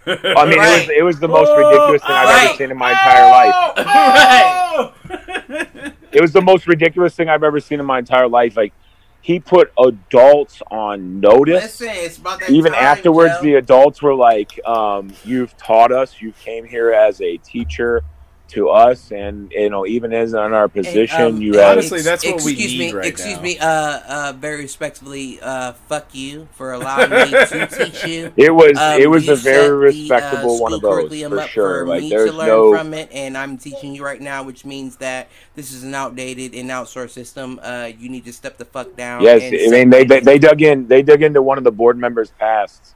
I 0.06 0.44
mean, 0.46 0.54
it 0.54 0.58
was 0.58 0.88
it 0.98 1.02
was 1.04 1.20
the 1.20 1.28
most 1.28 1.50
ridiculous 1.56 2.02
thing 2.02 2.10
I've 2.12 2.28
Right. 2.28 2.44
ever 2.48 2.56
seen 2.56 2.70
in 2.70 2.76
my 2.78 2.90
entire 2.90 3.30
life. 3.30 3.54
Oh! 3.76 4.94
oh. 5.08 5.92
It 6.10 6.22
was 6.22 6.32
the 6.32 6.40
most 6.40 6.66
ridiculous 6.66 7.14
thing 7.14 7.28
I've 7.28 7.44
ever 7.44 7.60
seen 7.60 7.80
in 7.80 7.86
my 7.86 7.98
entire 7.98 8.28
life. 8.28 8.56
Like 8.56 8.72
he 9.20 9.40
put 9.40 9.72
adults 9.78 10.62
on 10.70 11.20
notice. 11.20 11.62
Listen, 11.80 11.88
it's 11.90 12.18
about 12.18 12.40
that 12.40 12.50
Even 12.50 12.72
time, 12.72 12.82
afterwards, 12.82 13.34
Joe. 13.36 13.42
the 13.42 13.54
adults 13.54 14.00
were 14.00 14.14
like, 14.14 14.58
um, 14.66 15.10
"You've 15.24 15.56
taught 15.56 15.92
us. 15.92 16.20
You 16.20 16.32
came 16.32 16.64
here 16.64 16.92
as 16.92 17.20
a 17.20 17.36
teacher 17.38 18.02
to 18.48 18.68
us, 18.70 19.12
and 19.12 19.50
you 19.52 19.70
know, 19.70 19.86
even 19.86 20.12
as 20.12 20.32
in 20.32 20.38
our 20.38 20.68
position, 20.68 21.22
um, 21.22 21.42
you 21.42 21.52
and 21.52 21.60
had." 21.60 21.72
Honestly, 21.72 22.00
that's 22.02 22.24
what 22.24 22.42
we 22.44 22.52
excuse 22.52 22.72
need 22.72 22.78
me, 22.78 22.92
right 22.92 23.06
Excuse 23.06 23.36
now. 23.36 23.42
me, 23.42 23.58
uh, 23.58 23.66
uh, 23.66 24.32
very 24.36 24.62
respectfully, 24.62 25.40
uh, 25.40 25.72
fuck 25.72 26.14
you 26.14 26.48
for 26.52 26.72
allowing 26.72 27.10
me 27.10 27.30
to 27.30 27.66
teach 27.70 28.04
you. 28.04 28.32
It 28.36 28.54
was 28.54 28.76
Um, 28.78 29.00
it 29.00 29.08
was 29.10 29.28
a 29.28 29.36
very 29.36 29.92
set 29.92 30.20
the, 30.30 30.46
respectable 30.48 30.56
uh, 30.56 30.60
one 30.60 30.72
of 30.72 30.80
school 30.80 30.90
those 30.90 31.08
curriculum 31.08 31.32
for 31.32 31.40
up 31.40 31.48
sure. 31.50 31.80
For 31.80 31.88
Like 31.88 32.02
me 32.02 32.10
there's 32.10 32.30
to 32.30 32.36
learn 32.36 32.48
no 32.48 32.76
from 32.76 32.94
it, 32.94 33.10
and 33.12 33.36
I'm 33.36 33.58
teaching 33.58 33.94
you 33.94 34.04
right 34.04 34.20
now, 34.20 34.42
which 34.42 34.64
means 34.64 34.96
that 34.96 35.28
this 35.54 35.72
is 35.72 35.84
an 35.84 35.94
outdated 35.94 36.54
and 36.54 36.70
outsourced 36.70 37.10
system. 37.10 37.60
Uh, 37.62 37.90
you 37.98 38.08
need 38.08 38.24
to 38.24 38.32
step 38.32 38.58
the 38.58 38.64
fuck 38.64 38.96
down. 38.96 39.22
Yes, 39.22 39.42
and 39.42 39.74
I 39.74 39.78
mean 39.78 39.90
they, 39.90 40.04
they 40.04 40.20
they 40.20 40.38
dug 40.38 40.62
in 40.62 40.86
they 40.86 41.02
dug 41.02 41.22
into 41.22 41.42
one 41.42 41.58
of 41.58 41.64
the 41.64 41.72
board 41.72 41.98
members' 41.98 42.30
pasts. 42.38 42.94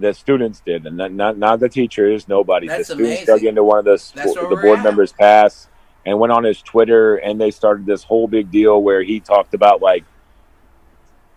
The 0.00 0.14
students 0.14 0.60
did, 0.60 0.86
and 0.86 0.96
not 0.96 1.12
not, 1.12 1.38
not 1.38 1.60
the 1.60 1.68
teachers, 1.68 2.26
nobody. 2.28 2.66
That's 2.68 2.88
the 2.88 2.94
students 2.94 3.22
amazing. 3.22 3.26
dug 3.34 3.44
into 3.44 3.62
one 3.64 3.78
of 3.80 3.84
the 3.84 3.96
the 4.14 4.58
board 4.62 4.78
at. 4.78 4.84
members' 4.84 5.12
pasts 5.12 5.68
and 6.06 6.18
went 6.18 6.32
on 6.32 6.44
his 6.44 6.62
Twitter, 6.62 7.16
and 7.16 7.40
they 7.40 7.50
started 7.50 7.84
this 7.86 8.02
whole 8.02 8.26
big 8.26 8.50
deal 8.50 8.82
where 8.82 9.02
he 9.02 9.20
talked 9.20 9.54
about 9.54 9.80
like. 9.82 10.04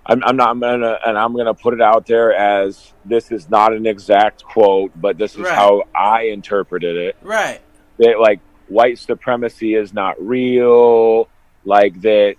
I'm, 0.05 0.21
I'm 0.25 0.35
not 0.35 0.49
I'm 0.49 0.59
gonna 0.59 0.99
and 1.05 1.17
I'm 1.17 1.33
gonna 1.33 1.53
put 1.53 1.73
it 1.73 1.81
out 1.81 2.05
there 2.05 2.33
as 2.35 2.91
this 3.05 3.31
is 3.31 3.49
not 3.49 3.71
an 3.71 3.85
exact 3.85 4.43
quote, 4.43 4.91
but 4.99 5.17
this 5.17 5.35
is 5.35 5.41
Right. 5.41 5.55
how 5.55 5.83
I 5.95 6.23
interpreted 6.23 6.97
it 6.97 7.15
right. 7.21 7.61
that 7.99 8.19
like 8.19 8.41
white 8.67 8.99
supremacy 8.99 9.75
is 9.75 9.93
not 9.93 10.21
real 10.21 11.29
like 11.63 12.01
that 12.01 12.35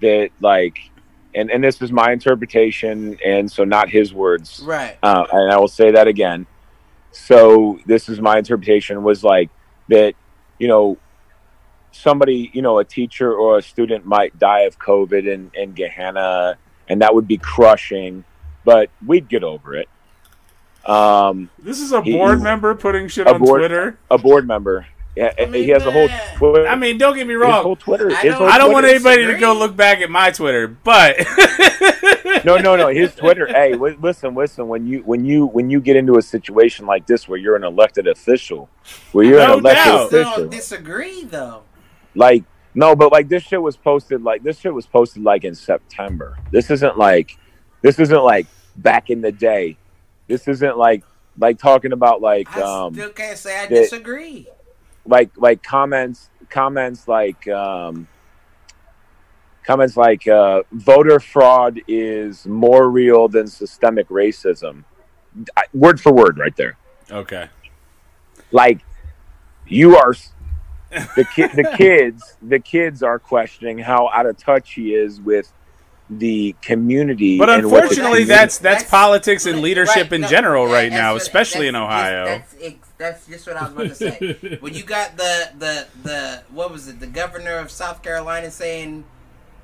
that 0.00 0.30
like 0.40 0.78
and 1.36 1.50
and 1.50 1.62
this 1.62 1.80
is 1.82 1.92
my 1.92 2.10
interpretation 2.12 3.16
and 3.24 3.50
so 3.50 3.62
not 3.64 3.88
his 3.88 4.12
words 4.12 4.60
Right. 4.64 4.96
uh, 5.02 5.24
and 5.32 5.52
i 5.52 5.56
will 5.58 5.68
say 5.68 5.92
that 5.92 6.08
again 6.08 6.46
so 7.12 7.78
this 7.86 8.08
is 8.08 8.20
my 8.20 8.38
interpretation 8.38 9.02
was 9.02 9.22
like 9.22 9.50
that 9.88 10.14
you 10.58 10.66
know 10.68 10.96
somebody 11.92 12.50
you 12.52 12.62
know 12.62 12.78
a 12.78 12.84
teacher 12.84 13.32
or 13.32 13.58
a 13.58 13.62
student 13.62 14.04
might 14.04 14.36
die 14.38 14.60
of 14.62 14.78
covid 14.78 15.26
in 15.32 15.50
in 15.54 15.72
Gahanna 15.74 16.56
and 16.88 17.00
that 17.02 17.14
would 17.14 17.26
be 17.28 17.38
crushing 17.38 18.24
but 18.64 18.90
we'd 19.06 19.28
get 19.28 19.44
over 19.44 19.74
it 19.74 19.88
um 20.84 21.50
This 21.58 21.80
is 21.80 21.92
a 21.92 22.02
He- 22.02 22.12
board 22.12 22.42
member 22.42 22.74
putting 22.74 23.08
shit 23.08 23.26
on 23.26 23.38
board- 23.40 23.60
Twitter. 23.60 23.98
a 24.10 24.18
board 24.18 24.46
member 24.46 24.86
yeah, 24.86 24.95
I 25.18 25.46
mean, 25.46 25.64
he 25.64 25.70
has 25.70 25.84
a 25.86 25.90
whole. 25.90 26.08
Twitter. 26.36 26.66
I 26.68 26.76
mean, 26.76 26.98
don't 26.98 27.14
get 27.16 27.26
me 27.26 27.34
wrong. 27.34 27.48
his 27.50 27.54
wrong. 27.54 27.62
whole 27.64 27.76
Twitter. 27.76 28.10
I 28.12 28.22
don't- 28.24 28.42
I 28.50 28.58
don't 28.58 28.70
want 28.72 28.84
Twitter- 28.84 29.08
anybody 29.08 29.26
to 29.32 29.38
go 29.40 29.54
look 29.54 29.74
back 29.76 30.00
at 30.00 30.10
my 30.10 30.30
Twitter, 30.30 30.68
but 30.68 31.16
No, 32.44 32.58
no, 32.58 32.76
no. 32.76 32.88
His 32.88 33.14
Twitter. 33.14 33.46
hey, 33.46 33.72
w- 33.72 33.98
listen, 34.00 34.34
listen. 34.34 34.68
When 34.68 34.86
you 34.86 35.00
when 35.00 35.24
you 35.24 35.46
when 35.46 35.70
you 35.70 35.80
get 35.80 35.96
into 35.96 36.16
a 36.18 36.22
situation 36.22 36.86
like 36.86 37.06
this 37.06 37.26
where 37.28 37.38
you're 37.38 37.56
an 37.56 37.64
elected 37.64 38.06
official, 38.06 38.68
where 39.12 39.24
you're 39.24 39.38
No 39.38 39.54
an 39.54 39.58
elected 39.60 39.84
doubt. 39.84 40.00
I 40.00 40.04
official, 40.04 40.36
don't 40.42 40.50
disagree 40.50 41.24
though. 41.24 41.62
like 42.14 42.44
no, 42.74 42.94
but 42.94 43.10
like 43.10 43.28
this 43.28 43.42
shit 43.42 43.60
was 43.62 43.76
posted 43.76 44.22
like 44.22 44.42
this 44.42 44.58
shit 44.60 44.72
was 44.74 44.86
posted 44.86 45.22
like 45.22 45.44
in 45.44 45.54
September. 45.54 46.36
This 46.52 46.70
isn't 46.70 46.98
like 46.98 47.36
this 47.82 47.98
isn't 47.98 48.22
like 48.22 48.46
back 48.76 49.08
in 49.10 49.22
the 49.22 49.32
day. 49.32 49.76
This 50.28 50.46
isn't 50.46 50.76
like 50.76 51.02
like 51.38 51.58
talking 51.58 51.92
about 51.92 52.20
like 52.20 52.54
I 52.56 52.60
um 52.86 52.94
still 52.94 53.10
can't 53.10 53.38
say 53.38 53.58
I 53.58 53.62
that- 53.66 53.70
disagree. 53.70 54.46
Like 55.06 55.30
like 55.36 55.62
comments 55.62 56.28
comments 56.48 57.06
like 57.08 57.46
um 57.48 58.06
comments 59.64 59.96
like 59.96 60.26
uh 60.28 60.62
voter 60.72 61.18
fraud 61.20 61.80
is 61.88 62.46
more 62.46 62.88
real 62.90 63.28
than 63.28 63.46
systemic 63.46 64.08
racism 64.08 64.84
I, 65.56 65.64
word 65.74 66.00
for 66.00 66.12
word 66.12 66.38
right 66.38 66.54
there 66.56 66.76
okay. 67.10 67.48
like 68.52 68.80
you 69.66 69.96
are 69.96 70.14
the 71.16 71.24
ki- 71.34 71.48
the 71.48 71.72
kids 71.76 72.36
the 72.42 72.58
kids 72.60 73.02
are 73.02 73.18
questioning 73.18 73.78
how 73.78 74.08
out 74.12 74.26
of 74.26 74.36
touch 74.38 74.74
he 74.74 74.94
is 74.94 75.20
with 75.20 75.52
the 76.08 76.54
community 76.62 77.36
But 77.36 77.50
and 77.50 77.68
what 77.68 77.82
unfortunately, 77.82 78.20
community- 78.20 78.24
that's 78.28 78.58
that's 78.58 78.82
That's- 78.84 78.90
politics 78.90 79.44
and 79.46 79.60
leadership 79.60 79.96
Right, 79.96 80.12
in 80.12 80.20
no, 80.20 80.28
general 80.28 80.66
right 80.68 80.92
now, 80.92 81.14
what- 81.14 81.22
especially 81.22 81.66
in 81.66 81.74
that's- 81.74 81.90
Ohio. 81.90 82.24
That's, 82.26 82.54
that's, 82.98 83.26
just 83.26 83.46
what 83.46 83.56
I 83.56 83.64
was 83.64 83.72
about 83.72 83.88
to 83.88 83.94
say. 83.94 84.56
when 84.60 84.74
you 84.74 84.82
got 84.82 85.16
the 85.16 85.50
the 85.58 85.86
the 86.02 86.42
what 86.50 86.70
was 86.70 86.88
it? 86.88 87.00
The 87.00 87.06
governor 87.06 87.56
of 87.58 87.70
South 87.70 88.02
Carolina 88.02 88.50
saying 88.50 89.04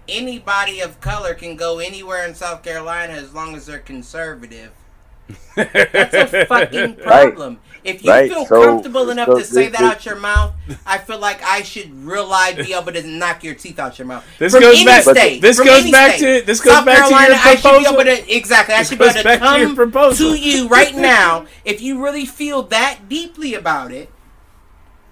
anybody 0.08 0.80
of 0.80 1.00
color 1.00 1.34
can 1.34 1.56
go 1.56 1.78
anywhere 1.78 2.26
in 2.26 2.34
South 2.34 2.62
Carolina 2.62 3.14
as 3.14 3.32
long 3.34 3.54
as 3.54 3.66
they're 3.66 3.78
conservative. 3.78 4.72
That's 5.56 6.32
a 6.32 6.46
fucking 6.46 6.96
problem. 6.96 7.60
If 7.84 8.04
you 8.04 8.10
Right, 8.10 8.30
feel 8.30 8.46
so- 8.46 8.62
comfortable 8.64 9.10
enough 9.10 9.26
so 9.26 9.38
to 9.38 9.44
say 9.44 9.68
this- 9.68 9.80
that 9.80 9.82
out 9.96 10.06
your 10.06 10.14
mouth, 10.16 10.52
I 10.86 10.98
feel 10.98 11.18
like 11.18 11.42
I 11.42 11.62
should 11.62 12.04
realize 12.04 12.54
be 12.54 12.72
able 12.72 12.92
to 12.92 13.02
knock 13.02 13.42
your 13.42 13.54
teeth 13.54 13.78
out 13.80 13.98
your 13.98 14.06
mouth. 14.06 14.24
This 14.38 14.52
From 14.52 14.60
goes 14.62 14.76
any 14.76 14.84
back- 14.84 15.02
State, 15.02 15.42
this 15.42 15.56
from 15.56 15.66
goes 15.66 15.90
back 15.90 16.16
state. 16.16 16.40
to- 16.40 16.46
this 16.46 16.60
goes 16.60 16.74
South 16.74 16.84
back 16.86 17.04
to 17.04 17.10
your 17.10 17.18
Carolina, 17.18 17.40
I 17.42 17.54
should 17.56 17.56
be 17.56 17.62
proposal. 17.62 17.92
able 18.00 18.04
to 18.04 18.36
exactly. 18.36 18.74
I 18.74 18.78
This 18.78 18.88
should 18.90 18.98
be 18.98 19.04
able 19.04 19.14
to 19.14 19.24
back 19.24 19.38
to 19.40 19.58
your 19.58 19.90
come 19.90 20.14
to 20.14 20.34
you 20.38 20.68
right 20.68 20.94
now. 20.96 21.46
If 21.64 21.80
you 21.82 22.00
really 22.04 22.24
feel 22.26 22.62
that 22.64 23.08
deeply 23.08 23.54
about 23.54 23.90
it, 23.90 24.10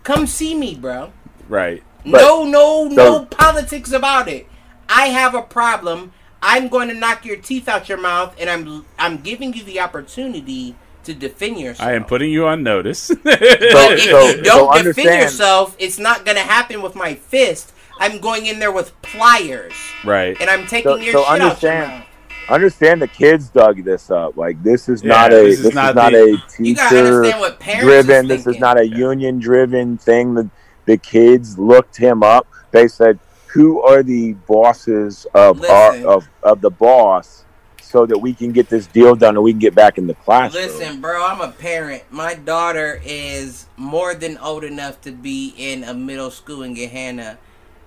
come 0.05 0.27
see 0.27 0.55
me, 0.55 0.75
bro. 0.75 1.13
right. 1.49 1.83
no, 2.05 2.45
no, 2.45 2.85
no 2.85 2.95
so- 3.19 3.25
politics 3.27 3.93
about 3.93 4.29
it. 4.29 4.47
I 4.89 5.07
have 5.07 5.35
a 5.35 5.43
problem. 5.43 6.13
I'm 6.43 6.69
going 6.69 6.89
to 6.89 6.95
knock 6.95 7.25
your 7.27 7.37
teeth 7.37 7.69
out 7.69 7.89
your 7.89 7.99
mouth, 7.99 8.35
and 8.41 8.49
I'm 8.49 8.87
I'm 8.99 9.19
giving 9.19 9.53
you 9.53 9.63
the 9.63 9.81
opportunity 9.81 10.75
to 11.05 11.15
defend 11.15 11.59
yourself. 11.59 11.89
I 11.89 11.95
am 11.95 12.05
putting 12.05 12.31
you 12.31 12.47
on 12.47 12.63
notice. 12.63 13.11
But 13.25 13.43
if 13.43 14.01
so- 14.03 14.29
you 14.29 14.43
don't 14.43 14.69
defend 14.75 14.87
understand- 14.89 15.23
yourself, 15.23 15.77
it's 15.79 15.99
not 15.99 16.25
going 16.25 16.37
to 16.37 16.43
happen 16.43 16.83
with 16.83 16.95
my 16.95 17.15
fist. 17.15 17.73
I'm 17.99 18.19
going 18.21 18.47
in 18.47 18.59
there 18.59 18.73
with 18.73 19.01
pliers, 19.03 19.75
right. 20.05 20.35
and 20.41 20.49
I'm 20.49 20.67
taking 20.67 20.91
So- 20.93 20.97
your 20.97 21.13
so 21.13 21.21
shit 21.23 21.29
out 21.29 21.37
your 21.39 21.43
understand- 21.51 21.91
mouth. 21.91 22.07
understand 22.49 23.03
the 23.03 23.09
kids 23.09 23.49
dug 23.51 23.85
this 23.85 24.11
up 24.11 24.37
like 24.37 24.61
this 24.63 24.89
is 24.89 25.03
Yeah, 25.05 25.09
not 25.11 25.33
a 25.33 25.37
this 25.37 25.59
this, 25.59 25.67
is 25.67 25.75
not 25.75 25.91
is 25.91 25.95
not 25.97 26.13
the- 26.13 26.19
a 26.19 26.27
You 26.29 26.75
gotta 26.75 26.95
teacher 26.97 26.97
understand 27.07 27.41
what 27.41 27.61
parents 27.61 27.85
driven 27.85 28.31
is 28.31 28.45
this 28.45 28.55
is 28.55 28.61
not 28.61 28.81
a 28.81 28.87
Yeah. 28.89 28.97
union 28.97 29.39
driven 29.39 29.99
thing 29.99 30.35
the, 30.35 30.49
the 30.87 30.97
kids 30.97 31.59
looked 31.59 31.97
him 31.97 32.23
up 32.23 32.47
they 32.73 32.89
said 32.89 33.19
who 33.53 33.83
are 33.83 34.03
the 34.03 34.33
bosses 34.49 35.27
of 35.35 35.63
uh, 35.63 35.67
our 35.73 35.97
of, 36.07 36.29
of 36.43 36.61
the 36.63 36.71
boss 36.71 37.45
so 37.91 38.07
that 38.07 38.19
we 38.19 38.33
can 38.33 38.53
get 38.53 38.69
this 38.69 38.87
deal 38.87 39.17
done 39.17 39.35
and 39.35 39.43
we 39.43 39.53
can 39.53 39.59
get 39.59 39.75
back 39.75 39.99
in 39.99 40.07
the 40.07 40.15
classroom 40.15 40.65
Listen, 40.65 41.01
bro, 41.01 41.27
I'm 41.27 41.41
a 41.41 41.51
parent. 41.51 42.05
My 42.11 42.35
daughter 42.35 43.01
is 43.05 43.67
more 43.77 44.15
than 44.15 44.39
old 44.39 44.63
enough 44.63 45.01
to 45.03 45.11
be 45.11 45.53
in 45.57 45.83
a 45.83 45.93
middle 45.93 46.31
school 46.31 46.63
in 46.63 46.77
Gahanna. 46.77 47.39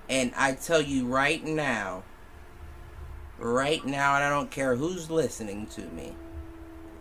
And 0.08 0.32
I 0.36 0.52
tell 0.52 0.82
you 0.82 1.06
right 1.06 1.42
now, 1.42 2.02
right 3.38 3.84
now, 3.84 4.16
and 4.16 4.24
I 4.24 4.28
don't 4.28 4.50
care 4.50 4.76
who's 4.76 5.10
listening 5.10 5.66
to 5.68 5.80
me, 5.82 6.12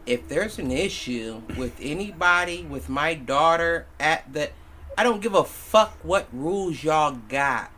if 0.05 0.27
there's 0.29 0.57
an 0.57 0.71
issue 0.71 1.41
with 1.57 1.73
anybody, 1.81 2.63
with 2.63 2.87
my 2.87 3.13
daughter 3.13 3.85
at 3.99 4.31
the. 4.31 4.49
I 4.97 5.03
don't 5.03 5.21
give 5.21 5.33
a 5.33 5.43
fuck 5.43 5.97
what 6.03 6.27
rules 6.31 6.83
y'all 6.83 7.17
got. 7.27 7.71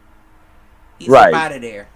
He's 1.00 1.08
Right. 1.10 1.34
out 1.34 1.52
of 1.52 1.62
there. 1.62 1.88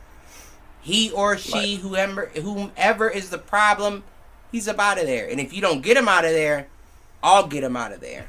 He 0.81 1.11
or 1.11 1.37
she, 1.37 1.75
whoever, 1.75 2.27
whomever 2.35 3.09
is 3.09 3.29
the 3.29 3.37
problem, 3.37 4.03
he's 4.51 4.67
up 4.67 4.79
out 4.79 4.97
of 4.99 5.05
there. 5.05 5.27
And 5.29 5.39
if 5.39 5.53
you 5.53 5.61
don't 5.61 5.81
get 5.81 5.97
him 5.97 6.07
out 6.07 6.25
of 6.25 6.31
there, 6.31 6.67
I'll 7.21 7.47
get 7.47 7.63
him 7.63 7.75
out 7.75 7.91
of 7.91 7.99
there. 7.99 8.27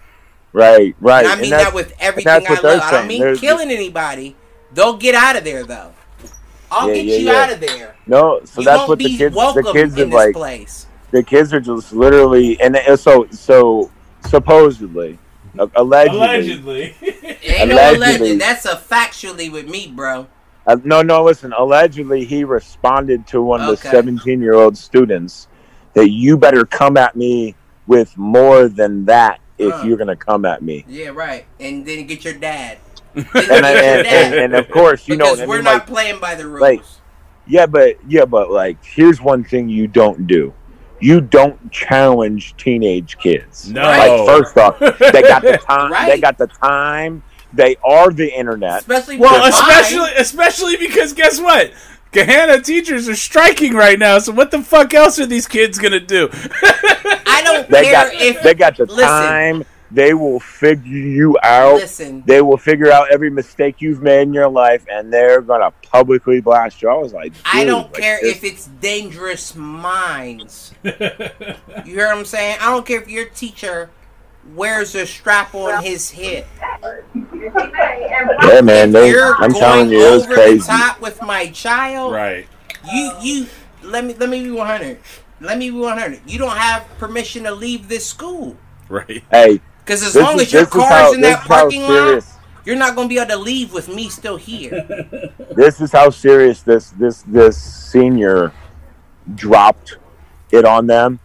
right 0.52 0.96
right 1.00 1.24
And 1.24 1.32
I 1.32 1.40
mean 1.40 1.50
that's- 1.50 1.68
that 1.68 1.74
with 1.74 1.94
everything 2.00 2.32
I 2.32 2.38
what 2.40 2.60
they're 2.62 2.72
love. 2.78 2.82
I 2.82 2.90
don't 2.90 3.06
mean 3.06 3.20
There's- 3.20 3.38
killing 3.40 3.70
anybody. 3.70 4.34
They'll 4.74 4.96
get 4.96 5.14
out 5.14 5.36
of 5.36 5.44
there 5.44 5.62
though. 5.64 5.92
I'll 6.72 6.88
Yeah, 6.88 6.94
get 6.94 7.04
yeah, 7.06 7.16
you 7.16 7.26
yeah. 7.26 7.32
out 7.42 7.52
of 7.52 7.60
there. 7.60 7.94
no 8.06 8.40
so 8.44 8.60
you 8.60 8.64
that's 8.64 8.78
won't 8.78 8.88
what 8.88 8.98
the 8.98 9.16
kids 9.16 9.34
welcome 9.36 9.62
the 9.64 9.72
kids 9.72 9.96
in 9.98 10.10
this 10.10 10.14
like 10.14 10.34
place. 10.34 10.86
the 11.12 11.22
kids 11.22 11.52
are 11.52 11.60
just 11.60 11.92
literally, 11.92 12.60
and 12.60 12.76
and 12.76 12.98
so 12.98 13.26
so 13.30 13.90
supposedly, 14.28 15.18
allegedly, 15.76 16.18
Allegedly. 16.18 16.94
Ain't 17.44 17.68
no 17.70 17.74
Allegedly. 17.76 18.30
alleged. 18.32 18.40
That's 18.40 18.64
a 18.66 18.76
factually 18.76 19.50
with 19.50 19.68
me, 19.68 19.86
bro. 19.94 20.26
Uh, 20.70 20.76
no, 20.84 21.02
no, 21.02 21.24
listen. 21.24 21.52
Allegedly, 21.52 22.24
he 22.24 22.44
responded 22.44 23.26
to 23.28 23.42
one 23.42 23.60
of 23.60 23.66
the 23.68 23.76
17 23.76 24.40
year 24.40 24.54
old 24.54 24.76
students 24.76 25.48
that 25.94 26.10
you 26.10 26.36
better 26.36 26.64
come 26.64 26.96
at 26.96 27.16
me 27.16 27.54
with 27.86 28.16
more 28.16 28.68
than 28.68 29.04
that 29.06 29.40
if 29.58 29.72
Huh. 29.74 29.82
you're 29.86 29.96
going 29.96 30.08
to 30.08 30.16
come 30.16 30.44
at 30.44 30.62
me. 30.62 30.84
Yeah, 30.88 31.08
right. 31.08 31.44
And 31.58 31.84
then 31.84 32.06
get 32.06 32.24
your 32.24 32.34
dad. 32.34 32.78
And, 33.16 33.26
I, 33.34 33.72
and, 33.72 34.06
and, 34.06 34.34
and 34.34 34.54
of 34.54 34.70
course, 34.70 35.08
you 35.08 35.16
know, 35.16 35.24
because 35.24 35.40
I 35.40 35.46
we're 35.46 35.56
mean, 35.56 35.64
not 35.64 35.74
like, 35.74 35.86
playing 35.88 36.20
by 36.20 36.36
the 36.36 36.46
rules. 36.46 36.60
like- 36.60 36.82
yeah, 37.48 37.66
but 37.66 37.96
yeah, 38.06 38.24
but 38.26 38.52
like, 38.52 38.84
here's 38.84 39.20
one 39.20 39.42
thing 39.42 39.68
you 39.68 39.88
don't 39.88 40.28
do. 40.28 40.54
You 41.00 41.20
don't 41.20 41.72
challenge 41.72 42.54
teenage 42.56 43.18
kids. 43.18 43.68
No. 43.72 43.82
Like, 43.82 44.26
first 44.26 44.56
off, 44.56 44.78
they 44.78 45.22
got 45.22 45.42
the 45.42 45.58
time. 45.68 46.06
They 46.08 46.20
got 46.20 46.38
the 46.38 46.46
time. 46.46 47.24
They 47.52 47.76
are 47.84 48.10
the 48.10 48.32
internet. 48.32 48.80
especially 48.80 49.18
Well, 49.18 49.32
with 49.32 49.52
mine. 49.52 49.52
especially 49.52 50.10
especially 50.16 50.76
because 50.76 51.12
guess 51.12 51.40
what? 51.40 51.72
Gahanna 52.12 52.64
teachers 52.64 53.08
are 53.08 53.14
striking 53.14 53.72
right 53.74 53.98
now. 53.98 54.18
So 54.18 54.32
what 54.32 54.50
the 54.50 54.62
fuck 54.62 54.92
else 54.94 55.18
are 55.20 55.26
these 55.26 55.46
kids 55.46 55.78
gonna 55.78 56.00
do? 56.00 56.28
I 56.32 57.40
don't 57.44 57.68
They 57.70 57.84
care 57.84 57.92
got 58.10 58.14
if 58.14 58.42
they 58.42 58.54
got 58.54 58.76
the 58.76 58.86
listen. 58.86 59.04
time. 59.06 59.64
They 59.92 60.14
will 60.14 60.38
figure 60.38 60.86
you 60.86 61.36
out. 61.42 61.74
listen. 61.74 62.22
They 62.24 62.40
will 62.42 62.56
figure 62.56 62.92
out 62.92 63.10
every 63.12 63.28
mistake 63.30 63.80
you've 63.80 64.00
made 64.02 64.22
in 64.22 64.32
your 64.32 64.48
life, 64.48 64.86
and 64.88 65.12
they're 65.12 65.40
gonna 65.40 65.72
publicly 65.82 66.40
blast 66.40 66.80
you. 66.80 66.88
I 66.88 66.94
was 66.94 67.12
like, 67.12 67.32
I 67.44 67.64
don't 67.64 67.92
like, 67.92 67.94
care 68.00 68.18
this- 68.22 68.36
if 68.36 68.44
it's 68.44 68.66
dangerous 68.80 69.56
minds. 69.56 70.72
You 70.84 70.92
hear 71.84 72.06
what 72.06 72.18
I'm 72.18 72.24
saying? 72.24 72.58
I 72.60 72.66
don't 72.70 72.86
care 72.86 73.00
if 73.02 73.08
your 73.08 73.24
teacher 73.26 73.90
wears 74.54 74.94
a 74.94 75.06
strap 75.06 75.54
on 75.56 75.82
his 75.82 76.12
head. 76.12 76.46
Yeah, 77.40 78.60
man. 78.60 78.88
if 78.88 78.92
They, 78.92 79.10
you're 79.10 79.34
I'm 79.34 79.50
going 79.50 79.54
telling 79.54 79.90
you, 79.90 80.00
it 80.00 80.10
was 80.10 80.26
crazy. 80.26 80.58
the 80.58 80.64
top 80.64 81.00
with 81.00 81.22
my 81.22 81.48
child, 81.50 82.12
right. 82.12 82.46
you 82.92 83.12
you 83.22 83.46
let 83.82 84.04
me 84.04 84.14
let 84.14 84.28
me 84.28 84.42
be 84.44 84.50
100. 84.50 84.98
Let 85.40 85.58
me 85.58 85.70
be 85.70 85.76
100. 85.76 86.20
You 86.26 86.38
don't 86.38 86.56
have 86.56 86.86
permission 86.98 87.44
to 87.44 87.52
leave 87.52 87.88
this 87.88 88.06
school 88.06 88.58
Right. 88.90 89.22
Hey, 89.30 89.60
because 89.84 90.02
as 90.02 90.14
this 90.14 90.22
long 90.22 90.34
is, 90.34 90.42
as 90.42 90.52
your 90.52 90.66
car's 90.66 90.90
how, 90.90 91.12
in 91.12 91.20
this 91.20 91.36
that 91.36 91.42
is 91.44 91.48
how 91.48 91.60
parking 91.60 91.82
lot, 91.82 92.24
you're 92.64 92.76
not 92.76 92.96
gonna 92.96 93.08
be 93.08 93.18
able 93.18 93.28
to 93.30 93.36
leave 93.36 93.72
with 93.72 93.88
me 93.88 94.08
still 94.10 94.36
here. 94.36 95.32
This 95.56 95.80
is 95.80 95.92
how 95.92 96.10
serious 96.10 96.62
this 96.62 96.90
this 96.90 97.22
this 97.22 97.56
senior 97.60 98.52
dropped 99.34 99.98
it 100.52 100.64
on 100.64 100.86
them. 100.86 101.18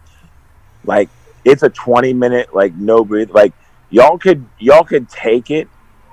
Like 0.84 1.08
it's 1.44 1.62
a 1.62 1.70
20 1.70 2.12
minute 2.12 2.54
like 2.54 2.74
no 2.74 3.04
breathe. 3.04 3.30
Like 3.30 3.52
y'all 3.90 4.18
could 4.18 4.44
y'all 4.58 4.84
could 4.84 5.08
take 5.08 5.50
it 5.50 5.68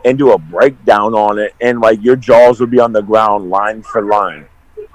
and 0.05 0.17
do 0.17 0.31
a 0.31 0.37
breakdown 0.37 1.13
on 1.13 1.39
it, 1.39 1.53
and 1.61 1.79
like 1.79 2.03
your 2.03 2.15
jaws 2.15 2.59
would 2.59 2.71
be 2.71 2.79
on 2.79 2.93
the 2.93 3.01
ground 3.01 3.49
line 3.49 3.81
for 3.81 4.01
line. 4.01 4.45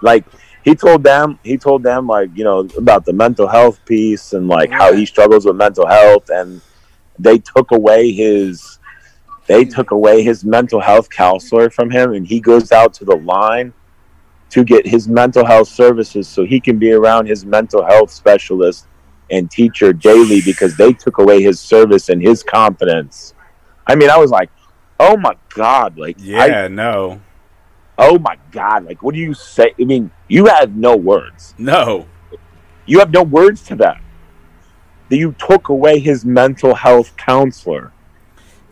Like 0.02 0.24
he 0.64 0.74
told 0.74 1.02
them, 1.02 1.38
he 1.42 1.56
told 1.56 1.82
them 1.82 2.06
like 2.06 2.30
you 2.34 2.44
know 2.44 2.60
about 2.76 3.04
the 3.04 3.12
mental 3.12 3.46
health 3.46 3.84
piece 3.86 4.32
and 4.32 4.48
like 4.48 4.70
how 4.70 4.92
he 4.92 5.06
struggles 5.06 5.44
with 5.46 5.56
mental 5.56 5.86
health, 5.86 6.28
and 6.30 6.60
they 7.18 7.38
took 7.38 7.70
away 7.70 8.12
his 8.12 8.78
they 9.46 9.64
took 9.64 9.92
away 9.92 10.22
his 10.22 10.44
mental 10.44 10.78
health 10.78 11.08
counselor 11.08 11.70
from 11.70 11.90
him, 11.90 12.12
and 12.12 12.26
he 12.26 12.38
goes 12.38 12.70
out 12.70 12.92
to 12.94 13.04
the 13.04 13.16
line 13.16 13.72
to 14.50 14.64
get 14.64 14.86
his 14.86 15.08
mental 15.08 15.44
health 15.44 15.68
services 15.68 16.28
so 16.28 16.44
he 16.44 16.60
can 16.60 16.78
be 16.78 16.92
around 16.92 17.26
his 17.26 17.44
mental 17.44 17.84
health 17.84 18.10
specialist 18.10 18.86
and 19.30 19.50
teacher 19.50 19.92
daily 19.92 20.40
because 20.42 20.76
they 20.76 20.92
took 20.92 21.18
away 21.18 21.42
his 21.42 21.60
service 21.60 22.08
and 22.08 22.22
his 22.22 22.42
confidence. 22.42 23.34
I 23.86 23.94
mean, 23.94 24.10
I 24.10 24.16
was 24.16 24.30
like, 24.30 24.50
oh 25.00 25.16
my 25.16 25.34
god, 25.54 25.96
like 25.98 26.18
I 26.20 26.46
Yeah. 26.46 26.68
no. 26.68 27.20
oh 27.98 28.18
my 28.18 28.36
god 28.52 28.84
like 28.84 29.02
what 29.02 29.12
do 29.14 29.20
you 29.20 29.34
say 29.34 29.74
i 29.80 29.84
mean 29.84 30.10
you 30.28 30.46
have 30.46 30.76
no 30.76 30.94
words 30.96 31.52
No. 31.58 32.06
you 32.86 33.00
have 33.00 33.12
no 33.12 33.24
words 33.24 33.62
to 33.68 33.74
that 33.76 34.00
that 35.08 35.16
you 35.16 35.34
took 35.38 35.68
away 35.68 35.98
his 35.98 36.24
mental 36.24 36.74
health 36.76 37.16
counselor 37.16 37.92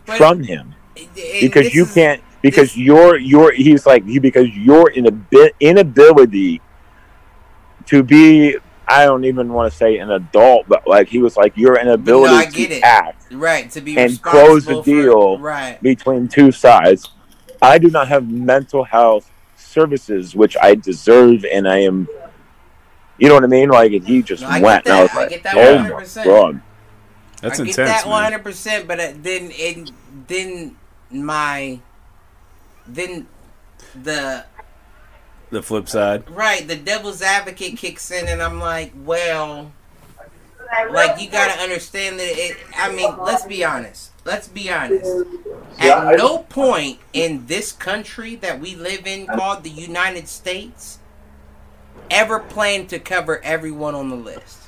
But- 0.05 0.17
from 0.17 0.43
him 0.43 0.75
And 0.95 1.07
because 1.41 1.73
you 1.75 1.83
is- 1.83 1.93
can't 1.93 2.21
because 2.41 2.69
this- 2.69 2.77
you're 2.77 3.17
you're 3.17 3.51
he's 3.51 3.85
like 3.85 4.03
you 4.05 4.21
because 4.21 4.47
your 4.55 4.91
inabi- 4.91 5.51
inability 5.59 6.61
to 7.87 8.03
be 8.03 8.55
i 8.87 9.05
don't 9.05 9.25
even 9.25 9.51
want 9.53 9.71
to 9.71 9.77
say 9.77 9.97
an 9.97 10.09
adult 10.11 10.67
but 10.67 10.87
like 10.87 11.07
he 11.07 11.19
was 11.19 11.35
like 11.37 11.55
your 11.57 11.77
inability 11.79 12.33
I 12.33 12.45
get 12.45 12.69
to 12.69 12.75
it. 12.77 12.83
act 12.83 13.25
right 13.31 13.69
to 13.71 13.81
be 13.81 13.97
and 13.97 14.21
close 14.21 14.65
the 14.65 14.75
for- 14.75 14.83
deal. 14.83 15.37
right. 15.39 15.81
between 15.81 16.27
two 16.27 16.51
sides. 16.51 17.09
I 17.61 17.77
do 17.79 17.89
not 17.89 18.07
have 18.07 18.29
mental 18.29 18.83
health 18.83 19.29
services, 19.55 20.35
which 20.35 20.55
I 20.61 20.75
deserve, 20.75 21.43
and 21.43 21.67
I 21.67 21.79
am. 21.79 22.07
You 23.17 23.27
know 23.29 23.33
what 23.33 23.43
I 23.43 23.47
mean? 23.47 23.69
Like, 23.69 23.91
and 23.93 24.05
he 24.05 24.21
just 24.21 24.43
No, 24.43 24.49
I 24.49 24.61
went, 24.61 24.85
and 24.85 24.93
I 24.93 25.01
was 25.01 25.09
that. 25.11 25.17
I 25.17 25.21
like, 25.21 25.29
get 25.31 25.43
that 25.43 25.57
"Oh 25.57 25.79
my 25.79 25.89
100%. 25.89 26.23
god!" 26.23 26.61
That's 27.41 27.59
I 27.59 27.63
get 27.63 27.69
intense. 27.79 27.89
that 28.03 28.07
one 28.07 28.23
hundred 28.23 28.43
percent, 28.43 28.87
but 28.87 28.99
uh, 28.99 29.11
then 29.21 29.49
it 29.51 29.91
then 30.27 30.75
my 31.11 31.79
then 32.87 33.27
the 34.03 34.45
The 35.49 35.61
flip 35.61 35.87
side. 35.87 36.29
right 36.29 36.67
the 36.67 36.75
devil's 36.75 37.21
advocate 37.21 37.77
kicks 37.77 38.11
in, 38.11 38.27
and 38.27 38.41
I'm 38.41 38.59
like, 38.59 38.91
well, 39.05 39.71
like 40.91 41.21
you 41.21 41.29
gotta 41.29 41.61
understand 41.61 42.19
that 42.19 42.37
it. 42.37 42.57
I 42.75 42.93
mean, 42.93 43.15
let's 43.19 43.45
be 43.45 43.63
honest. 43.63 44.11
Let's 44.25 44.49
be 44.49 44.69
honest. 44.69 45.09
At 45.79 46.17
no 46.17 46.39
point 46.39 46.99
in 47.13 47.45
this 47.45 47.71
country 47.71 48.35
that 48.35 48.59
we 48.59 48.75
live 48.75 49.07
in, 49.07 49.25
called 49.27 49.63
the 49.63 49.69
United 49.69 50.27
States, 50.27 50.99
ever 52.11 52.39
plan 52.39 52.87
to 52.87 52.99
cover 52.99 53.41
everyone 53.43 53.95
on 53.95 54.09
the 54.09 54.15
list. 54.17 54.66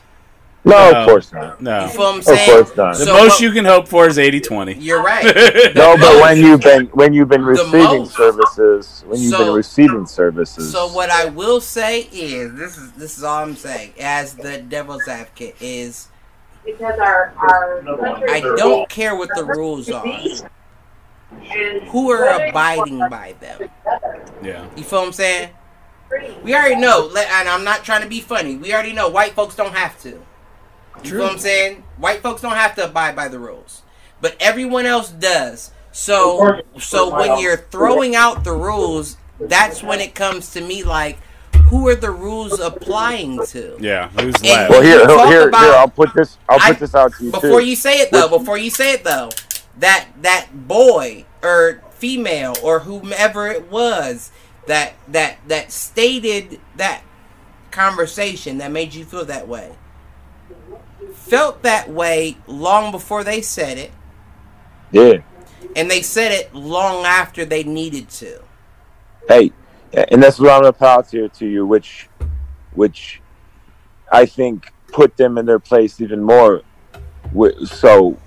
No, 0.66 0.91
No. 0.91 0.99
of 1.01 1.07
course 1.07 1.32
not. 1.32 1.60
You 1.60 1.66
No. 1.66 1.88
feel 1.88 1.99
what 2.01 2.14
I'm 2.14 2.20
Of 2.20 2.26
course 2.26 2.76
not. 2.78 2.97
The 2.97 3.05
So 3.05 3.14
most 3.14 3.30
what- 3.32 3.39
you 3.41 3.51
can 3.51 3.66
hope 3.66 3.88
for 3.88 4.07
is 4.07 4.18
80-20. 4.18 4.76
You're 4.80 5.01
right. 5.01 5.24
No, 5.76 5.95
but 5.97 6.22
when 6.22 6.38
you've 6.38 6.60
been 6.62 6.86
when 6.88 7.14
you've 7.14 7.30
been 7.30 7.45
receiving 7.45 7.82
most- 7.99 8.16
services, 8.16 9.03
when 9.07 9.22
you've 9.22 9.32
So- 9.32 9.45
been 9.45 9.53
receiving 9.53 10.05
services, 10.05 10.72
So 10.72 10.88
what 10.88 11.10
I 11.10 11.26
will 11.26 11.62
say 11.62 12.10
is 12.12 12.53
this 12.55 12.78
is 12.78 12.91
this 12.93 13.18
is 13.18 13.24
all 13.24 13.43
I'm 13.43 13.55
saying 13.55 13.93
as 13.99 14.34
the 14.34 14.57
devil's 14.57 15.07
advocate 15.07 15.55
is 15.62 16.07
Because 16.66 16.99
our, 16.99 17.32
our 17.38 17.82
Number 17.82 18.01
one. 18.03 18.12
country 18.20 18.30
I 18.32 18.41
don't 18.41 18.89
care 18.89 19.16
what 19.16 19.30
the 19.34 19.45
rules 19.45 19.89
are. 19.89 20.05
Who 21.91 22.12
are 22.12 22.28
abiding 22.47 22.99
by 23.10 23.36
them? 23.39 23.70
Yeah. 24.43 24.66
You 24.76 24.84
feel 24.84 24.99
what 24.99 25.07
I'm 25.07 25.14
saying? 25.14 25.49
We 26.43 26.55
already 26.55 26.76
know, 26.76 27.10
and 27.16 27.47
I'm 27.47 27.64
not 27.64 27.84
trying 27.84 28.01
to 28.01 28.07
be 28.10 28.20
funny. 28.20 28.55
We 28.58 28.74
already 28.74 28.93
know 28.93 29.08
white 29.09 29.34
folks 29.34 29.55
don't 29.55 29.75
have 29.75 30.00
to. 30.01 30.20
You 31.04 31.17
know 31.17 31.24
what 31.24 31.34
I'm 31.34 31.39
saying? 31.39 31.84
White 31.97 32.21
folks 32.21 32.42
don't 32.42 32.54
have 32.55 32.76
to 32.76 32.86
abide 32.86 33.16
by 33.16 33.28
the 33.28 33.39
rules, 33.39 33.82
but 34.21 34.36
everyone 34.39 34.86
else 34.86 35.09
does. 35.09 35.71
So, 35.92 36.62
so 36.80 37.13
when 37.16 37.39
you're 37.39 37.58
throwing 37.58 38.16
out 38.16 38.43
the 38.43 38.51
rules, 38.54 39.17
that's 39.39 39.82
when 39.82 40.00
it 40.00 40.13
comes 40.16 40.51
to 40.54 40.62
me 40.62 40.84
like, 40.84 41.17
who 41.66 41.88
are 41.88 41.96
the 41.96 42.12
rules 42.12 42.59
applying 42.59 43.43
to? 43.47 43.78
Yeah. 43.80 44.09
Who's 44.09 44.36
And- 44.36 44.43
left? 44.43 44.70
well, 44.71 44.82
here, 44.82 45.00
You 45.01 45.28
here, 45.28 45.50
about- 45.50 45.63
here, 45.63 45.74
I'll 45.74 45.88
put 45.88 46.13
this, 46.13 46.38
I'll 46.47 46.59
I- 46.62 46.70
put 46.71 46.80
this 46.80 46.96
out 46.96 47.13
to 47.17 47.26
you 47.26 47.32
Before 47.32 47.59
too. 47.62 47.66
you 47.67 47.76
say 47.76 48.00
it 48.01 48.12
though, 48.12 48.28
before 48.28 48.58
you 48.58 48.70
say 48.70 48.93
it 48.93 49.04
though, 49.04 49.30
that 49.78 50.08
that 50.21 50.47
boy 50.67 51.26
or 51.43 51.82
female 51.92 52.55
or 52.63 52.80
whomever 52.82 53.47
it 53.47 53.70
was 53.71 54.32
that 54.67 54.93
that 55.08 55.38
that 55.47 55.71
stated 55.71 56.59
that 56.76 57.01
conversation 57.71 58.58
that 58.58 58.71
made 58.71 58.93
you 58.93 59.05
feel 59.05 59.26
that 59.26 59.47
way 59.47 59.71
felt 61.30 61.64
that 61.64 61.89
way 61.89 62.38
long 62.47 62.92
before 62.92 63.24
they 63.24 63.42
said 63.42 63.78
it 63.78 63.92
yeah. 64.92 65.18
and 65.76 65.89
they 65.89 66.01
said 66.01 66.32
it 66.32 66.54
long 66.54 67.06
after 67.06 67.46
they 67.46 67.64
needed 67.64 68.10
to 68.10 68.42
hey, 69.30 69.51
and 69.93 70.22
that's 70.22 70.39
what 70.39 70.51
I'm 70.51 70.62
gonna 70.62 70.74
put 70.74 70.88
out 70.88 71.10
here 71.10 71.30
to 71.30 71.47
you, 71.47 71.66
which, 71.66 72.10
which, 72.74 73.22
I 74.12 74.26
think 74.26 74.74
put 74.92 75.16
them 75.16 75.38
in 75.38 75.46
their 75.46 75.60
place 75.60 76.01
even 76.01 76.22
more. 76.22 76.64
So, 77.66 78.18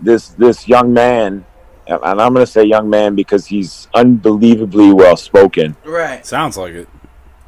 this 0.00 0.28
this 0.30 0.68
young 0.68 0.92
man, 0.92 1.46
and 1.86 2.00
I'm 2.02 2.32
gonna 2.34 2.46
say 2.46 2.64
young 2.64 2.90
man 2.90 3.14
because 3.14 3.46
he's 3.46 3.88
unbelievably 3.94 4.92
well 4.92 5.16
spoken. 5.16 5.76
right 5.84 6.26
Sounds 6.26 6.56
like 6.56 6.74
it. 6.74 6.88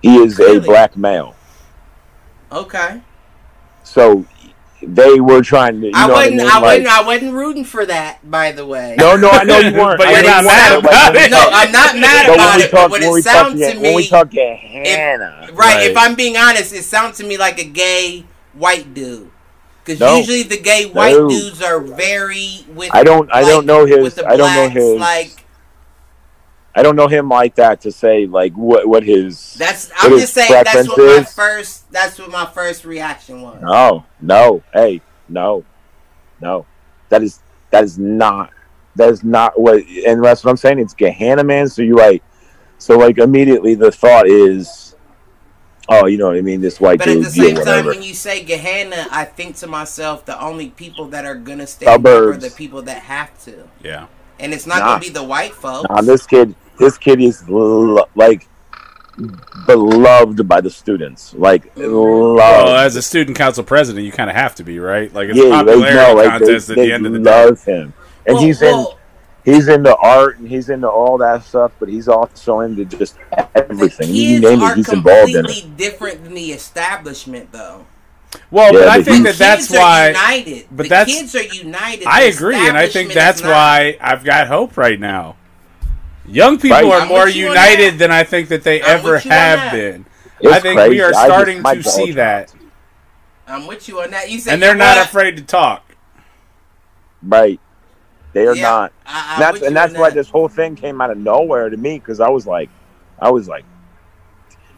He 0.03 0.17
is 0.17 0.39
a 0.39 0.61
black 0.61 0.97
male, 0.97 1.35
okay 2.53 3.01
so 3.83 4.25
they 4.87 5.21
were 5.21 5.43
trying 5.43 5.81
to. 5.81 5.87
You 5.89 5.93
i 5.95 6.07
know 6.07 6.13
wasn't 6.15 6.41
I, 6.41 6.45
i 6.45 6.55
mean? 6.55 6.63
wasn't 6.63 6.87
i 6.89 7.03
wasn't 7.03 7.33
rooting 7.35 7.65
for 7.65 7.87
that 7.87 8.19
by 8.31 8.53
the 8.53 8.65
way 8.67 8.95
no, 8.99 9.17
no, 9.17 9.31
I 9.31 9.45
know 9.45 9.59
you 9.59 9.73
weren't. 9.81 9.99
but 9.99 10.09
I 10.09 10.13
you're 10.13 10.23
not 10.31 10.45
mad 10.45 10.79
about 10.79 11.17
it. 11.17 11.31
No, 11.31 11.49
I'm 11.53 11.73
not 11.73 11.97
mad 11.97 12.27
But 12.27 12.35
about 12.37 12.61
it 12.61 12.71
talk, 12.71 12.91
but 12.91 12.91
what 12.91 13.01
when 13.03 13.19
it 13.19 13.23
sounds 13.25 13.61
to, 13.61 13.73
to 13.73 13.79
when 13.81 13.95
we 13.95 14.03
me 14.03 14.09
talk 14.09 14.31
to 14.31 14.55
Hannah, 14.57 15.49
Right, 15.53 15.77
Right. 15.77 15.91
if 15.91 15.97
I'm 15.97 16.15
being 16.15 16.37
honest, 16.37 16.73
it 16.75 16.83
sounds 16.85 17.19
to 17.19 17.25
me 17.25 17.37
like 17.39 17.59
a 17.59 17.65
gay 17.65 18.25
white 18.55 18.93
dude. 18.95 19.31
Because 19.85 20.01
No. 20.01 20.17
usually 20.17 20.43
the 20.45 20.59
gay 20.61 20.87
white 20.87 21.15
No. 21.17 21.29
dudes 21.29 21.61
are 21.63 21.79
very 21.81 22.65
with. 22.75 22.91
I 22.95 23.05
don't. 23.05 23.31
I 23.33 23.43
don't 23.43 23.67
know 23.67 23.85
his. 23.85 24.19
I 24.19 24.37
don't 24.37 24.55
know 24.55 24.69
his. 24.69 24.99
Like 24.99 25.44
I 26.77 26.83
don't 26.83 26.97
know 26.97 27.07
him 27.07 27.29
like 27.29 27.55
that 27.57 27.81
to 27.83 27.93
say 27.93 28.27
like 28.27 28.53
what 28.55 28.87
what 28.89 29.05
his. 29.05 29.55
that's. 29.55 29.89
what 29.91 30.05
I'm 30.05 30.13
his 30.13 30.21
just 30.23 30.35
saying 30.35 30.65
that's 30.65 30.89
what 30.89 30.99
my 30.99 31.05
is. 31.05 31.33
first. 31.33 31.91
That's 31.93 32.19
what 32.19 32.31
my 32.31 32.47
first 32.47 32.85
reaction 32.85 33.43
was. 33.43 33.63
No, 33.63 34.05
no, 34.21 34.63
hey, 34.73 35.01
no, 35.29 35.65
no. 36.41 36.67
That 37.11 37.23
is 37.23 37.41
that 37.71 37.85
is 37.85 37.99
not 37.99 38.51
that 38.97 39.09
is 39.11 39.23
not 39.23 39.59
what. 39.59 39.85
And 40.07 40.25
that's 40.25 40.43
what 40.43 40.51
I'm 40.51 40.57
saying. 40.57 40.81
It's 40.81 40.95
Gahanna 40.95 41.47
man. 41.47 41.69
So 41.69 41.83
you're 41.83 41.97
right. 41.97 42.23
So 42.79 42.99
like 42.99 43.19
immediately 43.19 43.75
the 43.77 43.93
thought 43.93 44.27
is, 44.27 44.97
oh, 45.89 46.07
you 46.07 46.19
know 46.19 46.27
what 46.27 46.37
I 46.37 46.41
mean? 46.41 46.61
This 46.61 46.81
white 46.81 46.99
But 46.99 47.09
at 47.09 47.23
the 47.23 47.31
same 47.31 47.57
time, 47.57 47.87
when 47.87 48.03
you 48.03 48.15
say 48.15 48.45
Gahanna, 48.45 49.07
I 49.13 49.25
think 49.25 49.57
to 49.57 49.69
myself, 49.69 50.25
the 50.27 50.41
only 50.43 50.71
people 50.71 51.07
that 51.09 51.25
are 51.25 51.37
gonna 51.37 51.67
stay 51.69 51.87
are 51.87 51.99
the 51.99 52.53
people 52.57 52.83
that 52.83 53.03
have 53.03 53.39
to, 53.45 53.69
Yeah. 53.83 54.07
and 54.41 54.53
it's 54.53 54.67
not 54.67 54.81
Nah. 54.81 54.87
gonna 54.87 55.01
be 55.01 55.09
the 55.09 55.23
white 55.23 55.55
folks. 55.55 55.89
Nah, 55.89 56.03
this 56.03 56.27
kid, 56.27 56.55
this 56.79 56.99
kid 56.99 57.21
is 57.21 57.49
lo- 57.49 58.05
like 58.15 58.49
beloved 59.67 60.47
by 60.49 60.61
the 60.61 60.71
students. 60.71 61.35
Like 61.35 61.73
Well, 61.77 62.77
as 62.77 62.97
a 62.97 63.03
student 63.03 63.37
council 63.37 63.65
president, 63.65 64.05
you 64.07 64.13
kind 64.13 64.31
of 64.31 64.37
have 64.37 64.55
to 64.57 64.65
be, 64.65 64.79
right? 64.79 65.13
Like 65.13 65.29
it's 65.29 65.39
yeah, 65.39 65.61
a 65.61 65.65
they 65.65 65.73
popularity 65.73 65.95
know, 65.97 66.15
like 66.15 66.41
they, 66.43 66.55
at 66.55 66.63
they 66.67 66.75
the 66.75 66.93
end 66.93 67.07
of 67.07 67.13
the 67.13 67.19
day. 67.21 67.45
love 67.47 67.65
him, 67.65 67.93
and 68.27 68.35
Well, 68.37 68.45
he's 68.45 68.63
in. 68.63 68.87
He's 69.45 69.69
into 69.69 69.95
art 69.97 70.39
and 70.39 70.49
he's 70.49 70.71
into 70.71 70.89
all 70.89 71.19
that 71.19 71.45
stuff, 71.45 71.73
but 71.79 71.91
he's 71.91 72.09
also 72.09 72.61
into 72.61 72.87
just 72.87 73.19
everything. 73.55 74.09
The 74.09 74.15
You 74.15 74.41
kids 74.41 74.43
name 74.53 74.63
are 74.63 74.73
it, 74.73 74.77
he's 74.79 74.89
involved 74.91 75.31
in 75.33 75.37
it. 75.37 75.43
completely 75.49 75.71
different 75.77 76.25
than 76.25 76.33
the 76.33 76.53
establishment, 76.53 77.53
though. 77.53 77.85
Well, 78.51 78.73
Yeah, 78.73 78.79
but 78.81 78.89
I 78.89 79.03
think 79.03 79.25
that 79.27 79.35
that's 79.37 79.71
why. 79.71 80.09
united. 80.09 80.67
but 80.71 80.85
the 80.85 80.89
that's- 80.89 81.15
kids 81.15 81.35
are 81.37 81.43
united. 81.43 82.07
I 82.07 82.23
agree, 82.23 82.57
and 82.57 82.75
I 82.79 82.89
think 82.89 83.13
that's 83.13 83.43
why 83.43 83.99
I've 84.01 84.25
got 84.25 84.47
hope 84.47 84.79
right 84.79 84.99
now. 84.99 85.37
Young 86.27 86.59
people 86.59 86.77
Right. 86.79 86.85
are 86.87 87.01
I'm 87.03 87.09
more 87.09 87.25
with 87.27 87.37
you 87.37 87.47
on 87.49 87.53
united 87.53 87.99
than 87.99 88.11
I 88.11 88.25
think 88.25 88.49
that 88.49 88.63
they 88.65 88.83
I'm 88.83 88.99
ever 88.99 89.13
with 89.13 89.25
you 89.27 89.31
on 89.31 89.37
have 89.37 89.73
been. 89.73 90.07
It's 90.41 90.53
I 90.53 90.61
think 90.61 90.77
crazy. 90.79 90.91
we 90.91 91.01
are 91.01 91.09
I 91.09 91.11
just- 91.13 91.25
starting 91.25 91.63
to 91.63 91.75
jaw 91.83 91.91
see 91.91 92.13
that. 92.13 92.55
I'm 93.47 93.67
with 93.67 93.89
you 93.89 94.01
on 94.01 94.11
that. 94.13 94.31
You 94.31 94.39
said 94.39 94.55
and 94.55 94.63
they're 94.63 94.75
not 94.75 94.97
what? 94.97 95.07
afraid 95.07 95.37
to 95.37 95.43
talk. 95.43 95.83
Right. 97.23 97.61
They 98.33 98.47
are 98.47 98.57
Yeah, 98.57 98.63
not. 98.63 98.93
I, 99.07 99.27
I'm 99.27 99.33
And 99.35 99.43
that's 99.43 99.67
and 99.69 99.77
that's 99.77 99.95
why 99.95 100.09
that. 100.11 100.15
this 100.15 100.29
whole 100.31 100.49
thing 100.49 100.75
came 100.77 101.01
out 101.01 101.11
of 101.11 101.19
nowhere 101.19 101.69
to 101.69 101.77
me 101.77 101.99
because 101.99 102.21
I 102.21 102.29
was 102.31 102.47
like, 102.47 102.69
I 103.21 103.31
was 103.31 103.47
like, 103.49 103.65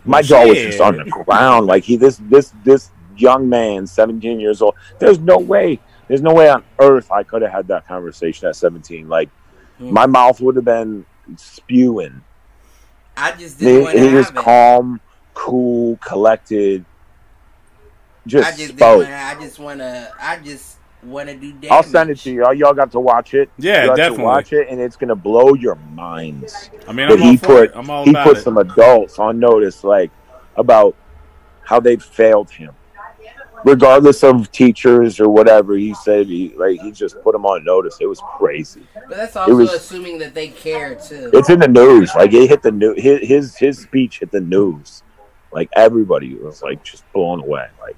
my 0.05 0.18
Well, 0.18 0.23
jaw 0.24 0.47
was 0.47 0.56
shit. 0.59 0.66
just 0.73 0.81
on 0.81 0.97
the 0.97 1.05
ground. 1.24 1.66
Like 1.66 1.85
he, 1.85 1.97
this, 1.97 2.20
this, 2.24 2.52
this 2.64 2.90
young 3.16 3.48
man, 3.48 3.86
seventeen 3.86 4.40
years 4.40 4.60
old. 4.62 4.74
There's 4.98 5.18
no 5.18 5.39
way. 5.39 5.81
There's 6.09 6.23
no 6.23 6.35
way 6.35 6.48
on 6.51 6.62
earth 6.81 7.10
I 7.10 7.23
could 7.23 7.43
have 7.43 7.51
had 7.52 7.68
that 7.68 7.86
conversation 7.89 8.47
at 8.48 8.56
seventeen. 8.56 9.09
Like 9.09 9.31
Hmm. 9.78 9.93
my 9.93 10.06
mouth 10.06 10.40
would 10.40 10.56
have 10.56 10.64
been 10.64 11.05
spewing. 11.36 12.22
I 13.16 13.32
just 13.32 13.58
He, 13.58 13.66
didn't 13.66 13.82
want 13.84 13.96
to 13.96 14.02
he 14.02 14.06
have 14.06 14.14
was 14.14 14.28
it. 14.28 14.34
calm, 14.34 15.00
cool, 15.34 15.96
collected. 15.98 16.84
Just, 18.26 18.46
I 18.46 18.50
just 18.50 18.76
didn't 18.76 18.78
spoke. 18.78 18.96
want 18.98 19.08
to. 19.08 19.14
I 19.16 19.34
just 19.40 19.58
want 19.58 19.78
to. 19.80 20.12
I 20.20 20.36
just 20.38 20.76
want 21.02 21.28
to 21.28 21.36
do 21.36 21.52
damage. 21.52 21.70
I'll 21.70 21.82
send 21.82 22.10
it 22.10 22.18
to 22.18 22.30
you. 22.30 22.42
Y'all, 22.42 22.54
y'all 22.54 22.74
got 22.74 22.90
to 22.92 23.00
watch 23.00 23.34
it. 23.34 23.48
Yeah, 23.58 23.82
you 23.82 23.88
got 23.88 23.96
definitely. 23.96 24.16
To 24.18 24.24
watch 24.24 24.52
it, 24.52 24.68
and 24.68 24.80
it's 24.80 24.96
gonna 24.96 25.14
blow 25.14 25.54
your 25.54 25.76
minds. 25.94 26.70
I 26.88 26.92
mean, 26.92 27.08
But 27.08 27.14
I'm 27.18 27.22
all 27.22 27.30
he 27.30 27.36
for 27.36 27.46
put 27.46 27.64
it. 27.64 27.72
I'm 27.74 27.90
all 27.90 28.04
he 28.04 28.12
put 28.14 28.36
it. 28.38 28.42
some 28.42 28.58
adults 28.58 29.18
on 29.18 29.38
notice, 29.38 29.84
like 29.84 30.10
about 30.56 30.96
how 31.62 31.80
they 31.80 31.96
failed 31.96 32.50
him, 32.50 32.74
regardless 33.66 34.22
of 34.22 34.51
teachers 34.52 35.18
or 35.20 35.28
whatever. 35.28 35.74
He 35.74 35.93
said 35.94 36.28
he 36.28 36.55
like 36.56 36.80
he 36.80 36.93
just 36.93 37.20
put 37.22 37.32
them 37.32 37.44
on 37.44 37.64
notice. 37.64 37.98
It 38.01 38.06
was 38.06 38.22
crazy. 38.38 38.86
But 38.94 39.16
that's 39.16 39.36
also 39.36 39.55
was- 39.56 39.72
assuming 39.74 40.18
that 40.18 40.32
they 40.34 40.48
care 40.48 40.94
too. 40.94 41.30
It's 41.34 41.51
in 41.51 41.59
the 41.59 41.68
news. 41.68 42.14
Like 42.14 42.32
it 42.32 42.48
hit 42.48 42.62
the 42.62 42.72
news. 42.72 43.02
His, 43.02 43.28
his 43.28 43.56
his 43.56 43.78
speech 43.78 44.20
hit 44.20 44.30
the 44.30 44.40
news. 44.40 45.02
Like 45.52 45.68
everybody 45.74 46.34
was 46.34 46.62
like 46.62 46.82
just 46.84 47.05
blown 47.12 47.40
away. 47.40 47.68
Like 47.80 47.97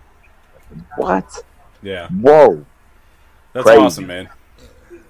what? 0.97 1.45
Yeah, 1.83 2.09
Whoa! 2.09 2.65
that's 3.53 3.65
Crazy. 3.65 3.81
awesome, 3.81 4.07
man. 4.09 4.29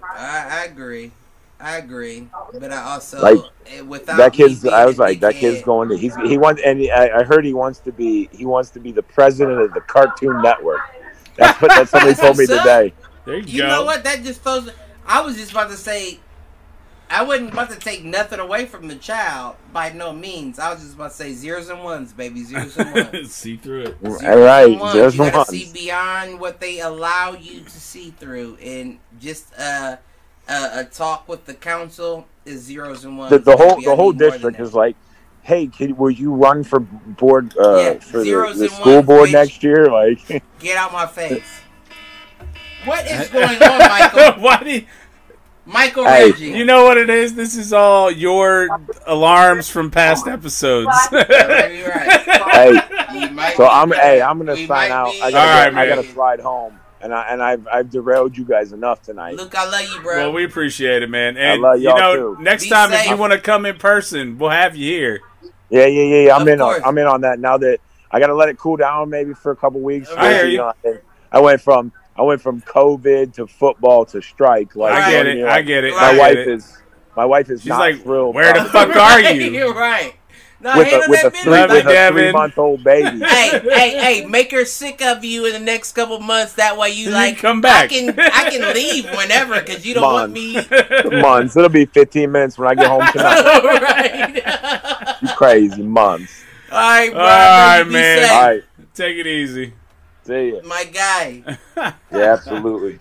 I, 0.03 0.61
I 0.61 0.65
agree. 0.65 1.13
I 1.61 1.79
agree, 1.79 2.29
but 2.55 2.73
I 2.73 2.83
also 2.83 3.21
Like, 3.21 3.39
eh, 3.67 3.81
without 3.81 4.17
that 4.17 4.33
kid's. 4.33 4.65
I 4.65 4.87
was 4.87 4.99
like, 4.99 5.21
that 5.21 5.35
kid's 5.35 5.63
going 5.63 5.89
to. 5.89 5.97
He's 5.97 6.15
he 6.17 6.39
wants, 6.39 6.63
and 6.65 6.81
I, 6.93 7.11
I 7.19 7.23
heard 7.25 7.45
he 7.45 7.53
wants 7.55 7.81
to 7.81 7.93
be. 7.93 8.29
He 8.33 8.45
wants 8.47 8.71
to 8.71 8.81
be 8.81 8.93
the 8.93 9.03
president 9.03 9.61
of 9.61 9.75
the 9.75 9.81
Cartoon 9.81 10.41
Network. 10.41 10.81
That's 11.37 11.61
what 11.61 11.71
that's 11.71 11.91
somebody 11.91 12.13
That's 12.17 12.21
told 12.21 12.39
me 12.39 12.45
what's 12.45 12.51
up. 12.53 12.63
today. 12.63 12.95
There 13.25 13.37
you, 13.39 13.43
You 13.47 13.63
go. 13.63 13.69
know 13.69 13.85
what? 13.85 14.05
That 14.05 14.23
just 14.23 14.43
throws. 14.43 14.71
I 15.07 15.21
was 15.23 15.37
just 15.37 15.51
about 15.53 15.71
to 15.71 15.77
say. 15.77 16.21
I 17.11 17.25
wasn't 17.25 17.53
about 17.55 17.71
to 17.71 17.79
take 17.79 18.05
nothing 18.05 18.39
away 18.39 18.67
from 18.67 18.87
the 18.87 18.95
child 18.97 19.57
by 19.73 19.91
no 19.93 20.13
means. 20.13 20.59
I 20.59 20.71
was 20.73 20.83
just 20.83 20.95
about 20.95 21.09
to 21.13 21.17
say 21.17 21.33
zeros 21.33 21.71
and 21.71 21.83
ones, 21.83 22.13
baby, 22.13 22.45
zeros 22.45 22.77
and 22.77 22.95
ones. 23.13 23.35
See 23.35 23.57
through 23.57 23.85
it. 23.85 23.97
Zeros 24.03 24.23
All 24.25 24.39
right, 24.39 24.71
and 24.71 24.79
ones. 24.81 24.95
there's 24.95 25.15
you 25.15 25.21
no 25.21 25.31
gotta 25.31 25.39
ones. 25.39 25.49
see 25.49 25.73
beyond 25.73 26.39
what 26.39 26.61
they 26.61 26.81
allow 26.81 27.33
you 27.33 27.63
to 27.63 27.71
see 27.81 28.11
through, 28.11 28.57
and 28.63 28.99
just 29.19 29.59
uh, 29.59 29.97
uh, 30.49 30.71
a 30.75 30.85
talk 30.85 31.29
with 31.29 31.45
the 31.47 31.55
council 31.55 32.27
is 32.45 32.63
zeros 32.63 33.05
and 33.05 33.19
ones. 33.19 33.31
the, 33.31 33.39
the 33.39 33.57
whole 33.57 33.81
the 33.81 33.95
whole 33.95 34.13
need 34.13 34.21
more 34.21 34.31
than 34.31 34.31
district 34.31 34.61
is 34.61 34.75
like, 34.75 34.97
hey, 35.43 35.67
kid, 35.67 35.97
will 35.99 36.11
you 36.11 36.33
run 36.33 36.65
for 36.65 36.81
board 36.81 37.57
uh, 37.59 37.77
Yeah, 37.77 37.99
for 37.99 38.19
the, 38.25 38.55
the 38.57 38.69
school 38.69 38.95
ones, 38.97 39.07
board 39.07 39.29
bitch. 39.29 39.33
next 39.33 39.63
year? 39.63 39.87
Like, 39.91 40.27
Get 40.59 40.77
out 40.77 40.93
my 40.93 41.07
face. 41.07 41.61
What 42.85 43.07
is 43.07 43.29
going 43.31 43.63
on, 43.63 43.79
Michael? 43.79 44.33
Why 44.43 44.63
do 44.63 44.71
you, 44.71 44.85
Michael 45.67 46.05
Hey. 46.05 46.31
Reggie. 46.31 46.47
you 46.51 46.65
know 46.65 46.85
what 46.85 46.97
it 46.97 47.11
is? 47.11 47.35
This 47.35 47.55
is 47.57 47.73
all 47.75 48.11
your 48.11 48.69
alarms 49.07 49.69
from 49.69 49.91
past 49.91 50.27
episodes. 50.27 50.89
Yeah, 51.13 51.25
baby, 51.47 51.83
right. 51.83 52.23
hey, 52.23 53.55
so 53.55 53.67
I'm 53.67 53.91
right. 53.91 54.01
hey, 54.01 54.23
I'm 54.23 54.39
gonna 54.39 54.55
We 54.55 54.67
sign 54.67 54.91
out. 54.93 55.09
I 55.21 55.31
gotta, 55.31 55.37
All 55.39 55.47
right, 55.67 55.75
I 55.75 55.87
gotta 55.89 56.03
man. 56.05 56.15
slide 56.15 56.41
home, 56.41 56.78
and 57.01 57.15
I 57.15 57.23
and 57.33 57.43
I've 57.43 57.67
I've 57.69 57.91
derailed 57.91 58.37
you 58.37 58.45
guys 58.45 58.73
enough 58.73 59.03
tonight. 59.03 59.37
Luke, 59.37 59.55
I 59.57 59.69
love 59.69 59.83
you, 59.95 60.01
bro. 60.03 60.17
well, 60.17 60.33
we 60.33 60.45
appreciate 60.45 61.03
it, 61.03 61.11
man. 61.11 61.37
And 61.37 61.65
I 61.65 61.71
love 61.71 61.79
you 61.81 61.89
y'all, 61.89 61.99
know, 61.99 62.35
too. 62.35 62.43
next 62.43 62.65
Be 62.65 62.71
time 62.71 62.93
if 62.93 63.07
you 63.09 63.17
want 63.17 63.33
to 63.33 63.39
come 63.41 63.67
in 63.67 63.77
person, 63.79 64.39
we'll 64.39 64.51
have 64.51 64.75
you 64.77 64.91
here. 64.91 65.21
Yeah, 65.71 65.87
yeah, 65.87 66.03
yeah, 66.03 66.27
yeah. 66.27 66.35
I'm 66.37 66.43
Of 66.43 66.49
in. 66.49 66.61
On. 66.61 66.83
I'm 66.85 66.99
in 66.99 67.07
on 67.07 67.21
that 67.23 67.39
now 67.39 67.59
that 67.59 67.79
I 68.11 68.19
gotta 68.21 68.35
let 68.35 68.49
it 68.49 68.59
cool 68.59 68.77
down 68.77 69.11
maybe 69.11 69.35
for 69.35 69.53
a 69.53 69.57
couple 69.57 69.81
weeks. 69.81 70.11
I 70.17 70.33
hear 70.33 70.45
You 70.47 70.51
you. 70.53 70.57
know, 70.59 70.73
I- 70.85 70.99
I 71.31 71.41
went 71.41 71.61
from 71.61 71.93
I 72.17 72.23
went 72.23 72.41
from 72.41 72.63
COVID 72.63 73.35
to 73.35 73.47
football 73.47 74.05
to 74.07 74.23
strike. 74.23 74.75
Like 74.75 74.95
I 74.95 75.11
get 75.11 75.27
you 75.37 75.47
it. 75.47 75.49
I 75.49 75.63
get 75.63 75.85
it. 75.85 75.93
My 75.95 76.13
I 76.13 76.19
wife 76.19 76.37
it. 76.39 76.49
is 76.49 76.79
my 77.17 77.25
wife 77.27 77.51
is 77.51 77.61
She's 77.61 77.69
not 77.69 77.81
like, 77.81 78.03
thrilled. 78.03 78.35
"Where 78.35 78.53
the 78.55 78.65
fuck 78.65 78.95
are 78.97 79.21
you? 79.33 79.51
You're 79.51 79.75
right. 79.75 80.15
No, 80.61 80.77
with 80.77 80.89
a, 80.89 81.09
with 81.09 81.25
a 81.25 81.31
three, 81.31 81.53
with 81.53 81.87
a 81.87 82.11
three 82.11 82.33
month 82.33 82.59
old 82.59 82.83
baby? 82.83 83.19
hey, 83.25 83.61
hey, 83.61 83.91
hey! 83.99 84.27
Make 84.27 84.51
her 84.51 84.65
sick 84.65 85.01
of 85.01 85.25
you 85.25 85.47
in 85.47 85.53
the 85.53 85.61
next 85.61 85.93
couple 85.93 86.19
months. 86.19 86.55
That 86.55 86.77
way, 86.77 86.91
you 86.91 87.07
You 87.07 87.13
like 87.13 87.39
come 87.39 87.61
back. 87.61 87.85
I 87.85 87.87
can, 87.87 88.19
I 88.19 88.51
can 88.51 88.75
leave 88.75 89.05
whenever 89.17 89.61
because 89.61 89.87
you 89.87 89.95
don't 89.95 90.03
want 90.13 90.33
me. 90.33 90.55
months. 91.21 91.57
It'll 91.57 91.69
be 91.69 91.85
15 91.87 92.33
minutes 92.33 92.59
when 92.59 92.69
I 92.69 92.75
get 92.75 92.89
home 92.89 93.07
tonight. 93.13 93.63
right. 94.43 95.17
you 95.23 95.29
crazy 95.37 95.83
months. 95.83 96.45
All 96.73 96.79
right, 96.79 97.13
bro. 97.13 97.21
All 97.21 97.27
I 97.27 97.31
right, 97.31 97.79
love 97.79 97.87
you. 97.87 97.93
Be 97.93 97.93
man. 97.93 98.31
All 98.31 98.43
right, 98.49 98.65
Take 98.95 99.17
it 99.17 99.27
easy. 99.29 99.73
see 100.25 100.55
ya. 100.55 100.61
my 100.65 100.85
guy. 100.85 101.57
Yeah, 102.11 102.33
absolutely. 102.33 102.99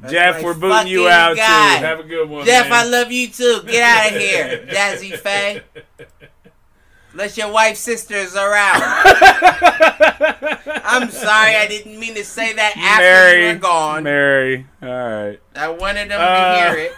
That's 0.00 0.12
Jeff, 0.12 0.42
we're 0.42 0.54
booting 0.54 0.86
you 0.88 1.08
out 1.08 1.34
too. 1.36 1.40
Have 1.42 2.00
a 2.00 2.04
good 2.04 2.28
one, 2.28 2.46
Jeff, 2.46 2.70
man. 2.70 2.86
I 2.86 2.88
love 2.88 3.12
you 3.12 3.28
too. 3.28 3.62
Get 3.66 3.82
out 3.82 4.12
of 4.14 4.20
here, 4.20 4.66
Jazzy 4.68 5.16
Faye. 5.18 5.62
Unless 7.12 7.36
your 7.36 7.50
wife's 7.52 7.80
sisters 7.80 8.36
are 8.36 8.54
out. 8.54 8.80
I'm 10.84 11.10
sorry, 11.10 11.56
I 11.56 11.66
didn't 11.68 11.98
mean 11.98 12.14
to 12.14 12.24
say 12.24 12.52
that 12.52 12.76
after 12.76 13.02
Mary, 13.02 13.48
you 13.48 13.54
were 13.54 13.58
gone. 13.60 14.02
Mary. 14.04 14.66
All 14.82 14.88
right. 14.88 15.40
I 15.56 15.68
wanted 15.68 16.10
them 16.10 16.20
Uh, 16.22 16.54
to 16.54 16.70
hear 16.70 16.92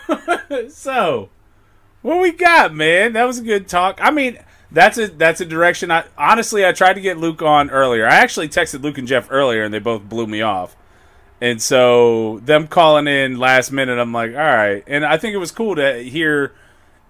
it. 0.51 0.73
so, 0.73 1.31
what 2.03 2.21
we 2.21 2.31
got, 2.33 2.75
man? 2.75 3.15
That 3.15 3.25
was 3.25 3.39
a 3.39 3.43
good 3.43 3.69
talk. 3.69 3.99
I 4.03 4.11
mean, 4.11 4.39
that's 4.71 4.99
a 4.99 5.09
that's 5.09 5.41
a 5.41 5.45
direction. 5.47 5.91
I 5.91 6.05
honestly, 6.19 6.65
I 6.67 6.73
tried 6.73 6.95
to 6.95 7.01
get 7.01 7.17
Luke 7.19 7.43
on 7.43 7.71
earlier. 7.71 8.07
I 8.07 8.17
actually 8.17 8.49
texted 8.49 8.83
Luke 8.83 8.99
and 8.99 9.09
Jeff 9.09 9.29
earlier, 9.31 9.65
and 9.65 9.73
they 9.73 9.79
both 9.79 10.03
blew 10.09 10.27
me 10.27 10.43
off. 10.43 10.77
And 11.43 11.61
so, 11.61 12.39
them 12.45 12.69
calling 12.69 13.09
in 13.09 13.37
last 13.37 13.73
minute, 13.73 13.99
I'm 13.99 14.13
like, 14.13 14.31
all 14.31 14.37
right. 14.37 14.85
And 14.87 15.05
I 15.05 15.17
think 15.19 15.35
it 15.35 15.39
was 15.39 15.51
cool 15.51 15.75
to 15.75 15.99
hear. 16.03 16.55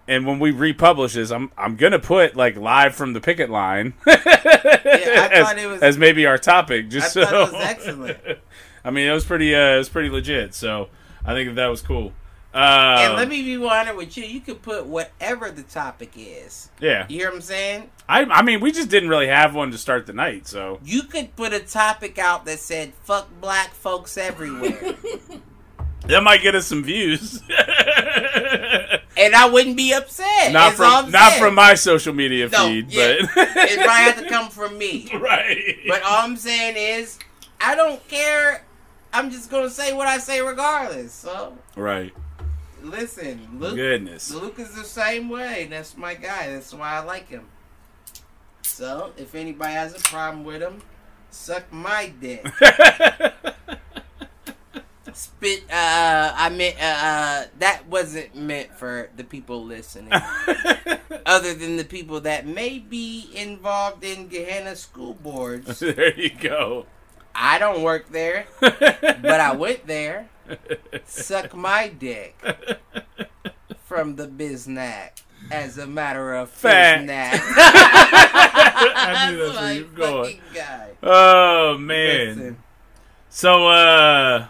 And 0.08 0.26
when 0.26 0.38
we 0.38 0.50
republish 0.52 1.12
this, 1.12 1.30
I'm 1.30 1.52
I'm 1.56 1.76
gonna 1.76 1.98
put 1.98 2.34
like 2.34 2.56
live 2.56 2.94
from 2.94 3.12
the 3.12 3.20
picket 3.20 3.50
line 3.50 3.92
I 4.06 4.12
as, 5.32 5.44
thought 5.46 5.58
it 5.58 5.66
was- 5.66 5.82
as 5.82 5.98
maybe 5.98 6.24
our 6.26 6.38
topic. 6.38 6.86
I 6.86 6.88
Just 6.88 7.14
thought 7.14 7.28
so 7.28 7.42
it 7.44 7.52
was 7.52 7.62
excellent. 7.62 8.18
I 8.84 8.90
mean, 8.90 9.06
it 9.06 9.12
was 9.12 9.24
pretty. 9.24 9.54
Uh, 9.54 9.74
it 9.74 9.78
was 9.78 9.88
pretty 9.90 10.08
legit. 10.08 10.54
So 10.54 10.88
I 11.26 11.34
think 11.34 11.54
that 11.54 11.66
was 11.68 11.82
cool. 11.82 12.12
And 12.54 13.10
Um, 13.12 13.16
let 13.16 13.28
me 13.28 13.42
be 13.42 13.56
100 13.56 13.96
with 13.96 14.16
you. 14.16 14.24
You 14.24 14.40
could 14.40 14.60
put 14.62 14.86
whatever 14.86 15.50
the 15.50 15.62
topic 15.62 16.12
is. 16.16 16.70
yeah. 16.80 17.06
You 17.08 17.18
hear 17.20 17.28
what 17.28 17.36
I'm 17.36 17.40
saying? 17.42 17.90
I, 18.08 18.24
I 18.24 18.42
mean, 18.42 18.60
we 18.60 18.72
just 18.72 18.88
didn't 18.88 19.08
really 19.08 19.28
have 19.28 19.54
one 19.54 19.70
to 19.70 19.78
start 19.78 20.06
the 20.06 20.12
night, 20.12 20.46
so 20.46 20.78
You 20.84 21.02
could 21.04 21.34
put 21.36 21.52
a 21.52 21.60
topic 21.60 22.18
out 22.18 22.44
that 22.46 22.58
said 22.58 22.92
"fuck 23.04 23.28
black 23.40 23.70
folks 23.70 24.18
everywhere," 24.18 24.94
that 26.06 26.22
might 26.22 26.42
get 26.42 26.54
us 26.54 26.66
some 26.66 26.82
views. 26.84 27.40
and 29.16 29.34
I 29.34 29.48
wouldn't 29.50 29.76
be 29.76 29.92
upset. 29.92 30.52
not 30.52 30.70
That's 30.76 30.80
all 30.80 30.96
from 30.98 31.06
I'm 31.06 31.10
not 31.12 31.30
saying. 31.32 31.42
from 31.42 31.54
my 31.54 31.74
social 31.74 32.12
media 32.12 32.48
No, 32.48 32.66
feed, 32.66 32.90
yeah. 32.90 33.16
but 33.34 33.48
It 33.56 33.78
might 33.86 34.00
have 34.00 34.18
to 34.22 34.28
come 34.28 34.48
from 34.50 34.76
me. 34.78 35.08
right. 35.16 35.76
But 35.88 36.02
all 36.02 36.24
I'm 36.24 36.36
saying 36.36 36.76
is, 36.76 37.18
I 37.60 37.74
don't 37.74 38.06
care. 38.08 38.64
I'm 39.12 39.30
just 39.30 39.50
gonna 39.50 39.70
say 39.70 39.92
what 39.92 40.06
I 40.08 40.18
say 40.18 40.40
regardless. 40.40 41.12
So 41.12 41.56
right. 41.76 42.12
Listen, 42.82 43.48
Luke. 43.58 43.76
Goodness. 43.76 44.32
Luke 44.32 44.58
is 44.58 44.74
the 44.74 44.84
same 44.84 45.28
way. 45.28 45.66
That's 45.70 45.96
my 45.96 46.14
guy. 46.14 46.52
That's 46.52 46.74
why 46.74 46.96
I 46.96 47.00
like 47.00 47.28
him. 47.28 47.46
So 48.62 49.12
if 49.16 49.34
anybody 49.34 49.72
has 49.74 49.94
a 49.94 50.00
problem 50.00 50.44
with 50.44 50.62
him, 50.62 50.82
suck 51.30 51.72
my 51.72 52.12
dick. 52.20 52.46
Spit. 55.12 55.64
Uh, 55.70 56.32
I 56.34 56.48
meant. 56.48 56.76
Uh, 56.80 56.84
uh, 56.84 57.44
that 57.58 57.86
wasn't 57.88 58.34
meant 58.34 58.74
for 58.76 59.10
the 59.16 59.24
people 59.24 59.62
listening. 59.64 60.12
Other 61.26 61.54
than 61.54 61.76
the 61.76 61.84
people 61.84 62.20
that 62.22 62.46
may 62.46 62.78
be 62.78 63.30
involved 63.34 64.04
in 64.04 64.28
Gahanna 64.28 64.76
school 64.76 65.14
boards. 65.14 65.78
there 65.80 66.18
you 66.18 66.30
go. 66.30 66.86
I 67.34 67.58
don't 67.58 67.82
work 67.82 68.10
there, 68.10 68.46
but 68.60 69.40
I 69.40 69.52
went 69.52 69.86
there. 69.86 70.28
Suck 71.04 71.54
my 71.54 71.88
dick 71.88 72.36
from 73.84 74.16
the 74.16 74.26
biznack. 74.26 75.22
As 75.50 75.76
a 75.76 75.86
matter 75.86 76.34
of 76.34 76.50
Fact. 76.50 77.02
I 77.10 79.28
knew 79.30 79.38
that's 79.38 79.56
where 79.58 79.72
you 79.74 79.84
were 79.86 79.90
going. 79.90 80.40
guy. 80.54 80.90
Oh 81.02 81.76
man. 81.78 82.28
Listen. 82.28 82.56
So 83.28 83.68
uh 83.68 84.46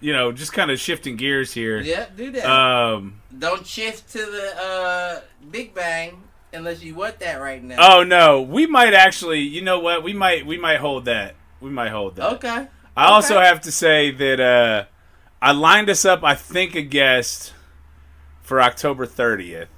you 0.00 0.12
know, 0.12 0.30
just 0.32 0.52
kind 0.52 0.70
of 0.70 0.78
shifting 0.78 1.16
gears 1.16 1.54
here. 1.54 1.80
Yep, 1.80 2.16
do 2.16 2.30
that. 2.32 2.44
Um 2.44 3.20
Don't 3.36 3.66
shift 3.66 4.10
to 4.12 4.18
the 4.18 4.54
uh, 4.62 5.20
Big 5.50 5.74
Bang 5.74 6.22
unless 6.52 6.82
you 6.82 6.94
want 6.94 7.18
that 7.20 7.36
right 7.36 7.62
now. 7.62 7.76
oh 7.78 8.04
no, 8.04 8.42
we 8.42 8.66
might 8.66 8.92
actually, 8.92 9.40
you 9.40 9.62
know 9.62 9.78
what? 9.80 10.02
We 10.02 10.12
might 10.12 10.44
we 10.44 10.58
might 10.58 10.80
hold 10.80 11.06
that. 11.06 11.34
We 11.60 11.70
might 11.70 11.90
hold 11.90 12.16
that. 12.16 12.32
Okay. 12.34 12.68
I 12.96 13.06
also 13.06 13.36
okay. 13.36 13.46
have 13.46 13.60
to 13.62 13.72
say 13.72 14.10
that 14.10 14.40
uh 14.40 14.84
I 15.40 15.52
lined 15.52 15.90
us 15.90 16.04
up 16.04 16.22
I 16.24 16.34
think 16.34 16.74
a 16.74 16.82
guest 16.82 17.52
for 18.42 18.60
October 18.60 19.06
30th. 19.06 19.68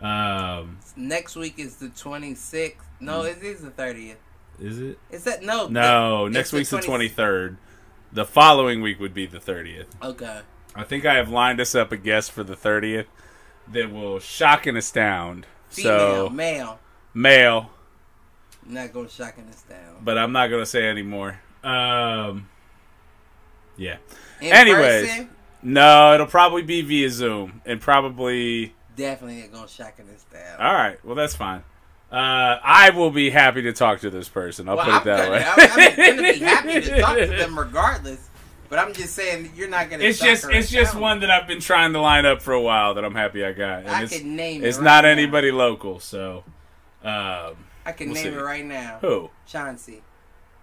Um 0.00 0.78
Next 0.96 1.34
week 1.34 1.58
is 1.58 1.76
the 1.76 1.88
26th. 1.88 2.74
No, 3.00 3.22
it 3.22 3.42
is 3.42 3.60
the 3.62 3.70
30th. 3.70 4.16
is 4.60 4.80
it? 4.80 4.98
Is 5.10 5.24
that 5.24 5.42
no? 5.42 5.66
No, 5.66 6.26
it's 6.26 6.34
next 6.34 6.52
week's 6.52 6.70
the 6.70 6.78
23rd. 6.78 7.56
The 8.12 8.24
following 8.24 8.80
week 8.80 9.00
would 9.00 9.12
be 9.12 9.26
the 9.26 9.40
30th. 9.40 9.86
Okay. 10.02 10.40
I 10.76 10.84
think 10.84 11.04
I 11.04 11.14
have 11.14 11.28
lined 11.28 11.60
us 11.60 11.74
up 11.74 11.90
a 11.92 11.96
guest 11.96 12.30
for 12.30 12.44
the 12.44 12.54
30th 12.54 13.06
that 13.72 13.92
will 13.92 14.18
shock 14.20 14.66
and 14.66 14.76
astound. 14.78 15.46
Female, 15.68 16.28
so, 16.28 16.30
male. 16.30 16.78
male, 17.12 17.70
I'm 18.66 18.74
not 18.74 18.92
gonna 18.92 19.08
shocking 19.08 19.46
us 19.48 19.62
down. 19.62 19.96
but 20.02 20.16
I'm 20.18 20.32
not 20.32 20.48
going 20.48 20.62
to 20.62 20.66
say 20.66 20.88
anymore. 20.88 21.38
Um, 21.62 22.48
yeah. 23.76 23.96
In 24.40 24.52
anyways. 24.52 25.08
person, 25.08 25.30
No, 25.62 26.14
it'll 26.14 26.26
probably 26.26 26.62
be 26.62 26.82
via 26.82 27.10
Zoom 27.10 27.62
and 27.64 27.80
probably. 27.80 28.74
definitely 28.96 29.48
gonna 29.52 29.68
shocking 29.68 30.08
us 30.14 30.24
down. 30.32 30.60
All 30.60 30.72
right, 30.74 31.02
well, 31.04 31.14
that's 31.14 31.34
fine. 31.34 31.62
Uh, 32.12 32.60
I 32.62 32.90
will 32.90 33.10
be 33.10 33.30
happy 33.30 33.62
to 33.62 33.72
talk 33.72 34.00
to 34.00 34.10
this 34.10 34.28
person. 34.28 34.68
I'll 34.68 34.76
well, 34.76 34.84
put 34.84 35.02
it 35.02 35.04
that 35.04 35.18
gonna, 35.18 35.30
way. 35.30 35.44
I'm, 35.44 36.06
I'm 36.06 36.16
gonna 36.16 36.32
be 36.32 36.38
happy 36.38 36.80
to 36.80 37.00
talk 37.00 37.16
to 37.18 37.26
them 37.26 37.58
regardless. 37.58 38.28
But 38.68 38.78
I'm 38.78 38.92
just 38.94 39.14
saying 39.14 39.52
you're 39.56 39.68
not 39.68 39.90
gonna. 39.90 40.04
It's 40.04 40.18
just 40.18 40.46
it's 40.48 40.70
just 40.70 40.94
one 40.94 41.20
that 41.20 41.30
I've 41.30 41.46
been 41.46 41.60
trying 41.60 41.92
to 41.92 42.00
line 42.00 42.24
up 42.24 42.40
for 42.40 42.52
a 42.52 42.60
while 42.60 42.94
that 42.94 43.04
I'm 43.04 43.14
happy 43.14 43.44
I 43.44 43.52
got. 43.52 43.80
And 43.80 43.88
I 43.90 44.02
it's, 44.04 44.16
can 44.16 44.36
name. 44.36 44.64
it's 44.64 44.78
it 44.78 44.82
not 44.82 45.04
right 45.04 45.10
anybody 45.10 45.50
local, 45.50 45.98
so 46.00 46.44
um, 47.02 47.54
I 47.86 47.92
can 47.92 48.08
we'll 48.08 48.14
name 48.22 48.32
see. 48.32 48.38
it 48.38 48.42
right 48.42 48.64
now. 48.64 48.98
who? 49.00 49.30
Chauncey. 49.46 50.02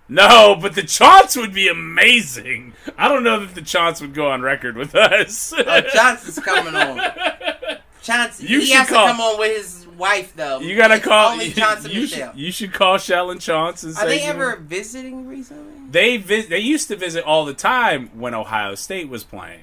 No, 0.10 0.58
but 0.60 0.76
the 0.76 0.84
Chaunce 0.84 1.38
would 1.38 1.54
be 1.54 1.70
amazing. 1.70 2.74
I 2.98 3.08
don't 3.08 3.24
know 3.24 3.40
that 3.40 3.56
the 3.56 3.62
Chaunce 3.62 4.02
would 4.02 4.14
go 4.14 4.30
on 4.30 4.42
record 4.42 4.76
with 4.76 4.94
us. 4.96 5.54
Oh, 5.58 5.82
Chauncey's 5.94 6.40
coming 6.40 6.76
on. 6.76 7.00
Chauncey. 8.02 8.48
You 8.48 8.60
he 8.60 8.66
should 8.66 8.78
has 8.78 8.90
call- 8.90 9.06
to 9.06 9.12
come 9.14 9.22
on 9.22 9.40
with 9.40 9.56
his 9.56 9.88
wife 9.98 10.34
though. 10.36 10.60
you 10.60 10.76
gotta 10.76 10.96
It's 10.96 11.06
call. 11.06 11.32
only 11.34 11.52
Chauncey 11.52 11.92
you 11.92 12.02
Michelle. 12.02 12.32
should, 12.32 12.40
you 12.40 12.52
should 12.52 12.74
call 12.74 12.98
Shell 12.98 13.30
and 13.32 13.40
Chaunce 13.40 13.84
and 13.84 13.96
Are 13.98 14.06
they 14.08 14.22
ever 14.24 14.56
know- 14.58 14.62
visiting 14.64 15.28
recently? 15.28 15.72
They 15.90 16.18
vis- 16.18 16.48
They 16.48 16.60
used 16.60 16.88
to 16.90 16.96
visit 16.96 17.24
all 17.24 17.46
the 17.46 17.54
time 17.54 18.10
when 18.14 18.34
Ohio 18.34 18.74
State 18.76 19.08
was 19.08 19.24
playing. 19.24 19.62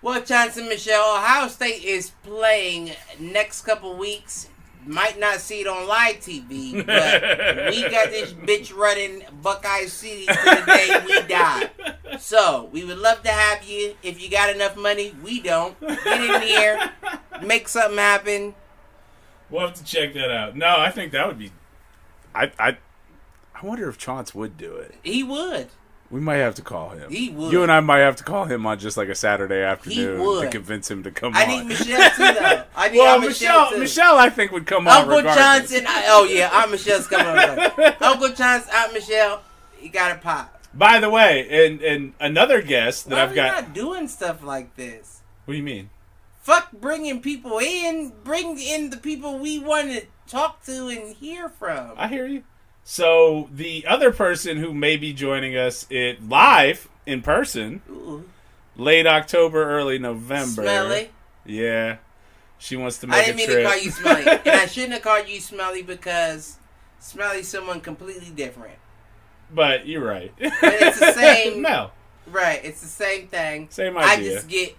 Well, 0.00 0.22
Chauncey 0.22 0.62
Michelle, 0.68 1.16
Ohio 1.16 1.48
State 1.48 1.82
is 1.82 2.10
playing 2.22 2.92
next 3.18 3.62
couple 3.62 3.96
weeks. 3.96 4.46
Might 4.88 5.20
not 5.20 5.40
see 5.40 5.60
it 5.60 5.66
on 5.66 5.86
live 5.86 6.16
TV, 6.16 6.72
but 6.84 7.70
we 7.70 7.82
got 7.90 8.08
this 8.08 8.32
bitch 8.46 8.74
running 8.74 9.22
Buckeye 9.42 9.84
City 9.84 10.24
to 10.24 10.32
the 10.32 10.62
day 10.66 11.04
we 11.04 11.28
die. 11.28 11.70
So 12.18 12.70
we 12.72 12.84
would 12.86 12.96
love 12.96 13.22
to 13.24 13.28
have 13.28 13.62
you 13.64 13.94
if 14.02 14.22
you 14.22 14.30
got 14.30 14.48
enough 14.48 14.78
money. 14.78 15.14
We 15.22 15.40
don't. 15.42 15.78
Get 15.78 16.34
in 16.36 16.40
here, 16.40 16.90
make 17.42 17.68
something 17.68 17.98
happen. 17.98 18.54
We'll 19.50 19.66
have 19.66 19.74
to 19.74 19.84
check 19.84 20.14
that 20.14 20.30
out. 20.30 20.56
No, 20.56 20.76
I 20.78 20.90
think 20.90 21.12
that 21.12 21.26
would 21.26 21.38
be. 21.38 21.52
I 22.34 22.50
I 22.58 22.78
I 23.54 23.66
wonder 23.66 23.90
if 23.90 23.98
Chaunce 23.98 24.34
would 24.34 24.56
do 24.56 24.74
it. 24.76 24.94
He 25.02 25.22
would. 25.22 25.68
We 26.10 26.20
might 26.20 26.36
have 26.36 26.54
to 26.54 26.62
call 26.62 26.90
him. 26.90 27.10
He 27.10 27.28
would. 27.28 27.52
You 27.52 27.62
and 27.62 27.70
I 27.70 27.80
might 27.80 27.98
have 27.98 28.16
to 28.16 28.24
call 28.24 28.46
him 28.46 28.64
on 28.66 28.78
just 28.78 28.96
like 28.96 29.08
a 29.08 29.14
Saturday 29.14 29.62
afternoon 29.62 30.16
to 30.18 30.24
would. 30.24 30.50
convince 30.50 30.90
him 30.90 31.02
to 31.02 31.10
come 31.10 31.34
I 31.36 31.42
on. 31.44 31.48
need 31.50 31.64
Michelle 31.66 32.10
too, 32.10 32.16
though. 32.40 32.64
I 32.74 32.88
need 32.88 32.98
well, 32.98 33.18
Michelle, 33.18 33.64
Michelle, 33.66 33.78
Michelle. 33.78 34.18
I 34.18 34.30
think 34.30 34.52
would 34.52 34.66
come 34.66 34.88
on 34.88 35.02
Uncle. 35.02 35.22
Johnson. 35.22 35.84
I, 35.86 36.06
oh 36.08 36.24
yeah, 36.24 36.48
Aunt 36.52 36.70
Michelle's 36.70 37.06
coming 37.06 37.26
on. 37.26 37.58
Uncle 38.00 38.30
Johnson, 38.30 38.70
Aunt 38.74 38.92
Michelle, 38.94 39.42
you 39.82 39.90
got 39.90 40.14
to 40.14 40.18
pop. 40.18 40.54
By 40.72 40.98
the 40.98 41.10
way, 41.10 41.66
and 41.66 41.82
and 41.82 42.14
another 42.20 42.62
guest 42.62 43.08
that 43.10 43.16
Why 43.16 43.22
I've 43.24 43.34
got. 43.34 43.64
not 43.64 43.74
doing 43.74 44.08
stuff 44.08 44.42
like 44.42 44.76
this? 44.76 45.20
What 45.44 45.52
do 45.52 45.58
you 45.58 45.64
mean? 45.64 45.90
Fuck 46.40 46.72
bringing 46.72 47.20
people 47.20 47.58
in. 47.58 48.12
Bring 48.24 48.58
in 48.58 48.88
the 48.88 48.96
people 48.96 49.38
we 49.38 49.58
want 49.58 49.90
to 49.90 50.06
talk 50.26 50.64
to 50.64 50.88
and 50.88 51.14
hear 51.16 51.50
from. 51.50 51.92
I 51.98 52.08
hear 52.08 52.26
you. 52.26 52.44
So 52.90 53.50
the 53.52 53.84
other 53.86 54.10
person 54.12 54.56
who 54.56 54.72
may 54.72 54.96
be 54.96 55.12
joining 55.12 55.54
us 55.54 55.86
it 55.90 56.26
live 56.26 56.88
in 57.04 57.20
person, 57.20 57.82
Ooh, 57.90 58.24
late 58.76 59.06
October, 59.06 59.62
early 59.62 59.98
November. 59.98 60.62
smelly. 60.62 61.10
Yeah, 61.44 61.98
she 62.56 62.76
wants 62.76 62.96
to 63.00 63.06
make 63.06 63.18
I 63.18 63.24
didn't 63.26 63.36
mean 63.36 63.46
trip. 63.48 63.58
to 63.62 63.68
call 63.68 63.78
you 63.78 63.90
smelly, 63.90 64.22
and 64.26 64.48
I 64.48 64.64
shouldn't 64.72 64.94
have 64.94 65.02
called 65.02 65.28
you 65.28 65.38
smelly 65.38 65.82
because 65.82 66.56
smelly's 66.98 67.46
someone 67.46 67.82
completely 67.82 68.30
different. 68.30 68.78
But 69.52 69.86
you're 69.86 70.02
right. 70.02 70.32
But 70.38 70.50
it's 70.62 70.98
the 70.98 71.12
same- 71.14 71.60
no, 71.60 71.90
Right? 72.26 72.64
It's 72.64 72.80
the 72.80 72.86
same 72.88 73.28
thing. 73.28 73.66
same 73.70 73.98
idea. 73.98 74.10
I 74.30 74.34
just 74.34 74.48
get. 74.48 74.74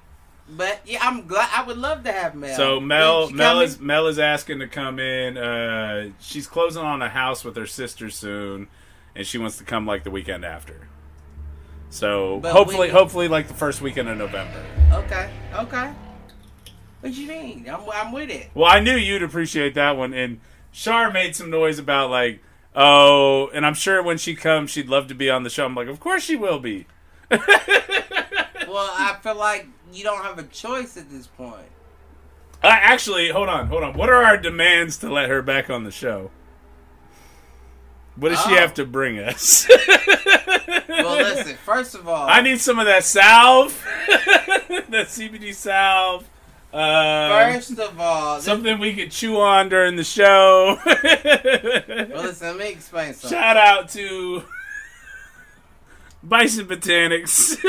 But 0.52 0.82
yeah, 0.86 1.00
I'm 1.02 1.28
glad. 1.28 1.50
I 1.56 1.64
would 1.64 1.78
love 1.78 2.04
to 2.06 2.12
have 2.12 2.34
Mel. 2.36 2.56
So 2.56 2.80
Mel, 2.80 3.30
Mel 3.30 3.52
coming? 3.54 3.64
is 3.68 3.80
Mel 3.80 4.08
is 4.08 4.18
asking 4.20 4.60
to 4.60 4.68
come 4.68 5.00
in. 5.00 5.38
Uh, 5.38 6.10
she's 6.20 6.48
closing 6.48 6.82
on 6.84 7.02
a 7.02 7.10
house 7.10 7.44
with 7.46 7.56
her 7.56 7.68
sister 7.68 8.10
soon, 8.10 8.68
and 9.16 9.28
she 9.28 9.38
wants 9.38 9.58
to 9.58 9.64
come 9.64 9.86
like 9.86 10.04
the 10.04 10.12
weekend 10.12 10.44
after. 10.44 10.88
So 11.92 12.40
But 12.40 12.54
hopefully, 12.54 12.88
we- 12.88 12.94
hopefully, 12.94 13.28
like 13.28 13.48
the 13.48 13.54
first 13.54 13.82
weekend 13.82 14.10
of 14.10 14.18
November. 14.18 14.64
Okay. 14.92 15.30
Okay. 15.54 15.92
What 17.02 17.14
do 17.14 17.22
you 17.22 17.28
mean? 17.30 17.70
I'm, 17.72 17.82
I'm 17.94 18.12
with 18.12 18.30
it. 18.30 18.50
Well, 18.54 18.70
I 18.70 18.80
knew 18.80 18.96
you'd 18.96 19.24
appreciate 19.24 19.74
that 19.76 19.96
one, 19.98 20.14
and 20.14 20.40
Shar 20.72 21.12
made 21.12 21.36
some 21.36 21.50
noise 21.50 21.80
about 21.80 22.10
like, 22.10 22.42
oh, 22.76 23.50
and 23.54 23.66
I'm 23.66 23.74
sure 23.76 24.04
when 24.04 24.18
she 24.18 24.36
comes, 24.36 24.72
she'd 24.72 24.90
love 24.90 25.08
to 25.08 25.16
be 25.16 25.30
on 25.30 25.44
the 25.44 25.50
show. 25.50 25.66
I'm 25.66 25.76
like, 25.76 25.88
of 25.88 26.00
course 26.00 26.24
she 26.24 26.36
will 26.36 26.60
be. 26.60 26.88
Well, 28.68 28.88
I 28.94 29.18
feel 29.24 29.36
like 29.36 29.66
you 29.94 30.04
don't 30.04 30.24
have 30.24 30.38
a 30.40 30.44
choice 30.44 30.98
at 30.98 31.10
this 31.10 31.28
point. 31.28 31.68
Uh, 32.64 32.68
actually, 32.72 33.30
hold 33.30 33.48
on, 33.50 33.68
hold 33.68 33.84
on. 33.84 33.96
What 33.98 34.10
are 34.10 34.24
our 34.24 34.38
demands 34.38 34.98
to 34.98 35.12
let 35.12 35.30
her 35.30 35.42
back 35.42 35.70
on 35.70 35.84
the 35.86 35.92
show? 35.92 36.32
What 38.18 38.30
does 38.30 38.42
she 38.42 38.52
Oh. 38.52 38.56
have 38.58 38.74
to 38.76 38.86
bring 38.86 39.20
us? 39.20 39.70
Well, 40.90 41.16
listen. 41.18 41.56
First 41.64 41.96
of 41.96 42.08
all, 42.10 42.28
I 42.28 42.42
need 42.42 42.60
some 42.60 42.78
of 42.78 42.86
that 42.86 43.04
salve, 43.06 43.72
that 44.10 45.08
CBD 45.08 45.54
salve. 45.54 46.28
Uh, 46.74 47.54
First 47.54 47.80
of 47.80 48.00
all, 48.00 48.36
this, 48.36 48.46
something 48.46 48.80
we 48.80 48.94
could 48.94 49.10
chew 49.12 49.40
on 49.40 49.70
during 49.70 49.96
the 49.96 50.04
show. 50.04 50.78
well, 50.86 52.24
listen. 52.24 52.48
Let 52.50 52.58
me 52.58 52.70
explain 52.70 53.14
something. 53.14 53.38
Shout 53.38 53.56
out 53.56 53.90
to 53.90 54.44
Bison 56.22 56.68
Botanics. 56.68 57.58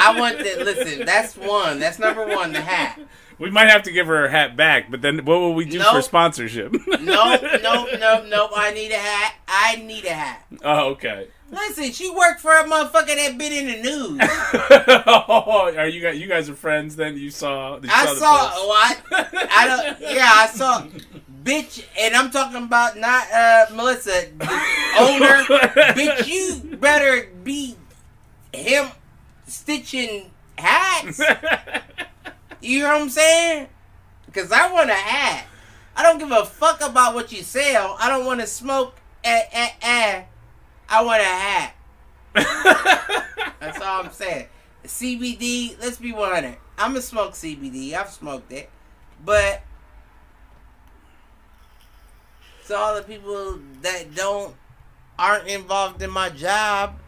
I 0.00 0.18
want 0.18 0.38
to 0.38 0.64
listen. 0.64 1.06
That's 1.06 1.36
one. 1.36 1.80
That's 1.80 1.98
number 1.98 2.26
one. 2.26 2.52
The 2.52 2.60
hat. 2.60 3.00
we 3.38 3.50
might 3.50 3.68
have 3.70 3.82
to 3.84 3.92
give 3.92 4.06
her 4.06 4.22
her 4.22 4.28
hat 4.28 4.56
back, 4.56 4.90
but 4.90 5.00
then 5.00 5.24
what 5.24 5.40
will 5.40 5.54
we 5.54 5.64
do 5.64 5.80
for 5.80 6.02
sponsorship? 6.02 6.72
Nope, 6.72 7.42
nope, 7.62 7.88
nope, 7.98 8.24
nope. 8.28 8.50
I 8.54 8.72
need 8.74 8.92
a 8.92 8.98
hat. 8.98 9.34
I 9.48 9.76
need 9.76 10.04
a 10.04 10.12
hat. 10.12 10.44
oh, 10.62 10.90
okay. 10.90 11.28
Listen, 11.50 11.92
she 11.92 12.10
worked 12.10 12.40
for 12.40 12.52
a 12.52 12.64
motherfucker 12.64 13.14
that 13.14 13.38
been 13.38 13.52
in 13.52 13.66
the 13.66 13.82
news. 13.82 14.20
oh, 15.06 15.72
are 15.76 15.88
you 15.88 16.00
guys? 16.00 16.18
You 16.18 16.26
guys 16.26 16.50
are 16.50 16.54
friends? 16.54 16.96
Then 16.96 17.16
you 17.16 17.30
saw? 17.30 17.76
you 17.76 17.88
I 17.90 18.06
saw 18.14 18.50
post? 18.50 18.66
what? 18.66 19.02
I 19.50 19.66
don't. 19.66 20.00
Yeah, 20.14 20.30
I 20.30 20.46
saw. 20.46 20.86
Bitch, 21.42 21.84
and 22.00 22.14
I'm 22.14 22.30
talking 22.30 22.64
about 22.64 22.96
not 22.98 23.30
uh 23.30 23.66
Melissa, 23.72 24.26
the 24.36 24.46
owner. 24.98 25.44
Bitch, 25.94 26.26
you 26.26 26.76
better 26.78 27.28
be 27.44 27.76
him 28.54 28.88
stitching 29.46 30.30
hats. 30.56 31.20
You 32.60 32.80
know 32.80 32.88
what 32.88 33.02
I'm 33.02 33.08
saying? 33.10 33.68
Because 34.24 34.50
I 34.50 34.72
want 34.72 34.88
a 34.88 34.94
hat. 34.94 35.46
I 35.96 36.02
don't 36.02 36.18
give 36.18 36.30
a 36.30 36.44
fuck 36.46 36.80
about 36.80 37.14
what 37.14 37.30
you 37.30 37.42
sell. 37.42 37.96
I 38.00 38.08
don't 38.08 38.24
want 38.24 38.40
to 38.40 38.46
smoke. 38.46 38.96
Eh, 39.22 39.42
eh, 39.52 39.68
eh. 39.82 40.22
I 40.88 41.02
want 41.02 41.20
a 41.20 41.24
hat. 41.24 41.74
That's 43.60 43.80
all 43.80 44.04
I'm 44.04 44.12
saying. 44.12 44.46
CBD, 44.84 45.78
let's 45.80 45.98
be 45.98 46.12
100. 46.12 46.56
I'm 46.78 46.92
going 46.92 47.00
to 47.00 47.06
smoke 47.06 47.32
CBD. 47.32 47.92
I've 47.92 48.10
smoked 48.10 48.50
it. 48.50 48.70
But 49.24 49.62
to 52.66 52.76
all 52.76 52.96
the 52.96 53.02
people 53.02 53.58
that 53.82 54.14
don't, 54.14 54.54
aren't 55.18 55.48
involved 55.48 56.02
in 56.02 56.10
my 56.10 56.30
job, 56.30 56.98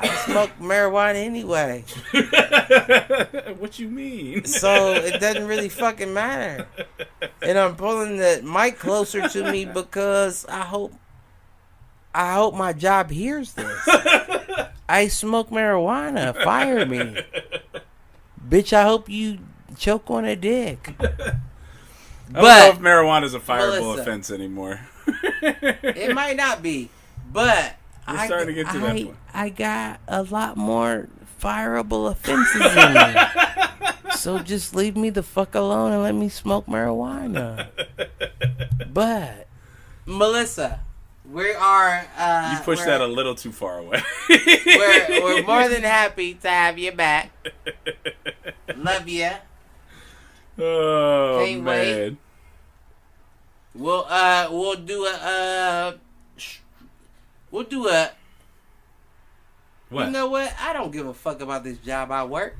I 0.00 0.08
smoke 0.24 0.50
marijuana 0.60 1.16
anyway. 1.16 1.84
what 3.58 3.78
you 3.78 3.88
mean? 3.88 4.44
So 4.44 4.92
it 4.92 5.20
doesn't 5.20 5.46
really 5.46 5.68
fucking 5.68 6.12
matter. 6.12 6.66
And 7.42 7.58
I'm 7.58 7.74
pulling 7.74 8.16
the 8.16 8.40
mic 8.44 8.78
closer 8.78 9.28
to 9.28 9.50
me 9.50 9.64
because 9.64 10.46
I 10.46 10.60
hope 10.60 10.92
I 12.14 12.34
hope 12.34 12.54
my 12.54 12.72
job 12.72 13.10
hears 13.10 13.54
this. 13.54 13.88
I 14.88 15.08
smoke 15.08 15.50
marijuana. 15.50 16.34
Fire 16.42 16.86
me. 16.86 17.22
Bitch, 18.48 18.72
I 18.72 18.84
hope 18.84 19.08
you 19.08 19.38
choke 19.76 20.10
on 20.10 20.24
a 20.24 20.36
dick. 20.36 20.94
I 21.00 22.32
don't 22.32 22.44
know 22.44 22.68
if 22.70 22.78
marijuana 22.78 23.24
is 23.24 23.34
a 23.34 23.40
fireable 23.40 23.80
Melissa. 23.80 24.02
offense 24.02 24.30
anymore. 24.30 24.80
it 25.42 26.14
might 26.14 26.36
not 26.36 26.62
be. 26.62 26.90
But 27.32 27.77
We're 28.08 28.16
I, 28.16 28.26
starting 28.26 28.46
to 28.48 28.54
get 28.54 28.72
to 28.72 28.78
that 28.78 28.96
I, 28.96 29.04
point. 29.04 29.16
I 29.34 29.48
got 29.50 30.00
a 30.08 30.22
lot 30.22 30.56
more 30.56 31.08
fireable 31.40 32.10
offenses 32.10 32.74
in 32.74 32.94
me. 32.94 34.10
so 34.16 34.38
just 34.38 34.74
leave 34.74 34.96
me 34.96 35.10
the 35.10 35.22
fuck 35.22 35.54
alone 35.54 35.92
and 35.92 36.02
let 36.02 36.14
me 36.14 36.28
smoke 36.28 36.66
marijuana. 36.66 37.68
But 38.92 39.46
Melissa, 40.06 40.80
we 41.30 41.52
are. 41.52 42.06
Uh, 42.16 42.56
you 42.56 42.64
pushed 42.64 42.86
that 42.86 43.02
a 43.02 43.06
little 43.06 43.34
too 43.34 43.52
far 43.52 43.78
away. 43.78 44.02
we're, 44.28 45.08
we're 45.22 45.42
more 45.42 45.68
than 45.68 45.82
happy 45.82 46.34
to 46.34 46.48
have 46.48 46.78
you 46.78 46.92
back. 46.92 47.30
Love 48.76 49.08
you. 49.08 49.30
Oh 50.60 51.44
Can't 51.44 51.62
wait. 51.62 52.00
man. 52.00 52.18
We'll 53.76 54.04
uh 54.08 54.48
we'll 54.50 54.74
do 54.74 55.04
a 55.04 55.12
uh 55.12 55.92
we'll 57.50 57.64
do 57.64 57.88
a 57.88 58.10
What? 59.90 60.06
You 60.06 60.12
know 60.12 60.28
what? 60.28 60.54
I 60.60 60.72
don't 60.72 60.90
give 60.92 61.06
a 61.06 61.14
fuck 61.14 61.40
about 61.40 61.64
this 61.64 61.78
job 61.78 62.10
I 62.10 62.24
work. 62.24 62.58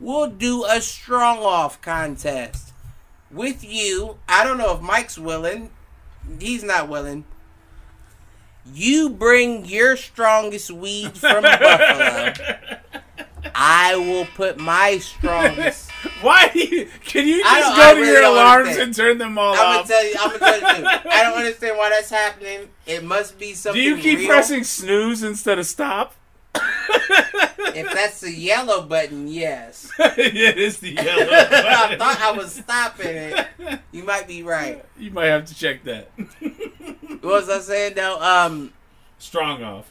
We'll 0.00 0.28
do 0.30 0.64
a 0.64 0.80
strong 0.80 1.38
off 1.38 1.80
contest 1.80 2.72
with 3.30 3.64
you. 3.64 4.18
I 4.28 4.44
don't 4.44 4.58
know 4.58 4.74
if 4.74 4.80
Mike's 4.80 5.18
willing. 5.18 5.70
He's 6.40 6.62
not 6.62 6.88
willing. 6.88 7.24
You 8.72 9.08
bring 9.10 9.64
your 9.64 9.96
strongest 9.96 10.70
weed 10.70 11.16
from 11.16 11.42
Buffalo. 11.42 12.32
I 13.54 13.96
will 13.96 14.26
put 14.36 14.58
my 14.58 14.98
strongest. 14.98 15.90
Why? 16.20 16.50
do 16.52 16.58
you- 16.60 16.88
Can 17.04 17.26
you 17.26 17.42
just 17.42 17.76
go 17.76 17.94
to 17.94 18.00
really 18.00 18.12
your 18.12 18.22
alarms 18.24 18.68
understand. 18.68 18.86
and 18.88 18.94
turn 18.96 19.18
them 19.18 19.38
all 19.38 19.54
I'm 19.54 19.76
gonna 19.76 19.88
tell 19.88 20.04
you. 20.04 20.14
I'm 20.20 20.38
gonna 20.38 20.60
tell 20.60 20.80
you. 20.80 20.86
I 20.86 21.22
don't 21.24 21.38
understand 21.38 21.76
why 21.78 21.88
that's 21.90 22.10
happening. 22.10 22.68
It 22.88 23.04
must 23.04 23.38
be 23.38 23.50
Do 23.50 23.54
something. 23.54 23.82
you 23.82 23.96
keep 23.98 24.18
real. 24.20 24.28
pressing 24.28 24.64
snooze 24.64 25.22
instead 25.22 25.58
of 25.58 25.66
stop? 25.66 26.14
If 26.54 27.92
that's 27.92 28.20
the 28.22 28.32
yellow 28.32 28.82
button, 28.82 29.28
yes. 29.28 29.90
it 29.98 30.58
is 30.58 30.78
the 30.78 30.92
yellow. 30.94 31.28
I 31.30 31.96
thought 31.96 32.20
I 32.20 32.32
was 32.32 32.54
stopping 32.54 33.06
it. 33.08 33.46
You 33.92 34.02
might 34.04 34.26
be 34.26 34.42
right. 34.42 34.84
You 34.98 35.10
might 35.12 35.26
have 35.26 35.44
to 35.46 35.54
check 35.54 35.84
that. 35.84 36.10
What 37.20 37.46
was 37.46 37.48
I 37.50 37.58
saying 37.60 37.94
though? 37.96 38.20
Um, 38.22 38.72
Strong 39.18 39.62
off. 39.64 39.90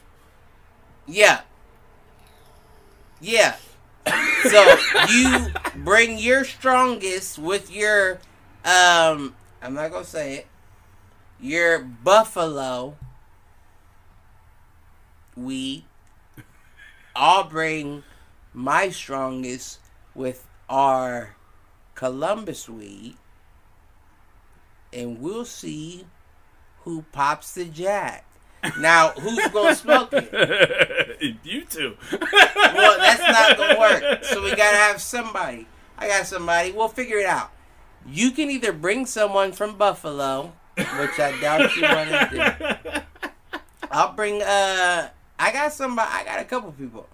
yeah, 1.06 1.42
yeah. 3.20 3.56
So 4.44 4.76
you 5.10 5.48
bring 5.76 6.16
your 6.18 6.44
strongest 6.44 7.38
with 7.38 7.70
your, 7.70 8.14
um, 8.64 9.34
I'm 9.60 9.74
not 9.74 9.90
gonna 9.92 10.04
say 10.06 10.36
it. 10.36 10.46
Your 11.40 11.78
buffalo 11.78 12.96
weed. 15.36 15.84
I'll 17.14 17.44
bring 17.44 18.02
my 18.52 18.90
strongest 18.90 19.80
with 20.14 20.46
our 20.68 21.36
Columbus 21.94 22.68
weed, 22.68 23.16
and 24.92 25.20
we'll 25.20 25.44
see 25.44 26.06
who 26.80 27.02
pops 27.12 27.54
the 27.54 27.64
jack. 27.64 28.24
Now, 28.78 29.10
who's 29.10 29.48
gonna 29.48 29.74
smoke 29.74 30.10
it? 30.12 31.38
you 31.44 31.64
two. 31.64 31.96
Well, 32.12 32.98
that's 32.98 33.20
not 33.20 33.56
gonna 33.56 33.78
work. 33.80 34.24
So 34.24 34.42
we 34.42 34.50
gotta 34.50 34.76
have 34.76 35.00
somebody. 35.00 35.66
I 35.96 36.08
got 36.08 36.26
somebody. 36.26 36.72
We'll 36.72 36.88
figure 36.88 37.18
it 37.18 37.26
out. 37.26 37.50
You 38.06 38.30
can 38.30 38.50
either 38.50 38.72
bring 38.72 39.06
someone 39.06 39.52
from 39.52 39.76
Buffalo, 39.76 40.54
which 40.78 41.18
I 41.18 41.38
doubt 41.40 41.74
you 41.76 41.82
want 41.82 42.08
to 42.10 42.78
do. 42.82 43.00
I'll 43.90 44.12
bring. 44.12 44.42
Uh, 44.42 45.08
I 45.38 45.52
got 45.52 45.72
somebody. 45.72 46.08
I 46.12 46.24
got 46.24 46.40
a 46.40 46.44
couple 46.44 46.72
people 46.72 47.08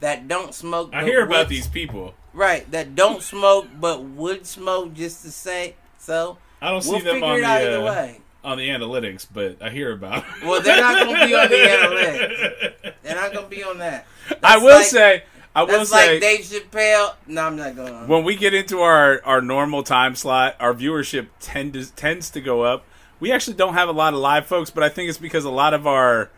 that 0.00 0.28
don't 0.28 0.54
smoke. 0.54 0.90
I 0.92 1.04
hear 1.04 1.22
about 1.24 1.38
would- 1.40 1.48
these 1.48 1.68
people. 1.68 2.14
Right, 2.32 2.70
that 2.70 2.94
don't 2.94 3.22
smoke 3.24 3.66
but 3.80 4.04
would 4.04 4.46
smoke 4.46 4.94
just 4.94 5.24
to 5.24 5.32
say 5.32 5.74
so. 5.98 6.38
I 6.62 6.70
don't 6.70 6.80
see 6.82 6.90
We'll 6.92 7.00
them 7.02 7.24
on 7.24 7.38
it 7.38 7.42
out 7.44 7.60
either 7.62 7.70
the 7.72 7.80
uh, 7.82 7.84
way. 7.92 8.20
on 8.44 8.56
the 8.58 8.68
analytics, 8.68 9.26
but 9.32 9.60
I 9.60 9.70
hear 9.70 9.90
about. 9.92 10.24
'em. 10.24 10.46
Well, 10.48 10.62
they're 10.62 10.80
not 10.80 11.06
gonna 11.06 11.26
be 11.26 11.34
on 11.34 11.48
the 11.48 11.56
analytics. 11.56 12.92
They're 13.02 13.16
not 13.16 13.32
gonna 13.32 13.48
be 13.48 13.64
on 13.64 13.78
that. 13.78 14.06
I 14.44 14.58
will 14.58 14.76
like- 14.76 14.86
say, 14.86 15.24
I 15.56 15.64
will 15.64 15.78
That's 15.78 15.90
say, 15.90 16.12
like 16.12 16.20
Dave 16.20 16.40
Chappelle. 16.44 17.16
No, 17.26 17.42
I'm 17.42 17.56
not 17.56 17.74
going. 17.74 18.06
when 18.06 18.22
we 18.22 18.36
get 18.36 18.54
into 18.54 18.78
our, 18.80 19.20
our 19.24 19.40
normal 19.42 19.82
time 19.82 20.14
slot, 20.14 20.54
our 20.60 20.72
viewership 20.72 21.26
tend 21.40 21.72
to, 21.72 21.90
tends 21.96 22.30
to 22.30 22.40
go 22.40 22.62
up. 22.62 22.84
We 23.20 23.32
actually 23.32 23.54
don't 23.54 23.74
have 23.74 23.88
a 23.88 23.92
lot 23.92 24.14
of 24.14 24.20
live 24.20 24.46
folks, 24.46 24.70
but 24.70 24.82
I 24.82 24.88
think 24.88 25.08
it's 25.08 25.18
because 25.18 25.44
a 25.44 25.50
lot 25.50 25.74
of 25.74 25.86
our 25.86 26.30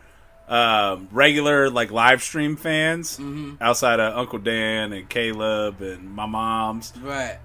um, 0.49 1.07
regular 1.11 1.69
like 1.69 1.91
live 1.91 2.21
stream 2.21 2.55
fans, 2.57 3.17
Mm-hmm. 3.17 3.55
outside 3.61 3.99
of 3.99 4.17
Uncle 4.17 4.39
Dan 4.39 4.91
and 4.93 5.07
Caleb 5.09 5.81
and 5.81 6.13
my 6.13 6.25
mom's, 6.25 6.93
Right. 7.01 7.37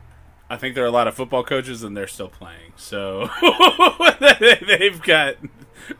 I 0.50 0.56
think 0.56 0.74
there 0.74 0.82
are 0.84 0.88
a 0.88 0.90
lot 0.90 1.06
of 1.06 1.14
football 1.14 1.44
coaches 1.44 1.82
and 1.82 1.96
they're 1.96 2.06
still 2.08 2.28
playing. 2.28 2.72
So 2.76 3.28
they've 4.20 5.00
got. 5.02 5.36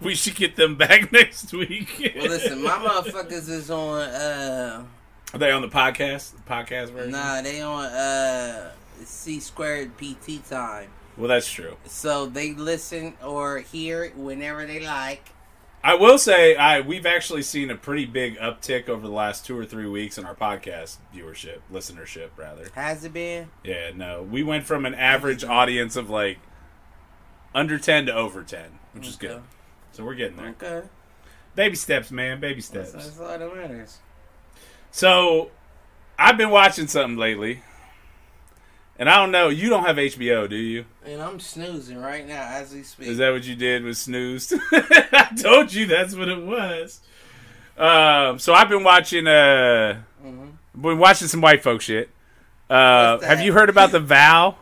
We 0.01 0.15
should 0.15 0.35
get 0.37 0.57
them 0.57 0.75
back 0.77 1.13
next 1.13 1.53
week. 1.53 2.13
Well, 2.17 2.29
listen, 2.29 2.63
my 2.63 2.71
motherfuckers 2.73 3.49
is 3.49 3.71
on. 3.71 4.01
uh 4.01 4.85
Are 5.33 5.39
they 5.39 5.51
on 5.51 5.63
the 5.63 5.69
podcast? 5.69 6.33
The 6.35 6.43
podcast 6.51 6.91
version? 6.93 7.13
Nah, 7.13 7.43
they 7.43 7.61
on 7.63 7.85
uh 7.87 8.73
C 9.05 9.39
squared 9.41 9.93
PT 9.97 10.45
time. 10.49 10.89
Well, 11.19 11.29
that's 11.29 11.51
true. 11.51 11.77
So 11.85 12.27
they 12.27 12.55
listen 12.55 13.15
or 13.25 13.59
hear 13.59 14.05
it 14.05 14.17
whenever 14.17 14.65
they 14.65 14.81
like. 14.81 15.31
I 15.83 15.95
will 15.95 16.19
say, 16.19 16.57
I 16.57 16.81
we've 16.81 17.07
actually 17.07 17.43
seen 17.43 17.71
a 17.71 17.75
pretty 17.75 18.05
big 18.05 18.37
uptick 18.39 18.89
over 18.89 19.07
the 19.07 19.13
last 19.13 19.45
two 19.45 19.59
or 19.59 19.65
three 19.65 19.87
weeks 19.87 20.17
in 20.17 20.25
our 20.25 20.35
podcast 20.35 20.97
viewership, 21.15 21.59
listenership, 21.73 22.31
rather. 22.37 22.69
Has 22.75 23.05
it 23.05 23.13
been? 23.13 23.49
Yeah, 23.65 23.91
no, 23.95 24.23
we 24.23 24.43
went 24.43 24.65
from 24.65 24.87
an 24.87 24.95
average 24.95 25.45
audience 25.45 25.97
of 25.97 26.09
like 26.09 26.39
under 27.55 27.79
ten 27.79 28.07
to 28.07 28.15
over 28.15 28.43
ten, 28.43 28.79
which 28.93 29.07
is 29.07 29.17
good. 29.17 29.43
So 29.93 30.05
we're 30.05 30.15
getting 30.15 30.37
there. 30.37 30.55
Okay. 30.63 30.87
Baby 31.55 31.77
steps, 31.77 32.11
man. 32.11 32.39
Baby 32.39 32.61
steps. 32.61 32.93
That's, 32.93 33.07
that's 33.07 33.21
all 33.21 33.39
that 33.39 33.57
matters. 33.57 33.99
So 34.91 35.51
I've 36.19 36.37
been 36.37 36.51
watching 36.51 36.87
something 36.87 37.17
lately, 37.17 37.63
and 38.99 39.09
I 39.09 39.17
don't 39.17 39.31
know. 39.31 39.49
You 39.49 39.69
don't 39.71 39.85
have 39.85 39.97
HBO, 39.97 40.49
do 40.49 40.57
you? 40.57 40.85
And 41.05 41.23
I'm 41.23 41.39
snoozing 41.41 41.99
right 42.01 42.27
now 42.27 42.47
as 42.49 42.73
we 42.75 42.83
speak. 42.83 43.09
Is 43.09 43.19
that 43.19 43.31
what 43.31 43.45
you 43.45 43.55
did 43.55 43.85
with 43.85 43.97
snoozed? 43.97 44.55
I 44.73 45.31
told 45.41 45.73
you 45.73 45.87
that's 45.87 46.15
what 46.17 46.29
it 46.29 46.43
was. 46.45 47.01
Um, 47.77 48.39
so 48.39 48.55
I've 48.55 48.69
been 48.69 48.83
watching. 48.85 49.27
Uh, 49.27 50.03
Mhm. 50.25 50.53
been 50.75 50.99
watching 50.99 51.29
some 51.29 51.41
white 51.41 51.63
folk 51.63 51.81
shit. 51.81 52.11
Uh, 52.69 53.19
have 53.21 53.41
you 53.41 53.53
heard 53.53 53.69
about 53.71 53.93
the 53.93 54.01
Vow 54.15 54.57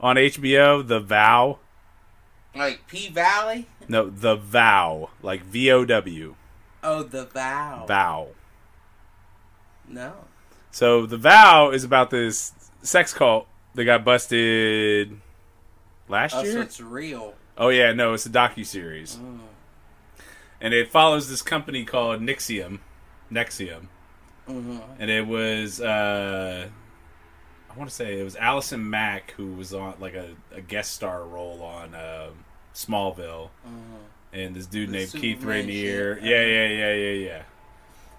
on 0.00 0.16
HBO? 0.16 0.86
The 0.86 0.98
Vow. 1.00 1.58
Like 2.54 2.86
P 2.88 3.08
Valley? 3.10 3.66
No, 3.86 4.08
the 4.10 4.34
Vow, 4.36 5.10
like 5.22 5.42
V 5.44 5.70
O 5.70 5.84
W. 5.84 6.34
Oh, 6.82 7.02
the 7.02 7.26
vow. 7.26 7.84
Vow. 7.86 8.28
No. 9.88 10.12
So 10.70 11.04
the 11.06 11.16
Vow 11.18 11.70
is 11.70 11.84
about 11.84 12.10
this 12.10 12.52
sex 12.82 13.12
cult 13.14 13.46
that 13.74 13.84
got 13.84 14.04
busted 14.04 15.18
last 16.08 16.34
Oh, 16.34 16.42
so 16.44 16.48
year. 16.50 16.62
it's 16.62 16.80
real. 16.80 17.34
Oh 17.58 17.68
yeah, 17.68 17.92
no, 17.92 18.14
it's 18.14 18.26
a 18.26 18.30
docu 18.30 18.64
series, 18.64 19.16
Mm. 19.16 19.40
and 20.60 20.74
it 20.74 20.88
follows 20.90 21.28
this 21.28 21.42
company 21.42 21.84
called 21.84 22.20
Nixium, 22.20 22.78
NXIVM, 23.32 23.86
hmm 24.46 24.78
and 24.98 25.10
it 25.10 25.26
was 25.26 25.80
uh, 25.80 26.68
I 27.72 27.78
want 27.78 27.88
to 27.90 27.94
say 27.94 28.18
it 28.18 28.24
was 28.24 28.34
Allison 28.36 28.88
Mack 28.90 29.32
who 29.32 29.52
was 29.54 29.72
on 29.74 29.94
like 30.00 30.14
a, 30.14 30.30
a 30.52 30.60
guest 30.60 30.92
star 30.92 31.22
role 31.24 31.62
on 31.62 31.94
um 31.94 32.44
Smallville, 32.74 33.50
hmm 33.64 33.96
and 34.32 34.54
this 34.54 34.66
dude 34.66 34.88
The 34.90 34.92
named 34.98 35.12
Keith 35.12 35.40
Superman 35.40 35.66
Raniere. 35.66 36.14
shit. 36.16 36.24
Yeah, 36.24 36.44
yeah, 36.44 36.66
yeah, 36.68 36.94
yeah, 36.94 37.26
yeah. 37.28 37.42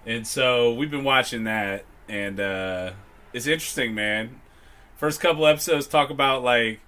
And 0.04 0.26
so 0.26 0.74
we've 0.74 0.90
been 0.90 1.04
watching 1.04 1.44
that, 1.44 1.84
and 2.08 2.38
uh, 2.38 2.92
it's 3.32 3.46
interesting, 3.46 3.94
man. 3.94 4.40
First 5.02 5.20
couple 5.20 5.48
episodes 5.48 5.88
talk 5.88 6.10
about 6.10 6.44
like 6.44 6.78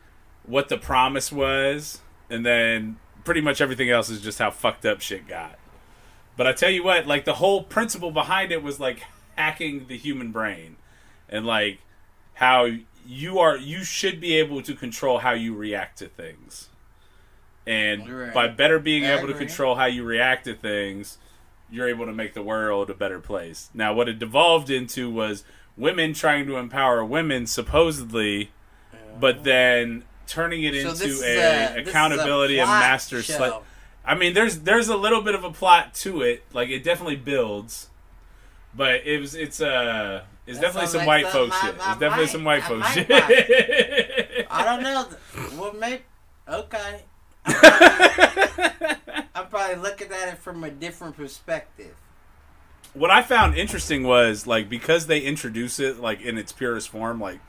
what 0.47 0.69
the 0.69 0.79
promise 0.79 1.33
was, 1.33 2.01
and 2.31 2.47
then 2.47 2.97
pretty 3.25 3.41
much 3.41 3.61
everything 3.61 3.91
else 3.91 4.09
is 4.09 4.21
just 4.21 4.39
how 4.39 4.53
fucked 4.53 4.87
up 4.87 5.01
shit 5.01 5.27
got. 5.27 5.59
But 6.37 6.47
I 6.47 6.53
tell 6.53 6.71
you 6.71 6.85
what, 6.85 7.09
like 7.09 7.25
the 7.25 7.35
whole 7.35 7.65
principle 7.65 8.13
behind 8.13 8.53
it 8.53 8.63
was 8.63 8.79
like 8.79 9.03
hacking 9.35 9.89
the 9.89 9.97
human 9.97 10.31
brain, 10.31 10.77
and 11.29 11.45
like 11.45 11.81
how 12.35 12.69
you 13.05 13.41
are 13.41 13.57
you 13.57 13.83
should 13.83 14.21
be 14.21 14.35
able 14.35 14.63
to 14.63 14.75
control 14.77 15.19
how 15.19 15.33
you 15.33 15.53
react 15.53 15.99
to 15.99 16.07
things. 16.07 16.69
And 17.67 18.09
Right. 18.09 18.33
by 18.33 18.47
better 18.47 18.79
being 18.79 19.05
I 19.05 19.19
able 19.19 19.27
to 19.27 19.35
control 19.35 19.75
how 19.75 19.87
you 19.87 20.05
react 20.05 20.45
to 20.45 20.55
things, 20.55 21.19
you're 21.69 21.89
able 21.89 22.07
to 22.07 22.13
make 22.13 22.35
the 22.35 22.43
world 22.45 22.91
a 22.91 22.95
better 22.95 23.19
place. 23.19 23.71
Now, 23.75 23.93
what 23.93 24.09
it 24.09 24.21
devolved 24.21 24.71
into 24.71 25.11
was 25.11 25.43
women 25.77 26.13
trying 26.15 26.47
to 26.47 26.57
empower 26.57 27.05
women, 27.05 27.47
supposedly, 27.47 28.51
but 29.19 29.45
then 29.45 30.05
turning 30.27 30.63
it 30.63 30.75
So 30.83 30.91
into 30.91 31.23
a, 31.25 31.37
a- 31.37 31.77
a 31.77 31.83
accountability 31.83 32.59
of 32.61 32.69
master 32.69 33.23
slave. 33.23 33.53
I 34.05 34.15
mean, 34.15 34.35
there's 34.35 34.61
there's 34.61 34.89
a 34.89 34.97
little 34.97 35.23
bit 35.23 35.35
of 35.35 35.45
a 35.45 35.51
plot 35.51 35.95
to 35.97 36.23
it. 36.23 36.43
Like 36.53 36.69
it 36.69 36.85
definitely 36.85 37.17
builds, 37.17 37.89
but 38.75 39.07
it 39.07 39.19
was 39.21 39.35
it's 39.35 39.61
uh 39.61 40.23
it's 40.47 40.59
That 40.59 40.67
definitely 40.75 40.91
some 40.91 41.07
white 41.07 41.27
folks 41.29 41.57
folk 41.57 41.65
I- 41.65 41.67
shit. 41.67 41.75
It's 41.77 41.85
definitely 41.99 42.17
might- 42.25 42.29
some 42.33 42.45
white 42.45 42.63
folks 42.65 42.95
folk 42.95 43.09
might 43.09 43.19
shit. 43.37 44.47
I 44.51 44.65
don't 44.65 44.83
know. 44.83 45.07
Well, 45.59 45.73
maybe. 45.75 46.03
Okay. 46.47 47.03
I'm 47.47 47.55
probably, 47.61 49.25
I'm 49.35 49.49
probably 49.49 49.77
looking 49.77 50.13
at 50.13 50.29
it 50.35 50.39
from 50.39 50.65
a 50.65 50.71
different 50.71 51.17
perspective. 51.17 51.95
What 52.95 53.11
I 53.11 53.23
found 53.23 53.57
interesting 53.57 54.05
was 54.05 54.47
like 54.47 54.69
because 54.69 55.07
they 55.07 55.21
introduce 55.21 55.79
it 55.79 55.99
like 56.01 56.21
in 56.21 56.39
its 56.39 56.53
purest 56.53 56.89
form, 56.89 57.21
like 57.21 57.41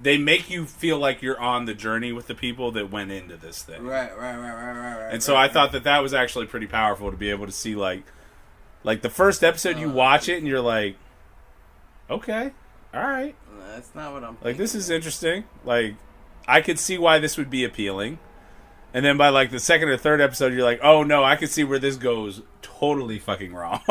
they 0.00 0.18
make 0.18 0.50
you 0.50 0.66
feel 0.66 0.98
like 0.98 1.22
you're 1.22 1.40
on 1.40 1.64
the 1.64 1.74
journey 1.74 2.12
with 2.12 2.26
the 2.26 2.34
people 2.34 2.70
that 2.72 2.90
went 2.90 3.10
into 3.10 3.36
this 3.36 3.62
thing. 3.62 3.82
Right, 3.82 4.16
right, 4.16 4.36
right, 4.36 4.54
right, 4.54 4.72
right, 4.72 5.04
right. 5.04 5.12
And 5.14 5.22
so 5.22 5.34
I 5.34 5.48
thought 5.48 5.72
that 5.72 5.84
that 5.84 6.02
was 6.02 6.12
actually 6.12 6.46
pretty 6.46 6.66
powerful 6.66 7.10
to 7.10 7.16
be 7.16 7.30
able 7.30 7.46
to 7.46 7.52
see 7.52 7.74
like 7.74 8.02
like 8.82 9.00
the 9.02 9.10
first 9.10 9.42
episode 9.42 9.78
you 9.78 9.88
Uh, 9.90 9.94
watch 9.94 10.28
it 10.28 10.38
and 10.38 10.46
you're 10.46 10.60
like 10.60 10.96
okay, 12.10 12.52
all 12.92 13.02
right. 13.02 13.34
That's 13.68 13.94
not 13.94 14.12
what 14.12 14.22
I'm. 14.22 14.36
Like 14.42 14.56
this 14.56 14.74
is 14.74 14.90
interesting. 14.90 15.44
Like 15.64 15.94
I 16.46 16.60
could 16.60 16.78
see 16.78 16.98
why 16.98 17.18
this 17.18 17.36
would 17.38 17.50
be 17.50 17.64
appealing. 17.64 18.18
And 18.92 19.04
then 19.04 19.16
by 19.16 19.30
like 19.30 19.50
the 19.50 19.58
second 19.58 19.88
or 19.88 19.96
third 19.96 20.20
episode 20.20 20.52
you're 20.52 20.62
like, 20.64 20.80
"Oh 20.82 21.02
no, 21.02 21.24
I 21.24 21.34
can 21.36 21.48
see 21.48 21.64
where 21.64 21.78
this 21.78 21.96
goes 21.96 22.42
totally 22.78 23.18
fucking 23.18 23.54
wrong." 23.54 23.80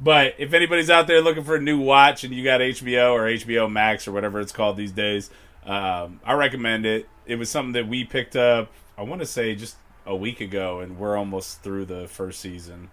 but 0.00 0.34
if 0.38 0.52
anybody's 0.52 0.90
out 0.90 1.06
there 1.06 1.20
looking 1.20 1.44
for 1.44 1.56
a 1.56 1.60
new 1.60 1.78
watch 1.78 2.24
and 2.24 2.34
you 2.34 2.42
got 2.44 2.60
HBO 2.60 3.12
or 3.12 3.22
HBO 3.22 3.70
Max 3.70 4.08
or 4.08 4.12
whatever 4.12 4.40
it's 4.40 4.52
called 4.52 4.76
these 4.76 4.92
days, 4.92 5.30
um, 5.64 6.20
I 6.24 6.34
recommend 6.34 6.86
it. 6.86 7.08
It 7.26 7.36
was 7.36 7.50
something 7.50 7.72
that 7.72 7.88
we 7.88 8.04
picked 8.04 8.36
up 8.36 8.70
I 8.96 9.02
want 9.02 9.20
to 9.20 9.26
say 9.26 9.54
just 9.54 9.76
a 10.06 10.14
week 10.14 10.40
ago 10.40 10.80
and 10.80 10.98
we're 10.98 11.16
almost 11.16 11.62
through 11.62 11.86
the 11.86 12.06
first 12.06 12.40
season. 12.40 12.90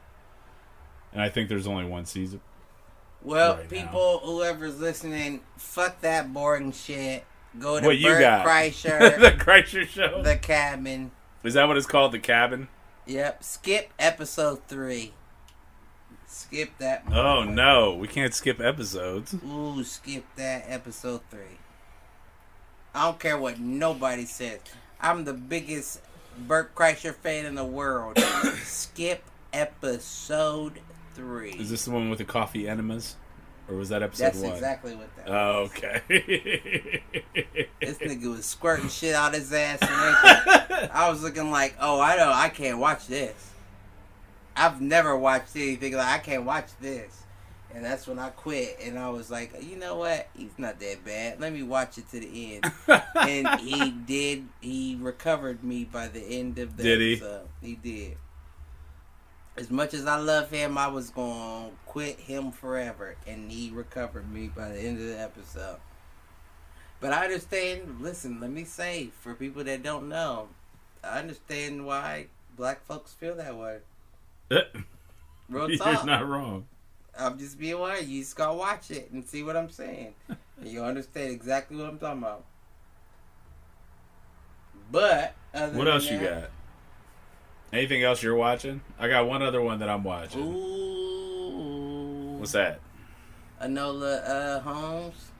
And 1.13 1.21
I 1.21 1.29
think 1.29 1.49
there's 1.49 1.67
only 1.67 1.85
one 1.85 2.05
season. 2.05 2.41
Well, 3.21 3.55
right 3.55 3.71
now. 3.71 3.81
people, 3.81 4.19
whoever's 4.23 4.79
listening, 4.79 5.41
fuck 5.57 6.01
that 6.01 6.33
boring 6.33 6.71
shit. 6.71 7.25
Go 7.59 7.79
to 7.79 7.85
what 7.85 8.01
Bert? 8.01 8.45
Kreischer, 8.45 9.19
the 9.19 9.31
Kreischer 9.31 9.85
show. 9.85 10.23
the 10.23 10.37
cabin. 10.37 11.11
Is 11.43 11.53
that 11.55 11.67
what 11.67 11.77
it's 11.77 11.85
called? 11.85 12.13
The 12.13 12.19
cabin? 12.19 12.69
Yep. 13.05 13.43
Skip 13.43 13.93
episode 13.99 14.61
three. 14.67 15.13
Skip 16.27 16.77
that. 16.77 17.03
Oh 17.11 17.43
no, 17.43 17.95
we 17.95 18.07
can't 18.07 18.33
skip 18.33 18.61
episodes. 18.61 19.35
Ooh, 19.45 19.83
skip 19.83 20.23
that 20.37 20.65
episode 20.67 21.21
three. 21.29 21.57
I 22.93 23.05
don't 23.05 23.19
care 23.19 23.37
what 23.37 23.59
nobody 23.59 24.25
says. 24.25 24.59
I'm 24.99 25.25
the 25.25 25.33
biggest 25.33 26.01
Bert 26.37 26.73
Kreischer 26.75 27.13
fan 27.13 27.45
in 27.45 27.55
the 27.55 27.65
world. 27.65 28.17
skip 28.63 29.23
episode 29.51 30.79
three. 31.13 31.51
Is 31.51 31.69
this 31.69 31.85
the 31.85 31.91
one 31.91 32.09
with 32.09 32.19
the 32.19 32.25
coffee 32.25 32.67
enemas, 32.67 33.15
or 33.71 33.75
was 33.77 33.89
that 33.89 34.03
episode 34.03 34.23
That's 34.25 34.39
one? 34.39 34.51
exactly 34.53 34.95
what 34.95 35.15
that. 35.15 35.29
Oh, 35.29 35.69
okay. 35.69 36.01
This 37.81 37.97
nigga 37.97 38.29
was 38.35 38.45
squirting 38.45 38.89
shit 38.89 39.15
out 39.15 39.33
his 39.33 39.51
ass 39.51 39.79
and 39.81 39.89
everything. 39.89 40.89
I 40.93 41.09
was 41.09 41.23
looking 41.23 41.49
like, 41.49 41.75
oh, 41.81 41.99
I 41.99 42.15
know, 42.15 42.31
I 42.31 42.49
can't 42.49 42.77
watch 42.77 43.07
this. 43.07 43.51
I've 44.55 44.79
never 44.81 45.17
watched 45.17 45.55
anything 45.55 45.93
like 45.93 46.05
I 46.05 46.19
can't 46.19 46.43
watch 46.45 46.67
this. 46.79 47.23
And 47.73 47.83
that's 47.83 48.05
when 48.05 48.19
I 48.19 48.29
quit, 48.29 48.77
and 48.83 48.99
I 48.99 49.09
was 49.09 49.31
like, 49.31 49.53
you 49.63 49.77
know 49.77 49.95
what? 49.95 50.27
He's 50.37 50.51
not 50.57 50.79
that 50.81 51.03
bad. 51.05 51.39
Let 51.39 51.53
me 51.53 51.63
watch 51.63 51.97
it 51.97 52.09
to 52.11 52.19
the 52.19 52.55
end. 52.57 52.71
and 53.15 53.59
he 53.61 53.91
did. 54.05 54.47
He 54.59 54.97
recovered 54.99 55.63
me 55.63 55.85
by 55.85 56.07
the 56.09 56.19
end 56.21 56.59
of 56.59 56.75
the 56.77 56.83
Did 56.83 56.99
he? 56.99 57.13
episode. 57.13 57.47
He 57.61 57.75
did. 57.75 58.17
As 59.57 59.69
much 59.69 59.93
as 59.93 60.05
I 60.07 60.17
love 60.17 60.49
him, 60.49 60.77
I 60.77 60.87
was 60.87 61.09
going 61.09 61.69
to 61.69 61.75
quit 61.85 62.19
him 62.21 62.51
forever, 62.51 63.15
and 63.27 63.51
he 63.51 63.69
recovered 63.69 64.31
me 64.31 64.47
by 64.47 64.69
the 64.69 64.79
end 64.79 64.97
of 64.99 65.05
the 65.07 65.19
episode. 65.19 65.77
But 67.01 67.13
I 67.13 67.25
understand. 67.25 67.97
Listen, 67.99 68.39
let 68.39 68.49
me 68.49 68.63
say 68.63 69.09
for 69.19 69.33
people 69.33 69.63
that 69.63 69.83
don't 69.83 70.07
know, 70.07 70.49
I 71.03 71.19
understand 71.19 71.85
why 71.85 72.27
black 72.55 72.85
folks 72.85 73.11
feel 73.13 73.35
that 73.35 73.57
way. 73.57 73.79
Real 75.49 75.69
You're 75.69 75.77
talk. 75.77 76.05
not 76.05 76.27
wrong. 76.27 76.65
I'm 77.17 77.37
just 77.37 77.59
being 77.59 77.73
aware. 77.73 77.99
You 77.99 78.21
just 78.21 78.35
gotta 78.37 78.53
watch 78.53 78.89
it 78.91 79.11
and 79.11 79.25
see 79.25 79.43
what 79.43 79.57
I'm 79.57 79.69
saying. 79.69 80.13
and 80.29 80.37
you'll 80.69 80.85
understand 80.85 81.31
exactly 81.31 81.75
what 81.75 81.87
I'm 81.87 81.97
talking 81.97 82.19
about. 82.19 82.45
But 84.91 85.33
other 85.53 85.77
What 85.77 85.87
else 85.87 86.09
you 86.09 86.19
got? 86.19 86.49
Anything 87.73 88.03
else 88.03 88.21
you're 88.21 88.35
watching? 88.35 88.81
I 88.99 89.07
got 89.07 89.27
one 89.27 89.41
other 89.41 89.61
one 89.61 89.79
that 89.79 89.89
I'm 89.89 90.03
watching. 90.03 90.41
Ooh. 90.41 92.37
What's 92.37 92.51
that? 92.51 92.79
Enola 93.61 94.27
uh, 94.27 94.59
Holmes. 94.59 95.31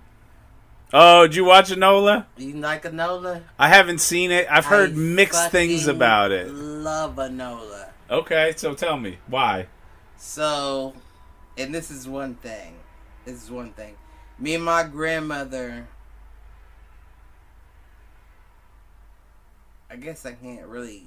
Oh, 0.94 1.28
did 1.28 1.36
you 1.36 1.46
watch 1.46 1.70
Enola? 1.72 2.26
You 2.38 2.54
like 2.54 2.84
Enola? 2.84 3.44
I 3.58 3.70
haven't 3.70 4.00
seen 4.00 4.32
it. 4.32 4.48
I've 4.50 4.66
heard 4.66 4.92
I 4.92 4.94
mixed 4.94 5.52
things 5.52 5.88
about 5.88 6.32
it. 6.32 6.50
Love 6.50 7.16
Enola. 7.16 7.90
Okay, 8.10 8.54
so 8.56 8.74
tell 8.74 8.98
me 8.98 9.18
why. 9.28 9.68
So, 10.18 10.94
and 11.58 11.74
this 11.74 11.92
is 11.92 12.08
one 12.08 12.36
thing. 12.36 12.76
This 13.26 13.44
is 13.44 13.50
one 13.50 13.72
thing. 13.72 13.96
Me 14.38 14.56
and 14.56 14.64
my 14.64 14.84
grandmother. 14.84 15.88
I 19.90 19.96
guess 19.96 20.26
I 20.26 20.34
can't 20.34 20.68
really 20.68 21.06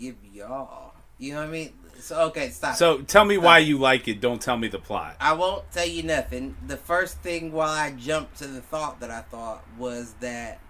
give 0.00 0.16
y'all. 0.32 0.94
You 1.18 1.34
know 1.34 1.40
what 1.40 1.48
I 1.48 1.52
mean? 1.52 1.72
So 2.00 2.20
okay, 2.28 2.48
stop. 2.48 2.76
So 2.76 3.02
tell 3.02 3.24
me 3.26 3.36
why 3.36 3.58
you 3.58 3.76
like 3.78 4.08
it. 4.08 4.20
Don't 4.20 4.40
tell 4.40 4.56
me 4.56 4.68
the 4.68 4.78
plot. 4.78 5.16
I 5.20 5.34
won't 5.34 5.70
tell 5.70 5.86
you 5.86 6.02
nothing. 6.02 6.56
The 6.66 6.78
first 6.78 7.18
thing 7.18 7.52
while 7.52 7.68
I 7.68 7.90
jumped 7.92 8.38
to 8.38 8.46
the 8.46 8.62
thought 8.62 9.00
that 9.00 9.10
I 9.10 9.20
thought 9.20 9.62
was 9.78 10.14
that 10.20 10.60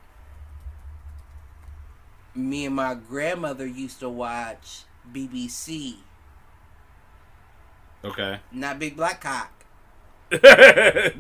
me 2.35 2.67
and 2.67 2.75
my 2.75 2.95
grandmother 2.95 3.67
used 3.67 4.01
to 4.01 4.09
watch 4.09 4.83
BBC, 5.13 5.97
Okay. 8.05 8.39
not 8.53 8.79
Big 8.79 8.97
Black 8.97 9.21
Cock. 9.21 9.53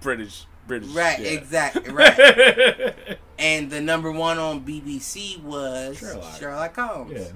British, 0.00 0.46
British. 0.66 0.90
Right, 0.90 1.20
exactly, 1.20 1.90
right. 1.92 3.18
and 3.38 3.70
the 3.70 3.80
number 3.80 4.10
one 4.10 4.38
on 4.38 4.64
BBC 4.64 5.42
was 5.42 5.98
Sherlock. 5.98 6.38
Sherlock, 6.38 6.76
Holmes. 6.76 7.12
yeah. 7.14 7.28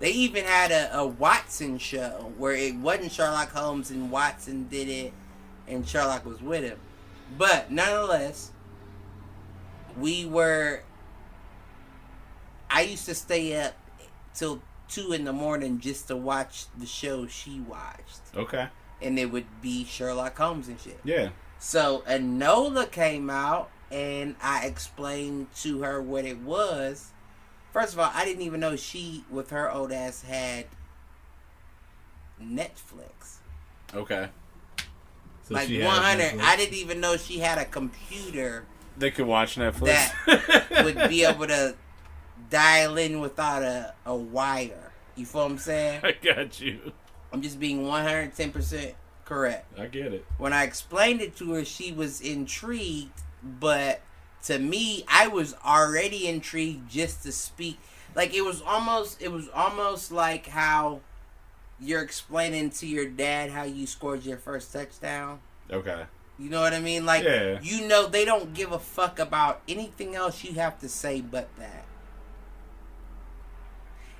They 0.00 0.10
even 0.10 0.44
had 0.44 0.70
a, 0.72 0.98
a 0.98 1.06
Watson 1.06 1.78
show 1.78 2.32
where 2.36 2.52
it 2.52 2.74
wasn't 2.76 3.12
Sherlock 3.12 3.50
Holmes 3.50 3.90
and 3.90 4.10
Watson 4.10 4.66
did 4.68 4.88
it, 4.88 5.12
and 5.68 5.86
Sherlock 5.88 6.26
was 6.26 6.42
with 6.42 6.64
him. 6.64 6.78
But 7.38 7.70
nonetheless, 7.70 8.50
we 9.96 10.26
were. 10.26 10.82
I 12.68 12.82
used 12.82 13.06
to 13.06 13.14
stay 13.14 13.60
up 13.62 13.74
till 14.34 14.60
two 14.88 15.12
in 15.12 15.24
the 15.24 15.32
morning 15.32 15.78
just 15.78 16.08
to 16.08 16.16
watch 16.16 16.66
the 16.76 16.86
show 16.86 17.26
she 17.26 17.60
watched, 17.60 18.20
Okay. 18.36 18.66
and 19.00 19.18
it 19.18 19.26
would 19.30 19.46
be 19.62 19.84
Sherlock 19.84 20.36
Holmes 20.36 20.68
and 20.68 20.78
shit. 20.80 20.98
Yeah. 21.04 21.30
So 21.64 22.02
Enola 22.06 22.90
came 22.90 23.30
out, 23.30 23.70
and 23.90 24.36
I 24.42 24.66
explained 24.66 25.46
to 25.62 25.80
her 25.80 26.00
what 26.00 26.26
it 26.26 26.40
was. 26.40 27.10
First 27.72 27.94
of 27.94 28.00
all, 28.00 28.10
I 28.12 28.26
didn't 28.26 28.42
even 28.42 28.60
know 28.60 28.76
she, 28.76 29.24
with 29.30 29.48
her 29.48 29.72
old 29.72 29.90
ass, 29.90 30.20
had 30.20 30.66
Netflix. 32.38 33.38
Okay. 33.94 34.28
So 35.44 35.54
like 35.54 35.68
she 35.68 35.82
one 35.82 36.02
hundred. 36.02 36.32
Netflix. 36.32 36.40
I 36.42 36.56
didn't 36.56 36.74
even 36.74 37.00
know 37.00 37.16
she 37.16 37.38
had 37.38 37.56
a 37.56 37.64
computer 37.64 38.66
They 38.98 39.10
could 39.10 39.26
watch 39.26 39.56
Netflix. 39.56 40.12
That 40.26 40.84
would 40.84 41.08
be 41.08 41.24
able 41.26 41.46
to 41.46 41.76
dial 42.50 42.98
in 42.98 43.20
without 43.20 43.62
a, 43.62 43.94
a 44.04 44.14
wire. 44.14 44.92
You 45.16 45.24
feel 45.24 45.44
what 45.44 45.52
I'm 45.52 45.58
saying? 45.58 46.02
I 46.04 46.12
got 46.12 46.60
you. 46.60 46.92
I'm 47.32 47.40
just 47.40 47.58
being 47.58 47.84
110% 47.84 48.92
correct. 49.24 49.78
I 49.78 49.86
get 49.86 50.12
it. 50.12 50.24
When 50.38 50.52
I 50.52 50.64
explained 50.64 51.20
it 51.20 51.36
to 51.36 51.52
her, 51.52 51.64
she 51.64 51.92
was 51.92 52.20
intrigued, 52.20 53.22
but 53.42 54.00
to 54.44 54.58
me, 54.58 55.04
I 55.08 55.28
was 55.28 55.54
already 55.64 56.28
intrigued 56.28 56.90
just 56.90 57.22
to 57.24 57.32
speak. 57.32 57.78
Like 58.14 58.34
it 58.34 58.42
was 58.44 58.62
almost 58.62 59.20
it 59.20 59.32
was 59.32 59.48
almost 59.54 60.12
like 60.12 60.46
how 60.48 61.00
you're 61.80 62.02
explaining 62.02 62.70
to 62.70 62.86
your 62.86 63.06
dad 63.08 63.50
how 63.50 63.64
you 63.64 63.86
scored 63.86 64.24
your 64.24 64.38
first 64.38 64.72
touchdown. 64.72 65.40
Okay. 65.70 66.04
You 66.38 66.50
know 66.50 66.60
what 66.60 66.72
I 66.72 66.80
mean? 66.80 67.04
Like 67.06 67.24
Yeah. 67.24 67.58
you 67.62 67.86
know 67.88 68.06
they 68.06 68.24
don't 68.24 68.54
give 68.54 68.72
a 68.72 68.78
fuck 68.78 69.18
about 69.18 69.62
anything 69.68 70.14
else 70.14 70.44
you 70.44 70.54
have 70.54 70.78
to 70.80 70.88
say 70.88 71.20
but 71.20 71.48
that. 71.58 71.84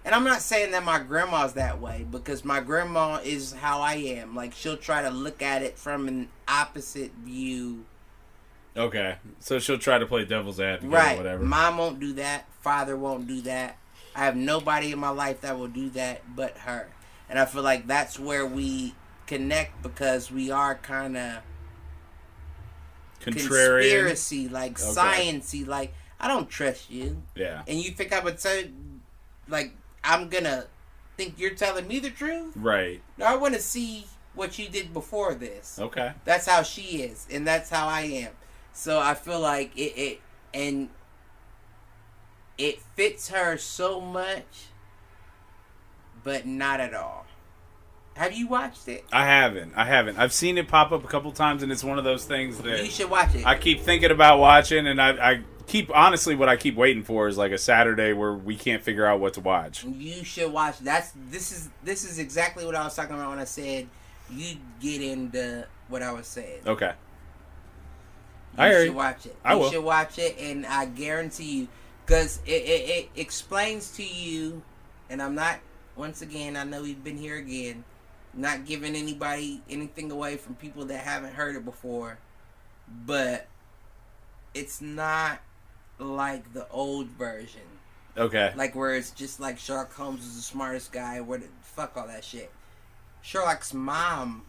And 0.05 0.14
I'm 0.14 0.24
not 0.24 0.43
saying 0.43 0.72
that 0.72 0.85
my 0.85 0.98
grandma's 0.98 1.55
that 1.55 1.81
way 1.81 2.05
because 2.10 2.44
my 2.44 2.60
grandma 2.60 3.20
is 3.24 3.52
how 3.52 3.81
I 3.81 3.94
am. 3.94 4.35
Like 4.36 4.52
she'll 4.55 4.76
try 4.76 5.01
to 5.02 5.10
look 5.10 5.40
at 5.43 5.62
it 5.62 5.78
from 5.78 6.09
an 6.09 6.28
opposite 6.47 7.12
view. 7.24 7.86
Okay. 8.76 9.16
So 9.40 9.59
she'll 9.59 9.78
try 9.78 9.98
to 9.98 10.05
play 10.06 10.24
devil's 10.26 10.60
advocate 10.60 10.93
Right. 10.93 11.14
or 11.14 11.18
whatever. 11.18 11.43
Mom 11.44 11.78
won't 11.78 12.01
do 12.01 12.12
that. 12.14 12.47
Father 12.60 12.97
won't 12.97 13.26
do 13.26 13.40
that. 13.43 13.78
I 14.14 14.24
have 14.26 14.36
nobody 14.36 14.93
in 14.93 14.98
my 14.98 15.09
life 15.09 15.40
that 15.40 15.59
will 15.59 15.68
do 15.68 15.89
that 15.90 16.22
but 16.36 16.59
her. 16.59 16.89
And 17.31 17.39
I 17.39 17.47
feel 17.47 17.62
like 17.62 17.86
that's 17.86 18.18
where 18.18 18.44
we 18.44 18.94
connect 19.26 19.82
because 19.82 20.31
we 20.31 20.51
are 20.51 20.74
kind 20.74 21.16
of 21.16 21.43
Contrarian. 23.20 23.32
conspiracy, 23.32 24.48
like 24.48 24.78
Okay. 24.81 25.01
sciency. 25.01 25.66
Like 25.66 25.94
I 26.20 26.28
don't 26.28 26.48
trust 26.48 26.90
you, 26.90 27.22
Yeah. 27.35 27.62
and 27.66 27.78
you 27.78 27.90
think 27.90 28.12
I 28.12 28.20
would 28.20 28.39
say, 28.40 28.70
like 29.48 29.72
I'm 30.05 30.28
gonna 30.28 30.66
think 31.16 31.35
you're 31.39 31.55
telling 31.55 31.89
me 31.89 31.98
the 31.98 32.10
truth? 32.10 32.52
Right. 32.56 33.01
No, 33.18 33.26
I 33.26 33.36
want 33.36 33.55
to 33.55 33.60
see 33.60 34.06
what 34.35 34.59
you 34.59 34.68
did 34.68 34.93
before 34.93 35.35
this. 35.35 35.78
Okay. 35.78 36.12
That's 36.24 36.47
how 36.47 36.62
she 36.62 37.02
is, 37.02 37.26
and 37.31 37.47
that's 37.47 37.70
how 37.70 37.86
I 37.86 38.02
am. 38.02 38.32
So 38.72 38.98
I 38.98 39.14
feel 39.14 39.40
like 39.40 39.76
it, 39.76 39.97
it 39.97 40.20
and 40.52 40.89
it 42.59 42.81
fits 42.97 43.28
her 43.28 43.56
so 43.56 44.01
much, 44.01 44.66
but 46.22 46.47
not 46.47 46.81
at 46.81 46.94
all. 46.94 47.26
Have 48.16 48.32
you 48.32 48.47
watched 48.47 48.86
it? 48.86 49.05
I 49.12 49.24
haven't. 49.24 49.72
I 49.74 49.85
haven't. 49.85 50.18
I've 50.18 50.32
seen 50.32 50.56
it 50.56 50.68
pop 50.68 50.93
up 50.93 51.05
a 51.05 51.09
couple 51.09 51.32
times, 51.32 51.64
and 51.64 51.72
it's 51.72 51.82
one 51.82 51.98
of 51.98 52.05
those 52.05 52.24
things 52.24 52.59
that 52.59 52.78
You 52.85 52.90
should 52.90 53.10
watch 53.10 53.35
it. 53.35 53.44
I 53.44 53.56
keep 53.56 53.81
thinking 53.81 54.12
about 54.12 54.39
watching, 54.39 54.86
and 54.86 55.02
I, 55.02 55.32
I 55.32 55.40
keep 55.66 55.91
honestly 55.95 56.35
what 56.35 56.49
I 56.49 56.57
keep 56.57 56.77
waiting 56.77 57.03
for 57.03 57.28
is 57.28 57.36
like 57.36 57.53
a 57.53 57.59
Saturday 57.59 58.12
where 58.12 58.32
we 58.32 58.57
can't 58.57 58.82
figure 58.82 59.07
out 59.07 59.20
what 59.20 59.35
to 59.35 59.41
watch. 59.41 59.85
You 59.85 60.24
should 60.24 60.53
watch. 60.53 60.78
That's 60.78 61.12
this 61.31 61.53
is 61.53 61.70
this 61.82 62.05
is 62.05 62.19
exactly 62.19 62.65
what 62.65 62.74
I 62.74 62.85
was 62.85 62.95
talking 62.95 63.15
about 63.15 63.31
when 63.31 63.39
I 63.39 63.45
said 63.45 63.89
you 64.31 64.57
get 64.81 65.01
into 65.03 65.66
what 65.89 66.03
I 66.03 66.12
was 66.12 66.27
saying. 66.27 66.61
Okay. 66.66 66.93
You 68.57 68.62
I 68.62 68.73
should 68.73 68.85
you. 68.86 68.93
watch 68.93 69.27
it. 69.27 69.36
I 69.45 69.55
you 69.55 69.59
will. 69.59 69.70
should 69.70 69.85
watch 69.85 70.19
it, 70.19 70.39
and 70.39 70.65
I 70.66 70.86
guarantee 70.86 71.61
you, 71.61 71.69
because 72.07 72.39
it, 72.47 72.62
it, 72.62 72.89
it 72.89 73.11
explains 73.16 73.91
to 73.97 74.05
you, 74.05 74.62
and 75.11 75.20
I'm 75.20 75.35
not. 75.35 75.59
Once 75.97 76.23
again, 76.23 76.57
I 76.57 76.65
know 76.65 76.82
we've 76.82 77.03
been 77.05 77.16
here 77.16 77.36
again, 77.36 77.85
not 78.32 78.66
giving 78.66 78.97
anybody 78.97 79.62
anything 79.70 80.11
away 80.11 80.36
from 80.36 80.57
people 80.57 80.85
that 80.86 80.99
haven't 80.99 81.35
heard 81.35 81.55
it 81.55 81.65
before, 81.65 82.19
but 83.07 83.47
it's 84.55 84.81
not 84.81 85.41
like 85.99 86.53
the 86.53 86.69
old 86.71 87.09
version. 87.09 87.61
Okay. 88.16 88.53
Like 88.57 88.75
where 88.75 88.95
it's 88.95 89.11
just 89.11 89.41
like 89.41 89.59
Sherlock 89.59 89.93
Holmes 89.93 90.25
is 90.25 90.37
the 90.37 90.43
smartest 90.43 90.93
guy. 90.93 91.21
Where 91.21 91.39
the 91.39 91.47
fuck 91.62 91.97
all 91.97 92.07
that 92.07 92.25
shit. 92.25 92.51
Sherlock's 93.23 93.73
mom 93.75 94.43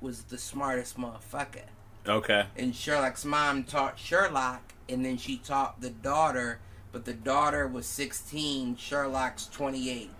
was 0.00 0.24
the 0.24 0.38
smartest 0.38 0.96
motherfucker, 0.98 1.64
Okay. 2.06 2.46
and 2.56 2.74
Sherlock's 2.76 3.24
mom 3.24 3.64
taught 3.64 3.98
Sherlock, 3.98 4.60
and 4.88 5.04
then 5.04 5.16
she 5.16 5.38
taught 5.38 5.80
the 5.80 5.90
daughter. 5.90 6.60
But 6.92 7.04
the 7.04 7.14
daughter 7.14 7.66
was 7.66 7.86
sixteen. 7.86 8.76
Sherlock's 8.76 9.46
twenty 9.46 9.90
eight. 9.90 10.10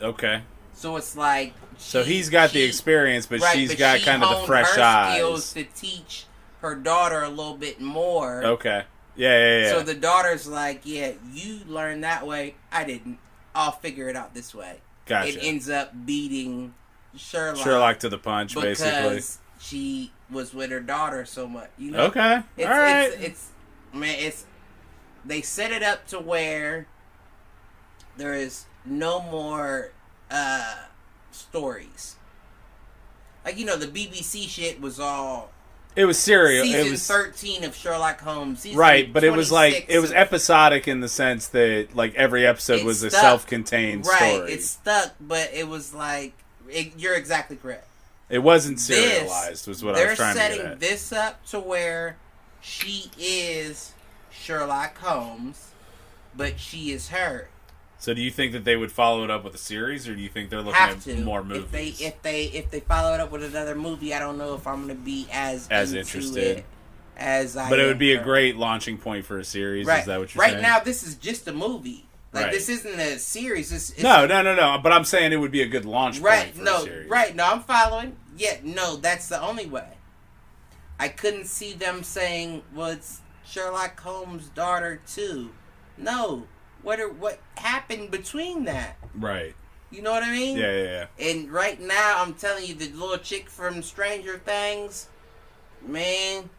Okay. 0.00 0.42
So 0.74 0.96
it's 0.96 1.16
like 1.16 1.54
So 1.76 2.04
she- 2.04 2.14
he's 2.14 2.28
got 2.30 2.50
the 2.50 2.62
experience, 2.62 3.26
but 3.26 3.40
right, 3.40 3.54
she's 3.56 3.70
but 3.70 3.78
got 3.78 3.98
she 4.00 4.04
kind 4.04 4.22
of 4.22 4.40
the 4.40 4.46
fresh 4.46 4.68
her 4.76 4.80
eyes. 4.82 5.14
skills 5.16 5.52
to 5.54 5.64
teach 5.64 6.26
her 6.60 6.74
daughter 6.76 7.22
a 7.22 7.28
little 7.28 7.56
bit 7.56 7.80
more. 7.80 8.44
Okay. 8.44 8.84
Yeah, 9.18 9.36
yeah, 9.38 9.60
yeah. 9.62 9.70
So 9.72 9.82
the 9.82 9.94
daughter's 9.94 10.46
like, 10.46 10.82
"Yeah, 10.84 11.12
you 11.32 11.60
learned 11.66 12.04
that 12.04 12.26
way. 12.26 12.54
I 12.72 12.84
didn't. 12.84 13.18
I'll 13.54 13.72
figure 13.72 14.08
it 14.08 14.16
out 14.16 14.32
this 14.34 14.54
way." 14.54 14.80
gotcha. 15.06 15.28
It 15.30 15.38
ends 15.42 15.68
up 15.68 15.92
beating 16.06 16.74
Sherlock, 17.16 17.64
Sherlock 17.64 17.98
to 18.00 18.08
the 18.08 18.18
punch, 18.18 18.54
because 18.54 18.78
basically. 18.80 19.22
she 19.58 20.12
was 20.30 20.54
with 20.54 20.70
her 20.70 20.80
daughter 20.80 21.24
so 21.24 21.48
much. 21.48 21.70
You 21.78 21.90
know, 21.90 22.04
Okay. 22.06 22.42
it's, 22.56 22.66
All 22.66 22.72
right. 22.78 23.10
it's 23.12 23.22
it's 23.24 23.48
man, 23.92 24.16
it's 24.18 24.44
they 25.24 25.42
set 25.42 25.72
it 25.72 25.82
up 25.82 26.06
to 26.08 26.18
where 26.20 26.86
there 28.16 28.34
is 28.34 28.66
no 28.84 29.20
more 29.20 29.90
uh 30.30 30.76
stories. 31.32 32.16
Like 33.44 33.58
you 33.58 33.64
know, 33.64 33.76
the 33.76 33.86
BBC 33.86 34.48
shit 34.48 34.80
was 34.80 35.00
all 35.00 35.50
it 35.98 36.04
was 36.06 36.18
serial. 36.18 36.64
season 36.64 36.86
It 36.86 36.90
was 36.90 37.06
thirteen 37.06 37.64
of 37.64 37.74
Sherlock 37.74 38.20
Holmes. 38.20 38.60
Season 38.60 38.78
right, 38.78 39.12
but 39.12 39.24
it 39.24 39.30
was 39.32 39.50
like 39.52 39.86
it 39.88 39.98
was 39.98 40.12
episodic 40.12 40.86
in 40.88 41.00
the 41.00 41.08
sense 41.08 41.48
that 41.48 41.88
like 41.94 42.14
every 42.14 42.46
episode 42.46 42.80
It 42.80 42.84
was 42.86 43.02
a 43.02 43.10
self-contained 43.10 44.04
story. 44.06 44.18
right. 44.20 44.34
story. 44.36 44.52
It's 44.52 44.66
stuck, 44.70 45.14
but 45.20 45.50
it 45.52 45.68
was 45.68 45.92
like 45.92 46.32
it, 46.68 46.92
you're 46.98 47.14
exactly 47.16 47.56
correct. 47.56 47.86
it 48.30 48.38
wasn't 48.38 48.76
This- 48.78 48.86
serialized. 48.86 49.66
was 49.68 49.82
what 49.82 49.94
I 49.94 49.98
They're 49.98 50.08
was 50.10 50.18
trying 50.18 50.34
to 50.34 50.40
setting 50.40 50.56
get 50.58 50.66
at. 50.72 50.80
this 50.80 51.12
up 51.12 51.44
to 51.46 51.58
where 51.60 52.16
she 52.60 53.10
is 53.18 53.92
Sherlock 54.30 54.98
Holmes, 54.98 55.70
but 56.36 56.60
she 56.60 56.90
is 56.92 57.08
her. 57.08 57.48
So 58.00 58.14
do 58.14 58.20
you 58.22 58.30
think 58.30 58.52
that 58.52 58.64
they 58.64 58.76
would 58.76 58.92
follow 58.92 59.24
it 59.24 59.30
up 59.30 59.42
with 59.44 59.54
a 59.54 59.58
series, 59.58 60.08
or 60.08 60.14
do 60.14 60.20
you 60.22 60.28
think 60.28 60.50
they're 60.50 60.60
looking 60.60 60.74
Have 60.74 60.96
at 60.98 61.00
to 61.02 61.16
more 61.24 61.42
movies? 61.42 61.64
If 61.64 61.70
they 61.72 61.86
if 62.06 62.22
they 62.22 62.44
if 62.44 62.70
they 62.70 62.80
follow 62.80 63.12
it 63.14 63.20
up 63.20 63.32
with 63.32 63.42
another 63.42 63.74
movie, 63.74 64.14
I 64.14 64.20
don't 64.20 64.38
know 64.38 64.54
if 64.54 64.66
I'm 64.66 64.82
gonna 64.82 64.94
be 64.94 65.26
as 65.32 65.66
As 65.68 65.92
interested. 65.92 66.64
as 67.16 67.56
I. 67.56 67.68
but 67.68 67.80
it 67.80 67.86
would 67.86 67.98
be 67.98 68.14
a 68.14 68.22
great 68.22 68.56
launching 68.56 68.98
point 68.98 69.24
for 69.26 69.38
a 69.40 69.44
series. 69.44 69.86
right. 69.86 70.00
Is 70.00 70.06
that 70.06 70.20
what 70.20 70.32
you're 70.34 70.42
right 70.42 70.52
saying? 70.52 70.62
now, 70.62 70.78
this 70.78 71.02
is 71.02 71.16
just 71.16 71.48
a 71.48 71.52
movie. 71.52 72.04
Like 72.32 72.44
Right. 72.44 72.52
this 72.52 72.68
isn't 72.68 73.00
a 73.00 73.18
series. 73.18 73.70
This 73.70 73.90
it's, 73.90 74.02
no, 74.02 74.26
no, 74.26 74.42
no, 74.42 74.54
no. 74.54 74.78
But 74.82 74.92
I'm 74.92 75.04
saying 75.04 75.32
it 75.32 75.36
would 75.40 75.50
be 75.50 75.62
a 75.62 75.66
good 75.66 75.84
launch 75.86 76.20
Right. 76.20 76.54
point 76.54 76.56
for 76.56 76.62
a 76.62 76.64
No. 76.64 76.88
Right. 77.08 77.34
No, 77.34 77.44
I'm 77.50 77.62
following. 77.62 78.16
Yeah. 78.36 78.58
No, 78.62 78.96
that's 78.96 79.28
the 79.28 79.40
only 79.42 79.66
way. 79.66 79.88
I 81.00 81.08
couldn't 81.08 81.46
see 81.46 81.72
them 81.72 82.02
saying, 82.04 82.62
"Well, 82.74 82.88
it's 82.90 83.22
Sherlock 83.46 83.98
Holmes' 84.00 84.48
daughter 84.48 85.00
too." 85.06 85.50
No. 85.96 86.46
What 86.82 87.00
are, 87.00 87.08
what 87.08 87.40
happened 87.56 88.10
between 88.10 88.64
that? 88.64 88.96
Right. 89.14 89.54
You 89.90 90.02
know 90.02 90.10
what 90.10 90.22
I 90.22 90.32
mean? 90.32 90.56
Yeah, 90.56 90.72
yeah, 90.72 91.06
yeah. 91.18 91.30
And 91.30 91.50
right 91.50 91.80
now, 91.80 92.16
I'm 92.18 92.34
telling 92.34 92.66
you, 92.66 92.74
the 92.74 92.88
little 92.90 93.16
chick 93.18 93.48
from 93.48 93.82
Stranger 93.82 94.38
Things, 94.38 95.08
man, 95.86 96.50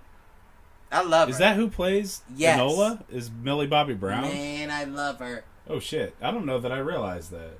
I 0.91 1.03
love 1.03 1.27
her. 1.27 1.31
Is 1.31 1.37
her. 1.37 1.43
that 1.45 1.55
who 1.55 1.69
plays 1.69 2.21
Yes. 2.35 2.59
Enola? 2.59 3.03
Is 3.11 3.29
Millie 3.29 3.67
Bobby 3.67 3.93
Brown? 3.93 4.23
Man, 4.23 4.71
I 4.71 4.85
love 4.85 5.19
her. 5.19 5.43
Oh 5.67 5.79
shit! 5.79 6.15
I 6.19 6.31
don't 6.31 6.47
know 6.47 6.59
that 6.59 6.71
I 6.71 6.79
realized 6.79 7.29
that. 7.31 7.59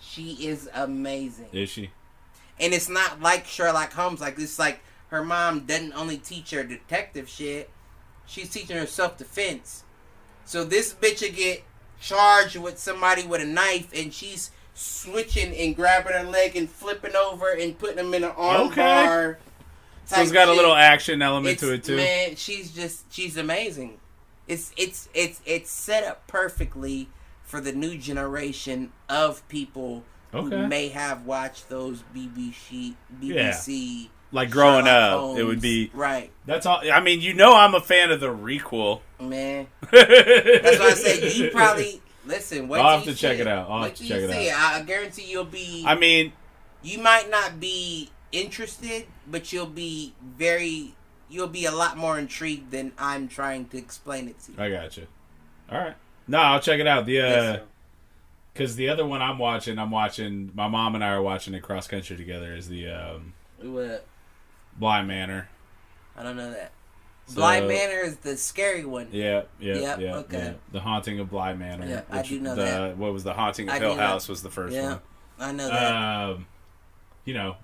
She 0.00 0.32
is 0.48 0.68
amazing. 0.74 1.46
Is 1.52 1.70
she? 1.70 1.90
And 2.58 2.74
it's 2.74 2.88
not 2.88 3.20
like 3.20 3.46
Sherlock 3.46 3.92
Holmes. 3.92 4.20
Like 4.20 4.36
it's 4.38 4.58
like 4.58 4.80
her 5.08 5.24
mom 5.24 5.60
doesn't 5.60 5.92
only 5.92 6.16
teach 6.18 6.50
her 6.50 6.64
detective 6.64 7.28
shit; 7.28 7.70
she's 8.26 8.50
teaching 8.50 8.76
her 8.76 8.86
self 8.86 9.16
defense. 9.16 9.84
So 10.44 10.64
this 10.64 10.92
bitch 10.92 11.22
will 11.22 11.32
get 11.36 11.62
charged 12.00 12.56
with 12.56 12.78
somebody 12.78 13.24
with 13.24 13.40
a 13.40 13.46
knife, 13.46 13.90
and 13.94 14.12
she's 14.12 14.50
switching 14.74 15.54
and 15.56 15.74
grabbing 15.74 16.12
her 16.12 16.22
leg 16.24 16.56
and 16.56 16.70
flipping 16.70 17.16
over 17.16 17.50
and 17.50 17.78
putting 17.78 17.96
them 17.96 18.14
in 18.14 18.24
an 18.24 18.32
arm 18.36 18.68
Okay. 18.68 18.76
bar. 18.82 19.38
So 20.04 20.20
it's 20.22 20.32
got 20.32 20.48
a 20.48 20.52
little 20.52 20.74
action 20.74 21.20
element 21.20 21.56
It's- 21.56 21.60
to 21.68 21.74
it 21.74 21.84
too. 21.84 21.96
Man, 21.96 22.36
she's 22.36 22.70
just 22.70 23.12
she's 23.12 23.36
amazing. 23.36 23.98
It's 24.46 24.72
it's 24.76 25.08
it's 25.12 25.40
it's 25.44 25.70
set 25.70 26.04
up 26.04 26.26
perfectly 26.26 27.08
for 27.42 27.60
the 27.60 27.72
new 27.72 27.98
generation 27.98 28.92
of 29.08 29.46
people 29.48 30.04
Okay. 30.32 30.56
who 30.56 30.66
may 30.66 30.88
have 30.88 31.24
watched 31.26 31.68
those 31.68 32.02
BBC 32.14 32.94
BBC 33.20 34.08
Like 34.32 34.50
growing 34.50 34.84
Sherlock 34.86 35.32
up, 35.32 35.38
it 35.38 35.44
would 35.44 35.60
be. 35.60 35.90
right, 35.94 36.30
That's 36.46 36.66
all. 36.66 36.80
I 36.90 37.00
mean, 37.00 37.20
you 37.20 37.34
know, 37.34 37.54
I'm 37.54 37.74
a 37.74 37.80
fan 37.80 38.10
of 38.10 38.20
the 38.20 38.28
requel. 38.28 39.00
Man. 39.20 39.66
That's 39.92 40.78
why 40.78 40.86
I 40.86 40.94
said 40.94 41.32
you 41.32 41.50
probably 41.50 42.00
listen. 42.26 42.68
Wait 42.68 42.80
I'll 42.80 42.98
have 42.98 43.06
you 43.06 43.12
to 43.12 43.18
check 43.18 43.36
see 43.36 43.42
it 43.42 43.48
out. 43.48 43.68
I'll 43.70 43.84
have 43.84 43.94
to 43.94 44.04
check 44.06 44.20
it 44.20 44.30
see 44.30 44.50
I, 44.50 44.78
I 44.78 44.82
guarantee 44.82 45.30
you'll 45.30 45.44
be. 45.44 45.84
I 45.86 45.94
mean, 45.94 46.32
you 46.82 46.98
might 46.98 47.30
not 47.30 47.60
be 47.60 48.10
interested, 48.32 49.06
but 49.26 49.52
you'll 49.52 49.66
be 49.66 50.14
very. 50.22 50.94
You'll 51.30 51.48
be 51.48 51.66
a 51.66 51.72
lot 51.72 51.98
more 51.98 52.18
intrigued 52.18 52.70
than 52.70 52.92
I'm 52.96 53.28
trying 53.28 53.66
to 53.66 53.76
explain 53.76 54.28
it 54.28 54.38
to 54.40 54.52
you. 54.52 54.62
I 54.62 54.70
got 54.70 54.96
you. 54.96 55.06
All 55.70 55.78
right. 55.78 55.94
No, 56.26 56.38
I'll 56.38 56.60
check 56.60 56.80
it 56.80 56.86
out. 56.86 57.04
The 57.04 57.20
uh, 57.20 57.58
because 58.52 58.76
the 58.76 58.88
other 58.88 59.06
one 59.06 59.22
I'm 59.22 59.38
watching, 59.38 59.78
I'm 59.78 59.90
watching. 59.90 60.50
My 60.54 60.68
mom 60.68 60.94
and 60.94 61.04
I 61.04 61.10
are 61.10 61.22
watching 61.22 61.54
it 61.54 61.62
cross 61.62 61.86
country 61.86 62.16
together. 62.16 62.54
Is 62.54 62.68
the 62.68 62.88
um, 62.88 63.34
What? 63.60 64.04
Blind 64.76 65.06
Manor. 65.08 65.48
I 66.16 66.22
don't 66.22 66.36
know 66.36 66.50
that. 66.50 66.72
So- 67.28 67.34
Blind 67.36 67.68
Manor 67.68 68.00
is 68.00 68.16
the 68.16 68.36
scary 68.36 68.84
one. 68.84 69.08
Yeah, 69.12 69.42
yeah, 69.60 69.74
Yep, 69.76 70.00
yeah. 70.00 70.16
okay. 70.16 70.38
yeah. 70.38 70.52
The 70.72 70.80
Haunting 70.80 71.20
of 71.20 71.30
Bly 71.30 71.52
Manor. 71.54 71.86
Yeah, 71.86 72.02
I 72.10 72.22
do 72.22 72.40
know 72.40 72.54
the, 72.54 72.62
that. 72.62 72.96
What 72.96 73.12
was 73.12 73.22
the 73.22 73.34
Haunting 73.34 73.68
of 73.68 73.74
I 73.74 73.78
Hill. 73.78 73.96
House 73.96 74.28
was 74.28 74.42
the 74.42 74.50
first 74.50 74.74
Yeah, 74.74 74.88
one. 74.92 75.00
I 75.38 75.52
know 75.52 75.68
that. 75.68 75.92
Um, 76.32 76.46
you 77.26 77.34
know, 77.34 77.56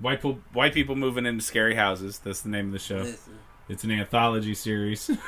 white 0.00 0.18
people, 0.18 0.38
white 0.54 0.72
people 0.72 0.96
moving 0.96 1.26
into 1.26 1.44
scary 1.44 1.74
houses. 1.74 2.18
That's 2.18 2.40
the 2.40 2.48
name 2.48 2.66
of 2.66 2.72
the 2.72 2.78
show. 2.78 2.98
Listen, 2.98 3.38
It's 3.68 3.84
an 3.84 3.90
anthology 3.90 4.54
series. 4.54 5.10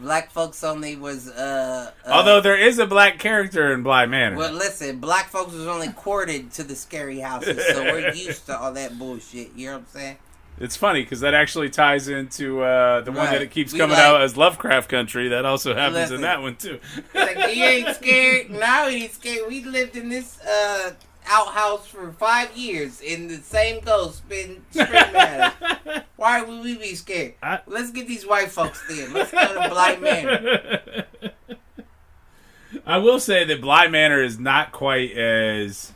black 0.00 0.30
folks 0.30 0.64
only 0.64 0.96
was 0.96 1.28
uh, 1.28 1.90
uh 2.06 2.10
Although 2.10 2.40
there 2.40 2.56
is 2.56 2.78
a 2.78 2.86
black 2.86 3.18
character 3.18 3.72
in 3.74 3.82
Bly 3.82 4.06
Manor. 4.06 4.36
well 4.36 4.52
listen 4.52 4.98
black 4.98 5.28
folks 5.28 5.52
was 5.52 5.66
only 5.66 5.88
courted 5.88 6.50
to 6.52 6.62
the 6.62 6.74
scary 6.74 7.18
houses 7.20 7.62
so 7.66 7.82
we're 7.82 8.10
used 8.14 8.46
to 8.46 8.58
all 8.58 8.72
that 8.72 8.98
bullshit 8.98 9.50
you 9.54 9.66
know 9.66 9.72
what 9.74 9.78
i'm 9.80 9.86
saying 9.88 10.16
It's 10.60 10.76
funny 10.76 11.02
because 11.02 11.20
that 11.20 11.32
actually 11.32 11.70
ties 11.70 12.06
into 12.08 12.60
uh, 12.62 13.00
the 13.00 13.10
one 13.12 13.30
that 13.30 13.40
it 13.40 13.50
keeps 13.50 13.72
We 13.72 13.78
coming 13.78 13.96
like- 13.96 14.04
out 14.06 14.20
as 14.20 14.36
Lovecraft 14.36 14.90
Country. 14.90 15.28
That 15.28 15.44
also 15.46 15.74
happens 15.74 15.96
Listen. 16.10 16.16
in 16.16 16.20
that 16.22 16.42
one 16.42 16.56
too. 16.56 16.78
like 17.14 17.36
he 17.48 17.64
ain't 17.64 17.96
scared. 17.96 18.50
Now 18.60 18.88
he's 18.88 19.12
scared. 19.14 19.48
We 19.48 19.64
lived 19.64 19.96
in 19.96 20.10
this 20.10 20.38
uh 20.42 20.92
outhouse 21.26 21.86
for 21.86 22.12
five 22.12 22.54
years 22.56 23.00
and 23.06 23.30
the 23.30 23.36
same 23.36 23.80
ghost 23.84 24.26
been 24.28 24.64
screaming 24.70 24.96
at 24.96 25.54
us 25.62 26.02
why 26.16 26.42
would 26.42 26.64
we 26.64 26.76
be 26.76 26.94
scared? 26.94 27.34
I- 27.42 27.60
let's 27.66 27.90
get 27.90 28.08
these 28.08 28.26
white 28.26 28.50
folks 28.50 28.82
in 28.90 29.12
let's 29.12 29.30
go 29.30 29.62
to 29.62 29.68
blind 29.68 30.00
man 30.02 31.04
I 32.86 32.98
will 32.98 33.20
say 33.20 33.44
that 33.44 33.60
Bly 33.60 33.88
Manor 33.88 34.22
is 34.22 34.38
not 34.38 34.72
quite 34.72 35.12
as 35.12 35.92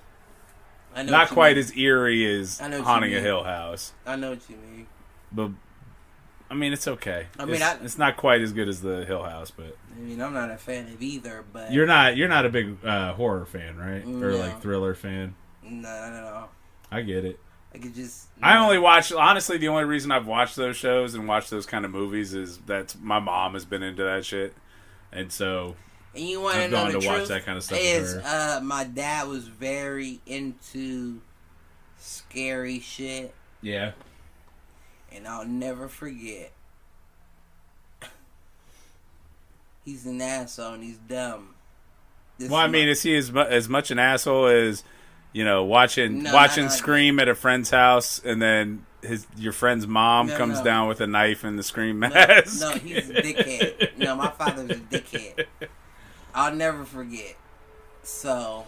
I 0.94 1.02
know 1.02 1.12
not 1.12 1.28
quite 1.28 1.56
mean. 1.56 1.64
as 1.64 1.76
eerie 1.76 2.40
as 2.40 2.60
I 2.60 2.68
know 2.68 2.82
Haunting 2.82 3.14
a. 3.14 3.20
Hill 3.20 3.44
House, 3.44 3.92
i 4.06 4.16
know 4.16 4.30
what 4.30 4.48
you 4.48 4.56
mean 4.56 4.86
but 5.32 5.50
I 6.50 6.54
mean 6.54 6.72
it's 6.72 6.86
okay. 6.86 7.26
I 7.38 7.46
mean, 7.46 7.56
it's, 7.56 7.64
I- 7.64 7.78
it's 7.82 7.98
not 7.98 8.16
quite 8.16 8.40
as 8.42 8.52
good 8.52 8.68
as 8.68 8.80
the 8.80 9.04
Hill 9.04 9.24
House, 9.24 9.50
but 9.50 9.76
i 9.96 9.98
mean 10.00 10.20
i'm 10.20 10.32
not 10.34 10.50
a 10.50 10.56
fan 10.58 10.88
of 10.92 11.00
either 11.02 11.44
but 11.52 11.72
you're 11.72 11.86
not 11.86 12.16
you're 12.16 12.28
not 12.28 12.44
a 12.46 12.48
big 12.48 12.76
uh, 12.84 13.12
horror 13.14 13.46
fan, 13.46 13.76
right? 13.76 14.04
Or 14.04 14.32
like 14.34 14.60
thriller 14.60 14.94
fan. 14.94 15.34
no 15.62 15.70
no 16.10 16.20
no 16.20 16.44
I 16.90 17.02
get 17.02 17.24
it. 17.24 17.40
i 17.74 17.78
could 17.78 17.94
just 17.94 18.28
I 18.42 18.56
only 18.58 18.78
watch 18.78 19.10
honestly 19.12 19.56
the 19.58 19.68
only 19.68 19.84
reason 19.84 20.12
I've 20.12 20.26
watched 20.26 20.54
those 20.56 20.76
shows 20.76 21.14
and 21.14 21.26
watched 21.26 21.50
those 21.50 21.66
kind 21.66 21.84
of 21.84 21.90
movies 21.90 22.34
is 22.34 22.58
that 22.66 22.94
my 23.00 23.18
mom 23.18 23.54
has 23.54 23.64
been 23.64 23.82
into 23.82 24.04
that 24.04 24.24
shit. 24.24 24.54
And 25.10 25.32
so 25.32 25.76
And 26.14 26.24
you 26.24 26.40
want 26.40 26.56
to 26.56 26.68
know 26.68 26.86
the 26.92 27.00
to 27.00 27.06
watch 27.06 27.16
truth? 27.16 27.28
that 27.28 27.44
kind 27.44 27.58
of 27.58 27.64
stuff 27.64 27.78
Is 27.80 28.14
uh, 28.14 28.60
my 28.62 28.84
dad 28.84 29.26
was 29.28 29.48
very 29.48 30.20
into 30.26 31.20
scary 31.98 32.78
shit, 32.80 33.34
yeah. 33.62 33.92
and 35.12 35.26
I'll 35.26 35.44
never 35.46 35.88
forget. 35.88 36.52
He's 39.84 40.06
an 40.06 40.20
asshole 40.22 40.74
and 40.74 40.82
he's 40.84 40.96
dumb. 40.98 41.54
This 42.38 42.50
Well, 42.50 42.60
I 42.60 42.68
mean, 42.68 42.88
is 42.88 43.02
he 43.02 43.16
as 43.16 43.30
mu- 43.30 43.40
as 43.42 43.68
much 43.68 43.90
an 43.90 43.98
asshole 43.98 44.46
as 44.46 44.82
you 45.32 45.44
know 45.44 45.64
watching 45.64 46.22
No, 46.22 46.32
watching. 46.32 46.68
Scream 46.70 47.18
at 47.20 47.28
a 47.28 47.34
friend's 47.34 47.70
house 47.70 48.20
and 48.24 48.40
then 48.40 48.86
his 49.02 49.26
your 49.36 49.52
friend's 49.52 49.86
mom 49.86 50.28
No, 50.28 50.36
comes 50.38 50.58
no. 50.58 50.64
down 50.64 50.88
with 50.88 51.00
a 51.02 51.06
knife 51.06 51.44
and 51.44 51.58
the 51.58 51.62
Scream 51.62 51.98
mask? 51.98 52.60
no, 52.60 52.70
he's 52.72 53.10
a 53.10 53.14
dickhead. 53.22 53.98
No, 53.98 54.16
my 54.16 54.30
father's 54.30 54.70
a 54.70 54.74
dickhead. 54.80 55.46
I'll 56.34 56.54
never 56.54 56.84
forget. 56.84 57.36
So, 58.02 58.66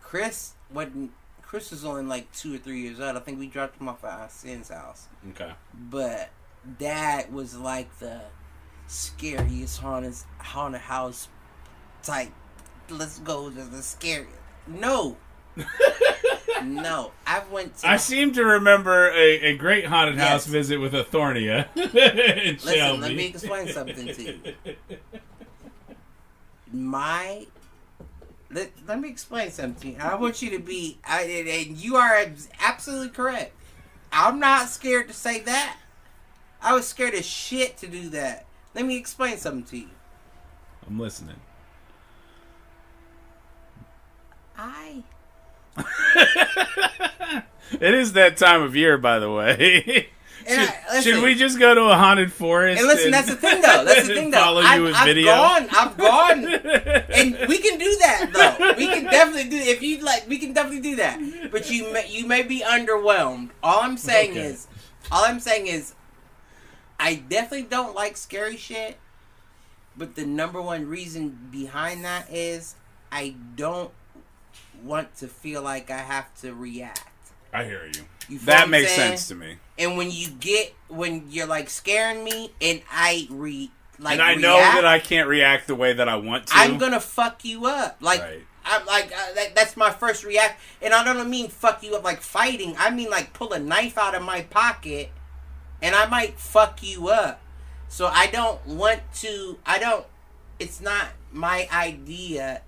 Chris, 0.00 0.54
wasn't 0.72 1.12
Chris 1.42 1.70
was 1.70 1.84
only 1.84 2.04
like 2.04 2.32
two 2.32 2.54
or 2.54 2.58
three 2.58 2.80
years 2.80 2.98
old. 2.98 3.14
I 3.14 3.20
think 3.20 3.38
we 3.38 3.46
dropped 3.46 3.78
him 3.78 3.86
off 3.86 4.02
at 4.04 4.18
our 4.18 4.28
son's 4.30 4.70
house. 4.70 5.08
okay. 5.30 5.52
but 5.74 6.30
that 6.78 7.30
was 7.30 7.56
like 7.58 7.98
the 7.98 8.22
scariest 8.86 9.78
haunted 9.78 10.14
haunted 10.38 10.80
house 10.80 11.28
type. 12.02 12.30
Let's 12.88 13.18
go 13.18 13.50
to 13.50 13.64
the 13.64 13.82
scariest. 13.82 14.32
No, 14.66 15.18
no. 16.62 17.12
I've 17.26 17.50
went 17.50 17.76
to. 17.78 17.88
I 17.90 17.96
seem 17.96 18.32
to 18.32 18.44
remember 18.44 19.10
a, 19.10 19.40
a 19.40 19.56
great 19.56 19.86
haunted 19.86 20.16
Yes. 20.16 20.28
house 20.28 20.46
visit 20.46 20.78
with 20.78 20.94
a 20.94 21.04
Thornia 21.04 21.68
Listen, 21.76 22.56
Shelby. 22.74 23.00
let 23.02 23.14
me 23.14 23.26
explain 23.26 23.68
something 23.68 24.06
to 24.06 24.22
you. 24.22 24.54
My. 26.72 27.46
Let, 28.50 28.70
let 28.86 29.00
me 29.00 29.08
explain 29.08 29.50
something. 29.50 29.98
I 30.00 30.14
want 30.16 30.42
you 30.42 30.50
to 30.50 30.58
be. 30.58 30.98
I, 31.06 31.22
and- 31.22 31.48
and 31.48 31.76
you 31.76 31.96
are 31.96 32.26
absolutely 32.60 33.08
correct. 33.08 33.54
I'm 34.12 34.38
not 34.38 34.68
scared 34.68 35.08
to 35.08 35.14
say 35.14 35.40
that. 35.40 35.78
I 36.60 36.74
was 36.74 36.86
scared 36.86 37.14
as 37.14 37.24
shit 37.26 37.76
to 37.78 37.86
do 37.86 38.08
that. 38.10 38.44
Let 38.74 38.84
me 38.84 38.96
explain 38.98 39.38
something 39.38 39.64
to 39.64 39.78
you. 39.78 39.88
I'm 40.86 40.98
listening. 40.98 41.36
I 44.56 45.02
It 47.80 47.94
is 47.94 48.12
that 48.12 48.36
time 48.36 48.62
of 48.62 48.76
year, 48.76 48.98
by 48.98 49.18
the 49.18 49.30
way. 49.30 50.08
And 50.44 50.60
should, 50.60 50.68
I- 50.68 50.94
listen- 50.96 51.02
should 51.14 51.22
we 51.22 51.34
just 51.36 51.56
go 51.60 51.72
to 51.72 51.82
a 51.82 51.94
haunted 51.96 52.32
forest? 52.32 52.80
and 52.80 52.88
listen. 52.88 53.12
That's 53.12 53.28
the 53.28 53.36
thing, 53.36 53.60
though. 53.62 53.84
That's 53.84 54.08
the 54.08 54.14
thing, 54.16 54.32
though. 54.32 54.38
Follow 54.38 54.60
I've, 54.62 54.76
you 54.80 54.84
with 54.86 54.94
I've 54.96 55.06
video. 55.06 55.26
gone. 55.26 55.68
I've 55.70 55.96
gone, 55.96 56.44
and 56.44 57.48
we 57.48 57.58
can 57.58 57.78
do 57.78 57.96
that, 58.00 58.30
though. 58.58 58.74
We 58.76 58.88
can 58.88 59.04
definitely 59.04 59.48
do. 59.50 59.56
If 59.56 59.82
you 59.82 59.98
like, 59.98 60.28
we 60.28 60.38
can 60.38 60.52
definitely 60.52 60.80
do 60.80 60.96
that. 60.96 61.20
But 61.52 61.70
you 61.70 61.92
may, 61.92 62.08
you 62.08 62.26
may 62.26 62.42
be 62.42 62.58
underwhelmed. 62.58 63.50
All 63.62 63.82
I'm 63.82 63.96
saying 63.96 64.32
Okay. 64.32 64.40
is, 64.40 64.66
all 65.12 65.24
I'm 65.24 65.38
saying 65.38 65.68
is, 65.68 65.94
I 66.98 67.14
definitely 67.14 67.68
don't 67.68 67.94
like 67.94 68.16
scary 68.16 68.56
shit. 68.56 68.98
But 69.96 70.16
the 70.16 70.26
number 70.26 70.60
one 70.60 70.88
reason 70.88 71.38
behind 71.52 72.04
that 72.04 72.28
is 72.32 72.74
I 73.12 73.36
don't 73.54 73.92
want 74.84 75.14
to 75.16 75.28
feel 75.28 75.62
like 75.62 75.90
I 75.90 75.98
have 75.98 76.34
to 76.40 76.54
react. 76.54 77.08
I 77.52 77.64
hear 77.64 77.84
you. 77.86 78.02
You 78.28 78.38
That 78.40 78.68
makes 78.70 78.92
saying? 78.92 79.10
sense 79.10 79.28
to 79.28 79.34
me. 79.34 79.56
And 79.78 79.96
when 79.96 80.10
you 80.10 80.28
get 80.28 80.74
when 80.88 81.26
you're 81.30 81.46
like 81.46 81.68
scaring 81.68 82.24
me 82.24 82.52
and 82.60 82.82
I 82.90 83.26
re 83.30 83.70
like 83.98 84.14
and 84.14 84.22
I 84.22 84.34
know 84.34 84.56
that 84.56 84.84
I 84.86 84.98
can't 84.98 85.28
react 85.28 85.66
the 85.66 85.74
way 85.74 85.92
that 85.92 86.08
I 86.08 86.16
want 86.16 86.46
to. 86.48 86.52
I'm 86.56 86.78
gonna 86.78 87.00
fuck 87.00 87.44
you 87.44 87.66
up. 87.66 87.98
Like 88.00 88.20
Right. 88.20 88.42
I'm 88.64 88.86
like 88.86 89.06
uh, 89.06 89.34
that, 89.34 89.54
that's 89.54 89.76
my 89.76 89.90
first 89.90 90.24
react, 90.24 90.60
and 90.80 90.94
I 90.94 91.02
don't 91.04 91.28
mean 91.28 91.48
fuck 91.48 91.82
you 91.82 91.94
up 91.96 92.04
like 92.04 92.20
fighting. 92.20 92.74
I 92.78 92.90
mean 92.90 93.10
like 93.10 93.32
pull 93.32 93.52
a 93.52 93.58
knife 93.58 93.98
out 93.98 94.14
of 94.14 94.22
my 94.22 94.42
pocket, 94.42 95.10
and 95.82 95.94
I 95.94 96.06
might 96.06 96.38
fuck 96.38 96.82
you 96.82 97.08
up. 97.08 97.40
So 97.88 98.06
I 98.06 98.28
don't 98.28 98.64
want 98.66 99.00
to. 99.16 99.58
I 99.66 99.78
don't. 99.78 100.06
It's 100.58 100.80
not 100.80 101.08
my 101.32 101.68
idea 101.72 102.62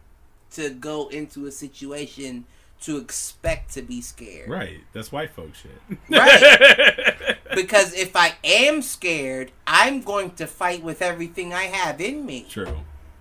to 0.54 0.70
go 0.70 1.08
into 1.08 1.46
a 1.46 1.50
situation 1.52 2.44
to 2.82 2.96
expect 2.98 3.72
to 3.74 3.82
be 3.82 4.00
scared. 4.00 4.48
Right. 4.48 4.80
That's 4.92 5.10
white 5.12 5.30
folk 5.30 5.52
shit. 5.54 5.98
Right. 6.08 7.36
Because 7.54 7.94
if 7.94 8.16
I 8.16 8.34
am 8.42 8.82
scared, 8.82 9.52
I'm 9.64 10.00
going 10.00 10.32
to 10.32 10.46
fight 10.48 10.82
with 10.82 11.00
everything 11.00 11.54
I 11.54 11.64
have 11.64 12.00
in 12.00 12.26
me. 12.26 12.46
True. 12.50 12.80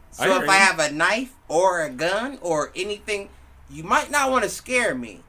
So 0.10 0.24
I 0.24 0.42
if 0.44 0.50
I 0.50 0.56
have 0.56 0.80
a 0.80 0.92
knife 0.92 1.34
or 1.48 1.84
a 1.84 1.90
gun 1.92 2.40
or 2.42 2.72
anything, 2.76 3.30
you 3.70 3.84
might 3.84 4.10
not 4.10 4.32
want 4.32 4.44
to 4.44 4.50
scare 4.50 4.96
me 4.96 5.22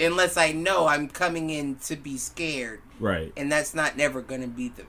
unless 0.00 0.36
I 0.36 0.50
know 0.50 0.88
I'm 0.88 1.08
coming 1.08 1.48
in 1.50 1.76
to 1.86 1.94
be 1.94 2.16
scared, 2.18 2.80
Right. 2.98 3.32
and 3.36 3.52
that's 3.52 3.72
not 3.72 3.96
never 3.96 4.20
going 4.20 4.40
to 4.40 4.48
be 4.48 4.68
the 4.68 4.84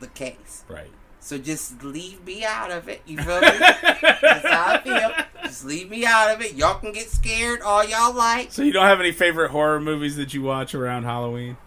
the 0.00 0.08
case. 0.08 0.64
Right. 0.68 0.90
So 1.28 1.36
just 1.36 1.84
leave 1.84 2.24
me 2.24 2.42
out 2.42 2.70
of 2.70 2.88
it. 2.88 3.02
You 3.04 3.18
feel 3.18 3.42
me? 3.42 3.48
That's 3.58 4.48
how 4.48 4.72
I 4.72 4.80
feel. 4.82 5.26
Just 5.42 5.62
leave 5.62 5.90
me 5.90 6.06
out 6.06 6.34
of 6.34 6.40
it. 6.40 6.54
Y'all 6.54 6.78
can 6.78 6.90
get 6.90 7.10
scared 7.10 7.60
all 7.60 7.84
y'all 7.84 8.14
like. 8.14 8.50
So 8.50 8.62
you 8.62 8.72
don't 8.72 8.86
have 8.86 8.98
any 8.98 9.12
favorite 9.12 9.50
horror 9.50 9.78
movies 9.78 10.16
that 10.16 10.32
you 10.32 10.40
watch 10.40 10.74
around 10.74 11.02
Halloween? 11.02 11.58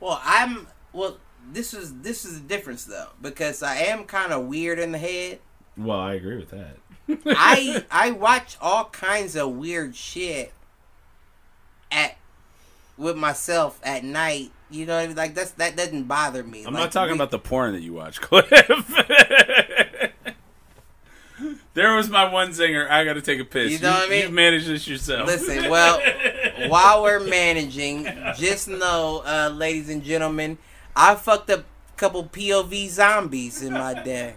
Well, 0.00 0.22
I'm 0.24 0.68
well. 0.94 1.18
This 1.52 1.74
is 1.74 2.00
this 2.00 2.24
is 2.24 2.40
the 2.40 2.48
difference 2.48 2.86
though 2.86 3.10
because 3.20 3.62
I 3.62 3.76
am 3.76 4.04
kind 4.04 4.32
of 4.32 4.46
weird 4.46 4.78
in 4.78 4.92
the 4.92 4.98
head. 4.98 5.40
Well, 5.76 6.00
I 6.00 6.14
agree 6.14 6.38
with 6.38 6.48
that. 6.48 6.78
I 7.26 7.84
I 7.90 8.10
watch 8.12 8.56
all 8.58 8.86
kinds 8.86 9.36
of 9.36 9.50
weird 9.50 9.94
shit 9.94 10.54
at 11.92 12.16
with 12.96 13.18
myself 13.18 13.80
at 13.82 14.02
night. 14.02 14.50
You 14.70 14.86
know, 14.86 14.96
what 14.96 15.04
I 15.04 15.06
mean? 15.08 15.16
like 15.16 15.34
that's 15.34 15.52
that 15.52 15.76
doesn't 15.76 16.04
bother 16.04 16.42
me. 16.44 16.64
I'm 16.64 16.74
Like, 16.74 16.84
not 16.84 16.92
talking 16.92 17.12
we- 17.12 17.18
about 17.18 17.30
the 17.30 17.38
porn 17.38 17.72
that 17.72 17.80
you 17.82 17.94
watch, 17.94 18.20
Cliff. 18.20 18.44
there 21.74 21.94
was 21.94 22.08
my 22.10 22.30
one 22.30 22.50
zinger. 22.50 22.88
I 22.90 23.04
got 23.04 23.14
to 23.14 23.22
take 23.22 23.40
a 23.40 23.44
piss. 23.44 23.72
You 23.72 23.78
know 23.78 23.92
what 23.92 24.06
I 24.06 24.10
mean? 24.10 24.22
You've 24.22 24.32
managed 24.32 24.66
this 24.66 24.86
yourself. 24.88 25.26
Listen, 25.26 25.70
well, 25.76 26.00
while 26.68 27.02
we're 27.02 27.20
managing, 27.20 28.04
just 28.36 28.68
know, 28.68 29.22
uh, 29.24 29.50
ladies 29.54 29.88
and 29.88 30.02
gentlemen, 30.02 30.58
I 30.96 31.14
fucked 31.14 31.50
up 31.50 31.60
a 31.60 31.64
couple 31.96 32.24
POV 32.24 32.88
zombies 32.88 33.62
in 33.62 33.72
my 33.72 33.94
day. 34.02 34.34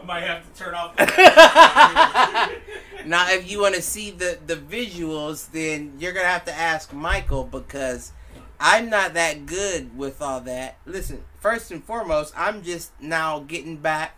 I 0.00 0.04
might 0.04 0.22
have 0.24 0.42
to 0.52 0.62
turn 0.62 0.74
off. 0.74 0.94
now, 3.06 3.30
if 3.30 3.50
you 3.50 3.60
want 3.62 3.76
to 3.76 3.82
see 3.82 4.10
the 4.10 4.38
the 4.46 4.56
visuals, 4.56 5.50
then 5.52 5.94
you're 5.98 6.12
gonna 6.12 6.26
have 6.26 6.44
to 6.46 6.52
ask 6.54 6.92
Michael 6.92 7.44
because 7.44 8.12
I'm 8.58 8.88
not 8.88 9.14
that 9.14 9.46
good 9.46 9.96
with 9.96 10.22
all 10.22 10.40
that. 10.42 10.78
Listen, 10.86 11.24
first 11.40 11.70
and 11.70 11.84
foremost, 11.84 12.32
I'm 12.36 12.62
just 12.62 12.92
now 13.00 13.40
getting 13.40 13.76
back 13.76 14.16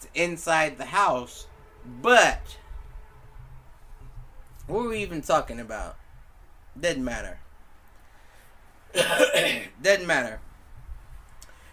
to 0.00 0.08
inside 0.14 0.78
the 0.78 0.86
house, 0.86 1.46
but 2.02 2.58
what 4.66 4.82
were 4.82 4.88
we 4.90 4.98
even 4.98 5.22
talking 5.22 5.58
about? 5.58 5.96
Doesn't 6.78 7.04
matter. 7.04 7.40
Doesn't 9.82 10.06
matter. 10.06 10.40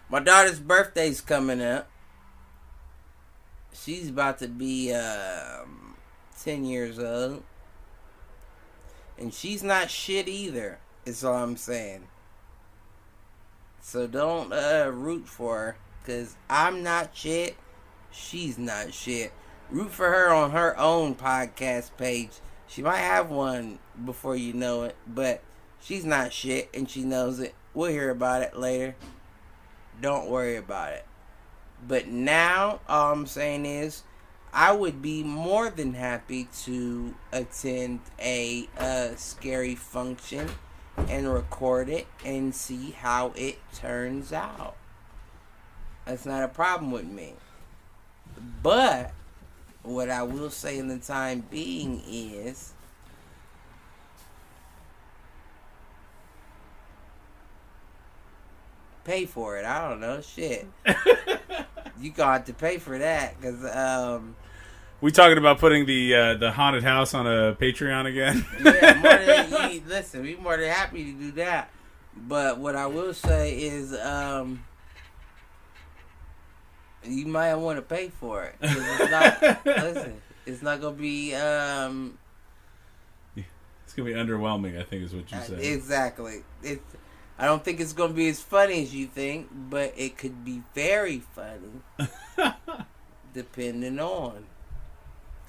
My 0.09 0.19
daughter's 0.19 0.59
birthday's 0.59 1.19
coming 1.19 1.61
up. 1.61 1.89
She's 3.73 4.09
about 4.09 4.39
to 4.39 4.47
be 4.47 4.93
um, 4.93 5.95
10 6.41 6.63
years 6.63 6.97
old. 6.97 7.43
And 9.17 9.33
she's 9.33 9.63
not 9.63 9.89
shit 9.89 10.27
either, 10.27 10.79
is 11.05 11.23
all 11.23 11.35
I'm 11.35 11.57
saying. 11.57 12.07
So 13.81 14.07
don't 14.07 14.51
uh, 14.51 14.89
root 14.91 15.27
for 15.27 15.57
her, 15.57 15.77
because 16.01 16.35
I'm 16.49 16.81
not 16.83 17.15
shit. 17.15 17.55
She's 18.11 18.57
not 18.57 18.93
shit. 18.93 19.31
Root 19.69 19.91
for 19.91 20.09
her 20.09 20.33
on 20.33 20.51
her 20.51 20.77
own 20.79 21.15
podcast 21.15 21.91
page. 21.97 22.31
She 22.67 22.81
might 22.81 22.97
have 22.97 23.29
one 23.29 23.79
before 24.03 24.35
you 24.35 24.53
know 24.53 24.83
it, 24.83 24.95
but 25.07 25.41
she's 25.79 26.05
not 26.05 26.33
shit 26.33 26.69
and 26.73 26.89
she 26.89 27.03
knows 27.03 27.39
it. 27.39 27.53
We'll 27.73 27.91
hear 27.91 28.09
about 28.09 28.41
it 28.41 28.57
later. 28.57 28.95
Don't 30.01 30.29
worry 30.29 30.55
about 30.55 30.93
it. 30.93 31.05
But 31.87 32.07
now, 32.07 32.79
all 32.89 33.13
I'm 33.13 33.27
saying 33.27 33.65
is, 33.65 34.03
I 34.53 34.71
would 34.71 35.01
be 35.01 35.23
more 35.23 35.69
than 35.69 35.93
happy 35.93 36.47
to 36.63 37.13
attend 37.31 37.99
a 38.19 38.67
uh, 38.77 39.15
scary 39.15 39.75
function 39.75 40.49
and 40.97 41.31
record 41.31 41.89
it 41.89 42.07
and 42.23 42.53
see 42.53 42.91
how 42.91 43.31
it 43.35 43.59
turns 43.73 44.31
out. 44.33 44.75
That's 46.05 46.25
not 46.25 46.43
a 46.43 46.47
problem 46.47 46.91
with 46.91 47.05
me. 47.05 47.33
But 48.61 49.11
what 49.83 50.09
I 50.09 50.23
will 50.23 50.49
say 50.49 50.77
in 50.77 50.87
the 50.87 50.97
time 50.97 51.45
being 51.49 52.01
is 52.07 52.73
pay 59.03 59.25
for 59.25 59.57
it. 59.57 59.65
I 59.65 59.87
don't 59.87 60.01
know. 60.01 60.21
Shit. 60.21 60.67
you 61.99 62.11
got 62.11 62.45
to 62.47 62.53
pay 62.53 62.77
for 62.77 62.97
that 62.97 63.39
because 63.39 63.63
um, 63.75 64.35
we 65.05 65.11
talking 65.11 65.37
about 65.37 65.59
putting 65.59 65.85
the 65.85 66.15
uh, 66.15 66.33
the 66.33 66.51
haunted 66.51 66.81
house 66.81 67.13
on 67.13 67.27
a 67.27 67.53
Patreon 67.53 68.07
again? 68.07 68.43
yeah, 68.63 68.95
more 68.95 69.59
than, 69.59 69.71
you, 69.71 69.83
listen, 69.85 70.23
we 70.23 70.35
more 70.35 70.57
than 70.57 70.67
happy 70.67 71.05
to 71.05 71.11
do 71.11 71.31
that. 71.33 71.69
But 72.17 72.57
what 72.57 72.75
I 72.75 72.87
will 72.87 73.13
say 73.13 73.55
is, 73.55 73.93
um, 73.93 74.65
you 77.03 77.27
might 77.27 77.53
want 77.53 77.77
to 77.77 77.83
pay 77.83 78.09
for 78.09 78.45
it. 78.45 78.55
It's 78.59 79.11
not, 79.11 79.65
listen, 79.65 80.21
it's 80.47 80.63
not 80.63 80.81
gonna 80.81 80.95
be 80.95 81.35
um, 81.35 82.17
it's 83.35 83.93
gonna 83.95 84.09
be 84.09 84.15
underwhelming. 84.15 84.79
I 84.79 84.83
think 84.83 85.03
is 85.03 85.13
what 85.13 85.31
you 85.31 85.37
uh, 85.37 85.41
said. 85.41 85.59
exactly. 85.59 86.41
It's. 86.63 86.95
I 87.37 87.45
don't 87.45 87.63
think 87.63 87.79
it's 87.79 87.93
gonna 87.93 88.13
be 88.13 88.27
as 88.29 88.41
funny 88.41 88.81
as 88.81 88.95
you 88.95 89.05
think, 89.05 89.49
but 89.53 89.93
it 89.95 90.17
could 90.17 90.43
be 90.43 90.63
very 90.73 91.19
funny, 91.19 91.83
depending 93.35 93.99
on. 93.99 94.45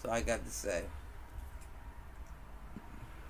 So 0.07 0.13
I 0.13 0.21
got 0.21 0.45
to 0.45 0.51
say. 0.53 0.85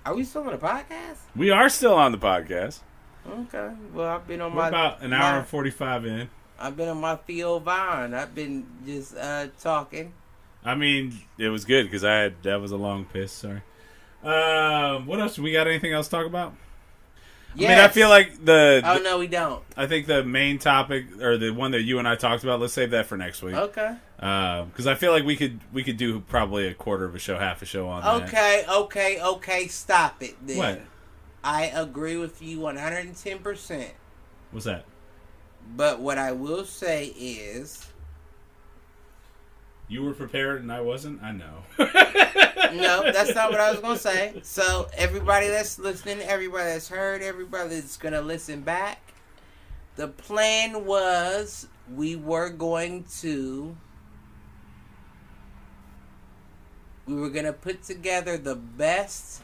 Are 0.05 0.15
we 0.15 0.25
still 0.25 0.43
on 0.43 0.53
the 0.53 0.59
podcast? 0.59 1.17
we 1.35 1.51
are 1.51 1.71
still 1.71 1.95
on 1.95 2.13
the 2.13 2.19
podcast. 2.19 2.81
Okay. 3.27 3.71
Well, 3.95 4.07
I've 4.09 4.27
been 4.29 4.43
on 4.43 4.53
We're 4.55 4.61
my 4.63 4.69
about 4.69 5.01
an 5.03 5.15
hour 5.15 5.33
my- 5.33 5.39
and 5.39 5.47
forty 5.47 5.71
five 5.71 6.05
in. 6.05 6.29
I've 6.59 6.77
been 6.77 6.89
on 6.91 7.01
my 7.01 7.17
Theo 7.17 7.59
Von. 7.61 8.13
I've 8.13 8.35
been 8.35 8.67
just 8.85 9.17
uh 9.17 9.47
talking. 9.59 10.13
I 10.65 10.75
mean, 10.75 11.19
it 11.39 11.49
was 11.49 11.65
good 11.65 11.85
because 11.87 12.05
I 12.05 12.13
had 12.15 12.43
that 12.43 12.61
was 12.61 12.73
a 12.73 12.77
long 12.77 13.07
piss. 13.07 13.33
Sorry. 13.33 13.63
Um, 14.23 15.07
what 15.07 15.19
else? 15.19 15.39
We 15.39 15.53
got 15.53 15.67
anything 15.67 15.93
else 15.95 16.09
to 16.09 16.11
talk 16.17 16.27
about? 16.27 16.53
I 17.57 17.69
mean, 17.69 17.79
I 17.79 17.89
feel 17.89 18.09
like 18.09 18.45
the, 18.45 18.83
Oh 18.85 18.99
no, 18.99 19.19
we 19.19 19.27
don't. 19.27 19.63
I 19.77 19.87
think 19.87 20.07
the 20.07 20.23
main 20.25 20.59
topic 20.59 21.21
or 21.23 21.39
the 21.39 21.51
one 21.51 21.71
that 21.73 21.83
you 21.83 21.99
and 21.99 22.07
I 22.07 22.15
talked 22.17 22.45
about. 22.45 22.61
Let's 22.61 22.73
save 22.73 22.91
that 22.91 23.07
for 23.07 23.17
next 23.17 23.43
week. 23.43 23.55
Okay. 23.55 23.97
Uh, 24.19 24.65
because 24.65 24.87
I 24.87 24.95
feel 24.95 25.13
like 25.13 25.25
we 25.25 25.37
could 25.37 25.61
we 25.73 25.83
could 25.83 25.97
do 25.97 26.21
probably 26.21 26.69
a 26.69 26.75
quarter 26.75 27.05
of 27.05 27.15
a 27.15 27.19
show, 27.19 27.39
half 27.39 27.63
a 27.63 27.67
show 27.67 27.89
on 27.89 28.03
that. 28.03 28.29
Okay. 28.29 28.65
Okay. 28.69 29.21
Okay. 29.21 29.69
Stop 29.69 30.23
it. 30.23 30.37
Then. 30.47 30.59
What? 30.59 30.83
I 31.45 31.67
agree 31.67 32.17
with 32.17 32.43
you 32.43 32.61
one 32.61 32.77
hundred 32.77 33.07
and 33.07 33.17
ten 33.17 33.39
percent. 33.39 33.93
What's 34.51 34.67
that? 34.67 34.85
But 35.77 36.01
what 36.01 36.19
I 36.19 36.33
will 36.33 36.65
say 36.65 37.07
is, 37.07 37.87
You 39.89 40.03
were 40.03 40.15
prepared 40.15 40.63
and 40.63 40.73
I 40.73 40.81
wasn't. 40.81 41.23
I 41.23 41.31
know. 41.33 41.63
no, 41.79 43.13
that's 43.13 43.35
not 43.35 43.51
what 43.51 43.61
I 43.61 43.71
was 43.71 43.81
gonna 43.81 43.99
say. 43.99 44.41
So 44.43 44.89
everybody 44.97 45.47
that's 45.49 45.79
listening, 45.79 46.21
everybody 46.21 46.65
that's 46.65 46.89
heard, 46.89 47.23
everybody 47.23 47.77
that's 47.77 47.97
gonna 47.97 48.21
listen 48.21 48.63
back, 48.63 49.01
the 49.95 50.09
plan 50.09 50.85
was 50.85 51.69
we 51.95 52.17
were 52.17 52.51
going 52.51 53.05
to 53.21 53.77
we 57.07 57.15
were 57.15 57.31
gonna 57.31 57.53
put 57.53 57.85
together 57.85 58.37
the 58.37 58.57
best 58.57 59.43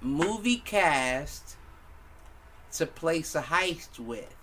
movie 0.00 0.58
cast 0.58 1.56
to 2.74 2.86
place 2.86 3.34
a 3.34 3.42
heist 3.42 3.98
with. 3.98 4.35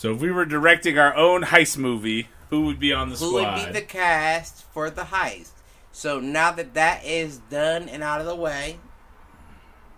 So 0.00 0.14
if 0.14 0.22
we 0.22 0.30
were 0.30 0.46
directing 0.46 0.98
our 0.98 1.14
own 1.14 1.42
heist 1.42 1.76
movie, 1.76 2.28
who 2.48 2.62
would 2.62 2.80
be 2.80 2.90
on 2.90 3.10
the 3.10 3.16
who 3.16 3.26
squad? 3.36 3.58
would 3.58 3.66
be 3.66 3.80
the 3.80 3.84
cast 3.84 4.64
for 4.72 4.88
the 4.88 5.02
heist. 5.02 5.50
So 5.92 6.18
now 6.18 6.52
that 6.52 6.72
that 6.72 7.04
is 7.04 7.36
done 7.50 7.86
and 7.86 8.02
out 8.02 8.18
of 8.18 8.26
the 8.26 8.34
way, 8.34 8.78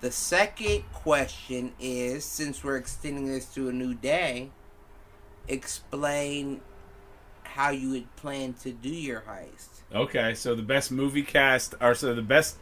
the 0.01 0.11
second 0.11 0.83
question 0.93 1.75
is 1.79 2.25
since 2.25 2.65
we're 2.65 2.79
extending 2.79 3.27
this 3.27 3.45
to 3.55 3.69
a 3.69 3.73
new 3.73 3.95
day, 3.95 4.51
explain 5.47 6.63
how 7.45 7.71
you 7.71 7.91
would 7.91 8.17
plan 8.17 8.55
to 8.55 8.73
do 8.73 8.89
your 8.89 9.21
heist. 9.21 9.69
okay, 9.95 10.35
so 10.35 10.57
the 10.57 10.63
best 10.63 10.91
movie 10.91 11.23
cast, 11.23 11.77
or 11.81 11.95
so 11.95 12.13
the 12.13 12.23
best 12.23 12.59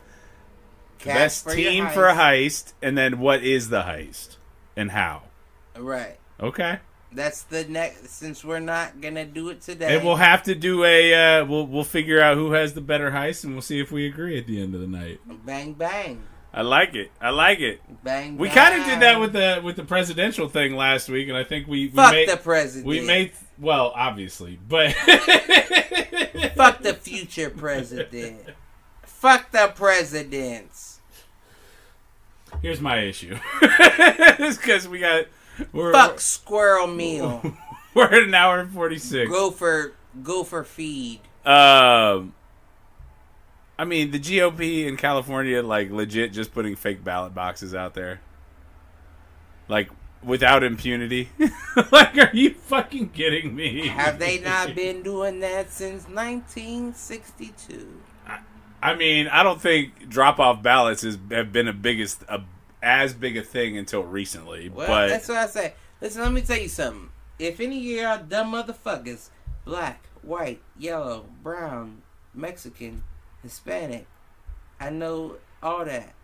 Cast 0.98 1.16
best 1.16 1.44
for 1.44 1.54
team 1.54 1.88
for 1.88 2.06
a 2.06 2.14
heist, 2.14 2.74
and 2.82 2.98
then 2.98 3.18
what 3.18 3.42
is 3.42 3.70
the 3.70 3.84
heist 3.84 4.36
and 4.76 4.90
how? 4.90 5.22
Right. 5.74 6.18
Okay, 6.38 6.80
That's 7.12 7.42
the 7.42 7.64
next. 7.64 8.10
Since 8.10 8.44
we're 8.44 8.60
not 8.60 9.00
gonna 9.00 9.24
do 9.24 9.48
it 9.48 9.60
today, 9.60 9.96
and 9.96 10.04
we'll 10.04 10.16
have 10.16 10.44
to 10.44 10.54
do 10.54 10.84
a 10.84 11.40
uh, 11.40 11.44
we'll 11.44 11.66
we'll 11.66 11.84
figure 11.84 12.20
out 12.20 12.36
who 12.36 12.52
has 12.52 12.74
the 12.74 12.80
better 12.80 13.10
heist, 13.10 13.44
and 13.44 13.52
we'll 13.52 13.62
see 13.62 13.80
if 13.80 13.90
we 13.90 14.06
agree 14.06 14.38
at 14.38 14.46
the 14.46 14.62
end 14.62 14.74
of 14.74 14.80
the 14.80 14.86
night. 14.86 15.20
bang 15.44 15.72
bang 15.72 16.22
I 16.52 16.62
like 16.62 16.94
it. 16.94 17.12
I 17.20 17.30
like 17.30 17.60
it. 17.60 17.80
bang. 18.02 18.36
We 18.36 18.48
kind 18.48 18.80
of 18.80 18.86
did 18.86 19.00
that 19.00 19.20
with 19.20 19.32
the 19.32 19.60
with 19.62 19.76
the 19.76 19.84
presidential 19.84 20.48
thing 20.48 20.74
last 20.74 21.08
week, 21.08 21.28
and 21.28 21.36
I 21.36 21.44
think 21.44 21.68
we, 21.68 21.86
we 21.86 21.90
fuck 21.90 22.12
made 22.12 22.28
the 22.28 22.36
president. 22.36 22.86
we 22.86 23.00
made 23.00 23.32
well 23.58 23.92
obviously, 23.94 24.58
but 24.68 24.92
fuck 26.54 26.82
the 26.82 26.98
future 27.00 27.50
president. 27.50 28.40
fuck 29.02 29.52
the 29.52 29.72
presidents. 29.74 31.00
Here's 32.62 32.80
my 32.80 32.98
issue. 32.98 33.38
it's 33.62 34.56
because 34.56 34.88
we 34.88 34.98
got 34.98 35.26
We're, 35.72 35.92
Fuck 35.92 36.20
squirrel 36.20 36.86
meal. 36.86 37.42
We're 37.94 38.04
at 38.04 38.22
an 38.22 38.34
hour 38.34 38.58
and 38.58 38.70
forty 38.70 38.98
six. 38.98 39.30
go 39.30 39.50
for 39.50 39.92
go 40.22 40.44
for 40.44 40.64
feed. 40.64 41.20
Um, 41.44 42.34
I 43.78 43.84
mean, 43.84 44.10
the 44.10 44.20
GOP 44.20 44.86
in 44.86 44.96
California, 44.96 45.62
like 45.62 45.90
legit, 45.90 46.32
just 46.32 46.52
putting 46.52 46.76
fake 46.76 47.02
ballot 47.02 47.34
boxes 47.34 47.74
out 47.74 47.94
there, 47.94 48.20
like 49.68 49.90
without 50.22 50.62
impunity. 50.62 51.30
like, 51.90 52.16
are 52.18 52.30
you 52.32 52.54
fucking 52.54 53.10
kidding 53.10 53.54
me? 53.54 53.88
Have 53.88 54.18
they 54.18 54.38
not 54.44 54.74
been 54.74 55.02
doing 55.02 55.40
that 55.40 55.70
since 55.70 56.04
1962? 56.08 58.00
I 58.82 58.94
mean, 58.94 59.28
I 59.28 59.42
don't 59.42 59.60
think 59.60 60.08
drop 60.08 60.38
off 60.38 60.62
ballots 60.62 61.02
has 61.02 61.18
have 61.30 61.52
been 61.52 61.68
a 61.68 61.72
biggest 61.72 62.22
a, 62.28 62.42
as 62.82 63.12
big 63.12 63.36
a 63.36 63.42
thing 63.42 63.76
until 63.76 64.02
recently. 64.02 64.68
Well, 64.68 64.86
but 64.86 65.08
that's 65.08 65.28
what 65.28 65.38
I 65.38 65.46
say. 65.46 65.74
Listen, 66.00 66.22
let 66.22 66.32
me 66.32 66.40
tell 66.42 66.58
you 66.58 66.68
something. 66.68 67.10
If 67.38 67.60
any 67.60 67.78
of 67.78 67.84
y'all 67.84 68.18
dumb 68.26 68.52
motherfuckers, 68.52 69.28
black, 69.64 70.02
white, 70.22 70.60
yellow, 70.78 71.26
brown, 71.42 72.02
Mexican, 72.34 73.04
Hispanic, 73.42 74.06
I 74.78 74.90
know 74.90 75.36
all 75.62 75.84
that. 75.84 76.14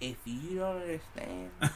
If 0.00 0.16
you 0.26 0.58
don't 0.58 0.82
understand 0.82 1.50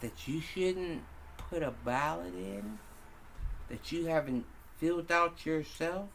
that 0.00 0.28
you 0.28 0.40
shouldn't 0.40 1.02
put 1.36 1.62
a 1.62 1.72
ballot 1.84 2.34
in 2.34 2.78
that 3.68 3.90
you 3.90 4.06
haven't 4.06 4.46
filled 4.78 5.10
out 5.10 5.44
yourself 5.44 6.08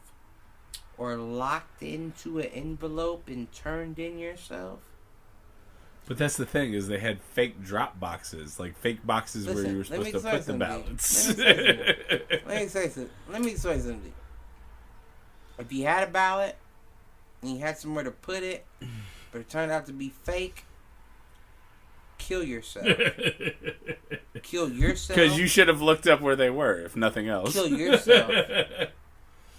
or 0.98 1.16
locked 1.16 1.82
into 1.82 2.38
an 2.38 2.46
envelope 2.46 3.28
and 3.28 3.50
turned 3.52 3.98
in 3.98 4.18
yourself. 4.18 4.80
but 6.06 6.18
that's 6.18 6.36
the 6.36 6.46
thing 6.46 6.74
is 6.74 6.88
they 6.88 6.98
had 6.98 7.20
fake 7.22 7.62
drop 7.62 7.98
boxes, 7.98 8.58
like 8.60 8.76
fake 8.76 9.04
boxes 9.06 9.46
where 9.46 9.66
you 9.66 9.78
were 9.78 9.84
supposed 9.84 10.12
to 10.12 10.20
put 10.20 10.46
the 10.46 10.52
ballots. 10.54 11.38
Let 11.38 12.46
me 12.46 12.68
say 12.68 12.88
something. 12.88 13.10
Let 13.30 13.42
me 13.42 13.52
explain 13.52 13.80
something. 13.80 14.12
If 15.58 15.70
you 15.70 15.84
had 15.84 16.08
a 16.08 16.10
ballot 16.10 16.56
and 17.42 17.52
you 17.52 17.58
had 17.58 17.78
somewhere 17.78 18.02
to 18.04 18.10
put 18.10 18.42
it, 18.42 18.64
but 19.30 19.42
it 19.42 19.48
turned 19.50 19.70
out 19.70 19.86
to 19.86 19.92
be 19.92 20.08
fake, 20.08 20.64
kill 22.18 22.42
yourself. 22.42 22.86
kill 24.42 24.70
yourself. 24.70 25.16
Because 25.16 25.38
you 25.38 25.46
should 25.46 25.68
have 25.68 25.80
looked 25.82 26.06
up 26.06 26.20
where 26.20 26.34
they 26.34 26.50
were, 26.50 26.80
if 26.80 26.96
nothing 26.96 27.28
else. 27.28 27.52
Kill 27.52 27.68
yourself. 27.68 28.32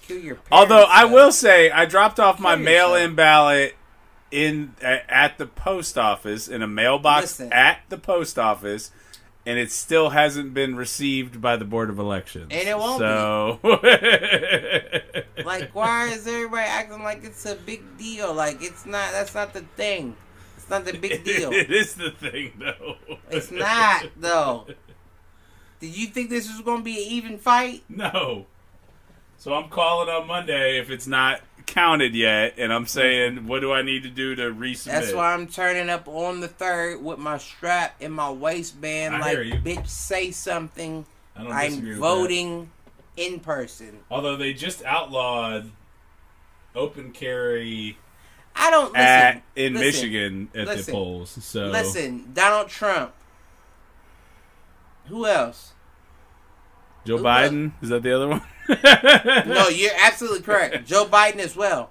kill 0.07 0.17
your 0.17 0.35
parents. 0.35 0.49
Although 0.51 0.85
I 0.89 1.05
will 1.05 1.31
say, 1.31 1.71
I 1.71 1.85
dropped 1.85 2.19
off 2.19 2.39
my 2.39 2.55
mail-in 2.55 3.15
ballot 3.15 3.75
in 4.31 4.75
at 4.81 5.37
the 5.37 5.45
post 5.45 5.97
office 5.97 6.47
in 6.47 6.61
a 6.61 6.67
mailbox 6.67 7.39
Listen. 7.39 7.53
at 7.53 7.79
the 7.89 7.97
post 7.97 8.39
office, 8.39 8.91
and 9.45 9.59
it 9.59 9.71
still 9.71 10.09
hasn't 10.09 10.53
been 10.53 10.75
received 10.75 11.41
by 11.41 11.55
the 11.55 11.65
board 11.65 11.89
of 11.89 11.99
elections. 11.99 12.47
And 12.51 12.67
it 12.67 12.77
won't 12.77 12.99
so, 12.99 13.59
Like, 15.45 15.73
why 15.75 16.07
is 16.07 16.25
everybody 16.27 16.67
acting 16.67 17.03
like 17.03 17.23
it's 17.23 17.45
a 17.45 17.55
big 17.55 17.97
deal? 17.97 18.33
Like, 18.33 18.61
it's 18.61 18.85
not. 18.85 19.11
That's 19.11 19.35
not 19.35 19.53
the 19.53 19.61
thing. 19.75 20.15
It's 20.57 20.69
not 20.69 20.85
the 20.85 20.93
big 20.97 21.23
deal. 21.23 21.51
it 21.51 21.71
is 21.71 21.95
the 21.95 22.11
thing, 22.11 22.53
though. 22.59 22.95
It's 23.29 23.51
not 23.51 24.05
though. 24.17 24.67
Did 25.79 25.97
you 25.97 26.07
think 26.07 26.29
this 26.29 26.47
was 26.49 26.61
going 26.61 26.77
to 26.77 26.83
be 26.83 27.03
an 27.03 27.11
even 27.11 27.37
fight? 27.37 27.83
No. 27.89 28.45
So 29.43 29.53
I'm 29.53 29.67
calling 29.67 30.07
on 30.07 30.25
Monday 30.25 30.79
if 30.79 30.89
it's 30.89 31.05
not 31.05 31.41
counted 31.65 32.15
yet, 32.15 32.53
and 32.57 32.71
I'm 32.71 32.87
saying, 32.87 33.45
what 33.45 33.59
do 33.59 33.73
I 33.73 33.81
need 33.81 34.03
to 34.03 34.09
do 34.09 34.35
to 34.35 34.43
resubmit? 34.43 34.85
That's 34.85 35.13
why 35.13 35.33
I'm 35.33 35.47
turning 35.47 35.89
up 35.89 36.07
on 36.07 36.39
the 36.39 36.47
third 36.47 37.03
with 37.03 37.19
my 37.19 37.37
strap 37.39 38.01
in 38.01 38.13
my 38.13 38.31
waistband. 38.31 39.17
I 39.17 39.19
like, 39.19 39.31
hear 39.31 39.41
you. 39.41 39.55
bitch, 39.55 39.85
say 39.85 40.31
something. 40.31 41.05
I 41.35 41.43
don't 41.43 41.51
I'm 41.51 41.69
disagree 41.71 41.89
with 41.89 41.99
voting 41.99 42.71
in 43.17 43.41
person. 43.41 43.99
Although 44.09 44.37
they 44.37 44.53
just 44.53 44.81
outlawed 44.85 45.71
open 46.73 47.11
carry 47.11 47.97
I 48.55 48.71
don't 48.71 48.93
listen. 48.93 49.01
at 49.01 49.43
in 49.57 49.73
listen, 49.73 49.85
Michigan 49.85 50.49
at 50.55 50.85
the 50.85 50.89
polls. 50.89 51.31
So 51.43 51.67
Listen, 51.67 52.29
Donald 52.33 52.69
Trump. 52.69 53.11
Who 55.07 55.25
else? 55.25 55.72
Joe 57.05 57.17
Biden 57.17 57.73
is 57.81 57.89
that 57.89 58.03
the 58.03 58.15
other 58.15 58.27
one? 58.27 58.41
No, 59.47 59.67
you're 59.69 59.91
absolutely 60.01 60.41
correct. 60.41 60.85
Joe 60.87 61.05
Biden 61.05 61.39
as 61.39 61.55
well. 61.55 61.89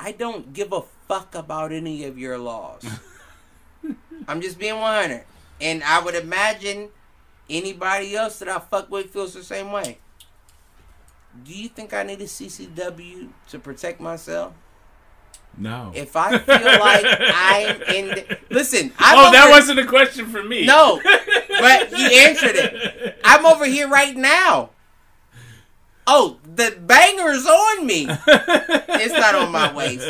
I 0.00 0.12
don't 0.12 0.52
give 0.52 0.72
a 0.72 0.82
fuck 1.06 1.34
about 1.34 1.72
any 1.72 2.04
of 2.04 2.18
your 2.18 2.38
laws. 2.38 2.84
I'm 4.26 4.40
just 4.40 4.58
being 4.58 4.78
100. 4.78 5.24
And 5.60 5.82
I 5.82 6.00
would 6.00 6.14
imagine 6.14 6.90
anybody 7.48 8.14
else 8.14 8.38
that 8.40 8.48
I 8.48 8.58
fuck 8.58 8.90
with 8.90 9.10
feels 9.10 9.34
the 9.34 9.42
same 9.42 9.72
way. 9.72 9.98
Do 11.44 11.52
you 11.52 11.68
think 11.68 11.94
I 11.94 12.02
need 12.02 12.20
a 12.20 12.24
CCW 12.24 13.28
to 13.48 13.58
protect 13.58 14.00
myself? 14.00 14.54
No. 15.58 15.92
If 15.94 16.16
I 16.16 16.38
feel 16.38 16.56
like 16.56 17.04
I'm 17.06 17.82
in. 17.94 18.08
The, 18.08 18.38
listen, 18.50 18.92
I'm 18.98 19.28
oh, 19.28 19.32
that 19.32 19.50
wasn't 19.50 19.80
a 19.80 19.86
question 19.86 20.26
for 20.26 20.42
me. 20.42 20.66
No, 20.66 21.00
but 21.04 21.90
you 21.90 22.06
answered 22.06 22.56
it. 22.56 23.18
I'm 23.24 23.46
over 23.46 23.66
here 23.66 23.88
right 23.88 24.16
now. 24.16 24.70
Oh, 26.06 26.38
the 26.42 26.74
banger's 26.80 27.44
on 27.44 27.86
me. 27.86 28.06
It's 28.08 29.14
not 29.14 29.34
on 29.34 29.52
my 29.52 29.72
waist. 29.74 30.08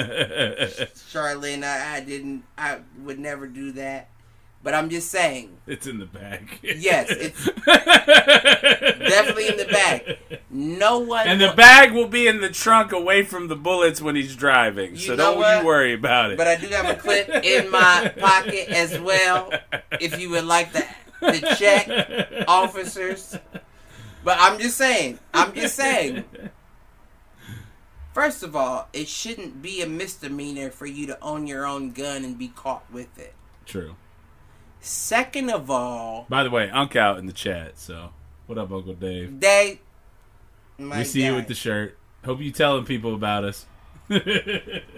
Charlene, 1.12 1.64
I, 1.64 1.96
I 1.96 2.00
didn't. 2.00 2.44
I 2.56 2.78
would 3.02 3.18
never 3.18 3.48
do 3.48 3.72
that. 3.72 4.08
But 4.62 4.74
I'm 4.74 4.90
just 4.90 5.10
saying. 5.10 5.56
It's 5.66 5.86
in 5.86 5.98
the 5.98 6.06
bag. 6.06 6.58
Yes, 6.62 7.08
it's 7.10 7.44
definitely 7.66 9.48
in 9.48 9.56
the 9.56 9.66
bag. 9.66 10.18
No 10.58 10.98
one. 10.98 11.28
And 11.28 11.40
the 11.40 11.52
bag 11.52 11.92
will 11.92 12.08
be 12.08 12.26
in 12.26 12.40
the 12.40 12.48
trunk 12.48 12.90
away 12.90 13.22
from 13.22 13.46
the 13.46 13.54
bullets 13.54 14.02
when 14.02 14.16
he's 14.16 14.34
driving. 14.34 14.96
So 14.96 15.14
don't 15.14 15.38
what? 15.38 15.60
you 15.60 15.66
worry 15.66 15.94
about 15.94 16.32
it. 16.32 16.36
But 16.36 16.48
I 16.48 16.56
do 16.56 16.66
have 16.66 16.88
a 16.88 16.96
clip 16.96 17.28
in 17.44 17.70
my 17.70 18.12
pocket 18.18 18.68
as 18.68 18.98
well. 18.98 19.52
If 20.00 20.18
you 20.18 20.30
would 20.30 20.44
like 20.44 20.72
to, 20.72 20.84
to 21.20 21.54
check, 21.54 22.44
officers. 22.48 23.38
But 24.24 24.38
I'm 24.40 24.58
just 24.58 24.76
saying. 24.76 25.20
I'm 25.32 25.54
just 25.54 25.76
saying. 25.76 26.24
First 28.12 28.42
of 28.42 28.56
all, 28.56 28.88
it 28.92 29.06
shouldn't 29.06 29.62
be 29.62 29.80
a 29.80 29.86
misdemeanor 29.86 30.72
for 30.72 30.86
you 30.86 31.06
to 31.06 31.22
own 31.22 31.46
your 31.46 31.66
own 31.66 31.92
gun 31.92 32.24
and 32.24 32.36
be 32.36 32.48
caught 32.48 32.82
with 32.92 33.16
it. 33.16 33.32
True. 33.64 33.94
Second 34.80 35.50
of 35.50 35.70
all, 35.70 36.26
By 36.28 36.42
the 36.42 36.50
way, 36.50 36.68
Unk 36.68 36.96
out 36.96 37.18
in 37.18 37.26
the 37.26 37.32
chat. 37.32 37.78
So 37.78 38.10
what 38.46 38.58
up, 38.58 38.72
Uncle 38.72 38.94
Dave? 38.94 39.38
they. 39.38 39.82
My 40.78 40.98
we 40.98 41.04
see 41.04 41.24
you 41.24 41.34
with 41.34 41.48
the 41.48 41.54
shirt. 41.54 41.98
Hope 42.24 42.40
you 42.40 42.52
telling 42.52 42.84
people 42.84 43.14
about 43.14 43.44
us. 43.44 43.66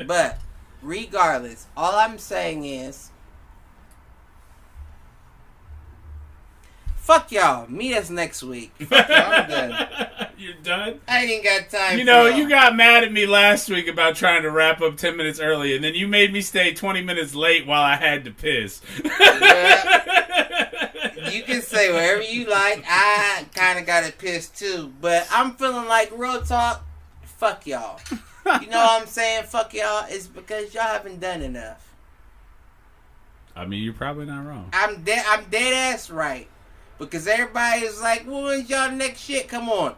But 0.07 0.39
regardless, 0.83 1.67
all 1.77 1.97
I'm 1.97 2.19
saying 2.19 2.65
is 2.65 3.11
fuck 7.11 7.33
y'all. 7.33 7.69
Meet 7.69 7.97
us 7.97 8.11
next 8.11 8.43
week. 8.43 8.73
Fuck 8.79 9.09
y'all. 9.09 9.33
I'm 9.33 9.51
done. 9.51 9.89
You're 10.39 10.55
done. 10.63 11.01
I 11.09 11.25
ain't 11.25 11.45
got 11.45 11.69
time. 11.69 11.99
You 11.99 12.05
know, 12.05 12.27
you 12.27 12.49
got 12.49 12.77
mad 12.77 13.03
at 13.05 13.13
me 13.13 13.27
last 13.27 13.69
week 13.69 13.89
about 13.89 14.15
trying 14.15 14.43
to 14.43 14.51
wrap 14.51 14.81
up 14.81 14.97
ten 14.97 15.17
minutes 15.17 15.41
early, 15.41 15.75
and 15.75 15.85
then 15.85 15.95
you 15.95 16.07
made 16.07 16.33
me 16.33 16.41
stay 16.41 16.73
twenty 16.73 17.03
minutes 17.03 17.35
late 17.35 17.67
while 17.67 17.83
I 17.83 17.97
had 17.97 18.25
to 18.25 18.31
piss. 18.31 18.81
You 21.33 21.43
can 21.43 21.63
say 21.63 21.93
whatever 21.93 22.23
you 22.23 22.47
like. 22.47 22.85
I 22.87 23.47
kind 23.55 23.79
of 23.79 23.87
got 23.87 24.05
it 24.05 24.19
pissed 24.19 24.59
too, 24.59 24.93
but 25.01 25.27
I'm 25.31 25.53
feeling 25.55 25.87
like 25.87 26.11
real 26.15 26.43
talk. 26.43 26.85
Fuck 27.23 27.67
y'all. 27.67 28.01
You 28.61 28.69
know 28.69 28.79
what 28.79 29.03
I'm 29.03 29.07
saying? 29.07 29.45
Fuck 29.45 29.75
y'all. 29.75 30.07
It's 30.09 30.27
because 30.27 30.75
y'all 30.75 30.85
haven't 30.85 31.21
done 31.21 31.43
enough. 31.43 31.95
I 33.55 33.67
mean, 33.67 33.83
you're 33.83 33.93
probably 33.93 34.27
not 34.27 34.47
wrong. 34.47 34.71
I'm 34.73 35.03
dead. 35.03 35.25
I'm 35.29 35.45
dead 35.51 35.95
ass 35.95 36.11
right. 36.11 36.49
Because 36.99 37.27
everybody 37.27 37.83
is 37.83 38.01
like, 38.01 38.27
"Well, 38.27 38.45
when's 38.45 38.69
y'all 38.69 38.91
next 38.91 39.21
shit?" 39.21 39.49
Come 39.49 39.69
on, 39.69 39.95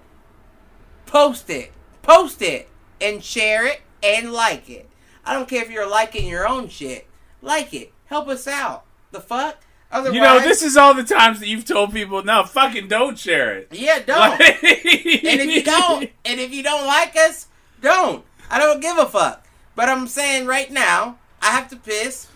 post 1.06 1.50
it, 1.50 1.72
post 2.02 2.42
it, 2.42 2.68
and 3.00 3.22
share 3.22 3.66
it 3.66 3.82
and 4.02 4.32
like 4.32 4.68
it. 4.68 4.88
I 5.24 5.32
don't 5.32 5.48
care 5.48 5.62
if 5.62 5.70
you're 5.70 5.88
liking 5.88 6.28
your 6.28 6.46
own 6.46 6.68
shit. 6.68 7.06
Like 7.40 7.72
it. 7.72 7.92
Help 8.06 8.28
us 8.28 8.46
out. 8.46 8.84
The 9.10 9.20
fuck. 9.20 9.64
Otherwise, 9.93 10.14
You 10.14 10.20
know, 10.23 10.40
this 10.40 10.62
is 10.62 10.77
all 10.77 10.94
the 10.94 11.05
times 11.05 11.39
that 11.40 11.47
you've 11.48 11.66
told 11.66 11.93
people, 11.93 12.24
no, 12.24 12.44
fucking 12.44 12.89
don't 12.89 13.19
share 13.19 13.55
it. 13.59 13.69
yeah, 13.73 13.98
don't. 14.06 14.19
Like- 14.19 14.40
and 14.62 15.40
if 15.40 15.51
you 15.51 15.62
don't, 15.62 16.10
and 16.24 16.40
if 16.40 16.52
you 16.52 16.62
don't 16.62 16.86
like 16.86 17.14
us, 17.14 17.47
don't. 17.81 18.24
I 18.51 18.59
don't 18.59 18.81
give 18.81 18.97
a 18.98 19.06
fuck. 19.06 19.47
But 19.77 19.89
I'm 19.90 20.06
saying 20.09 20.47
right 20.47 20.70
now, 20.70 21.19
I 21.43 21.51
have 21.52 21.69
to 21.69 21.77
piss. 21.77 22.28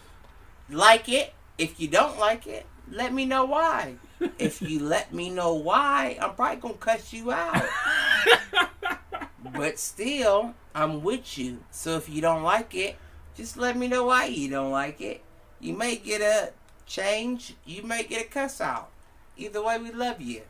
Like 0.69 1.09
it. 1.09 1.33
If 1.59 1.81
you 1.81 1.89
don't 1.89 2.19
like 2.19 2.47
it, 2.47 2.67
let 2.91 3.13
me 3.15 3.25
know 3.25 3.45
why. 3.47 3.95
If 4.39 4.61
you 4.69 4.81
let 4.81 5.15
me 5.15 5.31
know 5.31 5.55
why, 5.55 6.19
I'm 6.21 6.35
probably 6.35 6.57
gonna 6.61 6.75
cuss 6.75 7.13
you 7.15 7.33
out. 7.33 7.65
but 9.55 9.79
still, 9.79 10.55
I'm 10.75 11.03
with 11.03 11.39
you. 11.39 11.63
So 11.71 11.97
if 11.97 12.09
you 12.09 12.21
don't 12.21 12.43
like 12.43 12.75
it, 12.75 12.97
just 13.37 13.57
let 13.57 13.77
me 13.77 13.89
know 13.89 14.05
why 14.07 14.27
you 14.27 14.51
don't 14.51 14.71
like 14.73 15.01
it. 15.01 15.23
You 15.61 15.75
may 15.75 15.97
get 15.97 16.21
a 16.21 16.53
change, 16.87 17.55
you 17.65 17.83
may 17.83 18.05
get 18.05 18.27
a 18.27 18.29
cuss 18.29 18.61
out. 18.61 18.91
Either 19.37 19.63
way, 19.63 19.79
we 19.79 19.91
love 19.91 20.21
you. 20.21 20.43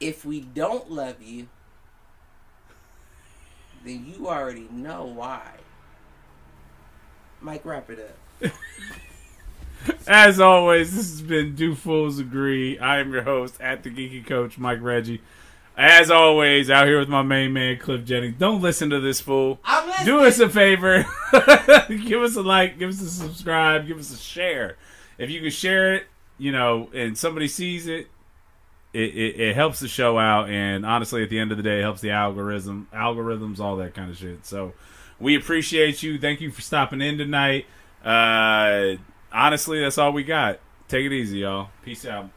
If 0.00 0.24
we 0.24 0.40
don't 0.40 0.90
love 0.90 1.22
you, 1.22 1.48
then 3.84 4.06
you 4.06 4.28
already 4.28 4.68
know 4.70 5.04
why. 5.04 5.42
Mike, 7.40 7.64
wrap 7.64 7.88
it 7.90 8.16
up. 8.42 8.52
As 10.06 10.40
always, 10.40 10.94
this 10.94 11.10
has 11.10 11.22
been 11.22 11.54
Do 11.54 11.74
Fools 11.74 12.18
Agree. 12.18 12.78
I 12.78 12.98
am 12.98 13.12
your 13.12 13.22
host 13.22 13.60
at 13.60 13.82
the 13.82 13.90
Geeky 13.90 14.26
Coach, 14.26 14.58
Mike 14.58 14.80
Reggie. 14.82 15.22
As 15.76 16.10
always, 16.10 16.70
out 16.70 16.86
here 16.86 16.98
with 16.98 17.08
my 17.08 17.22
main 17.22 17.52
man, 17.52 17.78
Cliff 17.78 18.04
Jennings. 18.04 18.36
Don't 18.38 18.62
listen 18.62 18.88
to 18.90 18.98
this 18.98 19.20
fool. 19.20 19.60
I'm 19.64 19.86
listening. 19.86 20.06
Do 20.06 20.24
us 20.24 20.40
a 20.40 20.48
favor. 20.48 21.04
give 21.88 22.22
us 22.22 22.34
a 22.34 22.40
like, 22.40 22.78
give 22.78 22.88
us 22.88 23.00
a 23.02 23.10
subscribe, 23.10 23.86
give 23.86 23.98
us 23.98 24.12
a 24.12 24.16
share 24.16 24.76
if 25.18 25.30
you 25.30 25.40
can 25.40 25.50
share 25.50 25.94
it, 25.94 26.06
you 26.38 26.52
know, 26.52 26.90
and 26.94 27.16
somebody 27.16 27.48
sees 27.48 27.86
it, 27.86 28.08
it, 28.92 29.14
it, 29.14 29.40
it, 29.40 29.54
helps 29.54 29.80
the 29.80 29.88
show 29.88 30.18
out. 30.18 30.48
And 30.48 30.86
honestly 30.86 31.22
at 31.22 31.30
the 31.30 31.38
end 31.38 31.50
of 31.50 31.56
the 31.56 31.62
day 31.62 31.80
it 31.80 31.82
helps 31.82 32.00
the 32.00 32.10
algorithm 32.10 32.88
algorithms 32.94 33.60
all 33.60 33.76
that 33.76 33.94
kind 33.94 34.10
of 34.10 34.16
shit. 34.16 34.46
So 34.46 34.72
we 35.18 35.36
appreciate 35.36 36.02
you. 36.02 36.18
Thank 36.18 36.40
you 36.40 36.50
for 36.50 36.62
stopping 36.62 37.00
in 37.00 37.18
tonight. 37.18 37.66
Uh, 38.04 38.96
honestly 39.32 39.80
that's 39.80 39.98
all 39.98 40.12
we 40.12 40.24
got. 40.24 40.60
Take 40.88 41.04
it 41.06 41.12
easy 41.12 41.38
y'all. 41.38 41.70
Peace 41.84 42.06
out. 42.06 42.30